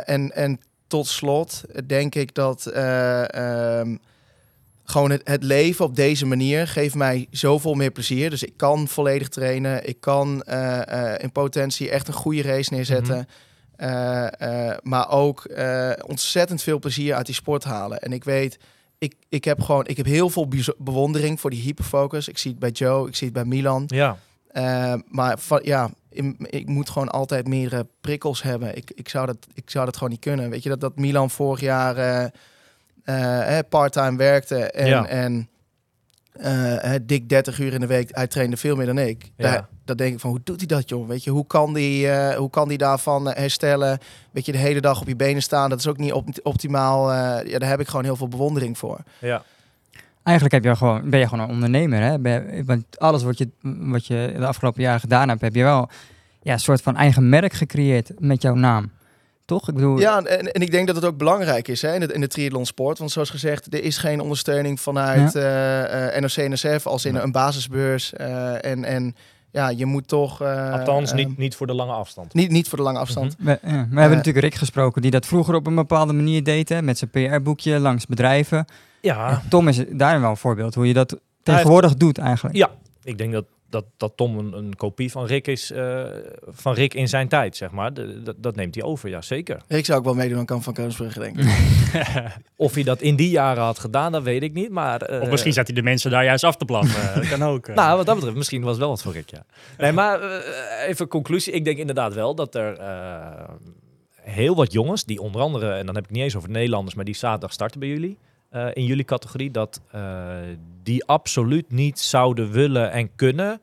En, 0.05 0.31
en 0.35 0.61
tot 0.87 1.07
slot 1.07 1.63
denk 1.87 2.15
ik 2.15 2.35
dat 2.35 2.67
eh, 2.67 3.35
ehm, 3.81 3.97
gewoon 4.85 5.11
het, 5.11 5.21
het 5.25 5.43
leven 5.43 5.85
op 5.85 5.97
deze 5.97 6.27
manier 6.27 6.69
geeft 6.69 6.95
mij 6.95 7.27
zoveel 7.31 7.75
meer 7.75 7.91
plezier. 7.91 8.31
Dus 8.31 8.43
ik 8.43 8.57
kan 8.57 8.89
volledig 8.89 9.29
trainen. 9.29 9.89
Ik 9.89 10.01
kan 10.01 10.43
in 11.19 11.33
potentie 11.33 11.91
echt 11.91 12.09
een 12.09 12.15
goede 12.15 12.43
race 12.43 12.75
neerzetten. 12.75 13.29
Eh, 13.83 14.71
eh, 14.71 14.77
maar 14.83 15.11
ook 15.11 15.45
eh, 15.45 15.91
ontzettend 16.07 16.63
veel 16.63 16.79
plezier 16.79 17.15
uit 17.15 17.27
die 17.27 17.35
sport 17.35 17.65
halen. 17.65 17.99
En 17.99 18.13
ik 18.13 18.25
weet, 18.25 18.59
ik, 18.99 19.15
ik 19.29 19.45
heb 19.45 19.61
gewoon, 19.61 19.87
ik 19.87 19.97
heb 19.97 20.07
heel 20.07 20.31
veel 20.31 20.49
bewondering 20.79 21.41
voor 21.41 21.51
die 21.51 21.63
hyperfocus. 21.63 22.29
Ik 22.29 22.39
zie 22.39 22.51
het 22.51 22.61
bij 22.61 22.71
Joe, 22.71 23.09
ik 23.09 23.17
zie 23.17 23.27
het 23.27 23.35
bij 23.37 23.45
Milan. 23.45 23.85
Ja, 23.87 24.17
maar 25.09 25.39
van, 25.39 25.61
ja, 25.65 25.91
in- 26.11 26.37
ik 26.41 26.67
moet 26.69 26.91
gewoon 26.91 27.09
altijd 27.09 27.49
meer 27.49 27.83
prikkels 28.01 28.43
hebben. 28.43 28.77
Ik, 28.77 28.91
ik, 28.95 29.09
zou 29.09 29.27
dat, 29.27 29.37
ik 29.55 29.71
zou 29.71 29.85
dat 29.85 29.95
gewoon 29.97 30.11
niet 30.11 30.21
kunnen. 30.21 30.51
Weet 30.51 30.63
je, 30.63 30.69
dat, 30.69 30.81
dat 30.81 30.97
Milan 30.97 31.31
vorig 31.31 31.61
jaar 31.61 31.97
eh, 33.05 33.59
part-time 33.69 34.17
werkte 34.17 34.57
en, 34.71 34.87
Ja. 34.87 35.07
en 35.07 35.49
eh, 36.33 36.95
eh, 36.95 37.01
dik 37.07 37.29
30 37.29 37.59
uur 37.59 37.73
in 37.73 37.81
de 37.81 37.87
week. 37.87 38.09
Hij 38.13 38.27
trainde 38.27 38.57
veel 38.57 38.77
meer 38.77 38.87
dan 38.87 38.99
ik. 38.99 39.31
Ja. 39.37 39.51
Daar, 39.51 39.69
daar 39.85 39.97
denk 39.97 40.13
ik 40.15 40.21
van, 40.21 40.31
hoe 40.31 40.41
doet 40.45 40.59
hij 40.59 40.67
dat, 40.67 40.89
joh? 40.89 41.09
Weet 41.09 41.25
je, 41.25 41.31
hoe 41.31 41.47
kan 41.47 41.75
die, 41.75 42.09
eh, 42.11 42.37
hoe 42.37 42.51
kan 42.51 42.69
die 42.69 42.79
daarvan 42.79 43.31
eh, 43.31 43.37
herstellen? 43.37 43.99
Weet 44.31 44.47
je, 44.47 44.53
de 44.53 44.59
hele 44.59 44.81
dag 44.81 45.01
op 45.01 45.09
je 45.09 45.17
benen 45.17 45.43
staan, 45.43 45.71
dat 45.71 45.79
is 45.79 45.87
ook 45.87 45.99
niet 45.99 46.13
op, 46.13 46.29
optimaal. 46.43 47.13
eh, 47.13 47.51
ja, 47.51 47.59
daar 47.59 47.69
heb 47.69 47.81
ik 47.81 47.89
gewoon 47.89 48.05
heel 48.05 48.17
veel 48.17 48.29
bewondering 48.29 48.79
voor. 48.79 48.99
ja. 49.19 49.43
eigenlijk 50.23 50.55
heb 50.55 50.65
je 50.73 50.77
gewoon, 50.77 51.11
ben 51.11 51.21
je 51.21 51.29
gewoon 51.29 51.45
een 51.45 51.55
ondernemer. 51.55 52.01
Hè? 52.01 52.13
Je- 52.13 52.63
want 52.65 52.99
alles 52.99 53.23
wat 53.23 53.39
je, 53.39 53.49
wat 53.63 54.07
je 54.07 54.35
de 54.37 54.47
afgelopen 54.47 54.83
jaren 54.83 55.01
gedaan 55.01 55.29
hebt, 55.29 55.41
heb 55.41 55.55
je 55.55 55.63
wel 55.63 55.89
ja, 56.43 56.53
een 56.53 56.61
soort 56.61 56.83
van 56.83 56.97
eigen 56.97 57.29
merk 57.29 57.53
gecreëerd 57.53 58.11
met 58.19 58.43
jouw 58.43 58.55
naam. 58.55 58.91
Toch? 59.53 59.69
Ik 59.69 59.75
bedoel, 59.75 59.99
Ja, 59.99 60.23
en, 60.23 60.53
en 60.53 60.63
ik 60.63 60.71
denk 60.71 60.87
dat 60.87 60.97
het 60.97 61.05
ook 61.05 61.17
belangrijk 61.17 61.69
is 61.69 61.83
hè, 61.83 61.95
in, 61.95 62.01
de, 62.01 62.13
in 62.13 62.21
de 62.21 62.29
triathlonsport. 62.29 62.99
Want 62.99 63.11
zoals 63.11 63.31
gezegd, 63.31 63.75
er 63.75 63.85
is 63.85 63.99
geen 63.99 64.21
ondersteuning 64.21 64.81
vanuit 64.81 65.35
eh, 65.35 66.17
eh, 66.17 66.21
NOC-NSF 66.23 66.87
als 66.87 67.05
in 67.05 67.15
een 67.15 67.33
basisbeurs. 67.33 68.13
eh, 68.13 68.65
en, 68.65 68.85
en 68.85 69.17
ja, 69.51 69.69
je 69.69 69.87
moet 69.87 70.09
toch... 70.09 70.41
eh, 70.43 70.73
Althans, 70.73 71.13
niet, 71.13 71.39
niet 71.39 71.55
voor 71.57 71.67
de 71.67 71.75
lange 71.75 71.93
afstand. 71.93 72.35
niet, 72.35 72.51
niet 72.51 72.69
voor 72.69 72.79
de 72.79 72.85
lange 72.85 72.99
afstand. 72.99 73.35
We, 73.39 73.51
ja, 73.63 73.87
we 73.91 74.01
hebben 74.01 74.17
natuurlijk 74.17 74.45
Rick 74.45 74.55
gesproken 74.55 75.03
die 75.03 75.11
dat 75.11 75.27
vroeger 75.27 75.55
op 75.55 75.67
een 75.67 75.75
bepaalde 75.75 76.13
manier 76.13 76.45
deed. 76.45 76.69
Hè, 76.69 76.83
met 76.83 76.99
zijn 76.99 77.11
PR-boekje 77.11 77.79
langs 77.79 78.07
bedrijven. 78.07 78.65
Ja, 79.01 79.31
En 79.31 79.43
Tom 79.49 79.69
is 79.69 79.85
daarin 79.91 80.21
wel 80.21 80.31
een 80.31 80.37
voorbeeld 80.37 80.75
hoe 80.75 80.87
je 80.87 80.95
dat 80.95 81.19
tegenwoordig 81.43 81.95
doet 81.95 82.19
eigenlijk. 82.19 82.57
Ja, 82.57 82.71
ik 83.05 83.19
denk 83.19 83.33
dat, 83.33 83.45
dat, 83.73 83.85
dat 83.97 84.13
Tom 84.17 84.39
een, 84.39 84.53
een 84.53 84.77
kopie 84.77 85.11
van 85.11 85.27
Rick 85.27 85.47
is, 85.47 85.71
eh, 85.71 86.05
van 86.47 86.75
Rick 86.75 86.95
in 86.95 87.09
zijn 87.09 87.29
tijd, 87.29 87.57
zeg 87.57 87.71
maar. 87.71 87.95
De- 87.95 88.23
dat, 88.23 88.35
dat 88.39 88.57
neemt 88.57 88.75
hij 88.75 88.85
over, 88.85 89.09
ja 89.09 89.21
zeker. 89.23 89.61
Ik 89.69 89.85
zou 89.85 89.99
ook 89.99 90.05
wel 90.05 90.15
meedoen 90.15 90.39
aan 90.39 90.45
Kamp 90.47 90.63
van 90.63 90.73
Koningsbrugge, 90.75 91.19
denk 91.19 91.39
ik. 91.39 91.47
Of 92.57 92.75
hij 92.75 92.83
dat 92.83 93.01
in 93.01 93.17
die 93.17 93.31
jaren 93.31 93.63
had 93.63 93.79
gedaan, 93.79 94.13
dat 94.13 94.23
weet 94.23 94.43
ik 94.43 94.53
niet. 94.53 94.71
Maar, 94.71 95.03
eh, 95.03 95.21
Of 95.23 95.29
misschien 95.31 95.53
zet 95.53 95.67
hij 95.67 95.77
de 95.77 95.83
mensen 95.83 96.11
daar 96.11 96.25
juist 96.25 96.45
af 96.45 96.57
te 96.57 96.65
plaffen. 96.65 97.15
dat 97.21 97.29
kan 97.39 97.43
ook. 97.43 97.67
eh. 97.69 97.75
Nou, 97.75 97.97
wat 97.97 98.07
dat 98.07 98.15
betreft, 98.15 98.37
misschien 98.37 98.61
was 98.63 98.71
het 98.71 98.81
wel 98.81 98.89
wat 98.89 99.03
voor 99.03 99.13
Rick, 99.13 99.31
ja. 99.31 99.45
Nee, 99.79 99.93
maar 99.93 100.21
eh, 100.21 100.89
even 100.89 101.09
conclusie. 101.09 101.53
Ik 101.53 101.65
denk 101.65 101.79
inderdaad 101.79 102.15
wel 102.15 102.35
dat 102.35 102.55
er 102.55 102.77
eh, 102.79 103.49
heel 104.21 104.55
wat 104.55 104.73
jongens, 104.73 105.05
die 105.05 105.21
onder 105.21 105.41
andere, 105.41 105.73
en 105.73 105.87
dan 105.87 105.95
heb 105.95 106.05
ik 106.05 106.11
niet 106.11 106.23
eens 106.23 106.37
over 106.37 106.51
Nederlanders, 106.51 106.95
maar 106.95 107.05
die 107.05 107.15
zaterdag 107.15 107.53
starten 107.53 107.81
bij 107.81 107.89
jullie, 107.89 108.19
eh, 108.53 108.67
in 108.73 108.85
jullie 108.85 109.05
categorie, 109.05 109.51
dat 109.51 109.81
eh, 109.91 110.37
die 110.83 111.05
absoluut 111.05 111.71
niet 111.71 111.99
zouden 111.99 112.51
willen 112.51 112.91
en 112.91 113.15
kunnen 113.15 113.61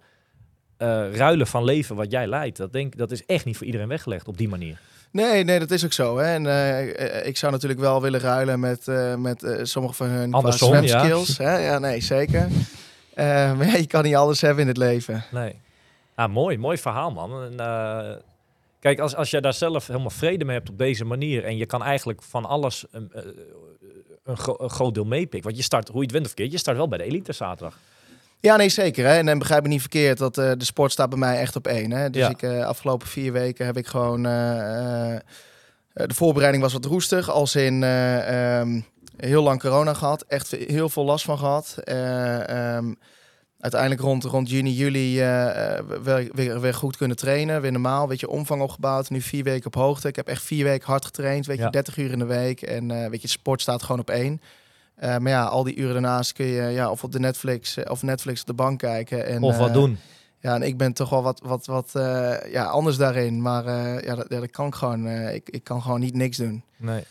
eh, 0.77 1.15
ruilen 1.15 1.47
van 1.47 1.63
leven 1.63 1.95
wat 1.95 2.11
jij 2.11 2.27
leidt. 2.27 2.57
Dat, 2.57 2.73
denk, 2.73 2.97
dat 2.97 3.11
is 3.11 3.25
echt 3.25 3.45
niet 3.45 3.57
voor 3.57 3.65
iedereen 3.65 3.87
weggelegd 3.87 4.27
op 4.27 4.37
die 4.37 4.49
manier. 4.49 4.79
Nee, 5.11 5.43
nee, 5.43 5.59
dat 5.59 5.71
is 5.71 5.85
ook 5.85 5.93
zo. 5.93 6.17
Hè. 6.17 6.23
En, 6.23 7.25
ik 7.27 7.37
zou 7.37 7.51
natuurlijk 7.51 7.79
wel 7.79 8.01
willen 8.01 8.19
ruilen 8.19 8.59
met, 8.59 8.85
met 9.17 9.59
sommige 9.61 9.93
van 9.93 10.07
hun 10.07 10.33
Andersom, 10.33 10.83
ja. 10.83 11.05
Hè. 11.37 11.57
Ja, 11.57 11.79
nee, 11.79 12.01
zeker. 12.01 12.47
Maar 13.15 13.77
je 13.77 13.87
kan 13.87 14.03
niet 14.03 14.15
alles 14.15 14.41
hebben 14.41 14.61
in 14.61 14.67
het 14.67 14.77
leven. 14.77 15.23
Nee. 15.31 15.61
Ah, 16.15 16.31
mooi, 16.31 16.57
mooi 16.57 16.77
verhaal, 16.77 17.11
man. 17.11 17.43
En, 17.43 18.21
kijk, 18.79 18.99
als, 18.99 19.15
als 19.15 19.29
je 19.29 19.41
daar 19.41 19.53
zelf 19.53 19.87
helemaal 19.87 20.09
vrede 20.09 20.45
mee 20.45 20.55
hebt 20.55 20.69
op 20.69 20.77
deze 20.77 21.05
manier 21.05 21.43
en 21.43 21.57
je 21.57 21.65
kan 21.65 21.83
eigenlijk 21.83 22.21
van 22.21 22.45
alles 22.45 22.85
een, 24.29 24.37
gro- 24.37 24.55
een 24.59 24.69
groot 24.69 24.93
deel 24.93 25.03
meepikken. 25.05 25.43
Want 25.43 25.57
je 25.57 25.63
start, 25.63 25.87
hoe 25.87 25.97
je 25.97 26.03
het 26.03 26.11
wint 26.11 26.25
of 26.25 26.33
keert, 26.33 26.51
je 26.51 26.57
start 26.57 26.77
wel 26.77 26.87
bij 26.87 26.97
de 26.97 27.03
elite 27.03 27.33
zaterdag. 27.33 27.77
Ja, 28.39 28.55
nee, 28.55 28.69
zeker. 28.69 29.05
Hè. 29.05 29.17
En, 29.17 29.27
en 29.27 29.39
begrijp 29.39 29.63
me 29.63 29.67
niet 29.69 29.79
verkeerd, 29.81 30.17
dat 30.17 30.37
eh, 30.37 30.51
de 30.57 30.65
sport 30.65 30.91
staat 30.91 31.09
bij 31.09 31.19
mij 31.19 31.39
echt 31.39 31.55
op 31.55 31.67
één. 31.67 31.91
Hè. 31.91 32.09
Dus 32.09 32.21
Ja. 32.21 32.29
ik, 32.29 32.41
eh, 32.41 32.65
afgelopen 32.65 33.07
vier 33.07 33.31
weken 33.31 33.65
heb 33.65 33.77
ik 33.77 33.87
gewoon... 33.87 34.25
eh, 34.25 35.15
de 35.93 36.13
voorbereiding 36.13 36.63
was 36.63 36.73
wat 36.73 36.85
roestig, 36.85 37.29
als 37.29 37.55
in 37.55 37.83
eh, 37.83 38.59
ehm, 38.59 38.81
heel 39.17 39.43
lang 39.43 39.59
corona 39.59 39.93
gehad. 39.93 40.21
Echt 40.27 40.51
heel 40.51 40.89
veel 40.89 41.05
last 41.05 41.25
van 41.25 41.37
gehad. 41.37 41.75
Eh, 41.83 42.75
ehm, 42.75 42.93
uiteindelijk 43.59 44.01
rond, 44.01 44.23
rond 44.23 44.49
juni, 44.49 44.71
juli 44.73 45.19
eh, 45.19 45.77
eh, 45.77 45.85
weer, 46.03 46.29
weer, 46.33 46.59
weer 46.59 46.73
goed 46.73 46.97
kunnen 46.97 47.17
trainen. 47.17 47.61
Weer 47.61 47.71
normaal, 47.71 48.07
weet 48.07 48.19
je, 48.19 48.29
omvang 48.29 48.61
opgebouwd. 48.61 49.09
Nu 49.09 49.21
vier 49.21 49.43
weken 49.43 49.65
op 49.65 49.75
hoogte. 49.75 50.07
Ik 50.07 50.15
heb 50.15 50.27
echt 50.27 50.43
vier 50.43 50.63
weken 50.63 50.87
hard 50.87 51.05
getraind, 51.05 51.45
weet 51.45 51.57
je, 51.57 51.63
Ja. 51.63 51.69
30 51.69 51.97
uur 51.97 52.11
in 52.11 52.19
de 52.19 52.25
week. 52.25 52.61
En 52.61 52.91
eh, 52.91 53.09
weet 53.09 53.21
je, 53.21 53.27
sport 53.27 53.61
staat 53.61 53.83
gewoon 53.83 54.01
op 54.01 54.09
één. 54.09 54.41
Maar 54.99 55.29
ja, 55.29 55.43
al 55.43 55.63
die 55.63 55.75
uren 55.75 55.93
daarnaast 55.93 56.33
kun 56.33 56.45
je 56.45 56.61
ja, 56.61 56.91
of 56.91 57.03
op 57.03 57.11
de 57.11 57.19
Netflix 57.19 57.77
of 57.83 58.03
Netflix 58.03 58.41
op 58.41 58.47
de 58.47 58.53
bank 58.53 58.79
kijken. 58.79 59.25
En, 59.25 59.41
of 59.41 59.57
wat 59.57 59.73
doen. 59.73 59.97
Ja, 60.39 60.55
en 60.55 60.61
ik 60.61 60.77
ben 60.77 60.93
toch 60.93 61.09
wel 61.09 61.23
wat, 61.23 61.41
wat, 61.43 61.65
wat 61.65 61.91
ja, 62.51 62.63
anders 62.63 62.97
daarin. 62.97 63.41
Maar 63.41 63.65
ja, 64.03 64.15
dat, 64.15 64.25
ja, 64.29 64.39
dat 64.39 64.51
kan 64.51 64.67
ik 64.67 64.75
gewoon. 64.75 65.07
ik, 65.07 65.49
ik 65.49 65.63
kan 65.63 65.81
gewoon 65.81 65.99
niet 65.99 66.15
niks 66.15 66.37
doen. 66.37 66.63
Nee. 66.77 67.03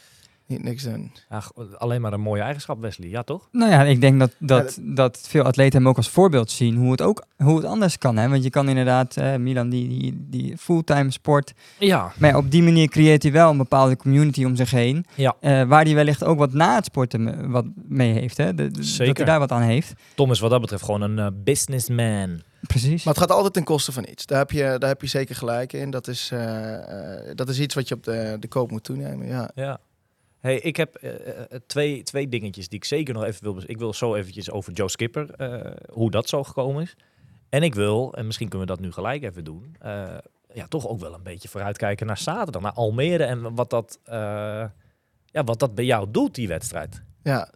Niet 0.49 0.62
niks 0.62 0.82
doen. 0.82 1.12
Ja, 1.30 1.42
alleen 1.78 2.01
maar 2.01 2.12
een 2.12 2.20
mooie 2.20 2.42
eigenschap, 2.42 2.80
Wesley. 2.80 3.09
Ja, 3.09 3.22
toch? 3.22 3.49
Nou 3.53 3.70
ja, 3.70 3.82
ik 3.82 4.01
denk 4.01 4.18
dat, 4.18 4.30
dat, 4.38 4.74
Ja, 4.84 4.94
dat 4.94 5.18
veel 5.28 5.42
atleten 5.42 5.78
hem 5.78 5.88
ook 5.88 5.96
als 5.96 6.09
voorbeeld 6.09 6.51
zien 6.51 6.76
hoe 6.76 6.90
het 6.90 7.03
ook 7.03 7.24
hoe 7.36 7.57
het 7.57 7.64
anders 7.64 7.99
kan. 7.99 8.16
Hè? 8.16 8.28
Want 8.28 8.42
je 8.42 8.51
kan 8.51 8.68
inderdaad, 8.68 9.16
eh, 9.16 9.36
Milan 9.36 9.68
die, 9.68 9.88
die, 9.88 10.26
die 10.30 10.57
fulltime 10.57 11.11
sport. 11.11 11.53
Ja. 11.78 12.12
Maar 12.18 12.36
op 12.36 12.51
die 12.51 12.62
manier 12.62 12.88
creëert 12.88 13.22
hij 13.22 13.32
wel 13.32 13.51
een 13.51 13.57
bepaalde 13.57 13.96
community 13.96 14.44
om 14.44 14.57
zich 14.57 14.70
heen. 14.70 15.07
Ja. 15.14 15.36
eh, 15.40 15.62
waar 15.62 15.84
hij 15.84 15.94
wellicht 15.94 16.24
ook 16.24 16.38
wat 16.38 16.53
na 16.53 16.74
het 16.74 16.84
sporten 16.84 17.22
me- 17.22 17.49
wat 17.49 17.64
mee 17.88 18.12
heeft. 18.12 18.36
Hè? 18.36 18.55
De- 18.55 18.70
de- 18.70 18.70
Dat 18.70 18.84
Zeker. 18.84 19.16
hij 19.16 19.24
daar 19.24 19.38
wat 19.38 19.53
aan 19.53 19.62
heeft. 19.62 19.92
Tom 20.14 20.30
is 20.30 20.40
wat 20.40 20.51
dat 20.51 20.61
betreft 20.61 20.84
gewoon 20.84 21.01
een 21.03 21.18
eh, 21.18 21.26
businessman. 21.44 22.40
Precies. 22.66 23.05
Maar 23.05 23.14
het 23.14 23.22
gaat 23.22 23.32
altijd 23.32 23.53
ten 23.53 23.64
koste 23.64 23.92
van 23.92 24.07
iets. 24.11 24.26
Daar 24.26 24.38
heb 24.38 24.51
je, 24.51 24.76
daar 24.78 24.88
heb 24.88 25.01
je 25.01 25.07
zeker 25.07 25.34
gelijk 25.34 25.72
in. 25.72 25.90
Dat 25.90 26.09
is, 26.09 26.30
eh, 26.32 26.74
eh, 26.74 27.36
dat 27.36 27.49
is 27.49 27.61
iets 27.61 27.74
wat 27.74 27.88
je 27.88 27.94
op 27.94 28.05
de, 28.05 28.36
de 28.40 28.49
koop 28.49 28.70
moet 28.70 28.84
toenemen. 28.84 29.26
Ja. 29.26 29.51
Ja. 29.55 29.78
Hey, 30.41 30.59
ik 30.59 30.76
heb 30.76 30.95
eh, 30.95 31.39
eh, 31.39 31.61
twee, 31.66 32.03
twee 32.03 32.28
dingetjes 32.28 32.68
die 32.68 32.78
ik 32.78 32.84
zeker 32.84 33.14
nog 33.14 33.24
even 33.24 33.43
wil... 33.43 33.62
Ik 33.66 33.78
wil 33.78 33.93
zo 33.93 34.14
eventjes 34.14 34.51
over 34.51 34.72
Joe 34.72 34.89
Skipper, 34.89 35.30
eh, 35.30 35.72
hoe 35.93 36.11
dat 36.11 36.28
zo 36.28 36.45
gekomen 36.45 36.82
is. 36.82 36.97
En 37.49 37.62
ik 37.62 37.74
wil, 37.74 38.14
en 38.14 38.26
misschien 38.26 38.49
kunnen 38.49 38.68
we 38.68 38.74
dat 38.74 38.82
nu 38.82 38.93
gelijk 38.93 39.22
even 39.22 39.45
doen... 39.45 39.76
eh, 39.78 40.18
ja, 40.53 40.66
toch 40.66 40.89
ook 40.89 41.01
wel 41.01 41.14
een 41.14 41.22
beetje 41.22 41.49
vooruitkijken 41.49 42.07
naar 42.07 42.18
zaterdag, 42.18 42.62
naar 42.62 42.72
Almere... 42.72 43.24
en 43.24 43.55
wat 43.55 43.70
dat, 43.70 43.99
eh, 44.05 44.14
ja, 45.24 45.45
wat 45.45 45.59
dat 45.59 45.74
bij 45.74 45.84
jou 45.84 46.11
doet, 46.11 46.34
die 46.34 46.49
wedstrijd. 46.49 47.03
ja. 47.22 47.51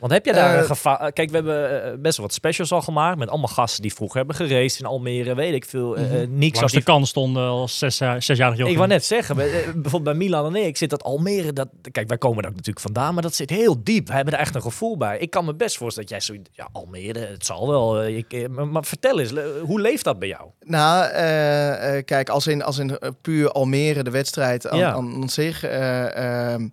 Want 0.00 0.12
heb 0.12 0.24
jij 0.24 0.34
daar 0.34 0.52
Eh, 0.54 0.58
een 0.60 0.64
gevaar... 0.64 1.12
Kijk, 1.12 1.28
we 1.30 1.34
hebben 1.34 1.82
eh, 1.84 1.98
best 1.98 2.16
wel 2.16 2.26
wat 2.26 2.34
specials 2.34 2.72
al 2.72 2.82
gemaakt... 2.82 3.18
met 3.18 3.28
allemaal 3.28 3.48
gasten 3.48 3.82
die 3.82 3.94
vroeger 3.94 4.16
hebben 4.18 4.36
geraced 4.36 4.80
in 4.80 4.86
Almere, 4.86 5.34
weet 5.34 5.54
ik 5.54 5.64
veel. 5.64 5.96
eh, 5.96 6.04
Mhm. 6.04 6.14
eh, 6.14 6.26
niks 6.28 6.62
als 6.62 6.72
de 6.72 6.82
kant 6.82 7.08
stonden 7.08 7.42
als 7.48 7.78
zes, 7.78 7.96
zesjarig 7.96 8.56
jongen. 8.56 8.70
ik 8.72 8.76
wou 8.76 8.88
net 8.88 9.04
zeggen, 9.04 9.36
bij- 9.36 9.50
eh, 9.50 9.64
bijvoorbeeld 9.64 10.02
bij 10.04 10.14
Milan 10.14 10.56
en 10.56 10.66
ik 10.66 10.76
zit 10.76 10.90
dat 10.90 11.02
Almere, 11.02 11.52
dat, 11.52 11.68
kijk, 11.92 12.08
wij 12.08 12.18
komen 12.18 12.42
daar 12.42 12.50
natuurlijk 12.50 12.80
vandaan, 12.80 13.14
maar 13.14 13.22
dat 13.22 13.34
zit 13.34 13.50
heel 13.50 13.76
diep. 13.84 14.06
We 14.06 14.12
hebben 14.14 14.34
er 14.34 14.40
echt 14.40 14.54
een 14.54 14.62
gevoel 14.62 14.96
bij. 14.96 15.18
Ik 15.18 15.30
kan 15.30 15.44
me 15.44 15.54
best 15.54 15.76
voorstellen 15.76 16.08
dat 16.08 16.24
jij 16.26 16.36
zo, 16.36 16.42
ja, 16.52 16.68
Almere, 16.72 17.18
het 17.18 17.46
zal 17.46 17.68
wel. 17.68 18.00
eh, 18.02 18.16
Ik, 18.16 18.32
eh, 18.32 18.48
maar, 18.48 18.84
vertel 18.84 19.20
eens, 19.20 19.32
hoe 19.62 19.80
leeft 19.80 20.04
dat 20.04 20.18
bij 20.18 20.28
jou? 20.28 20.48
Nou, 20.60 21.04
eh, 21.10 21.96
eh, 21.96 22.04
kijk, 22.04 22.28
als 22.28 22.46
in, 22.46 22.62
als 22.62 22.78
in 22.78 22.98
eh, 22.98 23.10
puur 23.22 23.50
Almere, 23.52 24.02
de 24.02 24.10
wedstrijd 24.10 24.68
aan, 24.68 24.78
Ja. 24.78 24.92
aan, 24.92 25.14
aan 25.22 25.28
zich. 25.28 25.64
eh, 25.64 26.52
ehm, 26.52 26.62
eh, 26.62 26.68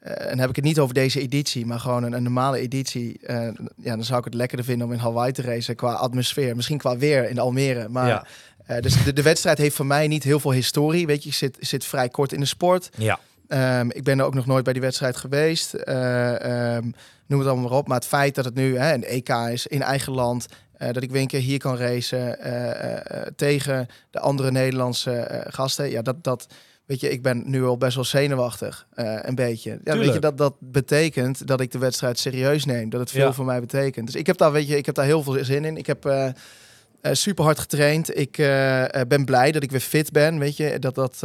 en 0.00 0.28
dan 0.28 0.38
heb 0.38 0.48
ik 0.48 0.56
het 0.56 0.64
niet 0.64 0.78
over 0.78 0.94
deze 0.94 1.20
editie, 1.20 1.66
maar 1.66 1.80
gewoon 1.80 2.02
een, 2.02 2.12
een 2.12 2.22
normale 2.22 2.58
editie. 2.58 3.18
eh, 3.26 3.48
ja, 3.76 3.94
dan 3.96 4.04
zou 4.04 4.18
ik 4.18 4.24
het 4.24 4.34
lekkerder 4.34 4.66
vinden 4.66 4.86
om 4.86 4.92
in 4.92 4.98
Hawaii 4.98 5.32
te 5.32 5.42
racen 5.42 5.74
qua 5.76 5.92
atmosfeer. 5.92 6.56
Misschien 6.56 6.78
qua 6.78 6.96
weer 6.96 7.28
in 7.30 7.38
Almere. 7.38 7.88
Maar 7.88 8.06
ja. 8.08 8.24
eh, 8.66 8.80
dus 8.82 9.04
de, 9.04 9.12
de 9.12 9.22
wedstrijd 9.22 9.58
heeft 9.58 9.76
voor 9.76 9.86
mij 9.86 10.08
niet 10.08 10.22
heel 10.22 10.40
veel 10.40 10.52
historie. 10.52 11.06
Weet 11.06 11.22
je, 11.22 11.28
je 11.28 11.34
zit, 11.34 11.56
zit 11.60 11.84
vrij 11.84 12.08
kort 12.08 12.32
in 12.32 12.40
de 12.40 12.46
sport. 12.46 12.90
ja. 12.96 13.18
Ehm, 13.48 13.88
ik 13.90 14.04
ben 14.04 14.18
er 14.18 14.24
ook 14.24 14.34
nog 14.34 14.46
nooit 14.46 14.64
bij 14.64 14.72
die 14.72 14.82
wedstrijd 14.82 15.16
geweest. 15.16 15.74
Eh, 15.74 16.74
ehm, 16.76 16.90
noem 17.26 17.38
het 17.38 17.48
allemaal 17.48 17.68
maar 17.68 17.78
op. 17.78 17.86
Maar 17.88 17.96
het 17.98 18.06
feit 18.06 18.34
dat 18.34 18.44
het 18.44 18.54
nu 18.54 18.78
hè, 18.78 18.94
een 18.94 19.04
EK 19.04 19.28
is 19.28 19.66
in 19.66 19.82
eigen 19.82 20.12
land. 20.12 20.46
eh, 20.76 20.92
dat 20.92 21.02
ik 21.02 21.10
weer 21.10 21.20
een 21.20 21.26
keer 21.26 21.40
hier 21.40 21.58
kan 21.58 21.76
racen 21.76 22.38
eh, 22.40 22.70
eh, 22.70 22.96
eh, 23.20 23.26
tegen 23.36 23.86
de 24.10 24.20
andere 24.20 24.50
Nederlandse 24.50 25.12
eh, 25.12 25.52
gasten. 25.52 25.90
Ja, 25.90 26.02
dat, 26.02 26.24
dat, 26.24 26.46
weet 26.90 27.00
je, 27.00 27.10
ik 27.10 27.22
ben 27.22 27.42
nu 27.46 27.64
al 27.64 27.76
best 27.76 27.94
wel 27.94 28.04
zenuwachtig. 28.04 28.86
eh, 28.94 29.16
een 29.20 29.34
beetje. 29.34 29.80
Ja, 29.84 29.98
weet 29.98 30.12
je, 30.12 30.18
dat, 30.18 30.38
dat 30.38 30.54
betekent 30.58 31.46
dat 31.46 31.60
ik 31.60 31.70
de 31.72 31.78
wedstrijd 31.78 32.18
serieus 32.18 32.64
neem. 32.64 32.90
Dat 32.90 33.00
het 33.00 33.10
veel 33.10 33.26
Ja. 33.26 33.32
voor 33.32 33.44
mij 33.44 33.60
betekent. 33.60 34.06
Dus 34.06 34.14
ik 34.14 34.26
heb 34.26 34.36
daar, 34.36 34.52
weet 34.52 34.68
je, 34.68 34.76
ik 34.76 34.86
heb 34.86 34.94
daar 34.94 35.04
heel 35.04 35.22
veel 35.22 35.44
zin 35.44 35.64
in. 35.64 35.76
Ik 35.76 35.86
heb... 35.86 36.04
eh, 36.04 36.26
eh, 36.26 36.32
super 37.14 37.44
hard 37.44 37.58
getraind. 37.58 38.18
Ik 38.18 38.36
ben 39.08 39.24
blij 39.24 39.52
dat 39.52 39.62
ik 39.62 39.70
weer 39.70 39.80
fit 39.80 40.12
ben. 40.12 40.38
Weet 40.38 40.56
je, 40.56 40.78
dat 40.78 40.94
dat 40.94 41.18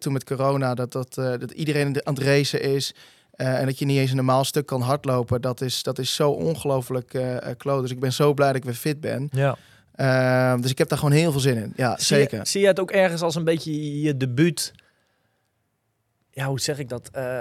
toen 0.00 0.12
met 0.12 0.24
corona, 0.24 0.74
dat, 0.74 0.92
dat, 0.92 1.14
dat 1.14 1.50
iedereen 1.50 2.06
aan 2.06 2.14
het 2.14 2.22
racen 2.22 2.62
is. 2.62 2.94
en 3.32 3.66
dat 3.66 3.78
je 3.78 3.84
niet 3.84 3.98
eens 3.98 4.10
een 4.10 4.16
normaal 4.16 4.44
stuk 4.44 4.66
kan 4.66 4.80
hardlopen. 4.80 5.40
Dat 5.40 5.60
is, 5.60 5.82
dat 5.82 5.98
is 5.98 6.14
zo 6.14 6.30
ongelooflijk 6.30 7.18
kloot. 7.56 7.82
Dus 7.82 7.90
ik 7.90 8.00
ben 8.00 8.12
zo 8.12 8.34
blij 8.34 8.46
dat 8.48 8.56
ik 8.56 8.64
weer 8.64 8.74
fit 8.74 9.00
ben. 9.00 9.28
ja. 9.32 9.56
Ehm, 9.98 10.60
dus 10.60 10.70
ik 10.70 10.78
heb 10.78 10.88
daar 10.88 10.98
gewoon 10.98 11.14
heel 11.14 11.30
veel 11.32 11.40
zin 11.40 11.56
in. 11.56 11.72
Ja, 11.76 11.96
Zie 11.98 12.16
je- 12.16 12.22
zeker. 12.22 12.46
Zie 12.46 12.60
je 12.60 12.66
het 12.66 12.80
ook 12.80 12.90
ergens 12.90 13.22
als 13.22 13.34
een 13.34 13.44
beetje 13.44 14.00
je 14.00 14.16
debuut? 14.16 14.72
Ja, 16.30 16.46
hoe 16.46 16.60
zeg 16.60 16.78
ik 16.78 16.88
dat? 16.88 17.08
Eh, 17.12 17.40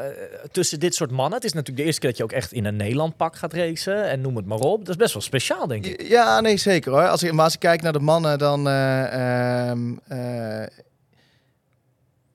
tussen 0.52 0.80
dit 0.80 0.96
soort 0.96 1.12
mannen. 1.12 1.34
Het 1.34 1.44
is 1.44 1.54
natuurlijk 1.54 1.78
de 1.80 1.84
eerste 1.86 2.00
keer 2.00 2.10
dat 2.10 2.18
je 2.18 2.24
ook 2.24 2.32
echt 2.32 2.52
in 2.52 2.66
een 2.66 2.76
Nederland 2.76 3.18
pak 3.18 3.36
gaat 3.36 3.54
racen. 3.54 4.10
En 4.10 4.22
noem 4.22 4.36
het 4.36 4.46
maar 4.46 4.58
op. 4.60 4.80
Dat 4.80 4.90
is 4.90 4.96
best 4.96 5.14
wel 5.14 5.22
speciaal, 5.22 5.68
denk 5.68 5.86
ik. 5.86 6.02
Ja, 6.08 6.42
nee, 6.42 6.58
zeker 6.58 6.92
hoor. 6.92 7.08
Als 7.08 7.24
ik, 7.24 7.32
maar 7.32 7.44
als 7.44 7.54
ik 7.54 7.60
kijk 7.60 7.82
naar 7.82 7.94
de 7.94 8.00
mannen, 8.00 8.38
dan 8.38 8.68
eh, 8.68 9.70
ehm, 9.70 9.94
eh, 10.08 10.68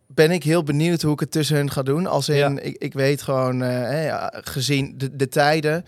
ben 0.07 0.31
ik 0.31 0.43
heel 0.43 0.63
benieuwd 0.63 1.03
hoe 1.03 1.13
ik 1.13 1.21
het 1.21 1.31
tussen 1.31 1.57
hun 1.57 1.71
ga 1.71 1.83
doen. 1.83 2.07
Als 2.07 2.29
in, 2.29 2.37
Ja. 2.37 2.59
ik, 2.61 2.77
ik 2.79 2.93
weet 2.93 3.23
gewoon, 3.23 3.63
gezien 4.31 4.95
de, 4.99 5.17
de 5.17 5.29
tijden, 5.29 5.85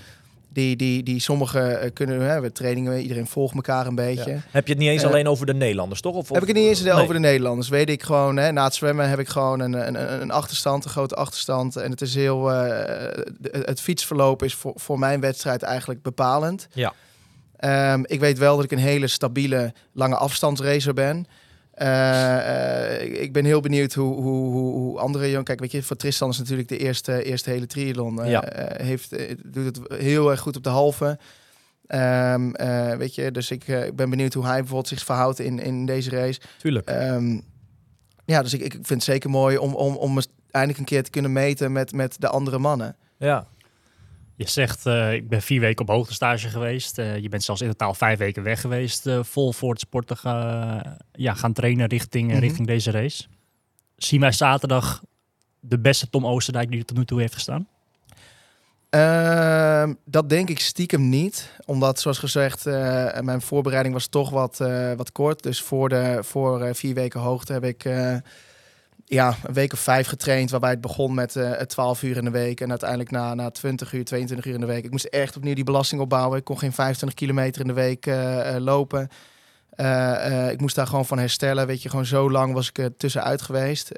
Die, 0.54 0.76
die, 0.76 1.02
die 1.02 1.20
sommigen 1.20 1.80
eh, 1.80 1.90
kunnen, 1.92 2.20
hè, 2.20 2.40
we 2.40 2.52
trainingen, 2.52 3.00
iedereen 3.00 3.26
volgt 3.26 3.54
elkaar 3.54 3.86
een 3.86 3.94
beetje. 3.94 4.30
Ja. 4.30 4.38
Heb 4.50 4.66
je 4.66 4.72
het 4.72 4.82
niet 4.82 4.90
eens 4.90 5.02
Eh, 5.02 5.08
alleen 5.08 5.28
over 5.28 5.46
de 5.46 5.54
Nederlanders, 5.54 6.00
toch? 6.00 6.14
Of, 6.14 6.28
Heb 6.28 6.42
ik 6.42 6.48
het 6.48 6.56
niet 6.56 6.66
eens 6.68 6.82
Nee. 6.82 6.92
over 6.92 7.14
de 7.14 7.20
Nederlanders. 7.20 7.68
Weet 7.68 7.90
ik 7.90 8.02
gewoon, 8.02 8.36
hè, 8.36 8.52
na 8.52 8.64
het 8.64 8.74
zwemmen 8.74 9.08
heb 9.08 9.18
ik 9.18 9.28
gewoon 9.28 9.60
een, 9.60 9.72
een, 9.72 10.20
een 10.22 10.30
achterstand, 10.30 10.84
een 10.84 10.90
grote 10.90 11.14
achterstand. 11.14 11.76
En 11.76 11.90
het 11.90 12.00
is 12.00 12.14
heel, 12.14 12.52
eh, 12.52 13.22
het 13.52 13.80
fietsverloop 13.80 14.42
is 14.42 14.54
voor, 14.54 14.72
voor 14.76 14.98
mijn 14.98 15.20
wedstrijd 15.20 15.62
eigenlijk 15.62 16.02
bepalend. 16.02 16.66
Ja. 16.72 16.92
Ehm, 17.56 18.02
ik 18.06 18.20
weet 18.20 18.38
wel 18.38 18.56
dat 18.56 18.64
ik 18.64 18.72
een 18.72 18.78
hele 18.78 19.06
stabiele 19.06 19.72
lange 19.92 20.16
afstandsracer 20.16 20.94
ben. 20.94 21.26
Eh, 21.74 22.94
eh, 23.00 23.22
ik 23.22 23.32
ben 23.32 23.44
heel 23.44 23.60
benieuwd 23.60 23.92
hoe, 23.94 24.14
hoe, 24.22 24.52
hoe, 24.52 24.72
hoe 24.72 24.98
andere 24.98 25.28
jongen... 25.30 25.44
Kijk, 25.44 25.60
weet 25.60 25.72
je, 25.72 25.82
voor 25.82 25.96
Tristan 25.96 26.30
is 26.30 26.38
natuurlijk 26.38 26.68
de 26.68 26.78
eerste, 26.78 27.22
eerste 27.24 27.50
hele 27.50 27.66
triathlon. 27.66 28.22
eh, 28.22 28.30
Ja. 28.30 28.44
heeft, 28.82 29.16
doet 29.52 29.64
het 29.64 30.00
heel 30.00 30.30
erg 30.30 30.40
goed 30.40 30.56
op 30.56 30.62
de 30.62 30.68
halve. 30.68 31.18
Ehm, 31.86 32.50
eh, 32.54 32.96
weet 32.96 33.14
je, 33.14 33.30
dus 33.30 33.50
ik, 33.50 33.68
ik 33.68 33.96
ben 33.96 34.10
benieuwd 34.10 34.34
hoe 34.34 34.44
hij 34.44 34.56
bijvoorbeeld 34.58 34.88
zich 34.88 35.04
verhoudt 35.04 35.38
in, 35.38 35.58
in 35.58 35.86
deze 35.86 36.10
race. 36.10 36.40
Tuurlijk. 36.58 36.86
Ehm, 36.88 37.40
ja, 38.24 38.42
dus 38.42 38.54
ik, 38.54 38.60
ik 38.60 38.72
vind 38.72 38.88
het 38.88 39.02
zeker 39.02 39.30
mooi 39.30 39.56
om, 39.58 39.74
om, 39.74 39.96
om 39.96 40.18
eindelijk 40.50 40.78
een 40.78 40.84
keer 40.96 41.02
te 41.02 41.10
kunnen 41.10 41.32
meten 41.32 41.72
met, 41.72 41.92
met 41.92 42.16
de 42.20 42.28
andere 42.28 42.58
mannen. 42.58 42.96
Ja. 43.18 43.46
Je 44.36 44.48
zegt, 44.48 44.86
eh, 44.86 45.12
ik 45.12 45.28
ben 45.28 45.42
vier 45.42 45.60
weken 45.60 45.80
op 45.88 45.94
hoogtestage 45.94 46.48
geweest. 46.48 46.98
Eh, 46.98 47.18
je 47.18 47.28
bent 47.28 47.42
zelfs 47.42 47.60
in 47.60 47.68
totaal 47.68 47.94
vijf 47.94 48.18
weken 48.18 48.42
weg 48.42 48.60
geweest. 48.60 49.06
eh, 49.06 49.18
vol 49.22 49.52
voor 49.52 49.70
het 49.70 49.80
sporten 49.80 50.16
ga- 50.16 50.96
ja, 51.12 51.34
gaan 51.34 51.52
trainen 51.52 51.86
richting, 51.86 52.30
Mhm. 52.30 52.38
richting 52.40 52.66
deze 52.66 52.90
race. 52.90 53.24
Zien 53.96 54.20
wij 54.20 54.32
zaterdag 54.32 55.02
de 55.60 55.78
beste 55.78 56.10
Tom 56.10 56.26
Oosterdijk 56.26 56.70
die 56.70 56.78
er 56.78 56.84
tot 56.84 56.96
nu 56.96 57.04
toe 57.04 57.20
heeft 57.20 57.34
gestaan? 57.34 57.68
Ehm, 58.90 59.94
dat 60.04 60.28
denk 60.28 60.48
ik 60.50 60.60
stiekem 60.60 61.08
niet. 61.08 61.50
Omdat, 61.64 62.00
zoals 62.00 62.18
gezegd, 62.18 62.64
mijn 63.20 63.40
voorbereiding 63.40 63.94
was 63.94 64.06
toch 64.06 64.30
wat, 64.30 64.56
wat 64.96 65.12
kort. 65.12 65.42
Dus 65.42 65.60
voor, 65.62 65.88
de, 65.88 66.18
voor 66.22 66.74
vier 66.74 66.94
weken 66.94 67.20
hoogte 67.20 67.52
heb 67.52 67.64
ik 67.64 67.84
ja, 69.04 69.36
een 69.42 69.54
week 69.54 69.72
of 69.72 69.78
vijf 69.78 70.06
getraind. 70.06 70.50
Waarbij 70.50 70.70
het 70.70 70.80
begon 70.80 71.14
met 71.14 71.36
eh 71.36 71.50
12 71.52 72.02
uur 72.02 72.16
in 72.16 72.24
de 72.24 72.30
week. 72.30 72.60
En 72.60 72.70
uiteindelijk 72.70 73.10
na, 73.10 73.34
na 73.34 73.50
20 73.50 73.92
uur, 73.92 74.04
22 74.04 74.46
uur 74.46 74.54
in 74.54 74.60
de 74.60 74.66
week. 74.66 74.84
Ik 74.84 74.90
moest 74.90 75.04
echt 75.04 75.36
opnieuw 75.36 75.54
die 75.54 75.64
belasting 75.64 76.00
opbouwen. 76.00 76.38
Ik 76.38 76.44
kon 76.44 76.58
geen 76.58 76.72
25 76.72 77.18
kilometer 77.18 77.60
in 77.60 77.66
de 77.66 77.72
week 77.72 78.06
eh, 78.06 78.54
eh, 78.54 78.62
lopen. 78.62 79.08
Ik 80.50 80.60
moest 80.60 80.74
daar 80.74 80.86
gewoon 80.86 81.06
van 81.06 81.18
herstellen. 81.18 81.66
Weet 81.66 81.82
je, 81.82 81.88
gewoon 81.88 82.06
zo 82.06 82.30
lang 82.30 82.52
was 82.54 82.68
ik 82.68 82.78
er 82.78 82.96
tussenuit 82.96 83.42
geweest. 83.42 83.90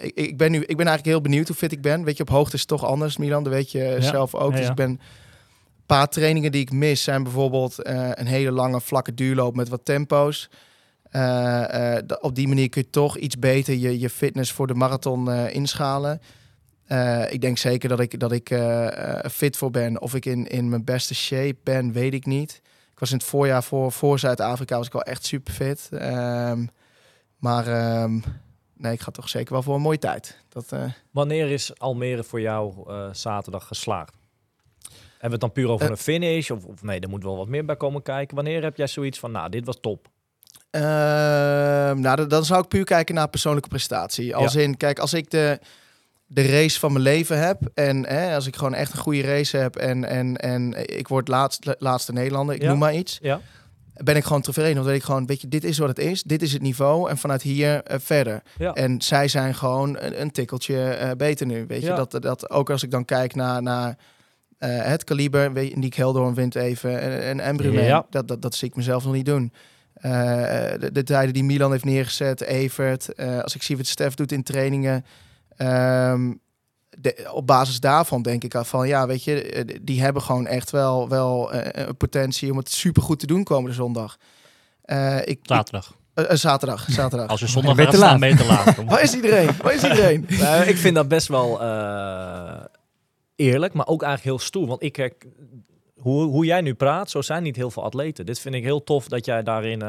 Ik, 0.00 0.12
ik, 0.14 0.36
ben 0.36 0.50
nu, 0.50 0.58
ik 0.58 0.76
ben 0.76 0.86
eigenlijk 0.86 1.04
heel 1.06 1.20
benieuwd 1.20 1.46
hoe 1.46 1.56
fit 1.56 1.72
ik 1.72 1.80
ben. 1.82 2.04
Weet 2.04 2.16
je, 2.16 2.22
op 2.22 2.28
hoogte 2.28 2.54
is 2.54 2.60
het 2.60 2.68
toch 2.68 2.84
anders, 2.84 3.16
Milan. 3.16 3.42
Dat 3.44 3.52
weet 3.52 3.70
je 3.72 3.78
Ja. 3.78 4.00
zelf 4.00 4.34
ook. 4.34 4.52
Ja, 4.52 4.56
Dus 4.58 4.68
ik 4.68 4.74
ben... 4.74 4.90
Een 4.90 5.98
paar 5.98 6.08
trainingen 6.08 6.52
die 6.52 6.60
ik 6.60 6.72
mis 6.72 7.02
zijn 7.02 7.22
bijvoorbeeld 7.22 7.76
een 8.18 8.26
hele 8.26 8.50
lange 8.50 8.80
vlakke 8.80 9.14
duurloop 9.14 9.56
met 9.56 9.68
wat 9.68 9.84
tempo's. 9.84 10.50
Eh, 11.12 11.96
eh, 11.96 12.04
op 12.20 12.34
die 12.34 12.48
manier 12.48 12.68
kun 12.68 12.82
je 12.82 12.90
toch 12.90 13.16
iets 13.16 13.38
beter 13.38 13.74
je, 13.74 13.98
je 13.98 14.10
fitness 14.10 14.52
voor 14.52 14.66
de 14.66 14.74
marathon 14.74 15.30
eh, 15.30 15.54
inschalen. 15.54 16.20
Ik 17.30 17.40
denk 17.40 17.58
zeker 17.58 17.88
dat 17.88 18.00
ik, 18.00 18.20
dat 18.20 18.32
ik 18.32 18.48
fit 19.30 19.56
voor 19.56 19.70
ben. 19.70 20.00
Of 20.00 20.14
ik 20.14 20.26
in, 20.26 20.46
in 20.46 20.68
mijn 20.68 20.84
beste 20.84 21.14
shape 21.14 21.56
ben, 21.62 21.92
weet 21.92 22.14
ik 22.14 22.26
niet. 22.26 22.60
Ik 22.92 22.98
was 22.98 23.10
in 23.10 23.16
het 23.16 23.26
voorjaar 23.26 23.62
voor, 23.62 23.92
voor 23.92 24.18
Zuid-Afrika 24.18 24.76
was 24.76 24.86
ik 24.86 24.92
wel 24.92 25.02
echt 25.02 25.24
super 25.24 25.52
fit. 25.52 25.88
Ehm, 25.92 26.66
maar 27.38 27.66
ehm, 27.66 28.20
nee, 28.76 28.92
ik 28.92 29.00
ga 29.00 29.10
toch 29.10 29.28
zeker 29.28 29.52
wel 29.52 29.62
voor 29.62 29.74
een 29.74 29.80
mooie 29.80 29.98
tijd. 29.98 30.38
Dat, 30.48 30.72
Wanneer 31.10 31.50
is 31.50 31.78
Almere 31.78 32.24
voor 32.24 32.40
jou 32.40 32.74
zaterdag 33.12 33.66
geslaagd? 33.66 34.14
Hebben 34.82 35.18
we 35.18 35.30
het 35.30 35.40
dan 35.40 35.52
puur 35.52 35.68
over 35.68 35.90
een 35.90 35.96
finish? 35.96 36.50
Of, 36.50 36.64
of 36.64 36.82
nee, 36.82 37.00
er 37.00 37.08
moet 37.08 37.22
wel 37.22 37.36
wat 37.36 37.48
meer 37.48 37.64
bij 37.64 37.76
komen 37.76 38.02
kijken. 38.02 38.34
Wanneer 38.36 38.62
heb 38.62 38.76
jij 38.76 38.86
zoiets 38.86 39.18
van, 39.18 39.30
nou, 39.30 39.50
dit 39.50 39.66
was 39.66 39.80
top? 39.80 40.08
Ehm, 40.72 42.00
nou, 42.00 42.16
dan- 42.16 42.28
dan 42.28 42.44
zou 42.44 42.62
ik 42.62 42.68
puur 42.68 42.84
kijken 42.84 43.14
naar 43.14 43.28
persoonlijke 43.28 43.68
prestatie. 43.68 44.36
Als 44.36 44.54
in, 44.54 44.76
kijk, 44.76 44.98
als 44.98 45.12
ik 45.14 45.30
de, 45.30 45.58
de 46.26 46.42
race 46.46 46.78
van 46.78 46.92
mijn 46.92 47.04
leven 47.04 47.38
heb 47.46 47.60
en 47.74 48.06
hè, 48.06 48.34
als 48.34 48.46
ik 48.46 48.56
gewoon 48.56 48.74
echt 48.74 48.92
een 48.92 48.98
goede 48.98 49.20
race 49.22 49.56
heb 49.56 49.76
en, 49.76 50.04
en, 50.08 50.36
en 50.36 50.88
ik 50.98 51.08
word 51.08 51.28
laatst, 51.28 51.74
laatste 51.78 52.12
Nederlander, 52.12 52.54
ik 52.54 52.62
Ja. 52.62 52.68
noem 52.68 52.78
maar 52.78 52.94
iets, 52.94 53.18
Ja. 53.22 53.40
ben 53.94 54.16
ik 54.16 54.24
gewoon 54.24 54.42
tevreden. 54.42 54.74
Dan 54.74 54.84
weet 54.84 54.96
ik 54.96 55.02
gewoon, 55.02 55.26
weet 55.26 55.40
je, 55.40 55.48
dit 55.48 55.64
is 55.64 55.78
wat 55.78 55.88
het 55.88 55.98
is, 55.98 56.22
dit 56.22 56.42
is 56.42 56.52
het 56.52 56.62
niveau 56.62 57.10
en 57.10 57.18
vanuit 57.18 57.42
hier 57.42 57.82
eh, 57.82 57.98
verder. 58.00 58.42
En 58.74 59.02
zij 59.02 59.28
zijn 59.28 59.54
gewoon 59.54 59.96
een, 59.98 60.20
een 60.20 60.30
tikkeltje 60.30 60.84
eh, 60.84 61.10
beter 61.16 61.46
nu, 61.46 61.64
weet 61.66 61.82
je. 61.82 61.88
Dat, 61.94 62.10
dat, 62.22 62.50
ook 62.50 62.70
als 62.70 62.82
ik 62.82 62.90
dan 62.90 63.04
kijk 63.04 63.34
naar, 63.34 63.62
naar 63.62 63.96
eh, 64.58 64.68
het 64.84 65.04
kaliber, 65.04 65.50
Nick 65.74 65.94
Heldoorn 65.94 66.34
wint 66.34 66.54
even 66.54 67.00
en, 67.00 67.40
en 67.40 67.56
dat, 68.10 68.28
dat, 68.28 68.42
dat 68.42 68.54
zie 68.54 68.68
ik 68.68 68.76
mezelf 68.76 69.04
nog 69.04 69.12
niet 69.12 69.26
doen. 69.26 69.52
Eh, 70.02 70.10
de, 70.80 70.88
de 70.92 71.02
tijden 71.02 71.34
die 71.34 71.44
Milan 71.44 71.70
heeft 71.70 71.84
neergezet, 71.84 72.40
Evert, 72.40 73.14
eh, 73.14 73.38
als 73.40 73.54
ik 73.54 73.62
zie 73.62 73.76
wat 73.76 73.86
Stef 73.86 74.14
doet 74.14 74.32
in 74.32 74.42
trainingen, 74.42 75.04
ehm, 75.56 76.32
de, 76.98 77.28
op 77.32 77.46
basis 77.46 77.80
daarvan 77.80 78.22
denk 78.22 78.44
ik 78.44 78.54
al 78.54 78.64
van, 78.64 78.88
ja, 78.88 79.06
weet 79.06 79.24
je, 79.24 79.42
eh, 79.42 79.76
die 79.82 80.02
hebben 80.02 80.22
gewoon 80.22 80.46
echt 80.46 80.70
wel, 80.70 81.08
wel 81.08 81.52
eh, 81.52 81.86
een 81.86 81.96
potentie 81.96 82.50
om 82.50 82.56
het 82.56 82.70
supergoed 82.70 83.18
te 83.18 83.26
doen 83.26 83.44
komende 83.44 83.74
zondag. 83.76 84.16
Eh, 84.82 85.18
ik, 85.26 85.38
Zaterdag. 85.42 85.94
eh, 86.14 86.24
zaterdag, 86.36 86.86
zaterdag. 86.90 87.28
Als 87.28 87.40
je 87.40 87.46
zondag 87.46 87.74
ben 87.74 87.84
je 87.84 87.90
gaat 87.90 88.00
te 88.00 88.06
staan, 88.06 88.20
laat. 88.20 88.20
ben 88.20 88.28
je 88.28 88.36
te 88.36 88.46
laat. 88.84 88.84
Waar 88.90 89.02
is 89.02 89.14
iedereen? 89.14 89.50
Waar 89.62 89.74
is 89.74 89.82
iedereen? 89.82 90.26
Nou, 90.38 90.64
ik 90.64 90.76
vind 90.76 90.94
dat 90.94 91.08
best 91.08 91.28
wel 91.28 91.60
eh, 91.62 92.64
eerlijk, 93.36 93.72
maar 93.74 93.86
ook 93.86 94.02
eigenlijk 94.02 94.36
heel 94.36 94.46
stoer. 94.46 94.66
Want 94.66 94.82
ik 94.82 94.96
herk- 94.96 95.26
hoe, 96.02 96.24
hoe 96.24 96.44
jij 96.44 96.60
nu 96.60 96.74
praat, 96.74 97.10
zo 97.10 97.22
zijn 97.22 97.42
niet 97.42 97.56
heel 97.56 97.70
veel 97.70 97.82
atleten. 97.82 98.26
Dit 98.26 98.40
vind 98.40 98.54
ik 98.54 98.62
heel 98.62 98.84
tof 98.84 99.08
dat 99.08 99.24
jij 99.24 99.42
daarin, 99.42 99.82
eh, 99.82 99.88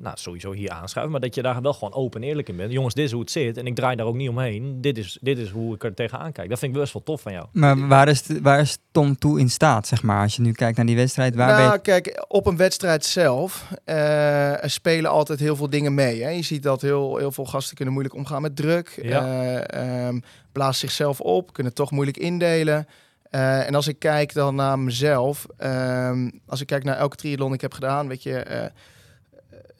nou 0.00 0.14
sowieso 0.14 0.52
hier 0.52 0.70
aanschuift, 0.70 1.10
maar 1.10 1.20
dat 1.20 1.34
je 1.34 1.42
daar 1.42 1.62
wel 1.62 1.72
gewoon 1.72 1.94
open 1.94 2.22
en 2.22 2.28
eerlijk 2.28 2.48
in 2.48 2.56
bent. 2.56 2.72
Jongens, 2.72 2.94
dit 2.94 3.04
is 3.04 3.12
hoe 3.12 3.20
het 3.20 3.30
zit 3.30 3.56
en 3.56 3.66
ik 3.66 3.74
draai 3.74 3.96
daar 3.96 4.06
ook 4.06 4.14
niet 4.14 4.28
omheen. 4.28 4.80
Dit 4.80 4.98
is, 4.98 5.18
dit 5.20 5.38
is 5.38 5.50
hoe 5.50 5.74
ik 5.74 5.84
er 5.84 5.94
tegenaan 5.94 6.32
kijk. 6.32 6.48
Dat 6.48 6.58
vind 6.58 6.74
ik 6.74 6.80
best 6.80 6.92
wel 6.92 7.02
tof 7.02 7.20
van 7.20 7.32
jou. 7.32 7.46
Maar 7.52 7.88
waar 7.88 8.08
is, 8.08 8.22
waar 8.42 8.60
is 8.60 8.78
Tom 8.90 9.18
toe 9.18 9.40
in 9.40 9.50
staat, 9.50 9.86
zeg 9.86 10.02
maar? 10.02 10.22
Als 10.22 10.36
je 10.36 10.42
nu 10.42 10.52
kijkt 10.52 10.76
naar 10.76 10.86
die 10.86 10.96
wedstrijd, 10.96 11.34
waar 11.34 11.56
ben 11.56 11.64
nou, 11.64 11.72
je... 11.72 11.80
kijk, 11.80 12.24
op 12.28 12.46
een 12.46 12.56
wedstrijd 12.56 13.04
zelf 13.04 13.66
eh, 13.84 14.62
er 14.62 14.70
spelen 14.70 15.10
altijd 15.10 15.40
heel 15.40 15.56
veel 15.56 15.70
dingen 15.70 15.94
mee. 15.94 16.22
Hè? 16.22 16.28
Je 16.28 16.42
ziet 16.42 16.62
dat 16.62 16.80
heel, 16.80 17.16
heel 17.16 17.32
veel 17.32 17.44
gasten 17.44 17.76
kunnen 17.76 17.94
moeilijk 17.94 18.16
omgaan 18.16 18.42
met 18.42 18.56
druk. 18.56 19.00
Ja. 19.02 19.22
eh, 19.22 20.06
ehm, 20.06 20.20
blazen 20.52 20.80
zichzelf 20.80 21.20
op, 21.20 21.52
kunnen 21.52 21.74
toch 21.74 21.90
moeilijk 21.90 22.16
indelen. 22.16 22.86
Eh, 23.32 23.66
en 23.66 23.74
als 23.74 23.88
ik 23.88 23.98
kijk 23.98 24.32
dan 24.34 24.54
naar 24.54 24.78
mezelf, 24.78 25.46
ehm, 25.56 26.30
als 26.46 26.60
ik 26.60 26.66
kijk 26.66 26.84
naar 26.84 26.96
elke 26.96 27.16
triathlon 27.16 27.52
ik 27.52 27.60
heb 27.60 27.74
gedaan, 27.74 28.08
weet 28.08 28.22
je, 28.22 28.38
eh, 28.38 28.70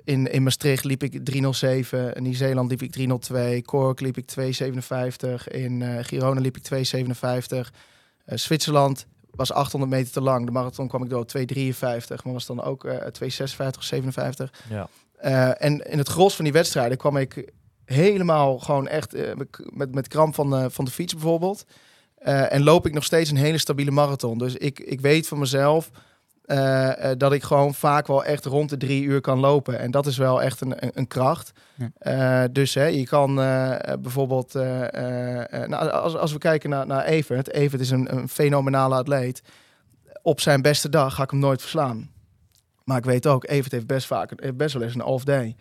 in, 0.05 0.27
in 0.33 0.43
Maastricht 0.43 0.85
liep 0.85 1.03
ik 1.03 1.25
307, 1.25 2.15
in 2.15 2.23
Nieuw-Zeeland 2.23 2.71
liep 2.71 2.83
ik 2.83 2.93
302, 2.93 3.63
Cork 3.63 4.01
liep 4.01 4.17
ik 4.17 4.27
257, 4.27 5.49
in 5.49 5.83
eh, 5.83 6.05
Girona 6.05 6.41
liep 6.41 6.57
ik 6.57 6.63
257, 6.63 7.73
Eh, 8.25 8.39
Zwitserland 8.39 9.07
was 9.31 9.53
800 9.53 9.93
meter 9.93 10.13
te 10.13 10.21
lang. 10.21 10.47
De 10.47 10.53
marathon 10.53 10.89
kwam 10.89 11.03
ik 11.03 11.11
door 11.11 11.21
op 11.21 11.29
253, 11.29 12.25
maar 12.25 12.33
was 12.33 12.47
dan 12.47 12.63
ook 12.63 12.85
eh 12.85 12.91
256, 12.91 13.83
57. 13.83 14.53
Ja. 14.69 14.89
Eh, 15.17 15.65
en 15.65 15.91
in 15.91 15.99
het 15.99 16.09
gros 16.09 16.35
van 16.35 16.45
die 16.45 16.53
wedstrijden 16.53 16.99
kwam 16.99 17.17
ik 17.17 17.53
helemaal 17.85 18.59
gewoon 18.59 18.89
echt 18.89 19.15
eh, 19.15 19.37
met, 19.71 19.95
met 19.95 20.09
kramp 20.09 20.35
van, 20.35 20.51
de 20.51 20.71
van 20.71 20.85
de 20.85 20.91
fiets 20.91 21.13
bijvoorbeeld. 21.13 21.65
Eh, 22.23 22.53
en 22.53 22.63
loop 22.63 22.87
ik 22.87 22.95
nog 22.95 23.05
steeds 23.05 23.31
een 23.31 23.37
hele 23.37 23.59
stabiele 23.59 23.91
marathon. 23.91 24.39
Dus 24.39 24.55
ik, 24.55 24.81
ik 24.81 25.01
weet 25.01 25.29
van 25.29 25.39
mezelf 25.39 25.91
eh, 26.45 27.11
eh, 27.11 27.19
dat 27.19 27.33
ik 27.33 27.43
gewoon 27.43 27.75
vaak 27.75 28.07
wel 28.07 28.25
echt 28.25 28.45
rond 28.45 28.71
de 28.71 28.77
drie 28.77 29.03
uur 29.03 29.21
kan 29.21 29.39
lopen. 29.39 29.79
En 29.79 29.91
dat 29.91 30.07
is 30.07 30.17
wel 30.17 30.43
echt 30.43 30.61
een, 30.61 30.85
een, 30.85 30.91
een 30.95 31.07
kracht. 31.07 31.53
Ja. 32.01 32.49
Dus 32.49 32.75
hè, 32.75 32.87
je 32.87 33.05
kan 33.05 33.35
bijvoorbeeld, 34.01 34.55
nou, 34.55 35.91
als, 35.91 36.17
als 36.17 36.33
we 36.33 36.39
kijken 36.39 36.71
naar, 36.71 36.87
naar 36.87 37.05
Evert. 37.05 37.53
Evert 37.53 37.81
is 37.81 37.91
een, 37.91 38.17
een 38.17 38.29
fenomenale 38.29 38.95
atleet. 38.95 39.43
Op 40.23 40.41
zijn 40.41 40.63
beste 40.63 40.89
dag 40.89 41.15
ga 41.15 41.23
ik 41.23 41.31
hem 41.31 41.41
nooit 41.41 41.61
verslaan. 41.61 42.11
Maar 42.85 42.99
ik 42.99 43.05
weet 43.05 43.27
ook, 43.27 43.49
Evert 43.49 43.73
heeft 43.73 43.87
best 43.87 44.07
vaak, 44.07 44.33
heeft 44.37 44.57
best 44.57 44.75
wel 44.75 44.83
eens 44.83 44.95
een 44.95 45.05
off 45.05 45.25
day. 45.25 45.57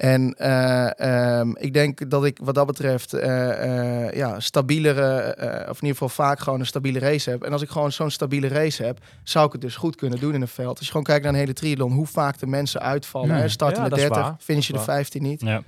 En 0.00 0.34
eh, 0.34 0.98
ehm, 1.38 1.50
ik 1.56 1.72
denk 1.72 2.10
dat 2.10 2.24
ik 2.24 2.38
wat 2.42 2.54
dat 2.54 2.66
betreft 2.66 3.12
eh, 3.12 4.04
eh, 4.06 4.12
ja, 4.14 4.40
stabielere, 4.40 5.34
of 5.68 5.76
in 5.80 5.86
ieder 5.86 5.88
geval 5.88 6.08
vaak 6.08 6.38
gewoon 6.38 6.60
een 6.60 6.66
stabiele 6.66 6.98
race 6.98 7.30
heb. 7.30 7.42
En 7.42 7.52
als 7.52 7.62
ik 7.62 7.68
gewoon 7.68 7.92
zo'n 7.92 8.10
stabiele 8.10 8.48
race 8.48 8.82
heb, 8.84 8.98
zou 9.22 9.46
ik 9.46 9.52
het 9.52 9.60
dus 9.60 9.76
goed 9.76 9.96
kunnen 9.96 10.20
doen 10.20 10.34
in 10.34 10.40
een 10.40 10.48
veld. 10.48 10.76
Als 10.76 10.80
je 10.86 10.90
gewoon 10.90 11.02
kijkt 11.06 11.22
naar 11.24 11.32
een 11.32 11.38
hele 11.38 11.52
triathlon, 11.52 11.92
hoe 11.92 12.06
vaak 12.06 12.38
de 12.38 12.46
mensen 12.46 12.80
uitvallen. 12.80 13.30
Hè? 13.30 13.48
Starten 13.48 13.82
Ja, 13.82 13.84
de 13.84 13.90
dat 13.90 13.98
is 13.98 14.04
30, 14.04 14.22
waar. 14.22 14.36
finish 14.40 14.66
je 14.66 14.72
de 14.72 14.78
Dat 14.78 14.88
is 14.88 14.94
waar. 14.94 14.96
15 14.96 15.22
niet. 15.22 15.40
Ja. 15.40 15.62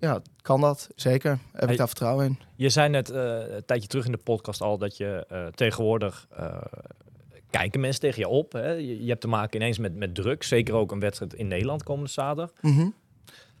Ja, 0.00 0.20
kan 0.42 0.60
dat, 0.60 0.88
zeker. 0.94 1.30
Heb 1.30 1.60
Hey. 1.62 1.70
ik 1.72 1.76
daar 1.78 1.86
vertrouwen 1.86 2.24
in. 2.26 2.38
Je 2.56 2.68
zei 2.68 2.88
net 2.88 3.10
een 3.10 3.62
tijdje 3.66 3.88
terug 3.88 4.04
in 4.04 4.12
de 4.12 4.18
podcast 4.18 4.60
al 4.60 4.78
dat 4.78 4.96
je 4.96 5.26
tegenwoordig 5.54 6.28
kijken 7.50 7.80
mensen 7.80 8.00
tegen 8.00 8.20
je 8.20 8.28
op. 8.28 8.52
Hè? 8.52 8.70
Je, 8.70 9.02
je 9.02 9.08
hebt 9.08 9.20
te 9.20 9.28
maken 9.28 9.60
ineens 9.60 9.78
met, 9.78 9.96
met 9.96 10.14
druk. 10.14 10.42
Zeker 10.42 10.74
ook 10.74 10.92
een 10.92 11.00
wedstrijd 11.00 11.34
in 11.34 11.48
Nederland 11.48 11.82
komende 11.82 12.10
zaterdag. 12.10 12.50
Mhm. 12.60 12.88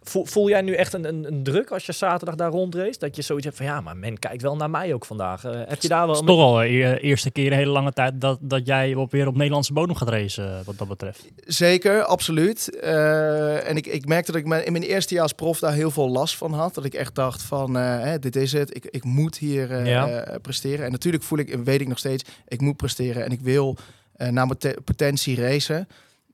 Voel, 0.02 0.24
voel 0.26 0.48
jij 0.48 0.60
nu 0.60 0.74
echt 0.74 0.92
een, 0.92 1.04
een, 1.08 1.24
een 1.26 1.42
druk 1.42 1.70
als 1.70 1.86
je 1.86 1.92
zaterdag 1.92 2.34
daar 2.34 2.50
rondrace? 2.50 2.98
Dat 2.98 3.16
je 3.16 3.22
zoiets 3.22 3.44
hebt 3.44 3.56
van 3.56 3.66
ja, 3.66 3.80
maar 3.80 3.96
men 3.96 4.18
kijkt 4.18 4.42
wel 4.42 4.56
naar 4.56 4.70
mij 4.70 4.94
ook 4.94 5.04
vandaag. 5.04 5.44
Eh, 5.44 5.60
heb 5.66 5.82
je 5.82 5.88
daar 5.88 6.06
wel... 6.06 6.14
Het 6.14 6.20
is 6.24 6.26
toch 6.34 6.40
al 6.40 6.54
de 6.54 6.98
eerste 7.00 7.30
keer 7.30 7.46
een 7.52 7.58
hele 7.58 7.70
lange 7.70 7.92
tijd 7.92 8.20
dat, 8.20 8.38
dat 8.40 8.66
jij 8.66 8.94
op, 8.94 9.10
weer 9.10 9.26
op 9.26 9.36
Nederlandse 9.36 9.72
bodem 9.72 9.96
gaat 9.96 10.08
racen, 10.08 10.44
eh, 10.58 10.64
wat 10.64 10.78
dat 10.78 10.88
betreft. 10.88 11.28
Zeker, 11.46 12.02
absoluut. 12.04 12.80
Eh, 12.80 13.68
en 13.68 13.76
ik, 13.76 13.86
ik 13.86 14.06
merkte 14.06 14.32
dat 14.32 14.40
ik 14.40 14.46
mijn, 14.46 14.64
in 14.66 14.72
mijn 14.72 14.84
eerste 14.84 15.14
jaar 15.14 15.22
als 15.22 15.32
prof 15.32 15.58
daar 15.58 15.72
heel 15.72 15.90
veel 15.90 16.08
last 16.10 16.36
van 16.36 16.52
had. 16.52 16.74
Dat 16.74 16.84
ik 16.84 16.94
echt 16.94 17.14
dacht 17.14 17.42
van, 17.42 17.76
eh, 17.78 18.00
hè, 18.00 18.18
dit 18.18 18.36
is 18.36 18.52
het. 18.52 18.76
Ik, 18.76 18.84
ik 18.90 19.04
moet 19.04 19.38
hier 19.38 19.70
eh, 19.70 19.86
Ja. 19.86 20.08
eh, 20.08 20.34
presteren. 20.42 20.84
En 20.84 20.90
natuurlijk 20.90 21.22
voel 21.24 21.38
ik, 21.38 21.50
en 21.50 21.64
weet 21.64 21.80
ik 21.80 21.88
nog 21.88 21.98
steeds, 21.98 22.24
ik 22.48 22.60
moet 22.60 22.76
presteren. 22.76 23.24
En 23.24 23.30
ik 23.30 23.40
wil 23.40 23.76
eh, 24.16 24.28
naar 24.28 24.46
mijn 24.46 24.58
te- 24.58 24.78
potentie 24.84 25.40
racen. 25.40 25.88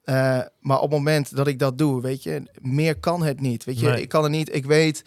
Eh, 0.07 0.41
maar 0.61 0.77
op 0.77 0.83
het 0.83 0.91
moment 0.91 1.37
dat 1.37 1.47
ik 1.47 1.59
dat 1.59 1.79
doe, 1.79 2.01
weet 2.03 2.23
je, 2.23 2.43
meer 2.61 2.99
kan 2.99 3.23
het 3.23 3.41
niet. 3.41 3.65
Weet 3.65 3.81
je, 3.81 3.89
Nee. 3.89 4.01
ik 4.03 4.09
kan 4.09 4.23
het 4.23 4.33
niet. 4.33 4.55
Ik 4.55 4.65
weet, 4.65 5.03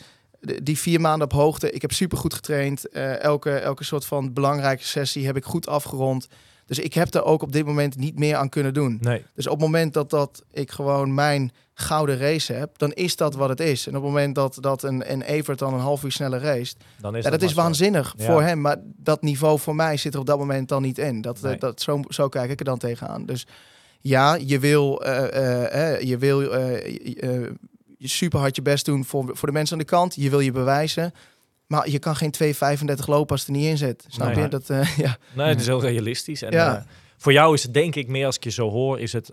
die 0.63 0.77
vier 0.77 1.01
maanden 1.01 1.27
op 1.27 1.33
hoogte, 1.33 1.71
ik 1.71 1.81
heb 1.81 1.91
super 1.91 2.17
goed 2.17 2.33
getraind. 2.33 2.89
Eh, 2.89 3.21
elke, 3.23 3.51
elke 3.51 3.83
soort 3.83 4.05
van 4.05 4.33
belangrijke 4.33 4.83
sessie 4.83 5.25
heb 5.25 5.35
ik 5.37 5.43
goed 5.43 5.67
afgerond. 5.67 6.27
Dus 6.65 6.79
ik 6.79 6.93
heb 6.93 7.13
er 7.13 7.23
ook 7.23 7.41
op 7.41 7.51
dit 7.51 7.65
moment 7.65 7.95
niet 7.97 8.19
meer 8.19 8.35
aan 8.35 8.49
kunnen 8.49 8.73
doen. 8.73 8.97
Nee, 9.01 9.25
Dus 9.33 9.45
op 9.47 9.51
het 9.51 9.61
moment 9.61 9.93
dat, 9.93 10.09
dat 10.09 10.43
ik 10.51 10.71
gewoon 10.71 11.13
mijn 11.13 11.51
gouden 11.73 12.17
race 12.17 12.53
heb, 12.53 12.77
dan 12.77 12.91
is 12.93 13.15
dat 13.15 13.35
wat 13.35 13.49
het 13.49 13.59
is. 13.59 13.87
En 13.87 13.95
op 13.95 14.01
het 14.03 14.11
moment 14.11 14.35
dat, 14.35 14.57
dat 14.59 14.83
een, 14.83 15.11
een 15.11 15.21
Evert 15.21 15.59
dan 15.59 15.73
een 15.73 15.79
half 15.79 16.03
uur 16.03 16.11
sneller 16.11 16.41
race, 16.41 16.75
dan 17.01 17.15
is 17.15 17.23
ja, 17.23 17.29
dat 17.29 17.41
is 17.41 17.53
waanzinnig 17.53 18.13
Ja. 18.17 18.25
voor 18.25 18.41
hem. 18.41 18.61
Maar 18.61 18.77
dat 18.95 19.21
niveau 19.21 19.59
voor 19.59 19.75
mij 19.75 19.97
zit 19.97 20.13
er 20.13 20.19
op 20.19 20.25
dat 20.25 20.37
moment 20.37 20.67
dan 20.69 20.81
niet 20.81 20.97
in. 20.97 21.21
Dat, 21.21 21.41
Nee. 21.41 21.57
dat, 21.57 21.81
zo, 21.81 21.99
zo 22.07 22.29
kijk 22.29 22.49
ik 22.51 22.59
er 22.59 22.65
dan 22.65 22.77
tegenaan. 22.77 23.25
Dus 23.25 23.47
ja, 24.01 24.35
je 24.35 24.59
wil, 24.59 25.03
eh, 25.03 25.23
eh, 25.35 25.93
eh, 25.95 26.01
je 26.01 26.17
wil 26.17 26.41
super 27.99 28.39
hard 28.39 28.55
je 28.55 28.61
best 28.61 28.85
doen 28.85 29.05
voor, 29.05 29.29
voor 29.33 29.47
de 29.47 29.53
mensen 29.53 29.73
aan 29.73 29.83
de 29.83 29.89
kant. 29.89 30.15
Je 30.15 30.29
wil 30.29 30.39
je 30.39 30.51
bewijzen. 30.51 31.13
Maar 31.67 31.89
je 31.89 31.99
kan 31.99 32.15
geen 32.15 32.31
2,35 32.31 33.07
lopen 33.07 33.31
als 33.31 33.39
het 33.39 33.49
er 33.49 33.55
niet 33.55 33.65
in 33.65 33.77
zit. 33.77 34.05
Snap 34.07 34.33
Nee. 34.33 34.43
je? 34.43 34.47
Dat, 34.47 34.67
ja. 34.97 35.17
Nee, 35.33 35.47
het 35.47 35.59
is 35.59 35.65
heel 35.65 35.81
realistisch. 35.81 36.41
En, 36.41 36.51
Ja. 36.51 36.85
voor 37.17 37.31
jou 37.31 37.53
is 37.53 37.63
het 37.63 37.73
denk 37.73 37.95
ik 37.95 38.07
meer 38.07 38.25
als 38.25 38.35
ik 38.35 38.43
je 38.43 38.49
zo 38.49 38.69
hoor, 38.69 38.99
is 38.99 39.13
het 39.13 39.31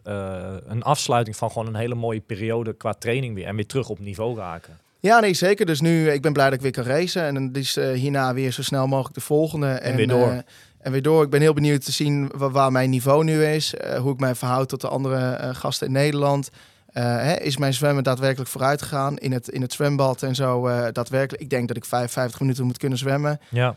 een 0.67 0.83
afsluiting 0.83 1.37
van 1.37 1.51
gewoon 1.51 1.67
een 1.67 1.75
hele 1.75 1.95
mooie 1.95 2.21
periode 2.21 2.73
qua 2.73 2.93
training 2.93 3.35
weer. 3.35 3.47
En 3.47 3.57
weer 3.57 3.67
terug 3.67 3.89
op 3.89 3.99
niveau 3.99 4.37
raken. 4.37 4.79
Ja, 5.01 5.21
nee, 5.21 5.35
zeker. 5.35 5.67
Dus 5.67 5.81
nu, 5.81 6.11
ik 6.11 6.23
ben 6.23 6.33
blij 6.33 6.45
dat 6.45 6.55
ik 6.55 6.61
weer 6.61 6.71
kan 6.71 6.85
racen. 6.85 7.23
En 7.23 7.35
dan 7.35 7.51
is 7.53 7.75
hierna 7.75 8.35
weer 8.35 8.51
zo 8.53 8.62
snel 8.62 8.87
mogelijk 8.87 9.14
de 9.14 9.21
volgende. 9.21 9.67
En, 9.67 9.97
weer 9.97 10.09
door. 10.09 10.43
En 10.87 10.93
weer 10.93 11.03
door. 11.03 11.22
Ik 11.24 11.30
ben 11.30 11.41
heel 11.41 11.53
benieuwd 11.55 11.84
te 11.84 11.93
zien 11.93 12.30
wa- 12.37 12.51
waar 12.51 12.72
mijn 12.72 12.91
niveau 12.91 13.24
nu 13.24 13.45
is. 13.45 13.74
eh, 13.74 13.99
hoe 13.99 14.12
ik 14.12 14.18
mij 14.20 14.34
verhoud 14.34 14.68
tot 14.68 14.80
de 14.80 14.89
andere 14.89 15.16
eh, 15.34 15.55
gasten 15.55 15.87
in 15.87 15.93
Nederland. 15.93 16.51
Eh, 16.87 17.03
hè, 17.05 17.34
is 17.34 17.57
mijn 17.57 17.74
zwemmen 17.74 18.05
daadwerkelijk 18.05 18.51
vooruit 18.51 18.82
gegaan 18.82 19.16
in 19.18 19.32
het, 19.32 19.49
in 19.49 19.62
het 19.62 19.72
zwembad 19.72 20.22
en 20.22 20.34
zo? 20.34 20.68
daadwerkelijk. 20.93 21.43
Ik 21.43 21.51
denk 21.51 21.68
dat 21.68 21.76
ik 21.76 21.84
55 21.84 22.41
minuten 22.41 22.64
moet 22.64 22.78
kunnen 22.78 22.99
zwemmen. 22.99 23.41
Ja, 23.51 23.74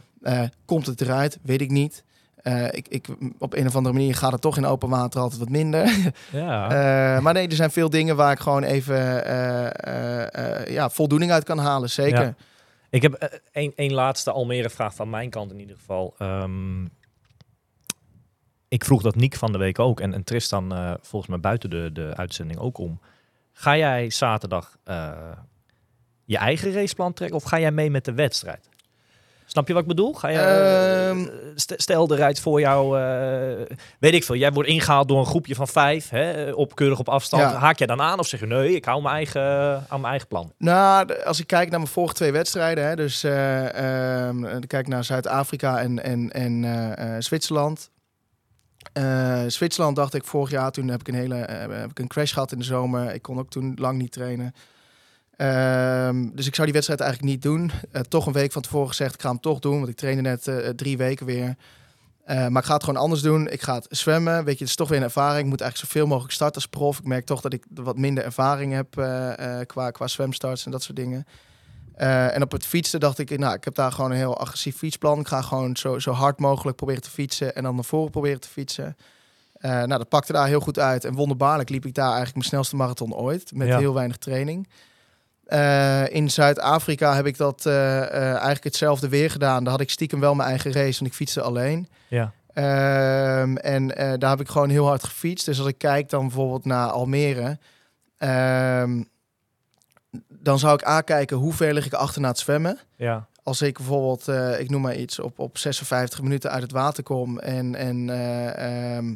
komt 0.65 0.85
het 0.85 1.01
eruit? 1.01 1.39
Weet 1.41 1.61
ik 1.61 1.69
niet. 1.71 2.03
Ik, 2.71 2.87
ik, 2.87 3.07
op 3.37 3.53
een 3.53 3.67
of 3.67 3.75
andere 3.75 3.95
manier 3.95 4.15
gaat 4.15 4.31
het 4.31 4.41
toch 4.41 4.57
in 4.57 4.65
open 4.65 4.89
water 4.89 5.21
altijd 5.21 5.39
wat 5.39 5.49
minder. 5.49 6.11
ja. 6.31 7.19
Maar 7.21 7.33
nee, 7.33 7.47
er 7.47 7.55
zijn 7.55 7.71
veel 7.71 7.89
dingen 7.89 8.15
waar 8.15 8.31
ik 8.31 8.39
gewoon 8.39 8.63
even 8.63 8.97
ja, 10.73 10.89
voldoening 10.89 11.31
uit 11.31 11.43
kan 11.43 11.57
halen. 11.57 11.89
Zeker. 11.89 12.21
Ja. 12.21 12.35
Ik 12.91 13.01
heb 13.01 13.39
één 13.51 13.73
één 13.75 13.93
laatste 13.93 14.31
Almere 14.31 14.69
vraag 14.69 14.95
van 14.95 15.09
mijn 15.09 15.29
kant 15.29 15.51
in 15.51 15.59
ieder 15.59 15.75
geval. 15.75 16.13
Ehm, 16.17 16.85
ik 18.69 18.83
vroeg 18.85 19.01
dat 19.01 19.15
Niek 19.15 19.35
van 19.35 19.51
de 19.51 19.57
week 19.57 19.79
ook 19.79 19.99
en, 19.99 20.13
en 20.13 20.23
Tristan 20.23 20.73
eh, 20.73 20.93
volgens 21.01 21.31
mij 21.31 21.39
buiten 21.39 21.69
de, 21.69 21.89
de 21.93 22.11
uitzending 22.15 22.59
ook 22.59 22.77
om. 22.77 22.99
Ga 23.53 23.77
jij 23.77 24.09
zaterdag 24.09 24.77
eh, 24.83 25.11
je 26.25 26.37
eigen 26.37 26.73
raceplan 26.73 27.13
trekken 27.13 27.37
of 27.37 27.43
ga 27.43 27.59
jij 27.59 27.71
mee 27.71 27.89
met 27.91 28.05
de 28.05 28.13
wedstrijd? 28.13 28.69
Snap 29.45 29.67
je 29.67 29.73
wat 29.73 29.81
ik 29.81 29.87
bedoel? 29.87 30.13
Ga 30.13 30.27
je, 30.27 30.37
eh, 30.37 31.09
Ehm. 31.09 31.27
st- 31.55 31.73
stel 31.77 32.09
er 32.09 32.15
rijdt 32.17 32.39
voor 32.39 32.59
jou, 32.59 32.97
weet 33.99 34.13
ik 34.13 34.23
veel, 34.23 34.35
jij 34.35 34.51
wordt 34.51 34.69
ingehaald 34.69 35.07
door 35.07 35.19
een 35.19 35.25
groepje 35.25 35.55
van 35.55 35.67
vijf, 35.67 36.09
hè, 36.09 36.51
op 36.51 36.75
keurig 36.75 36.99
op 36.99 37.09
afstand. 37.09 37.41
Ja. 37.43 37.53
Haak 37.57 37.77
jij 37.77 37.87
dan 37.87 38.01
aan 38.01 38.19
of 38.19 38.27
zeg 38.27 38.39
je 38.39 38.45
nee, 38.45 38.75
ik 38.75 38.85
hou 38.85 39.01
mijn 39.01 39.15
eigen, 39.15 39.41
aan 39.87 39.99
mijn 40.01 40.05
eigen 40.11 40.27
plan? 40.27 40.53
Nou, 40.57 41.05
de- 41.05 41.25
als 41.25 41.39
ik 41.39 41.47
kijk 41.47 41.69
naar 41.69 41.79
mijn 41.79 41.91
vorige 41.91 42.13
twee 42.13 42.31
wedstrijden, 42.31 42.83
hè, 42.87 42.95
dus 42.95 43.23
eh, 43.23 44.27
ehm, 44.27 44.59
kijk 44.67 44.87
naar 44.87 45.03
Zuid-Afrika 45.03 45.79
en, 45.79 46.03
en, 46.03 46.31
en 46.31 47.23
Zwitserland. 47.23 47.89
Eh, 48.93 49.43
Zwitserland 49.47 49.95
dacht 49.95 50.13
ik 50.13 50.23
vorig 50.25 50.49
jaar, 50.49 50.71
toen 50.71 50.87
heb 50.87 50.99
ik 50.99 51.07
een 51.07 51.13
hele 51.13 51.35
eh, 51.35 51.79
heb 51.79 51.89
ik 51.89 51.99
een 51.99 52.07
crash 52.07 52.33
gehad 52.33 52.51
in 52.51 52.57
de 52.57 52.63
zomer. 52.63 53.13
Ik 53.13 53.21
kon 53.21 53.39
ook 53.39 53.49
toen 53.49 53.75
lang 53.79 53.97
niet 53.97 54.11
trainen. 54.11 54.53
Ehm, 55.35 56.29
dus 56.33 56.47
ik 56.47 56.55
zou 56.55 56.63
die 56.65 56.73
wedstrijd 56.73 56.99
eigenlijk 56.99 57.31
niet 57.31 57.41
doen. 57.41 57.71
Eh, 57.91 58.01
toch 58.01 58.25
een 58.25 58.33
week 58.33 58.51
van 58.51 58.61
tevoren 58.61 58.87
gezegd, 58.87 59.13
ik 59.13 59.21
ga 59.21 59.29
hem 59.29 59.39
toch 59.39 59.59
doen, 59.59 59.77
want 59.77 59.87
ik 59.87 59.95
trainde 59.95 60.21
net 60.21 60.77
drie 60.77 60.97
weken 60.97 61.25
weer. 61.25 61.55
Maar 62.25 62.61
ik 62.61 62.67
ga 62.67 62.73
het 62.73 62.83
gewoon 62.83 63.01
anders 63.01 63.21
doen. 63.21 63.47
Ik 63.47 63.61
ga 63.61 63.75
het 63.75 63.87
zwemmen. 63.89 64.43
Weet 64.43 64.53
je, 64.53 64.59
het 64.59 64.69
is 64.69 64.75
toch 64.75 64.89
weer 64.89 64.97
een 64.97 65.03
ervaring. 65.03 65.43
Ik 65.43 65.49
moet 65.49 65.61
eigenlijk 65.61 65.91
zoveel 65.91 66.07
mogelijk 66.07 66.33
starten 66.33 66.55
als 66.55 66.67
prof. 66.67 66.99
Ik 66.99 67.05
merk 67.05 67.25
toch 67.25 67.41
dat 67.41 67.53
ik 67.53 67.65
wat 67.73 67.97
minder 67.97 68.23
ervaring 68.23 68.73
heb 68.73 68.91
qua, 69.67 69.91
qua 69.91 70.07
zwemstarts 70.07 70.65
en 70.65 70.71
dat 70.71 70.83
soort 70.83 70.97
dingen. 70.97 71.25
Eh, 71.99 72.35
en 72.35 72.41
op 72.41 72.51
het 72.51 72.65
fietsen 72.65 72.99
dacht 72.99 73.17
ik, 73.19 73.37
nou, 73.37 73.53
ik 73.53 73.63
heb 73.63 73.75
daar 73.75 73.91
gewoon 73.91 74.11
een 74.11 74.17
heel 74.17 74.37
agressief 74.37 74.77
fietsplan. 74.77 75.19
Ik 75.19 75.27
ga 75.27 75.41
gewoon 75.41 75.75
zo, 75.77 75.99
zo 75.99 76.11
hard 76.11 76.39
mogelijk 76.39 76.77
proberen 76.77 77.01
te 77.01 77.09
fietsen 77.09 77.55
en 77.55 77.63
dan 77.63 77.75
naar 77.75 77.83
voren 77.83 78.11
proberen 78.11 78.39
te 78.39 78.47
fietsen. 78.47 78.97
Eh, 79.53 79.71
nou, 79.71 79.87
dat 79.87 80.09
pakte 80.09 80.33
daar 80.33 80.47
heel 80.47 80.59
goed 80.59 80.79
uit. 80.79 81.05
En 81.05 81.13
wonderbaarlijk 81.13 81.69
liep 81.69 81.85
ik 81.85 81.93
daar 81.93 82.05
eigenlijk 82.05 82.35
mijn 82.35 82.47
snelste 82.47 82.75
marathon 82.75 83.13
ooit. 83.13 83.51
Met 83.53 83.67
Ja. 83.67 83.77
heel 83.77 83.93
weinig 83.93 84.17
training. 84.17 84.69
Eh, 85.45 86.13
in 86.13 86.29
Zuid-Afrika 86.29 87.15
heb 87.15 87.25
ik 87.25 87.37
dat 87.37 87.65
eigenlijk 87.65 88.63
hetzelfde 88.63 89.09
weer 89.09 89.31
gedaan. 89.31 89.63
Daar 89.63 89.71
had 89.71 89.81
ik 89.81 89.89
stiekem 89.89 90.19
wel 90.19 90.35
mijn 90.35 90.49
eigen 90.49 90.71
race 90.71 90.99
en 90.99 91.05
ik 91.05 91.13
fietste 91.13 91.41
alleen. 91.41 91.87
Ja. 92.07 92.31
Ehm, 92.53 93.55
en 93.55 93.87
daar 94.19 94.29
heb 94.29 94.39
ik 94.39 94.49
gewoon 94.49 94.69
heel 94.69 94.85
hard 94.85 95.03
gefietst. 95.03 95.45
Dus 95.45 95.59
als 95.59 95.67
ik 95.67 95.77
kijk 95.77 96.09
dan 96.09 96.21
bijvoorbeeld 96.21 96.65
naar 96.65 96.89
Almere, 96.89 97.57
ehm, 98.17 99.03
dan 100.41 100.59
zou 100.59 100.73
ik 100.73 100.83
aankijken 100.83 101.37
hoe 101.37 101.53
ver 101.53 101.73
lig 101.73 101.85
ik 101.85 101.93
achter 101.93 102.21
na 102.21 102.27
het 102.27 102.39
zwemmen. 102.39 102.79
Ja. 102.95 103.27
Als 103.43 103.61
ik 103.61 103.77
bijvoorbeeld, 103.77 104.27
eh, 104.27 104.59
ik 104.59 104.69
noem 104.69 104.81
maar 104.81 104.95
iets, 104.95 105.19
op, 105.19 105.39
op 105.39 105.57
56 105.57 106.21
minuten 106.21 106.51
uit 106.51 106.61
het 106.61 106.71
water 106.71 107.03
kom 107.03 107.39
en, 107.39 107.75
en 107.75 108.09
eh, 108.09 108.97
ehm, 108.97 109.15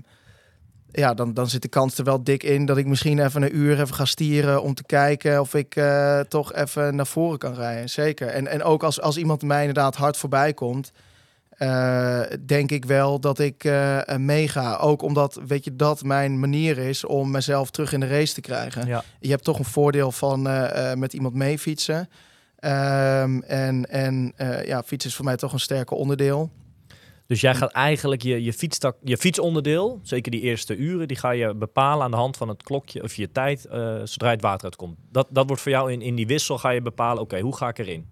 ja, 0.92 1.14
dan, 1.14 1.34
dan 1.34 1.50
zit 1.50 1.62
de 1.62 1.68
kans 1.68 1.98
er 1.98 2.04
wel 2.04 2.24
dik 2.24 2.44
in 2.44 2.66
dat 2.66 2.78
ik 2.78 2.86
misschien 2.86 3.20
even 3.20 3.42
een 3.42 3.58
uur 3.58 3.80
even 3.80 3.96
ga 3.96 4.06
stieren 4.06 4.62
om 4.62 4.74
te 4.74 4.84
kijken 4.84 5.40
of 5.40 5.54
ik 5.54 5.76
eh, 5.76 6.20
toch 6.20 6.54
even 6.54 6.96
naar 6.96 7.08
voren 7.08 7.38
kan 7.38 7.54
rijden. 7.54 7.90
Zeker. 7.90 8.28
En, 8.28 8.48
en 8.48 8.64
ook 8.64 8.84
als, 8.84 9.02
als 9.02 9.18
iemand 9.18 9.42
mij 9.42 9.60
inderdaad 9.60 9.96
hard 9.96 10.18
voorbij 10.18 10.54
komt, 10.54 10.92
eh, 11.64 12.22
denk 12.46 12.72
ik 12.72 12.86
wel 12.86 13.20
dat 13.20 13.40
ik 13.40 13.64
eh, 13.64 14.16
meega. 14.18 14.76
Ook 14.76 15.02
omdat, 15.02 15.40
weet 15.48 15.64
je, 15.64 15.76
dat 15.76 16.04
mijn 16.04 16.40
manier 16.40 16.78
is 16.78 17.06
om 17.06 17.32
mezelf 17.32 17.70
terug 17.70 17.94
in 17.94 18.00
de 18.00 18.08
race 18.08 18.34
te 18.34 18.42
krijgen. 18.42 18.88
Ja. 18.88 19.04
Je 19.20 19.30
hebt 19.30 19.44
toch 19.44 19.60
een 19.60 19.66
voordeel 19.66 20.12
van 20.12 20.48
eh, 20.48 20.94
met 20.94 21.14
iemand 21.14 21.34
mee 21.34 21.60
fietsen. 21.60 22.10
Ehm, 22.56 23.40
en 23.40 23.90
en 23.90 24.34
ja, 24.66 24.84
fietsen 24.84 25.10
is 25.10 25.16
voor 25.16 25.26
mij 25.26 25.36
toch 25.36 25.54
een 25.54 25.60
sterker 25.60 25.98
onderdeel. 25.98 26.52
Dus 27.28 27.42
jij 27.42 27.56
gaat 27.56 27.72
eigenlijk 27.72 28.22
je, 28.22 28.44
je, 28.44 28.54
fietstak, 28.54 28.98
je 29.04 29.18
fietsonderdeel, 29.18 30.00
zeker 30.04 30.32
die 30.32 30.42
eerste 30.42 30.76
uren, 30.76 31.08
die 31.08 31.18
ga 31.18 31.32
je 31.32 31.56
bepalen 31.56 32.04
aan 32.04 32.12
de 32.12 32.18
hand 32.18 32.38
van 32.38 32.48
het 32.48 32.64
klokje 32.64 33.04
of 33.04 33.16
je 33.16 33.32
tijd, 33.32 33.62
zodra 34.04 34.30
het 34.30 34.42
water 34.42 34.64
uitkomt. 34.64 34.98
Dat, 35.12 35.28
dat 35.30 35.48
wordt 35.48 35.62
voor 35.62 35.72
jou 35.72 35.92
in, 35.92 36.02
in 36.02 36.16
die 36.16 36.28
wissel, 36.28 36.58
ga 36.58 36.70
je 36.70 36.82
bepalen, 36.82 37.22
oké, 37.22 37.40
hoe 37.40 37.56
ga 37.56 37.68
ik 37.68 37.78
erin? 37.78 38.10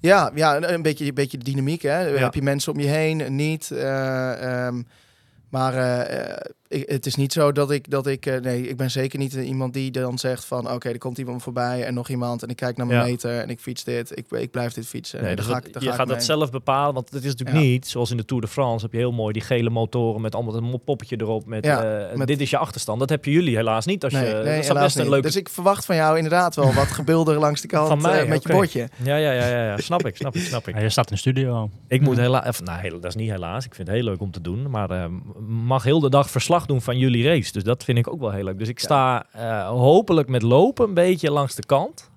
Ja, 0.00 0.30
ja 0.34 0.56
een- 0.56 0.82
beetje, 0.82 1.04
een 1.06 1.14
beetje 1.14 1.38
dynamiek. 1.38 1.82
Hè? 1.82 1.90
Heb 2.18 2.34
je 2.34 2.42
mensen 2.42 2.72
om 2.72 2.80
je 2.80 2.86
heen? 2.86 3.34
Niet. 3.34 3.70
eh, 3.70 4.66
ehm, 4.66 4.82
maar 5.50 5.74
eh, 5.74 6.30
eh, 6.30 6.36
ik, 6.68 6.88
het 6.88 7.06
is 7.06 7.14
niet 7.14 7.32
zo 7.32 7.52
dat 7.52 7.70
ik, 7.70 7.90
dat 7.90 8.06
ik 8.06 8.26
eh, 8.26 8.40
nee, 8.40 8.68
ik 8.68 8.76
ben 8.76 8.90
zeker 8.90 9.18
niet 9.18 9.32
iemand 9.34 9.72
die 9.74 9.90
dan 9.90 10.18
zegt 10.18 10.44
van, 10.44 10.70
oké, 10.72 10.88
er 10.88 10.98
komt 10.98 11.18
iemand 11.18 11.42
voorbij 11.42 11.84
en 11.84 11.94
nog 11.94 12.08
iemand 12.08 12.42
en 12.42 12.48
ik 12.48 12.56
kijk 12.56 12.76
naar 12.76 12.86
mijn 12.86 12.98
Ja. 13.00 13.04
meter 13.06 13.38
en 13.40 13.50
ik 13.50 13.60
fiets 13.60 13.84
dit, 13.84 14.16
ik, 14.18 14.26
ik 14.30 14.50
blijf 14.50 14.72
dit 14.72 14.86
fietsen. 14.86 15.22
Nee, 15.22 15.36
dus 15.36 15.44
ga 15.46 15.52
dat- 15.52 15.66
ik- 15.66 15.72
dan 15.72 15.82
je 15.82 15.88
ga 15.88 15.94
ik 15.94 16.00
gaat 16.00 16.08
dat 16.08 16.24
zelf 16.24 16.50
bepalen, 16.50 16.94
want 16.94 17.10
het 17.10 17.24
is 17.24 17.30
natuurlijk 17.30 17.58
Ja. 17.58 17.62
niet, 17.64 17.86
zoals 17.86 18.10
in 18.10 18.16
de 18.16 18.24
Tour 18.24 18.42
de 18.42 18.48
France, 18.48 18.84
heb 18.84 18.92
je 18.92 18.98
heel 18.98 19.12
mooi 19.12 19.32
die 19.32 19.42
gele 19.42 19.70
motoren 19.70 20.20
met 20.20 20.34
allemaal 20.34 20.54
een 20.56 20.80
poppetje 20.84 21.16
erop. 21.20 21.46
Met, 21.46 21.64
Ja, 21.64 21.82
eh, 22.10 22.16
met- 22.16 22.26
dit 22.26 22.40
is 22.40 22.50
je 22.50 22.58
achterstand. 22.58 22.98
Dat 22.98 23.08
heb 23.08 23.24
je 23.24 23.30
jullie 23.30 23.56
helaas 23.56 23.86
niet. 23.86 24.04
Als 24.04 24.12
Nee, 24.12 24.26
je, 24.26 24.34
nee, 24.42 24.66
dat 24.66 24.78
best 24.78 24.96
een 24.96 25.02
niet. 25.02 25.10
leuke... 25.10 25.26
Dus 25.26 25.36
ik 25.36 25.48
verwacht 25.48 25.84
van 25.84 25.96
jou 25.96 26.16
inderdaad 26.16 26.54
wel 26.56 26.72
wat 26.72 26.86
gebulder 26.86 27.38
langs 27.48 27.60
de 27.60 27.68
kant 27.68 27.88
Van 27.88 28.00
mij, 28.02 28.22
eh, 28.22 28.28
met 28.28 28.42
je 28.42 28.48
bordje. 28.48 28.88
Ja, 29.04 29.16
ja, 29.16 29.32
ja, 29.32 29.46
ja, 29.48 29.64
ja, 29.64 29.76
snap 29.76 30.06
ik, 30.06 30.16
snap 30.16 30.34
ik, 30.34 30.42
snap 30.42 30.68
ik. 30.68 30.74
Ja, 30.76 30.80
je 30.82 30.88
staat 30.88 31.08
in 31.08 31.14
de 31.14 31.20
studio. 31.20 31.70
Ik 31.88 32.00
moet 32.00 32.16
helaas, 32.16 32.60
nou, 32.60 32.80
heel, 32.80 33.00
dat 33.00 33.04
is 33.04 33.14
niet 33.14 33.30
helaas. 33.30 33.64
Ik 33.64 33.74
vind 33.74 33.88
het 33.88 33.96
heel 33.96 34.04
leuk 34.06 34.20
om 34.20 34.30
te 34.30 34.40
doen, 34.40 34.70
maar 34.70 34.90
eh, 34.90 35.04
mag 35.48 35.82
heel 35.82 36.00
de 36.00 36.10
dag 36.10 36.30
verslag 36.30 36.57
doen 36.66 36.82
van 36.82 36.98
jullie 36.98 37.24
race. 37.24 37.52
Dus 37.52 37.62
dat 37.64 37.84
vind 37.84 37.98
ik 37.98 38.12
ook 38.12 38.20
wel 38.20 38.30
heel 38.32 38.44
leuk. 38.44 38.58
Dus 38.58 38.68
ik 38.68 38.78
sta 38.78 39.26
eh, 39.32 39.68
hopelijk 39.68 40.28
met 40.28 40.42
lopen 40.42 40.88
een 40.88 40.94
beetje 40.94 41.30
langs 41.30 41.54
de 41.54 41.66
kant. 41.66 42.10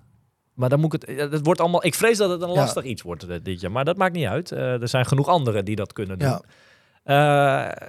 Maar 0.53 0.69
dan 0.69 0.80
moet 0.80 0.93
ik 0.93 1.01
het, 1.01 1.09
eh, 1.18 1.31
het 1.31 1.45
wordt 1.45 1.59
allemaal. 1.61 1.85
Ik 1.85 1.95
vrees 1.95 2.18
dat 2.18 2.30
het 2.30 2.41
een 2.41 2.47
Ja. 2.49 2.53
lastig 2.55 2.84
iets 2.84 3.01
wordt 3.01 3.23
eh, 3.27 3.35
dit 3.43 3.61
jaar, 3.61 3.72
maar 3.72 3.85
dat 3.85 3.97
maakt 3.97 4.13
niet 4.15 4.26
uit. 4.26 4.51
Eh, 4.51 4.81
er 4.81 4.88
zijn 4.88 5.05
genoeg 5.05 5.27
anderen 5.27 5.65
die 5.65 5.76
dat 5.76 5.93
kunnen 5.93 6.19
doen. 6.19 6.39
Ja. 7.03 7.69
Eh, 7.69 7.88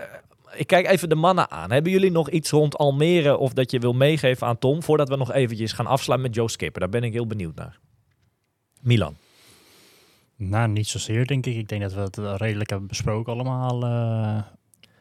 ik 0.54 0.66
kijk 0.66 0.86
even 0.86 1.08
de 1.08 1.14
mannen 1.14 1.50
aan. 1.50 1.70
Hebben 1.70 1.92
jullie 1.92 2.10
nog 2.10 2.30
iets 2.30 2.50
rond 2.50 2.76
Almere 2.76 3.36
of 3.36 3.52
dat 3.52 3.70
je 3.70 3.78
wil 3.78 3.92
meegeven 3.92 4.46
aan 4.46 4.58
Tom... 4.58 4.82
voordat 4.82 5.08
we 5.08 5.16
nog 5.16 5.32
eventjes 5.32 5.72
gaan 5.72 5.86
afsluiten 5.86 6.28
met 6.28 6.36
Joe 6.38 6.50
Skipper? 6.50 6.80
Daar 6.80 6.88
ben 6.90 7.02
ik 7.02 7.12
heel 7.12 7.26
benieuwd 7.26 7.54
naar. 7.54 7.78
Milan. 8.80 9.14
Nou, 10.36 10.68
niet 10.68 10.86
zozeer, 10.88 11.26
denk 11.26 11.46
ik. 11.46 11.56
Ik 11.56 11.68
denk 11.68 11.82
dat 11.82 11.92
we 11.92 12.00
het 12.00 12.18
eh, 12.18 12.34
redelijk 12.36 12.70
hebben 12.70 12.88
besproken 12.88 13.32
allemaal. 13.32 13.82
eh. 13.82 14.38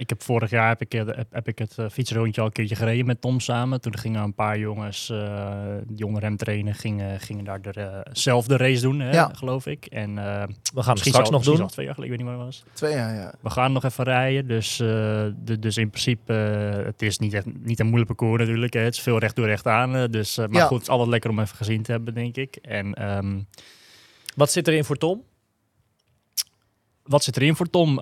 Ik 0.01 0.09
heb 0.09 0.23
vorig 0.23 0.49
jaar 0.49 0.67
heb 0.67 0.81
ik, 0.81 0.93
eh, 0.93 1.05
heb, 1.05 1.27
heb 1.31 1.47
ik 1.47 1.59
het 1.59 1.77
eh, 1.77 1.85
fietsrondje 1.89 2.41
al 2.41 2.47
een 2.47 2.53
keertje 2.53 2.75
gereden 2.75 3.05
met 3.05 3.21
Tom 3.21 3.39
samen. 3.39 3.81
Toen 3.81 3.97
gingen 3.97 4.23
een 4.23 4.33
paar 4.33 4.57
jongens, 4.59 5.09
eh, 5.09 5.75
die 5.87 6.05
onder 6.05 6.21
hem 6.21 6.37
trainen, 6.37 6.73
gingen, 6.75 7.19
gingen 7.19 7.43
daar 7.45 7.61
de, 7.61 7.71
eh, 7.71 7.99
zelf 8.11 8.45
de 8.47 8.57
race 8.57 8.81
doen, 8.81 8.99
hè, 8.99 9.11
Ja. 9.11 9.31
geloof 9.33 9.65
ik. 9.65 9.85
En 9.85 10.09
eh 10.17 10.23
We 10.23 10.23
gaan 10.23 10.47
het 10.73 10.85
misschien 10.87 10.95
straks 11.11 11.29
nog 11.29 11.37
misschien 11.39 11.57
doen. 11.57 11.65
al 11.65 11.71
twee 11.71 11.85
jaar 11.85 11.95
geleden, 11.95 12.13
ik 12.19 12.19
weet 12.25 12.27
niet 12.29 12.37
waar 12.37 12.47
het 12.47 12.55
was. 12.65 12.73
Twee 12.73 12.93
jaar, 12.93 13.15
ja. 13.15 13.33
We 13.41 13.49
gaan 13.49 13.71
nog 13.71 13.83
even 13.83 14.03
rijden, 14.03 14.47
dus, 14.47 14.79
eh, 14.79 14.87
de- 15.43 15.59
dus 15.59 15.77
in 15.77 15.89
principe, 15.89 16.33
eh, 16.33 16.85
het 16.85 17.01
is 17.01 17.17
niet, 17.19 17.33
echt, 17.33 17.45
niet 17.59 17.79
een 17.79 17.85
moeilijk 17.87 18.07
parcours 18.15 18.41
natuurlijk. 18.41 18.73
Hè. 18.73 18.79
Het 18.81 18.93
is 18.93 19.01
veel 19.01 19.17
recht 19.19 19.35
door 19.35 19.45
recht 19.47 19.67
aan, 19.67 19.95
eh, 19.95 20.03
dus, 20.09 20.37
eh, 20.37 20.47
maar 20.47 20.61
Ja. 20.61 20.65
goed, 20.65 20.77
het 20.77 20.81
is 20.87 20.89
altijd 20.89 21.09
lekker 21.09 21.29
om 21.29 21.39
even 21.39 21.55
gezien 21.55 21.81
te 21.83 21.91
hebben, 21.91 22.13
denk 22.13 22.35
ik. 22.35 22.55
En 22.55 22.93
ehm, 22.93 23.39
Wat 24.35 24.51
zit 24.51 24.67
erin 24.67 24.83
voor 24.83 24.97
Tom? 24.97 25.23
Wat 27.03 27.23
zit 27.23 27.37
erin 27.37 27.55
voor 27.55 27.69
Tom? 27.69 27.99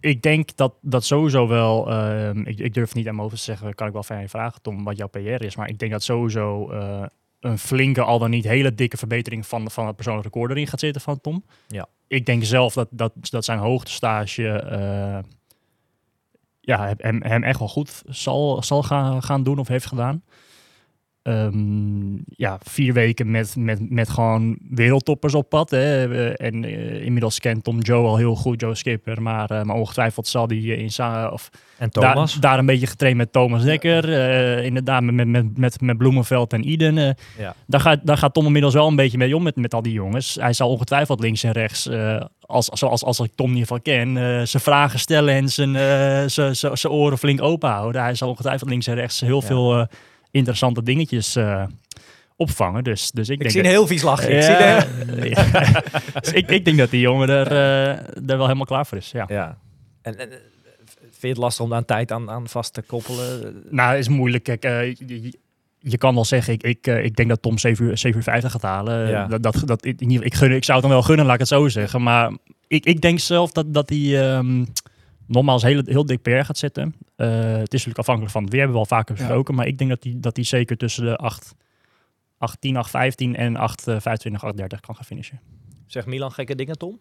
Ik 0.00 0.22
denk 0.22 0.56
dat 0.56 0.74
dat 0.80 1.04
sowieso 1.04 1.48
wel. 1.48 1.90
ehm, 1.90 2.40
ik, 2.40 2.58
ik 2.58 2.74
durf 2.74 2.94
niet 2.94 3.06
aan 3.08 3.14
mijn 3.14 3.28
hoofd 3.28 3.36
te 3.36 3.42
zeggen, 3.50 3.74
kan 3.74 3.86
ik 3.86 3.92
wel 3.92 4.02
van 4.02 4.20
je 4.20 4.28
vragen, 4.28 4.62
Tom, 4.62 4.84
wat 4.84 4.96
jouw 4.96 5.08
PR 5.08 5.18
is. 5.44 5.56
Maar 5.56 5.68
ik 5.68 5.78
denk 5.78 5.92
dat 5.92 6.02
sowieso 6.02 6.70
eh, 6.70 7.02
een 7.40 7.58
flinke, 7.58 8.02
al 8.02 8.18
dan 8.18 8.30
niet 8.30 8.44
hele 8.44 8.74
dikke 8.74 8.96
verbetering 8.96 9.46
van, 9.46 9.70
van 9.70 9.86
het 9.86 9.94
persoonlijk 9.96 10.24
record 10.26 10.50
erin 10.50 10.66
gaat 10.66 10.80
zitten 10.80 11.00
van 11.02 11.20
Tom. 11.20 11.44
Ja. 11.66 11.86
Ik 12.06 12.26
denk 12.26 12.44
zelf 12.44 12.72
dat, 12.74 12.88
dat, 12.90 13.12
dat 13.20 13.44
zijn 13.44 13.58
hoogtestage 13.58 14.48
eh 14.48 15.18
ja, 16.60 16.86
hem- 16.86 16.96
hem, 16.98 17.22
hem 17.22 17.42
echt 17.42 17.58
wel 17.58 17.68
goed 17.68 18.02
zal, 18.06 18.62
zal 18.62 18.82
gaan, 18.82 19.22
gaan 19.22 19.42
doen 19.42 19.58
of 19.58 19.68
heeft 19.68 19.86
gedaan. 19.86 20.22
Ehm, 21.22 22.14
ja, 22.26 22.58
vier 22.62 22.92
weken 22.92 23.30
met, 23.30 23.56
met, 23.56 23.90
met 23.90 24.08
gewoon 24.08 24.58
wereldtoppers 24.70 25.34
op 25.34 25.48
pad. 25.48 25.70
Hè. 25.70 26.14
Eh, 26.14 26.46
En 26.46 26.64
eh, 26.64 27.04
inmiddels 27.04 27.38
kent 27.38 27.64
Tom 27.64 27.80
Joe 27.80 28.06
al 28.06 28.16
heel 28.16 28.34
goed, 28.34 28.60
Joe 28.60 28.74
Skipper. 28.74 29.22
Maar, 29.22 29.50
eh, 29.50 29.62
maar 29.62 29.76
ongetwijfeld 29.76 30.26
zal 30.26 30.46
hij 30.46 30.56
in 30.56 30.90
Sa 30.90 31.28
of 31.28 31.50
En 31.78 31.90
Thomas? 31.90 32.32
Daar, 32.32 32.40
daar 32.40 32.58
een 32.58 32.66
beetje 32.66 32.86
getraind 32.86 33.16
met 33.16 33.32
Thomas 33.32 33.62
Dekker. 33.64 34.12
eh, 34.12 34.64
inderdaad, 34.64 35.02
met, 35.02 35.26
met, 35.28 35.58
met, 35.58 35.80
met 35.80 35.98
Bloemenveld 35.98 36.52
en 36.52 36.68
Iden. 36.68 36.94
Ja. 37.38 37.54
daar, 37.66 37.80
gaat, 37.80 37.98
daar 38.06 38.16
gaat 38.18 38.34
Tom 38.34 38.46
inmiddels 38.46 38.74
wel 38.74 38.86
een 38.88 38.96
beetje 38.96 39.18
mee 39.18 39.36
om 39.36 39.42
met, 39.42 39.56
met 39.56 39.74
al 39.74 39.82
die 39.82 39.92
jongens. 39.92 40.34
Hij 40.40 40.52
zal 40.52 40.68
ongetwijfeld 40.68 41.20
links 41.20 41.42
en 41.42 41.52
rechts, 41.52 41.88
als, 42.40 42.66
zoals 42.66 43.04
als 43.04 43.20
ik 43.20 43.30
Tom 43.34 43.46
in 43.50 43.56
ieder 43.56 43.66
geval 43.68 43.82
ken, 43.82 44.16
eh, 44.16 44.22
zijn 44.46 44.62
vragen 44.62 44.98
stellen 44.98 45.34
en 45.34 45.48
zijn, 45.48 45.74
zijn, 46.30 46.56
zijn, 46.56 46.76
zijn 46.78 46.92
oren 46.92 47.18
flink 47.18 47.42
open 47.42 47.70
houden. 47.70 48.02
Hij 48.02 48.14
zal 48.14 48.28
ongetwijfeld 48.28 48.70
links 48.70 48.86
en 48.86 48.94
rechts 48.94 49.20
heel 49.20 49.40
Ja. 49.40 49.46
veel 49.46 49.86
interessante 50.30 50.82
dingetjes 50.82 51.36
eh, 51.36 51.64
opvangen. 52.36 52.84
Dus, 52.84 53.10
dus 53.10 53.28
ik, 53.28 53.34
ik 53.34 53.40
denk 53.40 53.50
zie 53.50 53.60
een 53.60 53.66
heel 53.66 53.86
vies 53.86 54.02
lachen. 54.02 54.36
Ik 54.36 54.42
zie 54.42 54.56
de- 54.56 54.86
Dus 56.20 56.32
ik, 56.32 56.50
ik 56.50 56.64
denk 56.64 56.78
dat 56.78 56.90
die 56.90 57.00
jongen 57.00 57.28
er, 57.28 57.46
eh, 57.46 57.88
er 58.16 58.36
wel 58.36 58.42
helemaal 58.42 58.64
klaar 58.64 58.86
voor 58.86 58.98
is. 58.98 59.10
Ja. 59.10 59.24
Ja. 59.28 59.58
En, 60.02 60.18
en, 60.18 60.28
vind 61.00 61.20
je 61.20 61.28
het 61.28 61.36
lastig 61.36 61.64
om 61.64 61.70
daar 61.70 61.84
tijd 61.84 62.12
aan, 62.12 62.30
aan 62.30 62.48
vast 62.48 62.72
te 62.74 62.82
koppelen? 62.82 63.62
Nou, 63.70 63.96
is 63.96 64.08
moeilijk. 64.08 64.44
Kijk, 64.44 64.64
eh, 64.64 64.94
je, 65.78 65.98
kan 65.98 66.14
wel 66.14 66.24
zeggen, 66.24 66.52
ik, 66.52 66.62
ik, 66.62 66.86
ik 66.86 67.16
denk 67.16 67.28
dat 67.28 67.42
Tom 67.42 67.58
7 67.58 67.84
uur, 67.84 67.98
7 67.98 68.18
uur 68.18 68.24
50 68.24 68.52
gaat 68.52 68.62
halen. 68.62 69.08
Ja. 69.08 69.26
Dat, 69.26 69.42
dat, 69.42 69.62
dat, 69.64 69.84
ik, 69.84 70.00
ik, 70.00 70.34
gun, 70.34 70.52
ik 70.52 70.64
zou 70.64 70.78
het 70.78 70.86
dan 70.86 70.96
wel 70.96 71.06
gunnen, 71.06 71.24
laat 71.24 71.34
ik 71.34 71.40
het 71.40 71.48
zo 71.48 71.68
zeggen. 71.68 72.02
Maar 72.02 72.32
ik, 72.66 72.84
ik 72.84 73.00
denk 73.00 73.18
zelf 73.18 73.52
dat, 73.52 73.74
dat 73.74 73.88
hij 73.88 74.30
ehm 74.30 74.64
nogmaals 75.30 75.62
heel, 75.62 75.82
heel 75.84 76.06
dik 76.06 76.22
PR 76.22 76.30
gaat 76.30 76.58
zetten. 76.58 76.94
Eh, 77.16 77.28
het 77.30 77.56
is 77.74 77.84
natuurlijk 77.84 77.98
afhankelijk 77.98 78.32
van 78.32 78.42
het 78.42 78.50
weer, 78.52 78.60
hebben 78.60 78.80
we 78.80 78.88
al 78.88 78.96
vaker 78.96 79.14
Ja. 79.16 79.20
besproken. 79.22 79.54
Maar 79.54 79.66
ik 79.66 79.78
denk 79.78 79.90
dat 79.90 80.04
hij 80.04 80.14
dat 80.16 80.36
hij 80.36 80.44
zeker 80.44 80.76
tussen 80.76 81.04
de 81.04 81.16
8, 81.16 81.54
8, 82.38 82.58
8, 82.74 82.90
15 82.90 83.36
en 83.36 83.56
8, 83.56 83.88
eh, 83.88 83.96
25, 84.00 84.44
8, 84.44 84.56
30 84.56 84.80
kan 84.80 84.94
gaan 84.94 85.04
finishen. 85.04 85.40
Zegt 85.86 86.06
Milan 86.06 86.32
gekke 86.32 86.54
dingen, 86.54 86.78
Tom? 86.78 87.00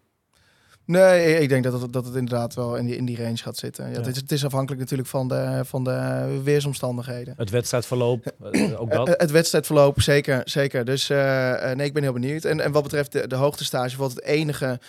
Nee, 0.86 1.40
ik 1.40 1.50
denk 1.50 1.64
dat 1.64 1.82
het, 1.82 1.94
dat 1.94 2.06
het 2.06 2.16
inderdaad 2.16 2.54
wel 2.56 2.76
in 2.76 2.86
die, 2.86 2.96
in 2.96 3.06
die 3.06 3.18
range 3.18 3.38
gaat 3.38 3.58
zitten. 3.58 3.86
Ja, 3.86 3.92
Ja. 3.92 3.98
Het, 3.98 4.08
is, 4.08 4.16
het 4.16 4.32
is 4.32 4.46
afhankelijk 4.46 4.82
natuurlijk 4.82 5.10
van 5.10 5.28
de, 5.28 5.62
van 5.66 5.84
de 5.84 6.40
weersomstandigheden. 6.44 7.34
Het 7.38 7.50
wedstrijdverloop, 7.50 8.26
eh, 8.52 8.82
ook 8.82 8.90
Eh, 8.90 8.98
dat. 8.98 9.08
eh, 9.08 9.14
het 9.18 9.32
wedstrijdverloop, 9.32 10.02
zeker. 10.02 10.42
zeker. 10.46 10.86
Dus 10.86 11.10
eh, 11.10 11.72
eh, 11.72 11.78
nee, 11.78 11.86
ik 11.88 11.94
ben 11.94 12.04
heel 12.04 12.14
benieuwd. 12.14 12.44
En, 12.46 12.60
en 12.60 12.72
wat 12.72 12.84
betreft 12.84 13.12
de, 13.12 13.28
de 13.28 13.36
hoogtestage, 13.36 13.98
wat 13.98 14.10
het 14.12 14.24
enige 14.24 14.80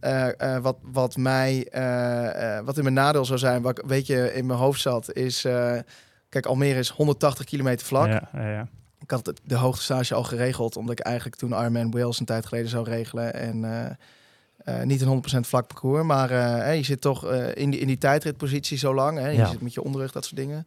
eh, 0.00 0.54
eh, 0.56 0.62
wat, 0.62 0.76
wat 0.82 1.16
mij, 1.16 1.66
eh, 1.70 2.64
wat 2.64 2.76
in 2.76 2.82
mijn 2.82 2.94
nadeel 2.94 3.24
zou 3.24 3.38
zijn, 3.38 3.62
wat 3.62 3.70
ik 3.70 3.82
een 3.82 3.88
beetje 3.88 4.34
in 4.34 4.46
mijn 4.46 4.58
hoofd 4.58 4.80
zat, 4.80 5.12
is... 5.12 5.40
kijk, 6.28 6.46
Almere 6.46 6.78
is 6.78 6.88
180 6.88 7.44
kilometer 7.44 7.86
vlak. 7.86 8.06
Ja, 8.06 8.28
ja, 8.32 8.50
ja. 8.50 8.68
Ik 9.00 9.10
had 9.10 9.32
de 9.44 9.54
hoogtestage 9.54 10.14
al 10.14 10.24
geregeld, 10.24 10.76
omdat 10.76 10.98
ik 10.98 11.04
eigenlijk 11.04 11.36
toen 11.36 11.50
Ironman 11.50 11.90
Wales 11.90 12.20
een 12.20 12.26
tijd 12.26 12.46
geleden 12.46 12.70
zou 12.70 12.84
regelen. 12.84 13.34
En 13.34 13.98
niet 14.88 15.00
een 15.00 15.22
100% 15.22 15.40
vlak 15.40 15.66
parcours, 15.66 16.04
maar 16.04 16.30
je 16.74 16.82
zit 16.82 17.00
toch 17.00 17.32
in, 17.32 17.70
die, 17.70 17.80
in 17.80 17.86
die 17.86 17.98
tijdritpositie 17.98 18.78
zo 18.78 18.94
lang. 18.94 19.18
Hè? 19.18 19.28
Je 19.28 19.46
zit 19.46 19.60
met 19.60 19.74
je 19.74 19.82
onderrug, 19.82 20.12
dat 20.12 20.24
soort 20.24 20.36
dingen. 20.36 20.66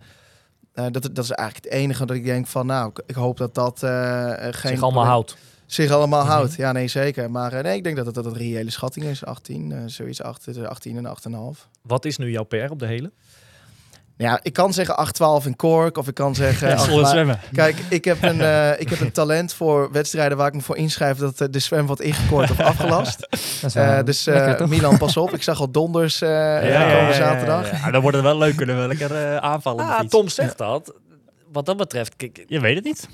Dat, 0.73 0.93
dat 0.93 1.23
is 1.23 1.31
eigenlijk 1.31 1.65
het 1.65 1.73
enige 1.73 2.05
dat 2.05 2.15
ik 2.15 2.25
denk 2.25 2.47
van, 2.47 2.65
nou, 2.65 2.91
ik, 3.05 3.15
hoop 3.15 3.37
dat 3.37 3.55
dat 3.55 3.79
geen 3.79 4.71
zich 4.71 4.81
allemaal 4.81 5.05
houdt. 5.05 5.37
Zich 5.73 5.91
allemaal 5.91 6.23
Mhm. 6.23 6.31
houdt. 6.31 6.55
Ja, 6.55 6.71
nee, 6.71 6.87
zeker. 6.87 7.31
Maar 7.31 7.53
eh, 7.53 7.63
nee, 7.63 7.75
ik 7.77 7.83
denk 7.83 7.95
dat 7.95 8.05
het, 8.05 8.15
dat 8.15 8.25
het 8.25 8.33
een 8.33 8.39
reële 8.39 8.71
schatting 8.71 9.05
is. 9.05 9.25
18, 9.25 9.71
eh, 9.71 9.77
zoiets 9.85 10.21
8, 10.21 10.47
18 10.67 10.97
en 10.97 11.05
8,5. 11.05 11.67
Wat 11.81 12.05
is 12.05 12.17
nu 12.17 12.31
jouw 12.31 12.43
PR 12.43 12.69
op 12.71 12.79
de 12.79 12.85
hele? 12.85 13.11
Ja, 14.17 14.39
ik 14.43 14.53
kan 14.53 14.73
zeggen 14.73 14.95
8,12 14.97 15.45
in 15.45 15.55
Cork, 15.55 15.97
of 15.97 16.07
ik 16.07 16.13
kan 16.13 16.35
zeggen... 16.45 16.67
Ja, 16.67 16.73
ach, 16.73 16.79
zonder 16.83 17.01
maar- 17.01 17.11
zwemmen. 17.11 17.39
Kijk, 17.53 17.77
ik 17.89 18.05
heb, 18.05 18.23
een, 18.23 18.41
eh, 18.41 18.79
ik 18.81 18.89
heb 18.89 18.99
een 18.99 19.11
talent 19.11 19.53
voor 19.53 19.91
wedstrijden 19.91 20.37
waar 20.37 20.47
ik 20.47 20.53
me 20.53 20.61
voor 20.61 20.77
inschrijf 20.77 21.17
dat 21.17 21.41
eh, 21.41 21.47
de 21.51 21.59
zwem 21.59 21.85
wordt 21.85 22.01
ingekort 22.01 22.51
of 22.51 22.59
afgelast. 22.59 23.27
Eh, 23.73 24.03
dus 24.03 24.27
eh, 24.27 24.35
lekker? 24.35 24.67
Milan, 24.67 24.97
pas 24.97 25.17
op. 25.17 25.33
Ik 25.33 25.43
zag 25.43 25.59
al 25.59 25.71
donders 25.71 26.21
eh 26.21 26.29
komende 26.59 27.13
zaterdag. 27.13 27.71
Ja, 27.71 27.91
dan 27.91 28.01
wordt 28.01 28.15
het 28.17 28.25
wel 28.25 28.37
leuk. 28.37 28.55
Kunnen 28.55 28.81
we 28.81 28.87
lekker 28.87 29.15
eh, 29.15 29.35
aanvallen. 29.37 29.85
de 29.85 29.91
Ah. 29.91 29.99
Tom 30.07 30.27
zegt 30.27 30.57
dat. 30.57 30.93
Wat 31.51 31.65
dat 31.65 31.77
betreft, 31.77 32.15
kijk, 32.15 32.43
Je 32.47 32.59
weet 32.59 32.75
het 32.75 32.83
niet. 32.83 33.07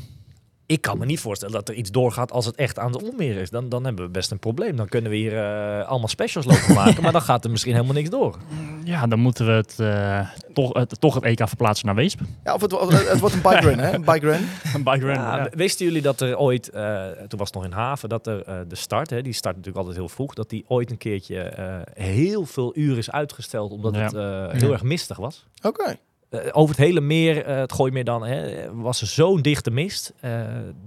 Ik 0.68 0.82
kan 0.82 0.98
me 0.98 1.06
niet 1.06 1.20
voorstellen 1.20 1.54
dat 1.56 1.70
er 1.70 1.76
iets 1.76 1.92
doorgaat 1.92 2.32
als 2.32 2.46
het 2.46 2.56
echt 2.56 2.80
aan 2.80 2.92
de 2.92 3.02
onweer 3.12 3.38
is. 3.38 3.50
Dan, 3.50 3.70
dan 3.70 3.84
hebben 3.86 4.06
we 4.06 4.12
best 4.12 4.32
een 4.32 4.40
probleem. 4.40 4.76
Dan 4.76 4.88
kunnen 4.88 5.12
we 5.12 5.18
hier 5.18 5.38
eh, 5.38 5.88
allemaal 5.88 6.08
specials 6.08 6.46
lopen 6.46 6.74
maken, 6.84 7.04
maar 7.04 7.12
dan 7.12 7.22
gaat 7.22 7.44
er 7.46 7.52
misschien 7.52 7.74
helemaal 7.74 7.94
niks 7.94 8.10
door. 8.10 8.38
Ja, 8.84 9.08
dan 9.08 9.20
moeten 9.20 9.46
we 9.46 9.52
het, 9.52 9.80
eh, 9.80 10.30
toch, 10.54 10.74
het, 10.74 11.00
toch 11.02 11.14
het 11.14 11.24
EK 11.24 11.48
verplaatsen 11.48 11.86
naar 11.86 11.96
Weesp. 11.96 12.20
Ja, 12.44 12.54
of 12.54 12.62
het, 12.62 12.72
het 13.10 13.20
wordt 13.20 13.36
een 13.36 13.42
bike 13.42 13.60
run, 13.60 13.80
hè? 13.80 13.94
Een 13.94 14.04
bike 14.04 14.20
run. 14.32 14.48
Een 14.76 14.84
bike 14.84 15.06
run. 15.06 15.14
Ja, 15.16 15.38
ja. 15.38 15.44
w- 15.50 15.56
Wisten 15.56 15.86
jullie 15.86 16.02
dat 16.02 16.22
er 16.22 16.38
ooit, 16.38 16.70
eh, 16.70 17.06
toen 17.28 17.40
was 17.40 17.48
het 17.48 17.54
nog 17.54 17.66
in 17.66 17.72
Haven, 17.72 18.10
dat 18.10 18.28
er 18.28 18.68
de 18.68 18.76
start, 18.76 19.10
hè, 19.10 19.22
die 19.22 19.34
start 19.34 19.56
natuurlijk 19.56 19.86
altijd 19.86 19.98
heel 20.04 20.16
vroeg, 20.16 20.34
dat 20.34 20.50
die 20.50 20.66
ooit 20.68 20.92
een 20.92 20.98
keertje 20.98 21.40
eh, 21.42 21.76
heel 22.04 22.46
veel 22.46 22.72
uren 22.78 22.98
is 22.98 23.12
uitgesteld 23.12 23.72
omdat 23.72 23.96
Ja. 23.96 24.02
het 24.02 24.14
eh, 24.14 24.60
heel 24.60 24.68
Ja. 24.68 24.74
erg 24.74 24.84
mistig 24.84 25.18
was. 25.18 25.46
Oké. 25.62 25.96
Eh, 26.30 26.40
over 26.52 26.76
het 26.76 26.86
hele 26.86 27.02
meer, 27.02 27.46
eh, 27.46 27.58
het 27.58 27.74
gooi 27.74 27.92
meer 27.92 28.04
dan, 28.04 28.26
hè, 28.26 28.74
was 28.76 29.02
er 29.02 29.08
zo'n 29.08 29.42
dichte 29.42 29.72
mist 29.72 30.14
eh, 30.20 30.42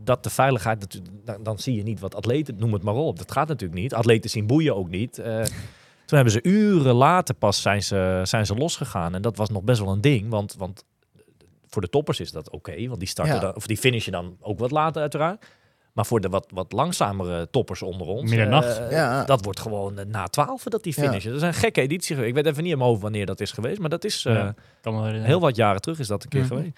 dat 0.05 0.23
de 0.23 0.31
veiligheid, 0.31 1.01
dan, 1.25 1.43
dan 1.43 1.59
zie 1.59 1.75
je 1.75 1.83
niet 1.83 2.01
wat 2.01 2.15
atleten, 2.15 2.57
noem 2.59 2.73
het 2.73 2.83
maar 2.83 2.95
op. 2.95 3.19
Dat 3.19 3.33
gaat 3.33 3.49
natuurlijk 3.49 3.81
niet. 3.81 3.95
Atleten 3.95 4.31
zien 4.31 4.47
boeien 4.47 4.77
ook 4.77 4.89
niet. 4.89 5.15
Toen 6.05 6.19
hebben 6.19 6.33
ze 6.33 6.43
uren 6.43 6.95
later 6.95 7.35
pas 7.35 7.63
zijn 7.63 7.83
ze, 7.83 8.21
zijn 8.25 8.47
ze 8.47 8.55
losgegaan. 8.55 9.15
En 9.15 9.23
dat 9.23 9.37
was 9.37 9.51
nog 9.51 9.63
best 9.63 9.81
wel 9.81 9.93
een 9.93 10.01
ding, 10.01 10.31
want, 10.31 10.55
want 10.55 10.85
voor 11.69 11.83
de 11.83 11.89
toppers 11.89 12.21
is 12.21 12.33
dat 12.33 12.51
oké, 12.51 12.87
want 12.87 12.99
die 12.99 13.09
starten 13.09 13.35
Ja. 13.35 13.41
dan, 13.41 13.55
of 13.55 13.67
die 13.67 13.77
finishen 13.77 14.13
dan 14.13 14.37
ook 14.41 14.59
wat 14.59 14.71
later 14.71 15.01
uiteraard. 15.01 15.47
Maar 16.01 16.09
voor 16.09 16.21
de 16.21 16.29
wat, 16.29 16.47
wat 16.55 16.73
langzamere 16.73 17.49
toppers 17.51 17.83
onder 17.83 18.07
ons, 18.07 18.31
Middernacht. 18.31 18.79
eh, 18.79 18.91
Ja. 18.91 19.25
dat 19.25 19.45
wordt 19.45 19.61
gewoon 19.61 19.99
eh, 19.99 20.05
na 20.07 20.27
twaalf 20.27 20.63
dat 20.63 20.83
die 20.83 20.95
Ja. 20.97 21.03
finishen. 21.03 21.31
Dat 21.33 21.41
is 21.41 21.47
een 21.47 21.55
gekke 21.55 21.81
editie 21.81 22.15
geweest. 22.15 22.37
Ik 22.37 22.43
weet 22.43 22.53
even 22.53 22.63
niet 22.63 22.73
in 22.73 22.79
mijn 22.79 22.91
hoofd 22.91 23.03
wanneer 23.03 23.27
dat 23.27 23.41
is 23.41 23.53
geweest, 23.53 23.79
maar 23.81 23.89
dat 23.89 24.05
is... 24.05 24.25
eh, 24.25 24.35
Ja. 24.35 24.55
Heel 25.03 25.41
wat 25.41 25.57
jaren 25.57 25.81
terug 25.81 25.99
is 25.99 26.07
dat 26.07 26.23
een 26.23 26.29
keer 26.29 26.41
Mhm. 26.41 26.49
geweest. 26.49 26.71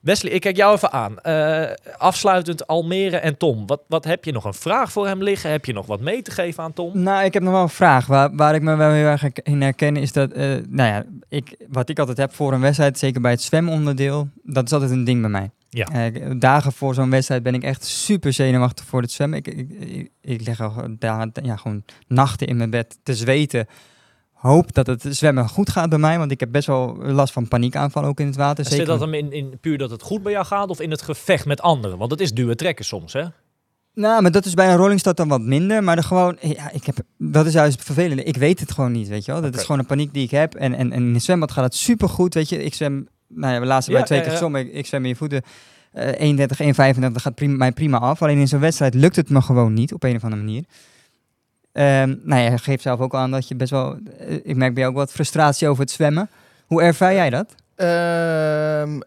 Wesley, 0.00 0.32
ik 0.32 0.40
kijk 0.40 0.56
jou 0.56 0.74
even 0.74 0.92
aan. 0.92 1.18
Eh, 1.18 1.70
afsluitend 1.98 2.66
Almere 2.66 3.16
en 3.16 3.36
Tom. 3.36 3.66
Wat, 3.66 3.80
wat 3.88 4.04
heb 4.04 4.24
je 4.24 4.32
nog 4.32 4.44
een 4.44 4.54
vraag 4.54 4.92
voor 4.92 5.06
hem 5.06 5.22
liggen? 5.22 5.50
Heb 5.50 5.64
je 5.64 5.72
nog 5.72 5.86
wat 5.86 6.00
mee 6.00 6.22
te 6.22 6.30
geven 6.30 6.62
aan 6.62 6.72
Tom? 6.72 7.02
Nou, 7.02 7.24
ik 7.24 7.32
heb 7.34 7.42
nog 7.42 7.52
wel 7.52 7.62
een 7.62 7.68
vraag. 7.68 8.06
Waar, 8.06 8.34
waar 8.36 8.54
ik 8.54 8.62
me 8.62 8.76
wel 8.76 8.90
heel 8.90 9.06
erg 9.06 9.22
in 9.42 9.62
herken 9.62 9.96
is 9.96 10.12
dat, 10.12 10.30
eh, 10.32 10.48
nou 10.68 10.88
ja, 10.92 11.04
ik, 11.28 11.56
wat 11.68 11.88
ik 11.88 11.98
altijd 11.98 12.16
heb 12.18 12.34
voor 12.34 12.52
een 12.52 12.60
wedstrijd, 12.60 12.98
zeker 12.98 13.20
bij 13.20 13.30
het 13.30 13.42
zwemonderdeel, 13.42 14.28
dat 14.42 14.64
is 14.64 14.72
altijd 14.72 14.90
een 14.90 15.04
ding 15.04 15.20
bij 15.20 15.30
mij. 15.30 15.50
Ja. 15.70 15.86
Eh, 15.86 16.30
dagen 16.38 16.72
voor 16.72 16.94
zo'n 16.94 17.10
wedstrijd 17.10 17.42
ben 17.42 17.54
ik 17.54 17.62
echt 17.62 17.84
super 17.84 18.32
zenuwachtig 18.32 18.84
voor 18.84 19.02
het 19.02 19.12
zwemmen. 19.12 19.38
Ik, 19.38 19.46
ik, 19.48 19.70
ik, 19.70 20.10
ik 20.20 20.46
lig 20.46 20.60
al 20.60 20.72
daar, 20.98 21.28
ja, 21.42 21.56
gewoon 21.56 21.84
nachten 22.06 22.46
in 22.46 22.56
mijn 22.56 22.70
bed 22.70 22.98
te 23.02 23.14
zweten. 23.14 23.66
Hoop 24.32 24.74
dat 24.74 24.86
het 24.86 25.06
zwemmen 25.08 25.48
goed 25.48 25.70
gaat 25.70 25.88
bij 25.88 25.98
mij, 25.98 26.18
want 26.18 26.30
ik 26.30 26.40
heb 26.40 26.52
best 26.52 26.66
wel 26.66 26.96
last 26.96 27.32
van 27.32 27.48
paniekaanvallen 27.48 28.08
ook 28.08 28.20
in 28.20 28.26
het 28.26 28.36
water. 28.36 28.64
Zit 28.64 28.72
Zeker 28.72 28.86
dat 28.86 29.00
hem 29.00 29.14
in, 29.14 29.32
in 29.32 29.58
puur 29.60 29.78
dat 29.78 29.90
het 29.90 30.02
goed 30.02 30.22
bij 30.22 30.32
jou 30.32 30.46
gaat 30.46 30.68
of 30.68 30.80
in 30.80 30.90
het 30.90 31.02
gevecht 31.02 31.46
met 31.46 31.60
anderen? 31.60 31.98
Want 31.98 32.10
het 32.10 32.20
is 32.20 32.32
duwen 32.32 32.56
trekken 32.56 32.84
soms, 32.84 33.12
hè? 33.12 33.24
Nou, 33.94 34.22
maar 34.22 34.30
dat 34.30 34.44
is 34.44 34.54
bij 34.54 34.70
een 34.70 34.76
Rolling 34.76 35.00
Stone 35.00 35.16
dan 35.16 35.28
wat 35.28 35.40
minder. 35.40 35.84
Maar 35.84 35.94
dan 35.94 36.04
gewoon, 36.04 36.36
ja, 36.40 36.70
ik 36.70 36.86
heb, 36.86 36.96
dat 37.18 37.46
is 37.46 37.52
juist 37.52 37.76
het 37.76 37.84
vervelende. 37.84 38.22
Ik 38.22 38.36
weet 38.36 38.60
het 38.60 38.72
gewoon 38.72 38.92
niet, 38.92 39.08
weet 39.08 39.24
je 39.24 39.32
wel. 39.32 39.40
Dat 39.40 39.54
is 39.54 39.62
gewoon 39.62 39.78
een 39.78 39.86
paniek 39.86 40.12
die 40.12 40.24
ik 40.24 40.30
heb. 40.30 40.54
En, 40.54 40.74
en, 40.74 40.92
en 40.92 41.02
in 41.02 41.14
het 41.14 41.22
zwembad 41.22 41.52
gaat 41.52 41.64
het 41.64 41.74
supergoed, 41.74 42.34
weet 42.34 42.48
je. 42.48 42.64
Ik 42.64 42.74
zwem, 42.74 43.08
nou 43.34 43.54
ja, 43.54 43.60
we 43.60 43.66
laatst 43.66 43.88
bij 43.88 43.98
Ja, 43.98 44.04
twee 44.04 44.18
ja, 44.18 44.24
keer 44.24 44.32
ja. 44.32 44.38
gezwommen. 44.38 44.66
Ik, 44.66 44.72
ik 44.72 44.86
zwem 44.86 45.02
in 45.02 45.08
je 45.08 45.16
voeten. 45.16 45.42
eh 45.92 46.20
31, 46.20 46.94
1,35, 46.96 47.00
dat 47.12 47.22
gaat 47.22 47.34
prima, 47.34 47.56
mij 47.56 47.72
prima 47.72 47.98
af. 47.98 48.22
Alleen 48.22 48.38
in 48.38 48.48
zo'n 48.48 48.60
wedstrijd 48.60 48.94
lukt 48.94 49.16
het 49.16 49.30
me 49.30 49.42
gewoon 49.42 49.72
niet, 49.74 49.92
op 49.94 50.02
een 50.02 50.16
of 50.16 50.24
andere 50.24 50.42
manier. 50.42 50.64
Ehm 51.72 52.14
nou 52.22 52.42
ja, 52.42 52.50
je 52.50 52.58
geeft 52.58 52.82
zelf 52.82 53.00
ook 53.00 53.14
aan 53.14 53.30
dat 53.30 53.48
je 53.48 53.54
best 53.54 53.70
wel... 53.70 53.98
eh, 54.18 54.34
ik 54.42 54.56
merk 54.56 54.74
bij 54.74 54.82
jou 54.82 54.94
ook 54.94 55.00
wat 55.00 55.12
frustratie 55.12 55.68
over 55.68 55.82
het 55.82 55.90
zwemmen. 55.92 56.30
Hoe 56.66 56.82
ervaar 56.82 57.14
jij 57.14 57.30
dat? 57.30 57.54
Ehm, 57.76 58.98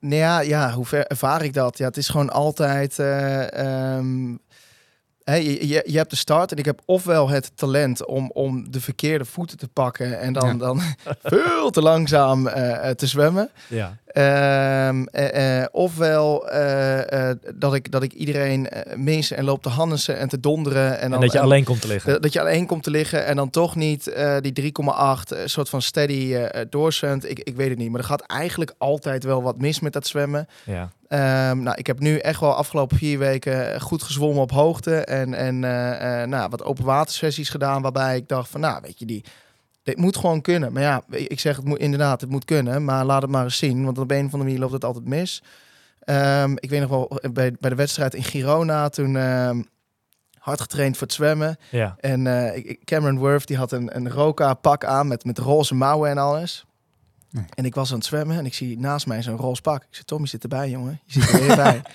nou 0.00 0.14
ja, 0.14 0.40
ja, 0.40 0.72
hoe 0.72 0.86
ver 0.86 1.06
ervaar 1.06 1.44
ik 1.44 1.54
dat? 1.54 1.78
Ja, 1.78 1.86
het 1.86 1.96
is 1.96 2.08
gewoon 2.08 2.30
altijd. 2.30 2.98
eh, 2.98 3.96
ehm, 3.96 4.34
hè, 5.30 5.34
je, 5.34 5.82
je, 5.86 5.96
hebt 5.96 6.10
de 6.10 6.16
start 6.16 6.52
en 6.52 6.58
ik 6.58 6.64
heb 6.64 6.80
ofwel 6.84 7.28
het 7.28 7.50
talent 7.54 8.06
om, 8.06 8.30
om 8.34 8.70
de 8.70 8.80
verkeerde 8.80 9.24
voeten 9.24 9.58
te 9.58 9.68
pakken 9.68 10.20
en 10.20 10.32
dan, 10.32 10.48
Ja. 10.48 10.54
dan 10.54 10.80
veel 11.22 11.70
te 11.70 11.82
langzaam 11.82 12.46
eh, 12.46 12.90
te 12.90 13.06
zwemmen. 13.06 13.50
Ja. 13.68 13.96
Ehm, 14.16 15.04
eh, 15.04 15.60
eh, 15.60 15.66
ofwel 15.72 16.48
eh, 16.48 17.30
dat, 17.54 17.74
ik, 17.74 17.90
dat 17.90 18.02
ik 18.02 18.12
iedereen 18.12 18.68
mis 18.94 19.30
en 19.30 19.44
loop 19.44 19.62
te 19.62 19.68
hannesen 19.68 20.18
en 20.18 20.28
te 20.28 20.40
donderen. 20.40 20.90
En, 20.96 21.00
En, 21.00 21.10
dan, 21.10 21.20
dat 21.20 21.32
je 21.32 21.38
en- 21.38 21.44
alleen 21.44 21.64
komt 21.64 21.80
te 21.80 21.86
liggen. 21.86 22.22
dat 22.22 22.32
je 22.32 22.40
alleen 22.40 22.66
komt 22.66 22.82
te 22.82 22.90
liggen 22.90 23.26
en 23.26 23.36
dan 23.36 23.50
toch 23.50 23.76
niet 23.76 24.04
die 24.40 24.52
3,8 24.52 25.32
eh, 25.32 25.38
soort 25.44 25.68
van 25.68 25.82
steady 25.82 26.36
doorzwemt. 26.70 27.30
Ik, 27.30 27.38
ik 27.38 27.56
weet 27.56 27.68
het 27.68 27.78
niet. 27.78 27.90
Maar 27.90 28.00
er 28.00 28.06
gaat 28.06 28.20
eigenlijk 28.26 28.74
altijd 28.78 29.24
wel 29.24 29.42
wat 29.42 29.60
mis 29.60 29.80
met 29.80 29.92
dat 29.92 30.06
zwemmen. 30.06 30.46
ja. 30.64 30.90
Ehm, 31.08 31.62
nou, 31.62 31.76
ik 31.76 31.86
heb 31.86 31.98
nu 31.98 32.18
echt 32.18 32.40
wel 32.40 32.54
afgelopen 32.54 32.96
vier 32.96 33.18
weken 33.18 33.80
goed 33.80 34.02
gezwommen 34.02 34.42
op 34.42 34.50
hoogte. 34.50 34.96
En, 35.04 35.34
en 35.34 35.58
nou, 36.28 36.48
wat 36.50 36.64
open 36.64 36.84
watersessies 36.84 37.48
gedaan. 37.48 37.82
Waarbij 37.82 38.16
ik 38.16 38.28
dacht 38.28 38.50
van, 38.50 38.60
nou, 38.60 38.78
weet 38.82 38.98
je, 38.98 39.06
die, 39.06 39.24
dit 39.86 39.96
moet 39.96 40.16
gewoon 40.16 40.40
kunnen. 40.40 40.72
Maar 40.72 40.82
ja, 40.82 41.02
ik 41.10 41.40
zeg 41.40 41.56
het 41.56 41.64
moet 41.64 41.78
inderdaad, 41.78 42.20
het 42.20 42.30
moet 42.30 42.44
kunnen. 42.44 42.84
Maar 42.84 43.04
laat 43.04 43.22
het 43.22 43.30
maar 43.30 43.44
eens 43.44 43.56
zien. 43.56 43.84
Want 43.84 43.98
op 43.98 44.10
een 44.10 44.16
of 44.16 44.22
andere 44.22 44.42
manier 44.42 44.58
loopt 44.58 44.72
het 44.72 44.84
altijd 44.84 45.04
mis. 45.04 45.42
Ehm, 46.00 46.52
ik 46.54 46.70
weet 46.70 46.80
nog 46.80 46.90
wel, 46.90 47.08
eh, 47.08 47.30
bij, 47.30 47.56
bij 47.60 47.70
de 47.70 47.76
wedstrijd 47.76 48.14
in 48.14 48.24
Girona, 48.24 48.88
toen 48.88 49.16
ehm, 49.16 49.62
hard 50.38 50.60
getraind 50.60 50.96
voor 50.96 51.06
het 51.06 51.16
zwemmen. 51.16 51.56
ja. 51.70 51.94
En 52.00 52.26
eh, 52.26 52.76
Cameron 52.84 53.18
Worth 53.18 53.46
die 53.46 53.56
had 53.56 53.72
een, 53.72 53.96
een 53.96 54.10
Roka 54.10 54.54
pak 54.54 54.84
aan 54.84 55.08
met, 55.08 55.24
met 55.24 55.38
roze 55.38 55.74
mouwen 55.74 56.10
en 56.10 56.18
alles. 56.18 56.64
Nee. 57.36 57.44
En 57.54 57.64
ik 57.64 57.74
was 57.74 57.90
aan 57.90 57.96
het 57.96 58.06
zwemmen 58.06 58.38
en 58.38 58.46
ik 58.46 58.54
zie 58.54 58.78
naast 58.78 59.06
mij 59.06 59.22
zo'n 59.22 59.36
roze 59.36 59.62
pak. 59.62 59.82
Ik 59.82 59.88
zeg, 59.90 60.04
Tom, 60.04 60.22
je 60.22 60.28
zit 60.28 60.42
erbij, 60.42 60.70
jongen. 60.70 61.00
Je 61.04 61.20
zit 61.20 61.30
er 61.32 61.46
weer 61.46 61.56
bij. 61.56 61.82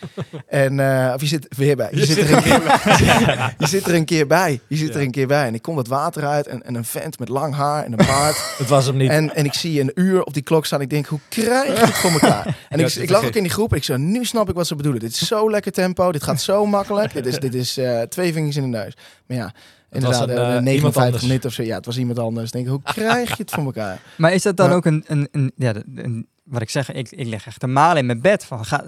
En, 0.47 0.79
eh, 0.79 1.13
of 1.13 1.21
je 1.21 1.27
zit 1.27 1.55
weer 1.57 1.75
bij. 1.75 1.89
Je, 2.01 2.05
zit 2.05 2.17
er 2.17 2.33
een 2.33 2.43
keer 2.43 2.59
bij. 2.63 3.55
je 3.57 3.67
zit 3.67 3.87
er 3.87 3.93
een 3.95 4.05
keer 4.05 4.27
bij. 4.27 4.59
Je 4.67 4.75
zit 4.75 4.95
er 4.95 5.01
een 5.01 5.11
keer 5.11 5.27
bij. 5.27 5.47
En 5.47 5.53
ik 5.53 5.61
kom 5.61 5.77
het 5.77 5.87
water 5.87 6.25
uit 6.25 6.47
en, 6.47 6.63
en 6.63 6.75
een 6.75 6.85
vent 6.85 7.19
met 7.19 7.29
lang 7.29 7.55
haar 7.55 7.83
en 7.83 7.91
een 7.91 8.05
baard. 8.05 8.37
Het 8.57 8.67
was 8.67 8.85
hem 8.85 8.97
niet. 8.97 9.09
en, 9.09 9.35
en 9.35 9.45
ik 9.45 9.53
zie 9.53 9.81
een 9.81 9.91
uur 9.95 10.23
op 10.23 10.33
die 10.33 10.43
klok 10.43 10.65
staan. 10.65 10.81
Ik 10.81 10.89
denk, 10.89 11.05
hoe 11.05 11.19
krijg 11.29 11.79
je 11.79 11.85
het 11.85 11.97
voor 11.97 12.11
elkaar? 12.11 12.57
En 12.69 12.79
ik, 12.79 12.93
ik 12.93 13.09
lag 13.09 13.25
ook 13.25 13.35
in 13.35 13.43
die 13.43 13.51
groep 13.51 13.71
en 13.71 13.77
ik 13.77 13.83
zo, 13.83 13.97
nu 13.97 14.25
snap 14.25 14.49
ik 14.49 14.55
wat 14.55 14.67
ze 14.67 14.75
bedoelen. 14.75 15.01
Dit 15.01 15.11
is 15.11 15.27
zo 15.27 15.49
lekker 15.49 15.71
tempo. 15.71 16.11
Dit 16.11 16.23
gaat 16.23 16.41
zo 16.41 16.65
makkelijk. 16.65 17.13
dit 17.13 17.25
is, 17.25 17.39
dit 17.39 17.53
is 17.53 17.77
eh, 17.77 18.01
twee 18.01 18.33
vingers 18.33 18.55
in 18.55 18.71
de 18.71 18.77
neus. 18.77 18.97
Maar 19.25 19.37
ja, 19.37 19.53
inderdaad, 19.91 20.29
een, 20.29 20.35
eh, 20.37 20.55
eh, 20.57 20.63
59 20.63 21.21
minuten 21.21 21.49
of 21.49 21.55
zo. 21.55 21.63
Ja, 21.63 21.75
het 21.75 21.85
was 21.85 21.97
iemand 21.97 22.19
anders. 22.19 22.45
Ik 22.45 22.51
denk, 22.53 22.67
hoe 22.67 22.81
krijg 22.93 23.29
je 23.29 23.35
het 23.43 23.51
voor 23.51 23.63
elkaar? 23.63 24.01
Maar 24.17 24.33
is 24.33 24.41
dat 24.43 24.57
dan 24.57 24.69
Ja. 24.69 24.75
ook 24.75 24.85
een, 24.85 25.03
een, 25.07 25.27
een, 25.31 25.51
ja, 25.55 25.73
een- 25.95 26.27
wat 26.43 26.61
ik 26.61 26.69
zeg, 26.69 26.91
ik, 26.91 27.11
ik 27.11 27.27
leg 27.27 27.45
echt 27.47 27.63
een 27.63 27.73
maal 27.73 27.97
in 27.97 28.05
mijn 28.05 28.21
bed 28.21 28.45
van, 28.45 28.65
ga, 28.65 28.83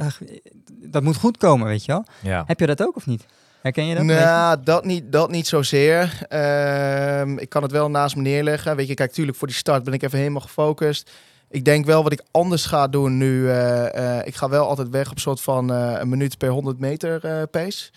dat 0.69 1.03
moet 1.03 1.15
goed 1.17 1.37
komen, 1.37 1.67
weet 1.67 1.85
je 1.85 1.91
wel. 1.91 2.05
ja. 2.21 2.43
Heb 2.47 2.59
je 2.59 2.65
dat 2.65 2.81
ook 2.83 2.95
of 2.95 3.05
niet? 3.05 3.25
Herken 3.61 3.85
je 3.85 3.95
dat? 3.95 4.03
Nou, 4.03 4.57
dat 4.63 4.85
niet, 4.85 5.11
dat 5.11 5.31
niet 5.31 5.47
zozeer. 5.47 6.17
Ehm, 6.27 7.37
ik 7.37 7.49
kan 7.49 7.61
het 7.63 7.71
wel 7.71 7.89
naast 7.89 8.15
me 8.15 8.21
neerleggen. 8.21 8.75
Weet 8.75 8.87
je, 8.87 8.93
kijk, 8.93 9.11
tuurlijk 9.11 9.37
voor 9.37 9.47
die 9.47 9.55
start 9.57 9.83
ben 9.83 9.93
ik 9.93 10.03
even 10.03 10.17
helemaal 10.17 10.41
gefocust. 10.41 11.11
Ik 11.49 11.65
denk 11.65 11.85
wel 11.85 12.03
wat 12.03 12.11
ik 12.11 12.21
anders 12.31 12.65
ga 12.65 12.87
doen 12.87 13.17
nu. 13.17 13.49
eh, 13.49 14.17
eh, 14.19 14.27
ik 14.27 14.35
ga 14.35 14.49
wel 14.49 14.67
altijd 14.67 14.89
weg 14.89 15.11
op 15.11 15.19
soort 15.19 15.41
van 15.41 15.73
eh, 15.73 15.95
een 15.99 16.09
minuut 16.09 16.37
per 16.37 16.49
100 16.49 16.79
meter 16.79 17.25
eh, 17.25 17.41
pace. 17.51 17.89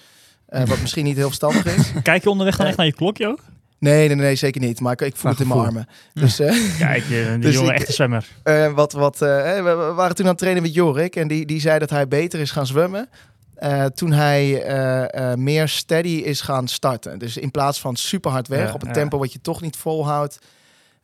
Eh, 0.62 0.66
wat 0.68 0.80
misschien 0.80 1.04
niet 1.04 1.16
heel 1.16 1.26
verstandig 1.26 1.64
is. 1.76 1.92
Kijk 2.02 2.22
je 2.22 2.30
onderweg 2.30 2.56
dan 2.56 2.66
echt 2.66 2.76
naar 2.76 2.86
je 2.86 2.92
klokje 2.94 3.26
ook? 3.26 3.38
Nee, 3.78 4.06
nee, 4.08 4.16
nee, 4.16 4.34
zeker 4.34 4.60
niet. 4.60 4.80
Maar 4.80 4.92
ik, 4.92 5.00
ik 5.00 5.16
voel 5.16 5.30
het 5.30 5.40
in 5.40 5.48
mijn 5.48 5.60
armen. 5.60 5.86
Dus 6.14 6.38
eh, 6.38 6.54
Kijk, 6.78 7.02
eh, 7.02 7.08
die 7.30 7.38
Dus 7.38 7.54
jonge 7.54 7.72
ik- 7.72 7.78
echte 7.78 7.92
zwemmer. 7.92 8.26
Eh, 8.42 8.72
wat, 8.72 8.92
wat, 8.92 9.22
eh, 9.22 9.28
hè, 9.42 9.62
we, 9.62 9.74
waren 9.74 10.14
toen 10.16 10.24
aan 10.24 10.30
het 10.30 10.40
trainen 10.40 10.62
met 10.62 10.74
Jorik 10.74 11.16
en 11.16 11.28
die, 11.28 11.46
die 11.46 11.60
zei 11.60 11.78
dat 11.78 11.90
hij 11.90 12.08
beter 12.08 12.40
is 12.40 12.50
gaan 12.50 12.66
zwemmen. 12.66 13.08
eh, 13.54 13.84
toen 13.84 14.12
hij 14.12 14.62
eh, 14.62 15.30
eh, 15.32 15.38
meer 15.38 15.68
steady 15.68 16.08
is 16.08 16.40
gaan 16.40 16.68
starten. 16.68 17.18
Dus 17.18 17.36
in 17.36 17.50
plaats 17.50 17.80
van 17.80 17.96
super 17.96 18.30
hard 18.30 18.48
weg 18.48 18.66
Ja, 18.68 18.72
op 18.74 18.82
een 18.82 18.88
ja. 18.88 18.94
tempo 18.94 19.18
wat 19.18 19.32
je 19.32 19.40
toch 19.40 19.60
niet 19.62 19.76
volhoudt. 19.76 20.38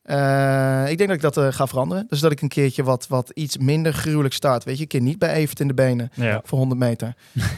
Eh, 0.02 0.84
ik 0.88 0.96
denk 0.98 1.08
dat 1.08 1.16
ik 1.18 1.34
dat 1.34 1.36
eh, 1.36 1.52
ga 1.52 1.66
veranderen. 1.66 2.06
Dus 2.08 2.20
dat 2.20 2.32
ik 2.32 2.40
een 2.40 2.48
keertje 2.48 2.82
wat, 2.82 3.06
wat 3.08 3.30
iets 3.34 3.56
minder 3.58 3.92
gruwelijk 3.92 4.34
start. 4.34 4.64
Weet 4.64 4.76
je, 4.76 4.82
een 4.82 4.88
keer 4.88 5.00
niet 5.00 5.18
bij 5.18 5.32
Evert 5.34 5.60
in 5.60 5.68
de 5.68 5.74
benen 5.74 6.10
Ja. 6.14 6.40
voor 6.44 6.58
100 6.58 6.80
meter. 6.80 7.14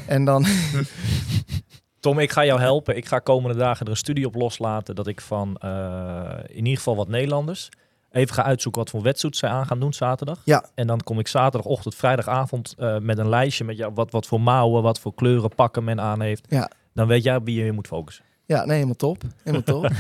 en 0.07 0.25
dan, 0.25 0.47
Tom, 2.05 2.19
ik 2.19 2.31
ga 2.33 2.45
jou 2.45 2.61
helpen. 2.61 2.97
Ik 2.97 3.07
ga 3.07 3.19
komende 3.19 3.57
dagen 3.59 3.85
er 3.85 3.91
een 3.91 3.97
studie 3.97 4.27
op 4.27 4.35
loslaten 4.35 4.95
dat 4.95 5.07
ik 5.07 5.21
van 5.21 5.57
eh, 5.57 6.25
in 6.49 6.57
ieder 6.57 6.77
geval 6.77 6.97
wat 6.97 7.09
Nederlanders 7.09 7.69
even 8.11 8.35
ga 8.35 8.43
uitzoeken 8.43 8.81
wat 8.83 8.91
voor 8.91 9.03
wetsuits 9.03 9.39
zij 9.39 9.49
aan 9.49 9.67
gaan 9.67 9.81
doen 9.81 9.93
zaterdag. 9.93 10.39
Ja. 10.45 10.65
En 10.75 10.87
dan 10.87 11.01
kom 11.01 11.19
ik 11.19 11.29
zaterdagochtend, 11.29 11.95
vrijdagavond 11.95 12.75
eh, 12.79 12.99
met 12.99 13.19
een 13.19 13.29
lijstje 13.29 13.65
met 13.65 13.77
jou, 13.77 13.93
wat, 13.95 14.11
wat 14.11 14.27
voor 14.27 14.41
mouwen, 14.41 14.83
wat 14.83 14.99
voor 14.99 15.15
kleuren 15.15 15.55
pakken 15.55 15.85
men 15.85 16.01
aan 16.01 16.21
heeft. 16.21 16.47
Ja. 16.49 16.71
Dan 16.95 17.07
weet 17.07 17.23
jij 17.23 17.37
op 17.37 17.45
wie 17.45 17.65
je 17.65 17.73
moet 17.73 17.87
focussen. 17.87 18.25
ja, 18.47 18.65
nee, 18.65 18.75
helemaal 18.75 18.95
top. 18.95 19.23
Helemaal 19.43 19.63
top. 19.63 19.91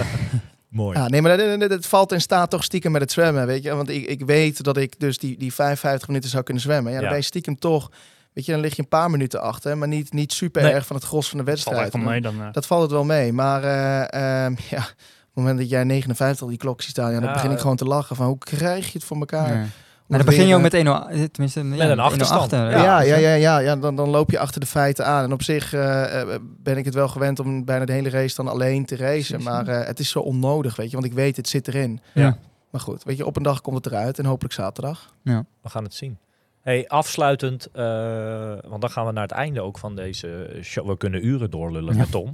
Mooi. 0.69 0.99
Ja, 0.99 1.09
nee, 1.09 1.23
maar 1.23 1.59
dat 1.59 1.87
valt 1.87 2.13
in 2.13 2.21
staat 2.21 2.51
toch 2.51 2.65
stiekem 2.65 2.93
met 2.93 3.01
het 3.01 3.13
zwemmen, 3.13 3.47
weet 3.47 3.63
je. 3.63 3.75
Want 3.75 3.89
ik, 3.89 4.07
ik 4.07 4.25
weet 4.25 4.65
dat 4.65 4.77
ik 4.77 5.01
dus 5.01 5.19
die, 5.19 5.39
die 5.39 5.55
55 5.55 6.09
minuten 6.09 6.31
zou 6.31 6.43
kunnen 6.43 6.63
zwemmen. 6.63 6.93
Ja, 6.93 6.97
dan 6.97 7.05
Ja. 7.05 7.11
ben 7.11 7.19
je 7.21 7.27
stiekem 7.27 7.59
toch, 7.59 7.91
weet 8.35 8.45
je, 8.47 8.53
dan 8.53 8.61
lig 8.61 8.77
je 8.77 8.83
een 8.83 8.89
paar 8.89 9.11
minuten 9.11 9.41
achter, 9.43 9.79
maar 9.79 9.89
niet, 9.89 10.13
niet 10.13 10.33
super 10.33 10.63
Nee. 10.63 10.73
erg 10.73 10.87
van 10.87 10.97
het 10.97 11.05
gros 11.05 11.29
van 11.29 11.39
de 11.39 11.45
Dat 11.45 11.61
valt 11.61 11.77
wedstrijd. 11.77 11.95
echt 11.95 12.05
wel 12.05 12.13
mee 12.13 12.21
dan. 12.21 12.47
eh. 12.47 12.53
Dat 12.53 12.67
valt 12.67 12.83
het 12.83 12.91
wel 12.91 13.05
mee. 13.05 13.33
Maar 13.33 13.63
eh, 13.65 14.45
ehm, 14.45 14.55
ja, 14.71 14.79
op 14.79 14.85
het 15.25 15.35
moment 15.35 15.59
dat 15.59 15.69
jij 15.69 15.85
59 15.85 16.43
op 16.43 16.49
die 16.49 16.59
klok 16.59 16.83
ziet 16.83 16.91
staan, 16.91 17.13
ja, 17.13 17.19
dan 17.21 17.29
Ja, 17.29 17.33
begin 17.35 17.51
ik 17.51 17.57
eh. 17.57 17.61
gewoon 17.63 17.77
te 17.77 17.85
lachen 17.85 18.17
van 18.17 18.27
hoe 18.27 18.39
krijg 18.39 18.87
je 18.87 18.99
het 18.99 19.05
voor 19.07 19.17
elkaar? 19.19 19.57
Ja. 19.57 19.65
Maar 20.07 20.19
dan 20.19 20.29
begin 20.29 20.47
je 20.47 20.55
ook 20.55 20.61
met 20.63 20.75
1 20.75 21.31
tenminste 21.33 21.63
met 21.65 21.81
een 21.81 21.99
achterstand. 21.99 22.53
eh, 22.53 22.71
Ja, 22.71 23.01
ja, 23.01 23.17
ja, 23.17 23.35
ja, 23.35 23.59
ja, 23.59 23.77
dan, 23.77 23.97
dan 23.97 24.09
loop 24.09 24.31
je 24.31 24.39
achter 24.39 24.61
de 24.61 24.67
feiten 24.67 25.07
aan. 25.07 25.25
En 25.25 25.33
op 25.33 25.43
zich 25.43 25.73
eh, 25.73 26.21
eh, 26.21 26.41
ben 26.63 26.77
ik 26.77 26.85
het 26.85 26.95
wel 26.95 27.09
gewend 27.09 27.39
om 27.39 27.65
bijna 27.65 27.85
de 27.85 27.93
hele 27.93 28.11
race 28.11 28.35
dan 28.35 28.49
alleen 28.49 28.85
te 28.85 28.97
racen. 28.97 29.43
Maar 29.43 29.69
eh, 29.69 29.87
het 29.87 29.99
is 29.99 30.11
zo 30.11 30.19
onnodig, 30.19 30.77
weet 30.77 30.87
je. 30.91 30.93
Want 30.97 31.07
ik 31.09 31.13
weet, 31.13 31.37
het 31.37 31.49
zit 31.49 31.69
erin. 31.69 32.01
Ja. 32.15 32.37
Maar 32.71 32.81
goed, 32.81 33.05
weet 33.05 33.17
je, 33.17 33.27
op 33.27 33.37
een 33.37 33.43
dag 33.43 33.61
komt 33.61 33.77
het 33.77 33.87
eruit. 33.87 34.19
En 34.19 34.25
hopelijk 34.25 34.55
zaterdag. 34.55 35.15
We 35.23 35.45
gaan 35.63 35.85
het 35.85 35.95
zien. 35.95 36.19
Hey, 36.65 36.89
afsluitend, 36.89 37.67
eh, 37.73 38.57
want 38.67 38.81
dan 38.81 38.91
gaan 38.91 39.07
we 39.07 39.13
naar 39.13 39.23
het 39.23 39.33
einde 39.33 39.61
ook 39.61 39.79
van 39.79 39.97
deze 39.97 40.59
show. 40.63 40.89
We 40.89 40.97
kunnen 40.97 41.27
uren 41.27 41.51
doorlullen 41.51 41.97
met 41.97 42.11
Tom. 42.11 42.33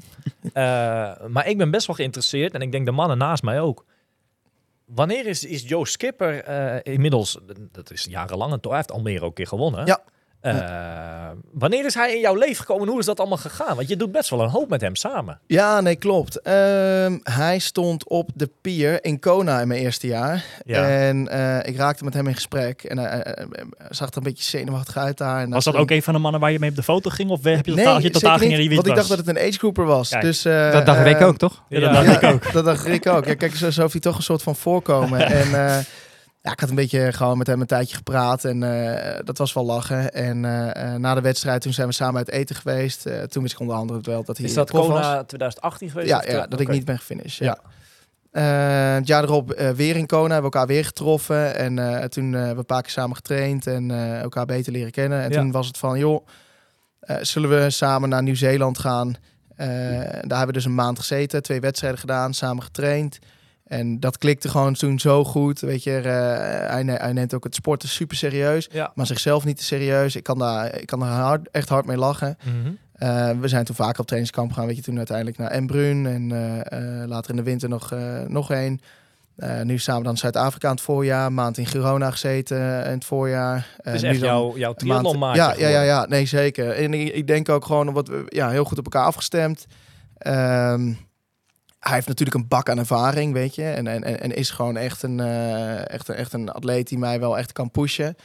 Eh, 0.53 0.63
maar 1.29 1.49
ik 1.49 1.59
ben 1.59 1.71
best 1.71 1.87
wel 1.87 1.97
geïnteresseerd 1.97 2.55
en 2.55 2.61
ik 2.61 2.73
denk 2.73 2.87
de 2.87 2.93
mannen 2.93 3.19
naast 3.19 3.43
mij 3.43 3.61
ook. 3.61 3.85
Wanneer 4.85 5.27
is, 5.27 5.45
is 5.45 5.69
Joe 5.69 5.87
Skipper 5.87 6.45
eh, 6.45 6.93
inmiddels, 6.95 7.39
dat 7.73 7.91
is 7.91 8.05
jarenlang, 8.05 8.53
en 8.53 8.61
toch, 8.61 8.71
hij 8.73 8.81
heeft 8.81 8.93
Almere 8.93 9.21
ook 9.21 9.29
een 9.29 9.35
keer 9.35 9.47
gewonnen. 9.47 9.87
Ja. 9.87 10.03
Eh, 10.41 10.55
wanneer 11.53 11.85
is 11.85 11.95
hij 11.95 12.15
in 12.15 12.21
jouw 12.21 12.35
leven 12.35 12.57
gekomen 12.57 12.83
en 12.85 12.91
hoe 12.91 13.01
is 13.01 13.07
dat 13.07 13.19
allemaal 13.19 13.39
gegaan? 13.39 13.77
Want 13.77 13.89
je 13.89 13.97
doet 13.97 14.13
best 14.13 14.31
wel 14.31 14.41
een 14.41 14.49
hoop 14.49 14.69
met 14.69 14.81
hem 14.81 14.97
samen. 14.97 15.41
Ja, 15.47 15.81
nee, 15.81 15.97
klopt. 15.97 16.41
Ehm, 16.41 17.19
hij 17.23 17.59
stond 17.59 18.09
op 18.09 18.31
de 18.35 18.51
pier 18.61 19.05
in 19.05 19.19
Kona 19.19 19.61
in 19.61 19.69
mijn 19.69 19.81
eerste 19.81 20.07
jaar. 20.07 20.45
Ja. 20.65 20.89
En 20.89 21.29
eh, 21.29 21.69
ik 21.69 21.77
raakte 21.77 22.05
met 22.05 22.15
hem 22.15 22.27
in 22.27 22.35
gesprek. 22.35 22.83
En 22.83 22.99
hij 22.99 23.23
eh, 23.23 23.45
zag 23.89 24.11
er 24.11 24.17
een 24.17 24.23
beetje 24.23 24.45
zenuwachtig 24.45 24.97
uit 24.97 25.19
daar. 25.19 25.41
En 25.41 25.51
Was 25.51 25.65
dat 25.65 25.77
ook 25.77 25.91
een 25.91 26.03
van 26.03 26.15
de 26.15 26.21
mannen 26.21 26.41
waar 26.41 26.53
je 26.53 26.59
mee 26.59 26.71
op 26.71 26.77
de 26.77 26.83
foto 26.83 27.11
ging? 27.11 27.31
Of 27.31 27.45
heb 27.45 27.67
je 27.67 27.75
Nee, 27.75 28.11
totaal, 28.11 28.41
je 28.41 28.47
idee 28.47 28.59
niet, 28.59 28.75
want 28.75 28.87
ik 28.87 28.95
dacht 28.95 29.09
dat 29.09 29.19
het 29.19 29.29
een 29.29 29.39
agegroeper 29.39 29.85
was. 29.85 30.09
Kijk, 30.09 30.23
dus, 30.23 30.45
eh, 30.45 30.73
Dat 30.73 30.87
dacht 30.87 31.07
ik 31.07 31.21
ook, 31.21 31.37
toch? 31.37 31.63
Ja, 31.69 31.81
dat 31.81 31.93
dacht 31.93 32.23
ik 32.23 32.31
ook. 32.31 32.53
Dat 32.61 32.65
dacht 32.65 32.87
ik 32.87 33.07
ook. 33.07 33.25
Ja, 33.25 33.35
kijk, 33.35 33.55
zo, 33.55 33.71
zo 33.71 33.81
heeft 33.81 33.93
hij 33.93 34.03
toch 34.03 34.17
een 34.17 34.23
soort 34.23 34.43
van 34.43 34.57
voorkomen. 34.57 35.27
en 35.41 35.67
eh, 35.67 35.79
ja, 36.43 36.53
ik 36.53 36.61
had 36.61 36.69
een 36.69 36.75
beetje 36.75 37.13
gewoon 37.13 37.39
met 37.39 37.47
hem 37.47 37.61
een 37.61 37.67
tijdje 37.67 37.97
gepraat. 37.97 38.45
En 38.45 38.63
eh, 38.63 39.19
dat 39.25 39.39
was 39.39 39.53
wel 39.53 39.65
lachen. 39.65 40.13
En 40.13 40.45
eh, 40.45 40.95
eh, 40.95 41.01
na 41.01 41.15
de 41.15 41.21
wedstrijd, 41.21 41.63
toen 41.63 41.73
zijn 41.73 41.89
we 41.89 41.95
samen 41.95 42.17
uit 42.17 42.31
eten 42.31 42.57
geweest. 42.57 43.03
Toen 43.29 43.43
wist 43.43 43.55
ik 43.55 43.61
onder 43.61 43.77
andere 43.77 44.01
wel 44.03 44.25
dat 44.25 44.37
hij 44.37 44.47
Is 44.47 44.55
dat. 44.55 44.71
Kona 44.71 45.25
2018 45.25 45.91
geweest? 45.91 46.09
Ja, 46.09 46.47
dat 46.47 46.61
ik 46.61 46.69
niet 46.69 46.85
ben 46.85 46.99
gefinished. 46.99 47.39
Ja. 47.39 47.59
Ja. 48.33 48.45
Het 48.95 49.07
jaar 49.07 49.23
erop 49.23 49.73
weer 49.77 49.97
in 49.97 50.07
Kona, 50.07 50.33
hebben 50.33 50.51
we 50.51 50.57
elkaar 50.57 50.67
weer 50.67 50.85
getroffen. 50.85 51.55
En 51.57 51.75
toen 52.11 52.33
hebben 52.33 52.53
we 52.53 52.59
een 52.59 52.67
paar 52.67 52.83
keer 52.83 52.91
samen 52.91 53.17
getraind 53.17 53.67
en 53.67 53.91
elkaar 54.21 54.47
beter 54.47 54.73
leren 54.73 54.91
kennen. 54.91 55.23
En 55.23 55.31
Ja. 55.31 55.41
toen 55.41 55.51
was 55.51 55.67
het 55.67 55.79
van, 55.79 55.99
joh, 55.99 56.27
zullen 57.21 57.51
we 57.51 57.71
samen 57.71 58.09
naar 58.09 58.23
Nieuw-Zeeland 58.23 58.79
gaan? 58.79 59.15
Daar 59.57 60.39
hebben 60.39 60.47
we 60.47 60.53
dus 60.53 60.65
een 60.65 60.75
maand 60.75 60.99
gezeten, 60.99 61.43
twee 61.43 61.61
wedstrijden 61.61 62.01
gedaan, 62.01 62.35
samen 62.35 62.63
getraind. 62.63 63.19
En 63.71 64.01
dat 64.01 64.19
klikte 64.19 64.49
gewoon 64.49 64.75
toen 64.75 64.99
zo 64.99 65.25
goed. 65.25 65.61
Weet 65.61 65.83
je, 65.83 65.97
eh, 65.97 66.71
hij, 66.71 66.83
ne- 66.83 66.97
hij 67.01 67.13
neemt 67.13 67.35
ook 67.35 67.45
het 67.45 67.55
sporten 67.55 67.89
super 67.89 68.17
serieus, 68.17 68.69
Ja. 68.73 68.93
maar 68.95 69.07
zichzelf 69.07 69.45
niet 69.45 69.57
te 69.57 69.65
serieus. 69.65 70.17
Ik 70.17 70.23
kan 70.23 70.39
daar, 70.39 70.81
ik 70.81 70.87
kan 70.87 71.01
daar 71.01 71.09
hard, 71.09 71.49
echt 71.51 71.69
hard 71.69 71.87
mee 71.87 71.97
lachen. 71.97 72.37
Mhm. 72.45 72.73
Eh, 72.93 73.31
we 73.41 73.49
zijn 73.49 73.65
toen 73.65 73.75
vaak 73.75 73.99
op 73.99 74.07
trainingskamp 74.07 74.51
gegaan. 74.53 74.67
Weet 74.67 74.77
je, 74.77 74.83
toen 74.83 74.97
uiteindelijk 74.97 75.39
naar 75.39 75.51
Embrun. 75.51 76.07
En 76.07 76.33
eh, 76.69 77.09
later 77.09 77.31
in 77.31 77.37
de 77.37 77.43
winter 77.43 77.69
nog, 77.69 77.95
nog 78.27 78.51
één. 78.51 78.81
Nu 79.63 79.79
samen 79.79 80.05
dan 80.05 80.17
Zuid-Afrika 80.17 80.69
in 80.69 80.75
het 80.75 80.83
voorjaar. 80.83 81.27
Een 81.27 81.35
maand 81.35 81.59
in 81.59 81.67
Girona 81.67 82.11
gezeten 82.11 82.85
in 82.85 82.91
het 82.93 83.05
voorjaar. 83.05 83.67
Het 83.77 83.87
Eh, 83.87 83.95
is 83.95 84.03
nu 84.03 84.09
echt 84.09 84.21
dan 84.21 84.29
jouw, 84.29 84.57
jouw 84.57 84.75
maand- 84.85 85.37
Ja, 85.37 85.45
ja, 85.45 85.49
ja, 85.51 85.55
geworden. 85.55 85.85
ja, 85.85 86.07
nee, 86.09 86.27
zeker. 86.27 86.71
En 86.71 86.95
ik, 86.95 87.15
ik 87.15 87.27
denk 87.27 87.49
ook 87.49 87.65
gewoon 87.65 87.93
wat 87.93 88.09
we 88.09 88.23
ja, 88.29 88.51
heel 88.51 88.65
goed 88.65 88.79
op 88.79 88.85
elkaar 88.85 89.05
afgestemd. 89.05 89.67
Ehm, 90.19 90.93
hij 91.81 91.95
heeft 91.95 92.09
natuurlijk 92.09 92.39
een 92.39 92.49
bak 92.49 92.69
aan 92.69 92.79
ervaring, 92.79 93.33
weet 93.33 93.55
je. 93.55 93.65
En, 93.65 93.87
en, 93.87 94.21
en 94.21 94.35
is 94.35 94.51
gewoon 94.51 94.77
echt 94.77 95.03
een, 95.03 95.21
eh, 95.21 95.91
echt, 95.91 96.09
echt 96.09 96.33
een 96.33 96.51
atleet 96.51 96.89
die 96.89 96.99
mij 96.99 97.21
wel 97.21 97.39
echt 97.39 97.53
kan 97.53 97.71
pushen. 97.71 98.17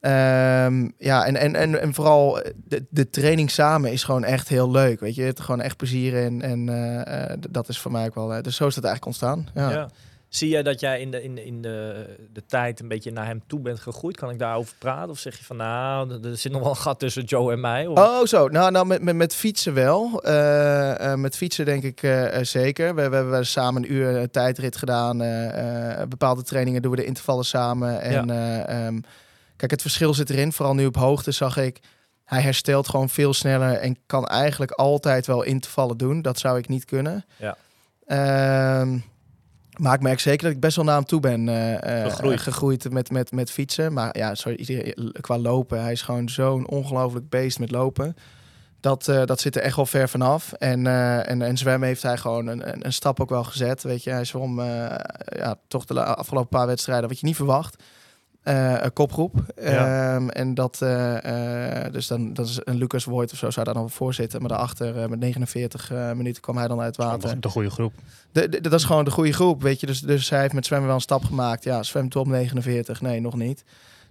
Ehm, 0.00 0.88
ja, 0.98 1.26
en, 1.26 1.36
en, 1.36 1.54
en, 1.54 1.80
en 1.80 1.94
vooral 1.94 2.42
de, 2.56 2.86
de 2.90 3.10
training 3.10 3.50
samen 3.50 3.92
is 3.92 4.04
gewoon 4.04 4.24
echt 4.24 4.48
heel 4.48 4.70
leuk. 4.70 5.00
Weet 5.00 5.14
je, 5.14 5.22
het 5.22 5.40
gewoon 5.40 5.60
echt 5.60 5.76
plezier 5.76 6.14
in. 6.14 6.42
En 6.42 6.68
eh, 6.68 7.30
eh, 7.30 7.38
dat 7.50 7.68
is 7.68 7.78
voor 7.78 7.92
mij 7.92 8.06
ook 8.06 8.14
wel. 8.14 8.34
eh, 8.34 8.42
dus 8.42 8.56
zo 8.56 8.66
is 8.66 8.74
het 8.74 8.84
eigenlijk 8.84 9.06
ontstaan. 9.06 9.48
Ja. 9.54 9.88
Zie 10.30 10.48
jij 10.48 10.62
dat 10.62 10.80
jij 10.80 11.00
in, 11.00 11.10
de, 11.10 11.22
in, 11.22 11.34
de, 11.34 11.44
in 11.44 11.62
de, 11.62 12.06
de 12.32 12.46
tijd 12.46 12.80
een 12.80 12.88
beetje 12.88 13.10
naar 13.12 13.26
hem 13.26 13.42
toe 13.46 13.60
bent 13.60 13.80
gegroeid? 13.80 14.16
Kan 14.16 14.30
ik 14.30 14.38
daarover 14.38 14.74
praten? 14.78 15.10
Of 15.10 15.18
zeg 15.18 15.38
je 15.38 15.44
van 15.44 15.56
nou, 15.56 16.22
er- 16.24 16.36
zit 16.36 16.52
nog 16.52 16.60
wel 16.60 16.70
een 16.70 16.76
gat 16.76 16.98
tussen 16.98 17.24
Joe 17.24 17.52
en 17.52 17.60
mij? 17.60 17.86
Of? 17.86 17.98
Oh, 17.98 18.24
zo. 18.24 18.48
Nou, 18.48 18.70
nou 18.70 18.86
met, 18.86 19.02
met, 19.02 19.16
met 19.16 19.34
fietsen 19.34 19.74
wel. 19.74 20.22
Eh, 20.22 21.12
eh, 21.12 21.18
met 21.18 21.36
fietsen 21.36 21.64
denk 21.64 21.82
ik 21.82 22.02
eh, 22.02 22.42
zeker. 22.42 22.94
We, 22.94 23.08
we 23.08 23.16
hebben 23.16 23.46
samen 23.46 23.82
een 23.82 23.92
uur 23.92 24.16
een 24.16 24.30
tijdrit 24.30 24.76
gedaan. 24.76 25.18
bepaalde 26.08 26.42
trainingen 26.42 26.82
doen 26.82 26.90
we 26.90 26.96
de 26.96 27.04
intervallen 27.04 27.44
samen. 27.44 28.00
En 28.00 28.30
eh, 28.30 28.86
ehm, 28.86 29.00
kijk, 29.56 29.70
het 29.70 29.82
verschil 29.82 30.14
zit 30.14 30.30
erin. 30.30 30.52
Vooral 30.52 30.74
nu 30.74 30.86
op 30.86 30.96
hoogte 30.96 31.30
zag 31.30 31.56
ik. 31.56 31.78
Hij 32.24 32.40
herstelt 32.40 32.88
gewoon 32.88 33.08
veel 33.08 33.34
sneller 33.34 33.72
en 33.72 33.96
kan 34.06 34.26
eigenlijk 34.26 34.70
altijd 34.70 35.26
wel 35.26 35.42
intervallen 35.42 35.96
doen. 35.96 36.22
Dat 36.22 36.38
zou 36.38 36.58
ik 36.58 36.68
niet 36.68 36.84
kunnen. 36.84 37.24
Ja. 37.36 37.56
Ehm, 38.06 38.98
maar 39.80 39.94
ik 39.94 40.00
merk 40.00 40.20
zeker 40.20 40.42
dat 40.46 40.52
ik 40.54 40.60
best 40.60 40.76
wel 40.76 40.84
naar 40.84 40.94
hem 40.94 41.04
toe 41.04 41.20
ben 41.20 41.48
eh, 41.48 42.04
eh, 42.04 42.10
Gegroeid. 42.10 42.40
gegroeid 42.40 42.90
met, 42.92 43.10
met, 43.10 43.32
met 43.32 43.50
fietsen. 43.50 43.92
Maar 43.92 44.18
ja, 44.18 44.34
sorry, 44.34 44.58
iedereen- 44.58 45.14
qua 45.20 45.38
lopen. 45.38 45.82
Hij 45.82 45.92
is 45.92 46.02
gewoon 46.02 46.28
zo'n 46.28 46.68
ongelooflijk 46.68 47.28
beest 47.28 47.58
met 47.58 47.70
lopen. 47.70 48.16
Dat, 48.80 49.08
eh, 49.08 49.24
dat 49.24 49.40
zit 49.40 49.56
er 49.56 49.62
echt 49.62 49.76
wel 49.76 49.86
ver 49.86 50.08
vanaf. 50.08 50.52
En, 50.52 50.86
eh, 50.86 51.30
en, 51.30 51.42
en 51.42 51.56
zwemmen 51.56 51.88
heeft 51.88 52.02
hij 52.02 52.16
gewoon 52.16 52.46
een, 52.46 52.84
een, 52.86 52.92
stap 52.92 53.20
ook 53.20 53.28
wel 53.30 53.44
gezet. 53.44 53.82
Weet 53.82 54.04
je, 54.04 54.10
hij 54.10 54.24
zwom 54.24 54.60
eh, 54.60 54.66
ja, 55.24 55.54
toch 55.68 55.84
de 55.84 56.04
afgelopen 56.04 56.48
paar 56.48 56.66
wedstrijden 56.66 57.08
wat 57.08 57.20
je 57.20 57.26
niet 57.26 57.36
verwacht. 57.36 57.82
Eh, 58.42 58.74
een 58.80 58.92
kopgroep. 58.92 59.34
Ja. 59.62 60.14
Ehm, 60.14 60.28
en 60.28 60.54
dat, 60.54 60.82
eh, 60.82 61.84
eh, 61.84 61.92
dus 61.92 62.06
dan, 62.06 62.32
dat 62.34 62.46
is 62.48 62.60
een 62.64 62.76
Lucas 62.78 63.04
Voigt 63.04 63.32
of 63.32 63.38
zo 63.38 63.50
zou 63.50 63.64
daar 63.64 63.74
dan 63.74 63.90
voor 63.90 64.14
zitten. 64.14 64.40
Maar 64.40 64.48
daarachter 64.48 65.02
eh, 65.02 65.08
met 65.08 65.18
49 65.18 65.90
eh, 65.90 66.12
minuten 66.12 66.42
kwam 66.42 66.56
hij 66.56 66.68
dan 66.68 66.80
uit 66.80 66.96
water. 66.96 67.20
Dat 67.20 67.32
is 67.34 67.40
de 67.40 67.48
goede 67.48 67.70
groep. 67.70 67.92
De, 68.32 68.48
de- 68.48 68.60
dat 68.60 68.72
is 68.72 68.84
gewoon 68.84 69.04
de 69.04 69.10
goede 69.10 69.32
groep, 69.32 69.62
weet 69.62 69.80
je. 69.80 69.86
Dus, 69.86 70.00
dus 70.00 70.30
hij 70.30 70.40
heeft 70.40 70.52
met 70.52 70.66
zwemmen 70.66 70.86
wel 70.86 70.96
een 70.96 71.02
stap 71.02 71.24
gemaakt. 71.24 71.64
Ja, 71.64 71.82
zwemt 71.82 72.16
op 72.16 72.26
49. 72.26 73.00
Nee, 73.00 73.20
nog 73.20 73.34
niet. 73.36 73.64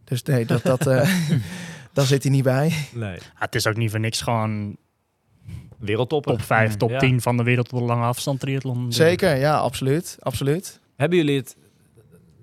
Dus 0.04 0.24
nee, 0.24 0.46
dat, 0.46 0.64
dat, 0.64 0.88
eh, 0.88 1.10
daar 1.94 2.06
zit 2.06 2.24
hij 2.24 2.32
niet 2.32 2.44
bij. 2.44 2.74
Nee. 2.94 3.14
Ja, 3.16 3.20
het 3.36 3.56
is 3.56 3.68
ook 3.68 3.76
niet 3.78 3.92
voor 3.92 4.00
niks 4.00 4.22
gewoon 4.22 4.78
Wereldtopper. 5.78 6.32
top 6.32 6.42
5, 6.42 6.76
top 6.76 6.90
Ja. 6.90 7.00
10 7.00 7.22
van 7.22 7.38
de 7.38 7.44
wereld 7.44 7.74
op 7.74 7.80
de 7.80 7.86
lange 7.86 8.06
afstand 8.06 8.40
triathlon. 8.40 8.92
Zeker, 8.94 9.36
ja, 9.36 9.58
absoluut. 9.58 10.18
absoluut. 10.20 10.80
Hebben 10.96 11.18
jullie 11.18 11.38
het, 11.38 11.56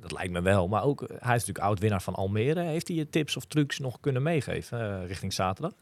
dat 0.09 0.19
lijkt 0.19 0.33
me 0.33 0.43
wel, 0.43 0.69
maar 0.69 0.83
ook, 0.85 1.01
hij 1.09 1.16
is 1.16 1.41
natuurlijk 1.45 1.59
oud-winnaar 1.59 2.03
van 2.03 2.15
Almere. 2.15 2.61
Heeft 2.61 2.89
hij 2.89 2.97
je 2.97 3.09
tips 3.11 3.37
of 3.37 3.45
trucs 3.45 3.78
nog 3.78 4.01
kunnen 4.01 4.23
meegeven 4.23 4.81
eh, 5.01 5.07
richting 5.07 5.33
zaterdag? 5.33 5.73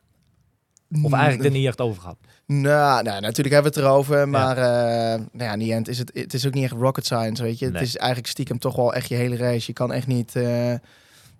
Of 1.02 1.12
eigenlijk 1.12 1.44
er 1.44 1.50
niet 1.50 1.66
echt 1.66 1.80
over 1.80 2.00
gehad? 2.00 2.16
Nou, 2.46 3.02
nou, 3.02 3.20
natuurlijk 3.20 3.54
hebben 3.54 3.72
we 3.72 3.78
het 3.80 3.88
erover, 3.88 4.28
maar 4.28 4.56
eh 4.56 5.18
nou 5.32 5.44
ja, 5.44 5.52
in 5.52 5.58
die 5.58 5.72
end 5.72 5.88
is 5.88 5.98
het, 5.98 6.10
het 6.14 6.34
is 6.34 6.46
ook 6.46 6.54
niet 6.54 6.64
echt 6.64 6.72
rocket 6.72 7.04
science, 7.04 7.42
weet 7.42 7.58
je. 7.58 7.64
Nee. 7.66 7.74
Het 7.74 7.82
is 7.82 7.96
eigenlijk 7.96 8.28
stiekem 8.30 8.58
toch 8.58 8.76
wel 8.76 8.94
echt 8.94 9.08
je 9.08 9.14
hele 9.14 9.36
race. 9.36 9.64
Je 9.66 9.72
kan 9.72 9.92
echt 9.92 10.06
niet... 10.06 10.36
eh, 10.36 10.72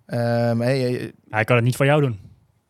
ehm, 0.05 0.59
hey, 0.59 0.79
je- 0.91 1.13
Hij 1.29 1.43
kan 1.43 1.55
het 1.55 1.65
niet 1.65 1.75
voor 1.75 1.85
jou 1.85 2.01
doen. 2.01 2.19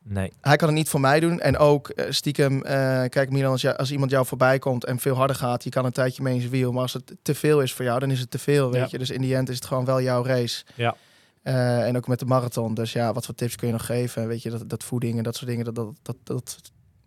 Nee. 0.07 0.32
hij 0.41 0.56
kan 0.56 0.68
het 0.68 0.77
niet 0.77 0.90
voor 0.90 0.99
mij 0.99 1.19
doen. 1.19 1.40
En 1.40 1.57
ook 1.57 1.90
eh, 1.90 2.06
stiekem, 2.11 2.64
eh, 2.64 3.03
kijk 3.10 3.30
Milan, 3.30 3.52
als, 3.52 3.65
als 3.65 3.91
iemand 3.91 4.11
jou 4.11 4.26
voorbij 4.26 4.60
komt 4.60 4.86
en 4.86 4.99
veel 4.99 5.15
harder 5.15 5.36
gaat, 5.36 5.64
je 5.64 5.69
kan 5.69 5.86
een 5.86 5.91
tijdje 5.91 6.23
mee 6.23 6.34
in 6.34 6.40
zijn 6.40 6.52
wiel. 6.52 6.72
Maar 6.72 6.82
als 6.82 6.94
het 6.94 7.15
te 7.22 7.36
veel 7.36 7.61
is 7.61 7.73
voor 7.73 7.86
jou, 7.86 7.99
dan 7.99 8.11
is 8.11 8.19
het 8.19 8.32
te 8.32 8.40
veel, 8.40 8.72
weet 8.72 8.82
Ja. 8.82 8.88
je. 8.91 8.98
Dus 8.98 9.10
in 9.10 9.22
die 9.22 9.36
end 9.36 9.49
is 9.49 9.56
het 9.56 9.65
gewoon 9.65 9.86
wel 9.86 10.02
jouw 10.02 10.26
race. 10.26 10.64
Ja. 10.76 10.95
Eh, 11.41 11.88
en 11.88 11.98
ook 11.98 12.07
met 12.07 12.19
de 12.19 12.26
marathon. 12.26 12.73
Dus 12.73 12.94
ja, 12.94 13.14
wat 13.14 13.26
voor 13.26 13.36
tips 13.36 13.56
kun 13.56 13.68
je 13.68 13.73
nog 13.73 13.86
geven? 13.86 14.27
Weet 14.27 14.41
je, 14.41 14.49
dat, 14.49 14.69
dat 14.69 14.84
voeding 14.84 15.18
en 15.18 15.23
dat 15.23 15.36
soort 15.36 15.49
dingen, 15.49 15.65
dat, 15.65 15.76
dat, 15.76 15.94
dat, 16.03 16.15
dat 16.23 16.57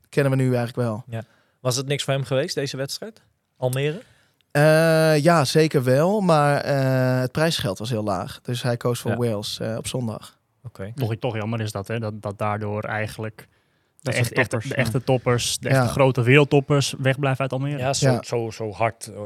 kennen 0.08 0.32
we 0.32 0.38
nu 0.38 0.54
eigenlijk 0.54 0.76
wel. 0.76 1.04
Was 1.60 1.76
het 1.76 1.86
niks 1.86 2.04
voor 2.04 2.12
hem 2.14 2.24
geweest, 2.24 2.54
deze 2.54 2.76
wedstrijd? 2.76 3.22
Almere? 3.56 4.02
Eh, 4.50 5.18
ja, 5.22 5.44
zeker 5.44 5.82
wel. 5.84 6.20
Maar 6.20 6.66
het 7.20 7.32
prijsgeld 7.32 7.78
was 7.78 7.90
heel 7.90 8.02
laag. 8.04 8.40
Dus 8.42 8.62
hij 8.62 8.76
koos 8.76 9.00
voor 9.00 9.10
Ja. 9.10 9.16
Wales 9.16 9.60
op 9.76 9.86
zondag. 9.86 10.38
Oké. 10.68 10.92
Toch, 10.94 11.14
toch 11.18 11.36
jammer 11.36 11.60
is 11.60 11.72
dat, 11.72 11.88
hè? 11.88 11.98
Dat, 11.98 12.22
dat 12.22 12.38
daardoor 12.38 12.82
eigenlijk 12.84 13.48
de, 14.00 14.12
echt, 14.12 14.32
echte, 14.32 14.34
toppers, 14.48 14.68
de 14.68 14.74
ja. 14.76 14.82
echte 14.82 15.04
toppers, 15.04 15.58
de 15.58 15.68
Ja. 15.68 15.74
echte 15.80 15.88
grote 15.92 16.22
wereldtoppers 16.22 16.94
wegblijven 16.98 17.40
uit 17.40 17.52
Almere. 17.52 17.78
Ja, 17.78 17.92
zo, 17.92 18.10
Ja. 18.10 18.22
Zo, 18.22 18.50
zo 18.50 18.70
hard. 18.72 19.06
eh, 19.14 19.20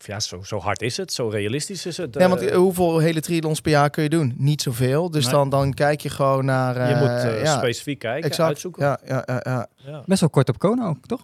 of 0.00 0.06
ja, 0.06 0.20
zo, 0.20 0.42
zo 0.42 0.58
hard 0.58 0.82
is 0.82 0.96
het. 0.96 1.12
Zo 1.12 1.28
realistisch 1.28 1.86
is 1.86 1.96
het. 1.96 2.14
Ja, 2.14 2.28
want 2.28 2.40
eh, 2.40 2.48
eh, 2.48 2.56
hoeveel 2.56 2.98
hele 2.98 3.20
triathlons 3.20 3.60
per 3.60 3.70
jaar 3.70 3.90
kun 3.90 4.02
je 4.02 4.08
doen? 4.08 4.34
Niet 4.36 4.62
zoveel. 4.62 5.10
Dus 5.10 5.24
Nee. 5.24 5.32
dan, 5.34 5.48
dan 5.50 5.74
kijk 5.74 6.00
je 6.00 6.08
gewoon 6.08 6.44
naar... 6.44 6.74
je 6.88 6.94
eh, 6.94 7.00
moet 7.00 7.32
eh, 7.32 7.42
ja, 7.42 7.56
specifiek 7.56 7.98
kijken, 7.98 8.30
exact. 8.30 8.48
uitzoeken. 8.48 8.84
Ja, 8.84 8.98
ja, 9.06 9.22
ja, 9.26 9.40
ja. 9.44 9.66
Ja. 9.76 10.02
Best 10.06 10.20
wel 10.20 10.30
kort 10.30 10.48
op 10.48 10.58
Kona 10.58 10.86
ook, 10.86 11.06
toch? 11.06 11.22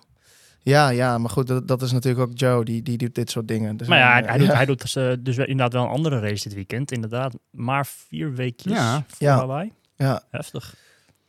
Ja, 0.64 0.88
ja, 0.88 1.18
maar 1.18 1.30
goed, 1.30 1.46
dat, 1.46 1.68
dat 1.68 1.82
is 1.82 1.92
natuurlijk 1.92 2.30
ook 2.30 2.38
Joe, 2.38 2.64
die, 2.64 2.82
die 2.82 2.98
doet 2.98 3.14
dit 3.14 3.30
soort 3.30 3.48
dingen. 3.48 3.76
Dus 3.76 3.88
Maar 3.88 3.98
ja, 3.98 4.12
hij, 4.12 4.22
eh, 4.22 4.28
hij 4.28 4.38
doet, 4.38 4.52
hij 4.52 4.64
doet 4.66 4.80
dus, 4.80 4.96
eh, 4.96 5.12
dus 5.20 5.36
wel- 5.36 5.46
inderdaad 5.46 5.72
wel 5.72 5.82
een 5.82 5.88
andere 5.96 6.18
race 6.20 6.42
dit 6.42 6.54
weekend. 6.54 6.92
Inderdaad, 6.92 7.34
maar 7.50 7.86
vier 7.86 8.34
weekjes 8.34 8.72
Ja. 8.72 9.04
voor 9.08 9.26
Ja. 9.26 9.36
Hawaii. 9.36 9.72
ja, 9.96 10.22
Heftig. 10.30 10.74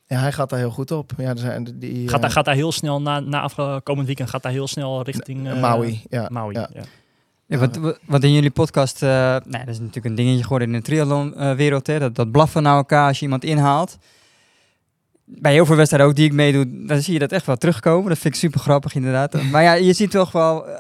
ja, 0.06 0.20
hij 0.20 0.32
gaat 0.32 0.50
daar 0.50 0.60
heel 0.60 0.70
goed 0.72 0.92
op. 0.92 1.12
Ja, 1.18 1.30
er 1.30 1.38
zijn 1.38 1.64
die, 1.80 2.08
Gaat, 2.08 2.16
eh, 2.18 2.22
hij, 2.24 2.32
gaat 2.32 2.46
hij 2.46 2.56
heel 2.56 2.72
snel, 2.72 3.02
na, 3.02 3.20
na 3.20 3.42
afkomend 3.42 4.06
weekend, 4.08 4.30
gaat 4.30 4.44
hij 4.44 4.52
heel 4.52 4.68
snel 4.68 5.04
richting 5.04 5.48
eh, 5.48 5.60
Maui. 5.62 6.02
Ja, 6.10 6.28
Maui, 6.32 6.54
ja. 6.56 6.70
ja. 6.74 6.82
Ja, 7.48 7.58
wat, 7.58 7.98
wat- 8.06 8.24
in 8.24 8.34
jullie 8.34 8.52
podcast, 8.52 9.04
eh 9.04 9.10
nou, 9.10 9.42
dat 9.50 9.68
is 9.68 9.80
natuurlijk 9.80 10.06
een 10.06 10.16
dingetje 10.16 10.44
geworden 10.44 10.68
in 10.68 10.74
de 10.74 10.82
triathlon-wereld, 10.82 11.88
hè, 11.88 12.00
dat, 12.00 12.16
dat 12.16 12.32
blaffen 12.32 12.64
naar 12.64 12.76
elkaar 12.76 13.08
als 13.08 13.18
je 13.18 13.24
iemand 13.24 13.44
inhaalt. 13.44 13.98
Bij 15.26 15.52
heel 15.54 15.66
veel 15.66 15.76
wedstrijden 15.76 16.10
ook 16.10 16.16
die 16.16 16.26
ik 16.26 16.34
meedoe, 16.34 16.86
dan 16.88 17.02
zie 17.02 17.14
je 17.14 17.20
dat 17.20 17.32
echt 17.32 17.46
wel 17.46 17.56
terugkomen. 17.56 18.10
Dat 18.10 18.18
vind 18.18 18.34
ik 18.34 18.40
super 18.40 18.60
grappig 18.60 18.96
inderdaad. 18.96 19.42
maar 19.52 19.64
ja, 19.64 19.74
je 19.74 19.94
ziet 19.94 20.12
toch 20.12 20.32
wel 20.32 20.68
eh, 20.68 20.74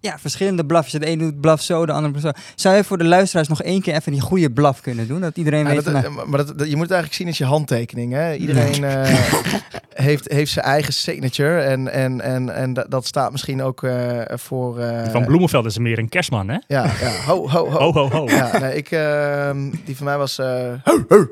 ja, 0.00 0.18
verschillende 0.18 0.66
blafjes. 0.66 1.00
De 1.00 1.08
een 1.10 1.18
doet 1.18 1.40
blaf 1.40 1.62
zo, 1.62 1.86
de 1.86 1.92
ander 1.92 2.10
blaf 2.10 2.22
zo. 2.22 2.30
Zou 2.54 2.76
je 2.76 2.84
voor 2.84 2.98
de 2.98 3.04
luisteraars 3.04 3.48
nog 3.48 3.62
één 3.62 3.80
keer 3.82 3.94
even 3.94 4.12
die 4.12 4.20
goede 4.20 4.50
blaf 4.50 4.80
kunnen 4.80 5.08
doen? 5.08 5.20
Dat 5.20 5.36
iedereen 5.36 5.60
Ja, 5.66 5.66
weet 5.74 5.84
dat, 5.84 5.92
van, 6.02 6.04
eh, 6.04 6.24
maar 6.26 6.44
dat, 6.46 6.58
dat- 6.58 6.68
je 6.68 6.76
moet 6.76 6.88
het 6.88 6.92
eigenlijk 6.92 7.14
zien 7.14 7.26
als 7.26 7.38
je 7.38 7.44
handtekening. 7.44 8.12
Hè? 8.12 8.34
Iedereen 8.34 8.84
eh, 8.84 9.14
heeft, 10.08 10.32
heeft 10.32 10.52
zijn 10.52 10.64
eigen 10.64 10.92
signature. 10.92 11.60
En, 11.60 11.92
en, 11.92 12.20
en, 12.20 12.54
en 12.54 12.72
dat, 12.72 12.90
dat 12.90 13.06
staat 13.06 13.32
misschien 13.32 13.62
ook 13.62 13.82
eh, 13.82 14.20
voor... 14.26 14.78
eh, 14.78 15.10
van 15.10 15.24
Bloemenveld 15.24 15.66
is 15.66 15.78
meer 15.78 15.98
een 15.98 16.08
kerstman, 16.08 16.48
hè? 16.48 16.56
Ja, 16.66 16.84
ja. 17.00 17.10
Ho, 17.26 17.48
ho, 17.48 17.70
ho. 17.70 17.78
Ho, 17.78 17.92
ho, 17.92 18.08
ho. 18.10 18.26
Ja, 18.26 18.58
nee, 18.58 18.76
ik, 18.76 18.90
ehm, 18.90 19.70
die 19.84 19.96
van 19.96 20.04
mij 20.06 20.18
was... 20.18 20.38
eh 20.38 20.46
ho, 20.84 21.04
ho. 21.08 21.26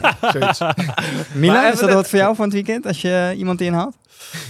Ja, 0.00 0.16
Maar 1.34 1.72
is 1.72 1.78
dat 1.78 1.92
wat 1.92 2.08
voor 2.08 2.18
jou 2.18 2.34
van 2.34 2.44
het 2.44 2.54
weekend 2.54 2.86
als 2.86 3.00
je 3.00 3.34
iemand 3.36 3.60
inhaalt? 3.60 3.96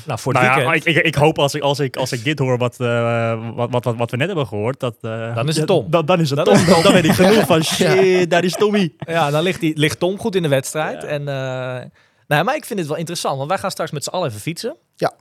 Nou, 0.07 0.19
voor 0.19 0.33
het 0.33 0.43
Nou 0.43 0.61
ja, 0.61 0.71
weekend. 0.71 0.87
ik, 0.87 0.97
ik, 0.97 1.05
ik 1.07 1.15
hoop 1.15 1.39
als 1.39 1.55
ik, 1.55 1.63
als, 1.63 1.79
ik, 1.79 1.97
als 1.97 2.13
ik 2.13 2.25
dit 2.25 2.39
hoor 2.39 2.59
wat, 2.59 2.81
eh, 2.81 3.55
wat, 3.55 3.71
wat, 3.71 3.85
wat, 3.85 3.97
wat 3.97 4.11
we 4.11 4.17
net 4.17 4.27
hebben 4.27 4.47
gehoord, 4.47 4.81
dat, 4.81 4.95
eh, 5.01 5.35
Dan 5.35 5.49
is 5.49 5.57
het 5.57 5.67
Tom. 5.67 5.87
Dan, 5.91 6.07
dan 6.07 6.21
is 6.21 6.31
het 6.31 6.37
Dan 6.37 6.47
Tom. 6.47 6.55
is 6.55 6.61
het 6.61 6.75
Tom. 6.75 6.83
Dan 6.83 6.93
weet 6.93 7.05
ik 7.05 7.13
genoeg 7.13 7.47
van 7.47 7.63
shit, 7.75 8.31
daar 8.31 8.45
is 8.45 8.53
Tommy. 8.55 8.93
Ja, 8.99 9.31
dan 9.31 9.43
ligt, 9.43 9.61
die, 9.61 9.79
ligt 9.79 9.99
Tom 9.99 10.19
goed 10.19 10.35
in 10.35 10.43
de 10.43 10.49
wedstrijd. 10.49 11.03
Ja. 11.03 11.09
En, 11.09 11.21
eh, 11.29 11.85
nou, 12.27 12.45
maar 12.45 12.55
ik 12.57 12.65
vind 12.65 12.79
het 12.79 12.89
wel 12.89 12.99
interessant, 12.99 13.37
want 13.37 13.49
wij 13.49 13.59
gaan 13.59 13.71
straks 13.71 13.91
met 13.91 14.05
z'n 14.05 14.11
allen 14.11 14.29
even 14.29 14.41
fietsen. 14.41 14.77
Ja. 14.97 15.13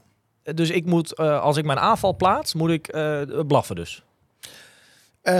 Dus 0.54 0.70
ik 0.70 0.84
moet, 0.86 1.14
eh, 1.14 1.40
als 1.40 1.56
ik 1.56 1.64
mijn 1.64 1.78
aanval 1.78 2.16
plaats, 2.16 2.54
moet 2.54 2.70
ik 2.70 2.88
eh, 2.88 3.20
blaffen 3.46 3.76
dus. 3.76 4.02
Eh, 5.28 5.34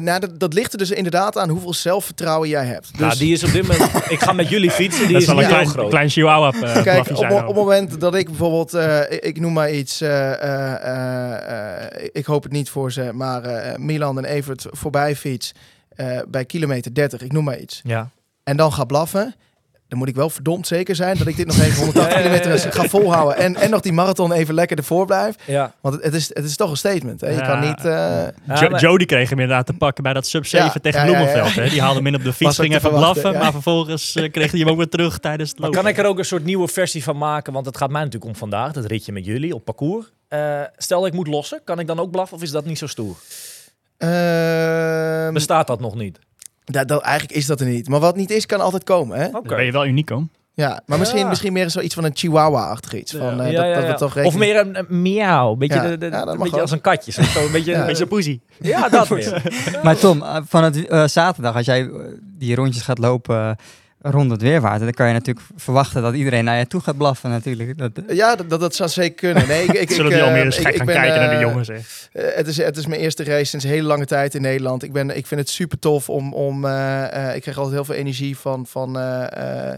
nou, 0.00 0.20
dat, 0.20 0.38
dat 0.40 0.54
ligt 0.54 0.72
er 0.72 0.78
dus 0.78 0.90
inderdaad 0.90 1.38
aan 1.38 1.48
hoeveel 1.48 1.74
zelfvertrouwen 1.74 2.48
jij 2.48 2.64
hebt. 2.64 2.90
Dus 2.90 3.00
Nou, 3.00 3.18
die 3.18 3.32
is 3.32 3.44
op 3.44 3.52
dit 3.52 3.62
moment... 3.62 3.90
ik 4.08 4.20
ga 4.20 4.32
met 4.32 4.48
jullie 4.48 4.70
fietsen, 4.70 5.02
die 5.06 5.12
Dat 5.12 5.22
is 5.22 5.28
niet 5.28 5.36
een 5.36 5.42
heel 5.42 5.52
klein, 5.52 5.68
groot. 5.68 5.90
klein 5.90 6.08
chihuahua 6.08 6.52
eh, 6.52 6.72
Kijk, 6.72 6.84
blaffie 6.84 7.12
op, 7.14 7.18
zijn 7.18 7.32
op 7.32 7.46
het 7.46 7.56
moment 7.56 8.00
dat 8.00 8.14
ik 8.14 8.26
bijvoorbeeld, 8.26 8.74
eh, 8.74 9.00
ik, 9.10 9.24
ik 9.24 9.40
noem 9.40 9.52
maar 9.52 9.70
iets, 9.72 10.00
eh, 10.00 10.32
eh, 10.32 10.74
eh, 10.84 11.82
eh, 12.02 12.08
ik 12.12 12.24
hoop 12.26 12.42
het 12.42 12.52
niet 12.52 12.70
voor 12.70 12.92
ze, 12.92 13.10
maar 13.12 13.42
eh, 13.44 13.76
Milan 13.78 14.18
en 14.18 14.24
Evert 14.24 14.66
voorbij 14.70 15.16
fiets 15.16 15.52
eh, 15.96 16.18
bij 16.28 16.44
kilometer 16.44 16.94
30, 16.94 17.20
ik 17.22 17.32
noem 17.32 17.44
maar 17.44 17.58
iets. 17.58 17.80
Ja. 17.84 18.10
En 18.44 18.56
dan 18.56 18.72
ga 18.72 18.84
blaffen, 18.84 19.34
dan 19.90 19.98
moet 19.98 20.08
ik 20.08 20.14
wel 20.14 20.30
verdomd 20.30 20.66
zeker 20.66 20.94
zijn 20.94 21.18
dat 21.18 21.26
ik 21.26 21.36
dit 21.36 21.46
nog 21.46 21.58
even 21.58 21.76
180 21.84 22.12
Ja, 22.14 22.18
ja, 22.18 22.24
ja, 22.28 22.34
ja. 22.34 22.40
kilometer 22.40 22.72
ga 22.72 22.84
volhouden. 22.88 23.36
En, 23.36 23.56
en 23.56 23.70
nog 23.70 23.80
die 23.80 23.92
marathon 23.92 24.32
even 24.32 24.54
lekker 24.54 24.76
ervoor 24.76 25.06
blijf. 25.06 25.34
Ja. 25.46 25.74
Want 25.80 25.94
het, 25.94 26.04
het, 26.04 26.14
is, 26.14 26.28
het 26.32 26.44
is 26.44 26.56
toch 26.56 26.70
een 26.70 26.76
statement. 26.76 27.20
Hè? 27.20 27.28
Je 27.28 27.34
Ja. 27.36 27.46
kan 27.46 27.60
niet... 27.60 27.78
eh, 27.78 27.92
Ja, 27.92 28.32
Jo- 28.60 28.68
maar- 28.70 28.80
Jody 28.80 29.04
kreeg 29.04 29.28
hem 29.30 29.38
inderdaad 29.38 29.66
te 29.66 29.72
pakken 29.72 30.02
bij 30.02 30.12
dat 30.12 30.26
sub 30.26 30.46
7 30.46 30.66
Ja, 30.66 30.80
tegen 30.80 31.00
ja, 31.00 31.06
ja, 31.06 31.12
ja. 31.12 31.16
Bloemenveld. 31.24 31.54
Hè? 31.64 31.70
Die 31.70 31.80
haalde 31.80 31.96
hem 31.96 32.06
in 32.06 32.14
op 32.14 32.24
de 32.24 32.32
fiets, 32.32 32.58
ging 32.64 32.74
even 32.74 32.90
blaffen. 32.90 33.32
ja. 33.32 33.38
Maar 33.38 33.52
vervolgens 33.52 34.14
eh, 34.16 34.30
kreeg 34.30 34.50
hij 34.50 34.60
hem 34.60 34.68
ook 34.68 34.76
weer 34.76 34.88
terug 34.88 35.18
tijdens 35.18 35.50
het 35.50 35.58
Maar 35.58 35.68
lopen. 35.68 35.82
kan 35.84 35.92
ik 35.92 35.98
er 35.98 36.04
ook 36.06 36.18
een 36.18 36.24
soort 36.24 36.44
nieuwe 36.44 36.68
versie 36.68 37.02
van 37.04 37.16
maken? 37.18 37.52
Want 37.52 37.66
het 37.66 37.76
gaat 37.76 37.90
mij 37.90 38.02
natuurlijk 38.04 38.30
om 38.32 38.36
vandaag, 38.38 38.72
dat 38.72 38.84
ritje 38.84 39.12
met 39.12 39.24
jullie 39.24 39.54
op 39.54 39.64
parcours. 39.64 40.06
Eh, 40.28 40.60
stel 40.76 41.06
ik 41.06 41.12
moet 41.12 41.26
lossen, 41.26 41.60
kan 41.64 41.78
ik 41.78 41.86
dan 41.86 41.98
ook 42.00 42.10
blaffen 42.10 42.36
of 42.36 42.42
is 42.42 42.50
dat 42.50 42.64
niet 42.64 42.78
zo 42.78 42.86
stoer? 42.86 43.16
ehm, 44.10 45.32
Bestaat 45.32 45.66
dat 45.66 45.80
nog 45.80 45.94
niet? 45.94 46.18
Dat, 46.70 46.88
dat, 46.88 47.02
eigenlijk 47.02 47.38
is 47.38 47.46
dat 47.46 47.60
er 47.60 47.66
niet. 47.66 47.88
Maar 47.88 48.00
wat 48.00 48.16
niet 48.16 48.30
is, 48.30 48.46
kan 48.46 48.60
altijd 48.60 48.84
komen. 48.84 49.18
Hè? 49.18 49.30
Dan 49.30 49.42
ben 49.42 49.64
je 49.64 49.72
wel 49.72 49.86
uniek, 49.86 50.08
hoor. 50.08 50.22
Ja, 50.54 50.80
maar 50.86 50.98
misschien, 50.98 51.20
Ja. 51.20 51.28
misschien 51.28 51.52
meer 51.52 51.70
zoiets 51.70 51.94
van 51.94 52.04
een 52.04 52.10
chihuahua-achtig 52.14 52.94
iets. 52.94 53.12
Van, 53.12 53.40
eh, 53.40 53.50
Ja, 53.52 53.62
dat, 53.74 53.82
ja, 53.82 53.86
dat 53.88 53.98
toch 53.98 54.24
Of 54.24 54.36
meer 54.36 54.56
een, 54.60 54.78
een 54.78 55.02
miauw, 55.02 55.54
beetje, 55.54 55.74
Ja. 55.74 55.88
de, 55.88 55.98
de- 55.98 56.06
Ja, 56.06 56.24
dat 56.24 56.28
een 56.34 56.38
beetje 56.40 56.54
ook. 56.56 56.60
als 56.60 56.70
een 56.70 56.80
katje. 56.80 57.12
Zo, 57.12 57.20
een 57.44 57.52
beetje, 57.52 57.70
Ja. 57.72 57.80
een 57.80 57.86
beetje 57.86 58.06
poesie. 58.06 58.40
Ja, 58.60 58.88
dat 58.88 59.08
meer. 59.10 59.42
Maar 59.82 59.96
Tom, 59.96 60.22
eh, 60.22 60.36
van 60.48 60.64
het 60.64 60.86
eh, 60.86 61.06
zaterdag, 61.06 61.54
als 61.56 61.66
jij 61.66 61.90
die 62.38 62.54
rondjes 62.54 62.82
gaat 62.82 62.98
lopen 62.98 63.56
rond 64.00 64.30
het 64.30 64.42
weerwater, 64.42 64.80
dan 64.84 64.92
kan 64.92 65.06
je 65.06 65.12
natuurlijk 65.12 65.46
verwachten 65.56 66.02
dat 66.02 66.14
iedereen 66.14 66.44
naar 66.44 66.58
je 66.58 66.66
toe 66.66 66.80
gaat 66.80 66.96
blaffen 66.96 67.30
natuurlijk. 67.30 67.78
Dat, 67.78 67.90
Ja, 68.08 68.36
dat, 68.36 68.60
dat, 68.60 68.74
zou 68.74 68.88
zeker 68.88 69.14
kunnen. 69.14 69.48
Nee, 69.48 69.64
ik, 69.64 69.72
ik, 69.72 69.90
Zullen 69.90 70.04
ik, 70.04 70.10
die 70.12 70.20
eh, 70.20 70.24
Almere 70.26 70.44
eens 70.44 70.56
ik- 70.58 70.62
gek 70.62 70.70
ik 70.72 70.76
gaan 70.76 70.86
ben, 70.86 70.94
kijken 70.94 71.20
naar 71.20 71.28
de 71.28 71.34
eh, 71.34 71.40
jongens, 71.40 71.68
hè? 71.68 71.74
Eh, 72.12 72.36
het, 72.36 72.46
is, 72.46 72.56
het 72.56 72.76
is 72.76 72.86
mijn 72.86 73.00
eerste 73.00 73.24
race 73.24 73.44
sinds 73.44 73.64
een 73.64 73.70
hele 73.70 73.86
lange 73.86 74.06
tijd 74.06 74.34
in 74.34 74.42
Nederland. 74.42 74.82
Ik, 74.82 74.92
ben, 74.92 75.16
ik 75.16 75.26
vind 75.26 75.40
het 75.40 75.50
super 75.50 75.78
tof 75.78 76.08
om. 76.08 76.32
om 76.34 76.64
eh, 76.64 77.28
eh, 77.28 77.34
ik 77.34 77.40
krijg 77.42 77.56
altijd 77.56 77.74
heel 77.76 77.84
veel 77.84 77.94
energie 77.94 78.36
van. 78.36 78.66
van 78.66 78.98
eh, 78.98 79.32
eh, 79.68 79.72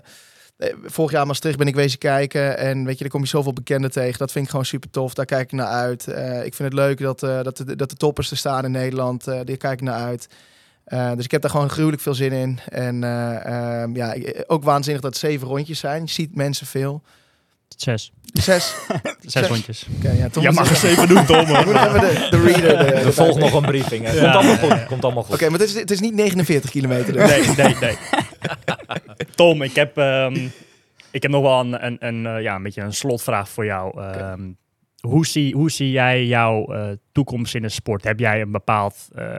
eh, 0.57 0.75
vorig 0.85 1.11
jaar 1.13 1.27
Maastricht 1.27 1.59
ben 1.59 1.67
ik 1.67 1.75
wezen 1.75 1.99
kijken. 1.99 2.59
En 2.59 2.85
weet 2.85 2.95
je, 2.95 3.01
daar 3.01 3.13
kom 3.13 3.21
je 3.21 3.27
zoveel 3.27 3.53
bekenden 3.53 3.91
tegen. 3.91 4.19
Dat 4.19 4.33
vind 4.33 4.45
ik 4.45 4.51
gewoon 4.51 4.67
super 4.67 4.91
tof. 4.91 5.15
Daar 5.15 5.25
kijk 5.25 5.43
ik 5.43 5.53
naar 5.53 5.67
uit. 5.67 6.07
Eh, 6.09 6.45
ik 6.45 6.55
vind 6.55 6.69
het 6.73 6.79
leuk 6.79 6.99
dat, 7.01 7.23
eh, 7.23 7.43
dat, 7.43 7.57
de, 7.57 7.77
dat 7.77 7.91
de 7.91 7.97
toppers 7.97 8.31
er 8.31 8.37
staan 8.37 8.65
in 8.65 8.71
Nederland. 8.71 9.27
Eh 9.27 9.35
daar 9.45 9.57
kijk 9.57 9.73
ik 9.73 9.81
naar 9.81 10.01
uit. 10.01 10.27
Eh, 10.93 11.13
dus 11.17 11.25
ik 11.25 11.31
heb 11.31 11.43
daar 11.43 11.51
gewoon 11.51 11.71
gruwelijk 11.71 12.03
veel 12.03 12.15
zin 12.15 12.33
in. 12.33 12.59
En 12.69 13.05
eh, 13.05 13.47
ehm, 13.83 13.97
ja, 13.97 14.13
ik- 14.13 14.45
ook 14.47 14.65
waanzinnig 14.65 15.03
dat 15.03 15.11
het 15.11 15.21
zeven 15.21 15.49
rondjes 15.49 15.79
zijn. 15.79 16.03
Je 16.05 16.11
ziet 16.11 16.35
mensen 16.37 16.67
veel. 16.67 17.03
Zes. 17.77 18.13
Zes. 18.33 18.75
Zes 19.27 19.47
rondjes. 19.49 19.87
Oké, 19.97 20.11
ja, 20.11 20.29
Tom 20.29 20.43
Ja, 20.43 20.51
mag 20.51 20.67
zeggen- 20.67 20.89
zeven 20.89 21.09
doen, 21.09 21.25
Tom. 21.27 21.37
moet 21.47 21.73
nog 21.73 21.87
even 21.87 22.01
de, 22.01 22.27
de 22.31 22.41
reader. 22.43 22.63
de- 22.79 22.93
Er 22.93 23.05
de- 23.05 23.13
volgt 23.13 23.39
nog 23.39 23.53
een 23.53 23.63
briefing. 23.63 24.05
hè. 24.05 24.11
Komt 24.21 24.23
allemaal 24.35 24.53
ja, 24.53 24.57
goed. 24.59 24.69
ja. 24.69 24.77
Komt 24.79 25.05
allemaal 25.05 25.23
goed. 25.23 25.35
Oké, 25.35 25.49
maar 25.51 25.59
het 25.61 25.69
is, 25.69 25.75
het 25.75 25.91
is 25.91 26.01
niet 26.01 26.15
49 26.15 26.71
kilometer. 26.71 27.13
Dus. 27.13 27.31
Nee, 27.31 27.47
nee, 27.57 27.77
nee. 27.81 27.97
Tom, 29.35 29.63
ik 29.63 29.75
heb, 29.75 29.97
ehm, 29.99 30.49
ik 31.11 31.23
heb 31.23 31.31
nog 31.31 31.43
wel 31.43 31.61
een, 31.61 31.87
een, 31.87 31.97
een, 32.01 32.27
eh, 32.27 32.43
ja, 32.43 32.55
een 32.55 32.63
beetje 32.63 32.83
een 32.83 32.93
slotvraag 32.95 33.49
voor 33.49 33.65
jou. 33.65 34.01
Ehm, 34.03 34.41
hoe, 35.09 35.27
zie, 35.27 35.55
hoe 35.55 35.71
zie 35.71 35.91
jij 35.91 36.27
jouw 36.27 36.65
eh, 36.65 36.89
toekomst 37.13 37.55
in 37.55 37.63
de 37.63 37.69
sport? 37.69 38.05
Heb 38.05 38.19
jij 38.19 38.41
een 38.41 38.51
bepaald 38.51 39.09
eh, 39.15 39.35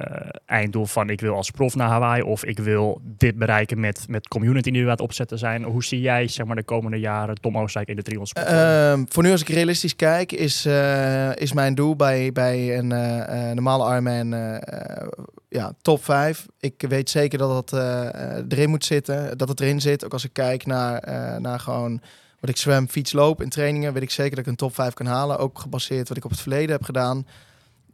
einddoel 0.46 0.86
van 0.86 1.10
ik 1.10 1.22
wil 1.22 1.36
als 1.36 1.52
prof 1.52 1.76
naar 1.76 1.90
Hawaii 1.90 2.22
of 2.22 2.46
ik 2.46 2.60
wil 2.60 3.02
dit 3.04 3.38
bereiken 3.38 3.80
met, 3.80 4.06
met 4.08 4.28
community 4.28 4.72
die 4.72 4.80
we 4.80 4.86
aan 4.86 4.92
het 4.92 5.02
opzetten 5.02 5.38
zijn? 5.38 5.64
Hoe 5.64 5.84
zie 5.84 6.02
jij 6.02 6.28
zeg 6.28 6.46
maar, 6.46 6.56
de 6.56 6.64
komende 6.64 7.00
jaren 7.00 7.36
Tom 7.36 7.58
Oosterijk 7.58 7.90
in 7.90 7.96
de 7.96 8.02
triathlon? 8.02 8.46
Ehm, 8.46 9.04
voor 9.10 9.24
nu, 9.24 9.32
als 9.32 9.42
ik 9.42 9.50
realistisch 9.50 9.96
kijk, 9.96 10.32
is, 10.32 10.66
eh, 10.66 11.36
is 11.36 11.54
mijn 11.54 11.76
doel 11.76 11.96
bij, 11.96 12.32
bij 12.32 12.78
een 12.78 12.92
eh, 12.92 13.50
eh, 13.50 13.56
normale 13.56 13.92
Ironman 13.92 14.34
eh, 14.34 14.56
eh, 14.56 15.08
ja, 15.54 15.74
top 15.82 16.04
5. 16.04 16.46
Ik 16.60 16.86
weet 16.88 17.10
zeker 17.10 17.38
dat 17.38 17.50
dat 17.70 17.80
eh, 17.80 18.38
eh, 18.38 18.46
erin 18.50 18.70
moet 18.70 18.86
zitten, 18.86 19.38
dat 19.38 19.50
het 19.50 19.60
erin 19.60 19.82
zit. 19.82 20.06
Ook 20.06 20.14
als 20.14 20.24
ik 20.24 20.34
kijk 20.34 20.66
naar, 20.66 20.98
eh, 20.98 21.38
naar 21.38 21.60
gewoon 21.60 22.02
wat 22.44 22.52
ik 22.52 22.58
zwem, 22.58 22.88
fiets, 22.88 23.14
loop 23.14 23.42
in 23.42 23.50
trainingen, 23.50 23.94
weet 23.94 24.04
ik 24.04 24.12
zeker 24.12 24.36
dat 24.36 24.40
ik 24.40 24.52
een 24.52 24.56
top 24.56 24.74
5 24.74 24.94
kan 24.94 25.06
halen. 25.06 25.38
Ook 25.38 25.60
gebaseerd 25.60 26.08
wat 26.08 26.18
ik 26.18 26.26
op 26.26 26.32
het 26.32 26.40
verleden 26.40 26.72
heb 26.72 26.84
gedaan. 26.84 27.28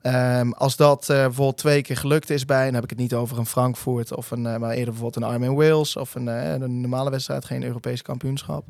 Ehm, 0.01 0.51
als 0.51 0.75
dat 0.75 1.09
eh, 1.09 1.17
bijvoorbeeld 1.17 1.57
twee 1.57 1.81
keer 1.81 1.97
gelukt 1.97 2.29
is 2.29 2.45
bij, 2.45 2.65
dan 2.65 2.73
heb 2.73 2.83
ik 2.83 2.89
het 2.89 2.99
niet 2.99 3.13
over 3.13 3.37
een 3.37 3.45
Frankfurt 3.45 4.15
of 4.15 4.31
een, 4.31 4.45
eh, 4.45 4.57
maar 4.57 4.69
eerder 4.69 4.93
bijvoorbeeld 4.93 5.23
een 5.23 5.29
Ironman 5.29 5.55
Wales 5.55 5.95
of 5.95 6.15
een, 6.15 6.27
eh, 6.27 6.51
een 6.51 6.81
normale 6.81 7.09
wedstrijd, 7.09 7.45
geen 7.45 7.63
Europees 7.63 8.01
kampioenschap. 8.01 8.65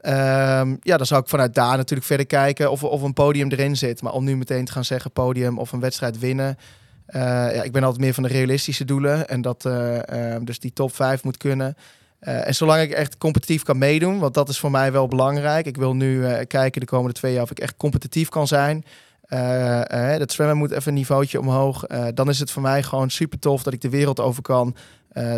Ehm, 0.00 0.76
ja, 0.80 0.96
dan 0.96 1.06
zou 1.06 1.22
ik 1.22 1.28
vanuit 1.28 1.54
daar 1.54 1.76
natuurlijk 1.76 2.06
verder 2.06 2.26
kijken 2.26 2.70
of, 2.70 2.84
of 2.84 3.02
een 3.02 3.12
podium 3.12 3.50
erin 3.50 3.76
zit. 3.76 4.02
Maar 4.02 4.12
om 4.12 4.24
nu 4.24 4.36
meteen 4.36 4.64
te 4.64 4.72
gaan 4.72 4.84
zeggen 4.84 5.10
podium 5.10 5.58
of 5.58 5.72
een 5.72 5.80
wedstrijd 5.80 6.18
winnen. 6.18 6.58
ja, 7.06 7.62
ik 7.62 7.72
ben 7.72 7.82
altijd 7.82 8.02
meer 8.02 8.14
van 8.14 8.22
de 8.22 8.28
realistische 8.28 8.84
doelen. 8.84 9.28
En 9.28 9.40
dat 9.40 9.64
eh, 9.64 10.34
eh, 10.34 10.42
dus 10.44 10.60
die 10.60 10.72
top 10.72 10.94
5 10.94 11.24
moet 11.24 11.36
kunnen. 11.36 11.76
Eh, 12.24 12.46
en 12.46 12.54
zolang 12.54 12.82
ik 12.82 12.90
echt 12.90 13.18
competitief 13.18 13.62
kan 13.62 13.78
meedoen, 13.78 14.18
want 14.18 14.34
dat 14.34 14.48
is 14.48 14.58
voor 14.58 14.70
mij 14.70 14.92
wel 14.92 15.08
belangrijk. 15.08 15.66
Ik 15.66 15.76
wil 15.76 15.94
nu 15.94 16.26
eh, 16.26 16.46
kijken 16.46 16.80
de 16.80 16.86
komende 16.86 17.14
twee 17.14 17.32
jaar 17.32 17.42
of 17.42 17.50
ik 17.50 17.58
echt 17.58 17.76
competitief 17.76 18.28
kan 18.28 18.46
zijn. 18.46 18.84
Eh, 19.24 20.16
dat 20.16 20.32
zwemmen 20.32 20.56
moet 20.56 20.70
even 20.70 20.88
een 20.88 20.98
niveautje 20.98 21.40
omhoog. 21.40 21.86
Dan 22.14 22.28
is 22.28 22.38
het 22.38 22.50
voor 22.50 22.62
mij 22.62 22.82
gewoon 22.82 23.10
super 23.10 23.38
tof 23.38 23.62
dat 23.62 23.72
ik 23.72 23.80
de 23.80 23.88
wereld 23.88 24.20
over 24.20 24.42
kan. 24.42 24.76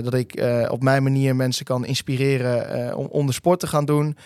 Dat 0.03 0.15
ik 0.15 0.43
op 0.69 0.83
mijn 0.83 1.03
manier 1.03 1.37
mensen 1.37 1.65
kan 1.65 1.85
inspireren 1.85 2.97
om, 2.97 3.07
om 3.07 3.27
de 3.27 3.33
sport 3.33 3.61
te 3.61 3.67
gaan 3.67 3.85
doen. 3.85 4.17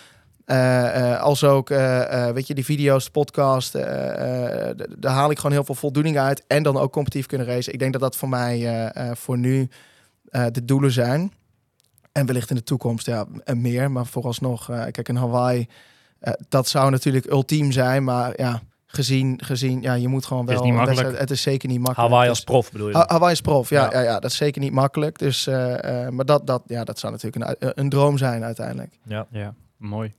Als 1.20 1.44
ook, 1.44 1.68
weet 2.34 2.46
je, 2.46 2.54
die 2.54 2.64
video's, 2.64 3.04
de 3.04 3.10
podcast, 3.10 3.72
daar 3.72 5.12
haal 5.12 5.30
ik 5.30 5.36
gewoon 5.36 5.52
heel 5.52 5.64
veel 5.64 5.74
voldoening 5.74 6.18
uit. 6.18 6.44
En 6.46 6.62
dan 6.62 6.76
ook 6.76 6.92
competitief 6.92 7.26
kunnen 7.26 7.46
racen. 7.46 7.72
Ik 7.72 7.78
denk 7.78 7.92
dat 7.92 8.02
dat 8.02 8.16
voor 8.16 8.28
mij 8.28 8.90
voor 9.14 9.38
nu 9.38 9.68
de 10.30 10.64
doelen 10.64 10.92
zijn. 10.92 11.32
En 12.12 12.26
wellicht 12.26 12.50
in 12.50 12.56
de 12.56 12.62
toekomst 12.62 13.06
ja, 13.06 13.26
en 13.44 13.60
meer. 13.60 13.90
Maar 13.90 14.06
vooralsnog, 14.06 14.70
eh 14.70 14.82
kijk, 14.90 15.08
in 15.08 15.16
Hawaii, 15.16 15.68
eh, 16.18 16.32
dat 16.48 16.68
zou 16.68 16.90
natuurlijk 16.90 17.30
ultiem 17.30 17.72
zijn. 17.72 18.04
Maar 18.04 18.32
ja, 18.40 18.60
gezien, 18.86 19.40
gezien 19.44 19.82
ja, 19.82 19.94
je 19.94 20.08
moet 20.08 20.26
gewoon 20.26 20.48
Is 20.48 20.52
wel... 20.54 20.60
niet 20.62 20.68
een 20.70 20.74
makkelijk. 20.76 21.00
wedstrijd- 21.02 21.28
Het 21.28 21.38
is 21.38 21.42
zeker 21.42 21.68
niet 21.68 21.78
makkelijk. 21.80 22.08
Hawaii 22.10 22.28
Dus- 22.28 22.36
als 22.38 22.44
prof 22.46 22.72
bedoel 22.72 22.88
je? 22.88 22.94
Ha- 22.96 23.04
Hawaii 23.08 23.32
is 23.32 23.40
prof, 23.40 23.70
ja, 23.70 23.84
Ja. 23.84 23.92
ja. 23.92 24.00
Ja, 24.04 24.18
dat 24.20 24.30
is 24.30 24.36
zeker 24.36 24.60
niet 24.60 24.72
makkelijk. 24.72 25.18
Dus, 25.18 25.46
eh, 25.46 26.04
eh, 26.06 26.12
maar 26.12 26.24
dat, 26.24 26.46
dat, 26.46 26.62
ja, 26.66 26.84
dat 26.84 26.98
zou 26.98 27.12
natuurlijk 27.12 27.58
een, 27.60 27.72
een 27.74 27.88
droom 27.88 28.18
zijn 28.18 28.44
uiteindelijk. 28.44 28.98
Ja. 29.04 29.26
Ja, 29.30 29.54
mooi. 29.76 30.12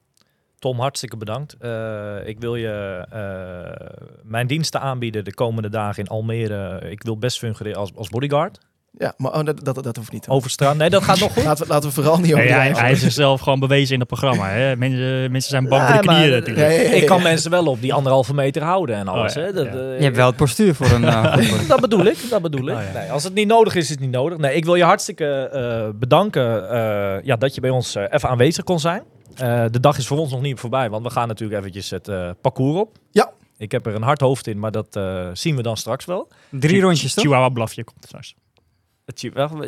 Tom, 0.59 0.79
hartstikke 0.79 1.17
bedankt. 1.17 1.55
Eh, 1.59 2.27
ik 2.27 2.39
wil 2.39 2.55
je 2.55 3.05
eh, 3.09 4.19
mijn 4.23 4.47
diensten 4.47 4.81
aanbieden 4.81 5.23
de 5.23 5.33
komende 5.33 5.69
dagen 5.69 6.03
in 6.03 6.09
Almere. 6.09 6.89
Ik 6.89 7.03
wil 7.03 7.17
best 7.17 7.37
fungeren 7.37 7.75
als, 7.75 7.95
als 7.95 8.09
bodyguard. 8.09 8.59
Ja, 8.97 9.13
maar 9.17 9.33
oh, 9.33 9.43
dat, 9.45 9.65
dat, 9.65 9.83
dat 9.83 9.95
hoeft 9.95 10.11
niet. 10.11 10.25
hoor. 10.25 10.35
Overstraat. 10.35 10.75
Nee, 10.75 10.89
dat 10.89 11.03
gaat 11.03 11.19
nog 11.19 11.33
goed. 11.33 11.43
Laten 11.51 11.63
we, 11.65 11.71
laten 11.73 11.89
we 11.89 11.95
vooral 11.95 12.17
niet 12.19 12.33
over 12.33 12.53
hij, 12.53 12.71
hij 12.71 12.87
heeft 12.87 13.01
zichzelf 13.01 13.41
gewoon 13.41 13.59
bewezen 13.59 13.93
in 13.93 13.99
het 13.99 14.07
programma. 14.07 14.49
Hè? 14.49 14.75
Mensen, 14.75 15.31
mensen 15.31 15.49
zijn 15.49 15.67
bang 15.67 15.87
voor 15.89 16.01
de 16.01 16.05
maar, 16.05 16.15
knieën 16.15 16.31
natuurlijk. 16.31 16.67
Nee, 16.67 16.85
Ik 16.85 17.05
kan 17.05 17.21
mensen 17.21 17.51
wel 17.51 17.65
op 17.65 17.81
die 17.81 17.93
anderhalve 17.93 18.33
meter 18.33 18.63
houden 18.63 18.95
en 18.95 19.07
alles. 19.07 19.37
Oh 19.37 19.41
ja, 19.43 19.47
hè. 19.47 19.53
Dat, 19.53 19.65
ja. 19.65 19.71
eh, 19.71 19.97
je 19.97 20.03
hebt 20.03 20.15
wel 20.15 20.27
het 20.27 20.35
postuur 20.35 20.75
voor 20.75 20.89
een... 20.89 21.03
eh, 21.09 21.37
voor- 21.37 21.67
dat 21.67 21.79
bedoel 21.81 22.05
ik, 22.05 22.17
dat 22.29 22.41
bedoel 22.41 22.67
ik. 22.67 22.75
Oh, 22.75 22.81
ja. 22.93 22.99
nee, 22.99 23.11
als 23.11 23.23
het 23.23 23.33
niet 23.33 23.47
nodig 23.47 23.75
is, 23.75 23.83
is 23.83 23.89
het 23.89 23.99
niet 23.99 24.11
nodig. 24.11 24.37
Nee, 24.37 24.55
ik 24.55 24.65
wil 24.65 24.75
je 24.75 24.83
hartstikke 24.83 25.25
eh, 25.53 25.99
bedanken 25.99 26.69
eh, 26.69 27.23
ja, 27.23 27.35
dat 27.35 27.55
je 27.55 27.61
bij 27.61 27.69
ons 27.69 27.95
even 27.95 28.29
aanwezig 28.29 28.63
kon 28.63 28.79
zijn. 28.79 29.03
Eh, 29.35 29.63
de 29.71 29.79
dag 29.79 29.97
is 29.97 30.07
voor 30.07 30.17
ons 30.17 30.31
nog 30.31 30.41
niet 30.41 30.59
voorbij, 30.59 30.89
want 30.89 31.03
we 31.03 31.09
gaan 31.09 31.27
natuurlijk 31.27 31.59
eventjes 31.59 31.89
het 31.89 32.07
eh, 32.07 32.29
parcours 32.41 32.79
op. 32.79 32.97
Ja. 33.11 33.31
Ik 33.57 33.71
heb 33.71 33.85
er 33.85 33.95
een 33.95 34.01
hard 34.01 34.21
hoofd 34.21 34.47
in, 34.47 34.59
maar 34.59 34.71
dat 34.71 34.95
eh, 34.95 35.27
zien 35.33 35.55
we 35.55 35.61
dan 35.61 35.77
straks 35.77 36.05
wel. 36.05 36.27
Drie 36.49 36.81
rondjes, 36.81 37.13
toch? 37.13 37.23
Chihuahua 37.23 37.49
blafje 37.49 37.83
komt 37.83 38.05
straks. 38.05 38.35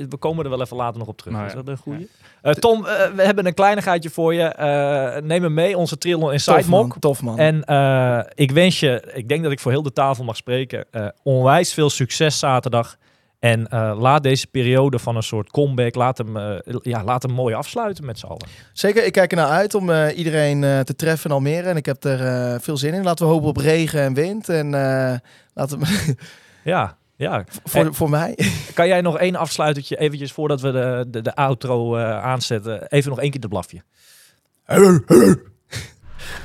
We 0.10 0.18
komen 0.20 0.44
er 0.44 0.50
wel 0.50 0.62
even 0.62 0.78
later 0.78 1.00
nog 1.00 1.08
op 1.08 1.18
terug. 1.18 1.34
Nou 1.34 1.46
is 1.46 1.54
dat 1.54 1.68
een 1.68 1.78
goeie? 1.78 2.10
Eh, 2.42 2.54
Tom, 2.54 2.86
eh, 2.86 3.12
we 3.16 3.22
hebben 3.24 3.46
een 3.46 3.54
kleinigheidje 3.54 4.10
voor 4.10 4.34
je. 4.34 4.44
Eh, 4.44 5.22
neem 5.22 5.44
hem 5.44 5.54
mee, 5.54 5.78
onze 5.78 5.98
Triathlon 5.98 6.32
Inside 6.32 6.58
Tof 6.58 6.68
man, 6.68 6.82
Mock. 6.82 6.96
tof 7.00 7.22
man. 7.22 7.40
En 7.40 7.64
eh, 7.64 8.20
ik 8.34 8.52
wens 8.52 8.80
je, 8.80 9.12
ik 9.14 9.30
denk 9.30 9.44
dat 9.44 9.52
ik 9.52 9.60
voor 9.60 9.72
heel 9.72 9.84
de 9.84 9.94
tafel 9.94 10.24
mag 10.24 10.36
spreken, 10.36 10.86
eh, 10.92 11.08
onwijs 11.24 11.74
veel 11.74 11.90
succes 11.90 12.40
zaterdag. 12.40 12.96
En 13.40 13.68
eh, 13.68 13.96
laat 14.00 14.24
deze 14.24 14.48
periode 14.48 15.00
van 15.00 15.16
een 15.16 15.24
soort 15.24 15.50
comeback, 15.52 15.96
laat 15.96 16.18
hem, 16.18 16.38
eh, 16.38 16.56
ja, 16.82 17.04
laat 17.04 17.24
hem 17.24 17.32
mooi 17.32 17.54
afsluiten 17.56 18.06
met 18.06 18.20
z'n 18.20 18.26
allen. 18.26 18.48
Zeker, 18.74 19.06
ik 19.06 19.12
kijk 19.12 19.32
er 19.32 19.38
naar 19.38 19.50
uit 19.50 19.76
om 19.76 19.90
eh, 19.90 20.18
iedereen 20.18 20.64
eh, 20.64 20.80
te 20.80 20.96
treffen 20.96 21.30
in 21.30 21.36
Almere. 21.36 21.70
En 21.70 21.76
ik 21.78 21.86
heb 21.86 22.04
er 22.04 22.26
eh, 22.26 22.60
veel 22.60 22.78
zin 22.78 22.94
in. 22.94 23.04
Laten 23.04 23.26
we 23.26 23.32
hopen 23.32 23.48
op 23.48 23.58
regen 23.58 24.02
en 24.02 24.14
wind. 24.14 24.50
En 24.50 24.74
eh, 24.74 25.14
laten 25.54 25.80
we 25.80 26.16
Ja, 26.64 26.98
ja. 27.24 27.46
voor, 27.64 27.94
voor 27.94 28.10
mij. 28.10 28.38
Kan 28.74 28.88
jij 28.88 29.02
nog 29.02 29.18
één 29.18 29.36
afsluitertje, 29.36 29.98
eventjes 29.98 30.32
voordat 30.32 30.62
we 30.62 30.72
de, 30.72 31.06
de, 31.08 31.22
de 31.22 31.36
outro 31.36 31.96
eh, 31.96 32.24
aanzetten, 32.24 32.88
even 32.88 33.10
nog 33.10 33.20
één 33.20 33.32
keer 33.32 33.40
de 33.40 33.48
blafje. 33.48 33.82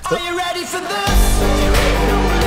Are 0.03 0.21
you 0.23 0.37
ready 0.37 0.65
for 0.65 0.81
this? 0.81 2.38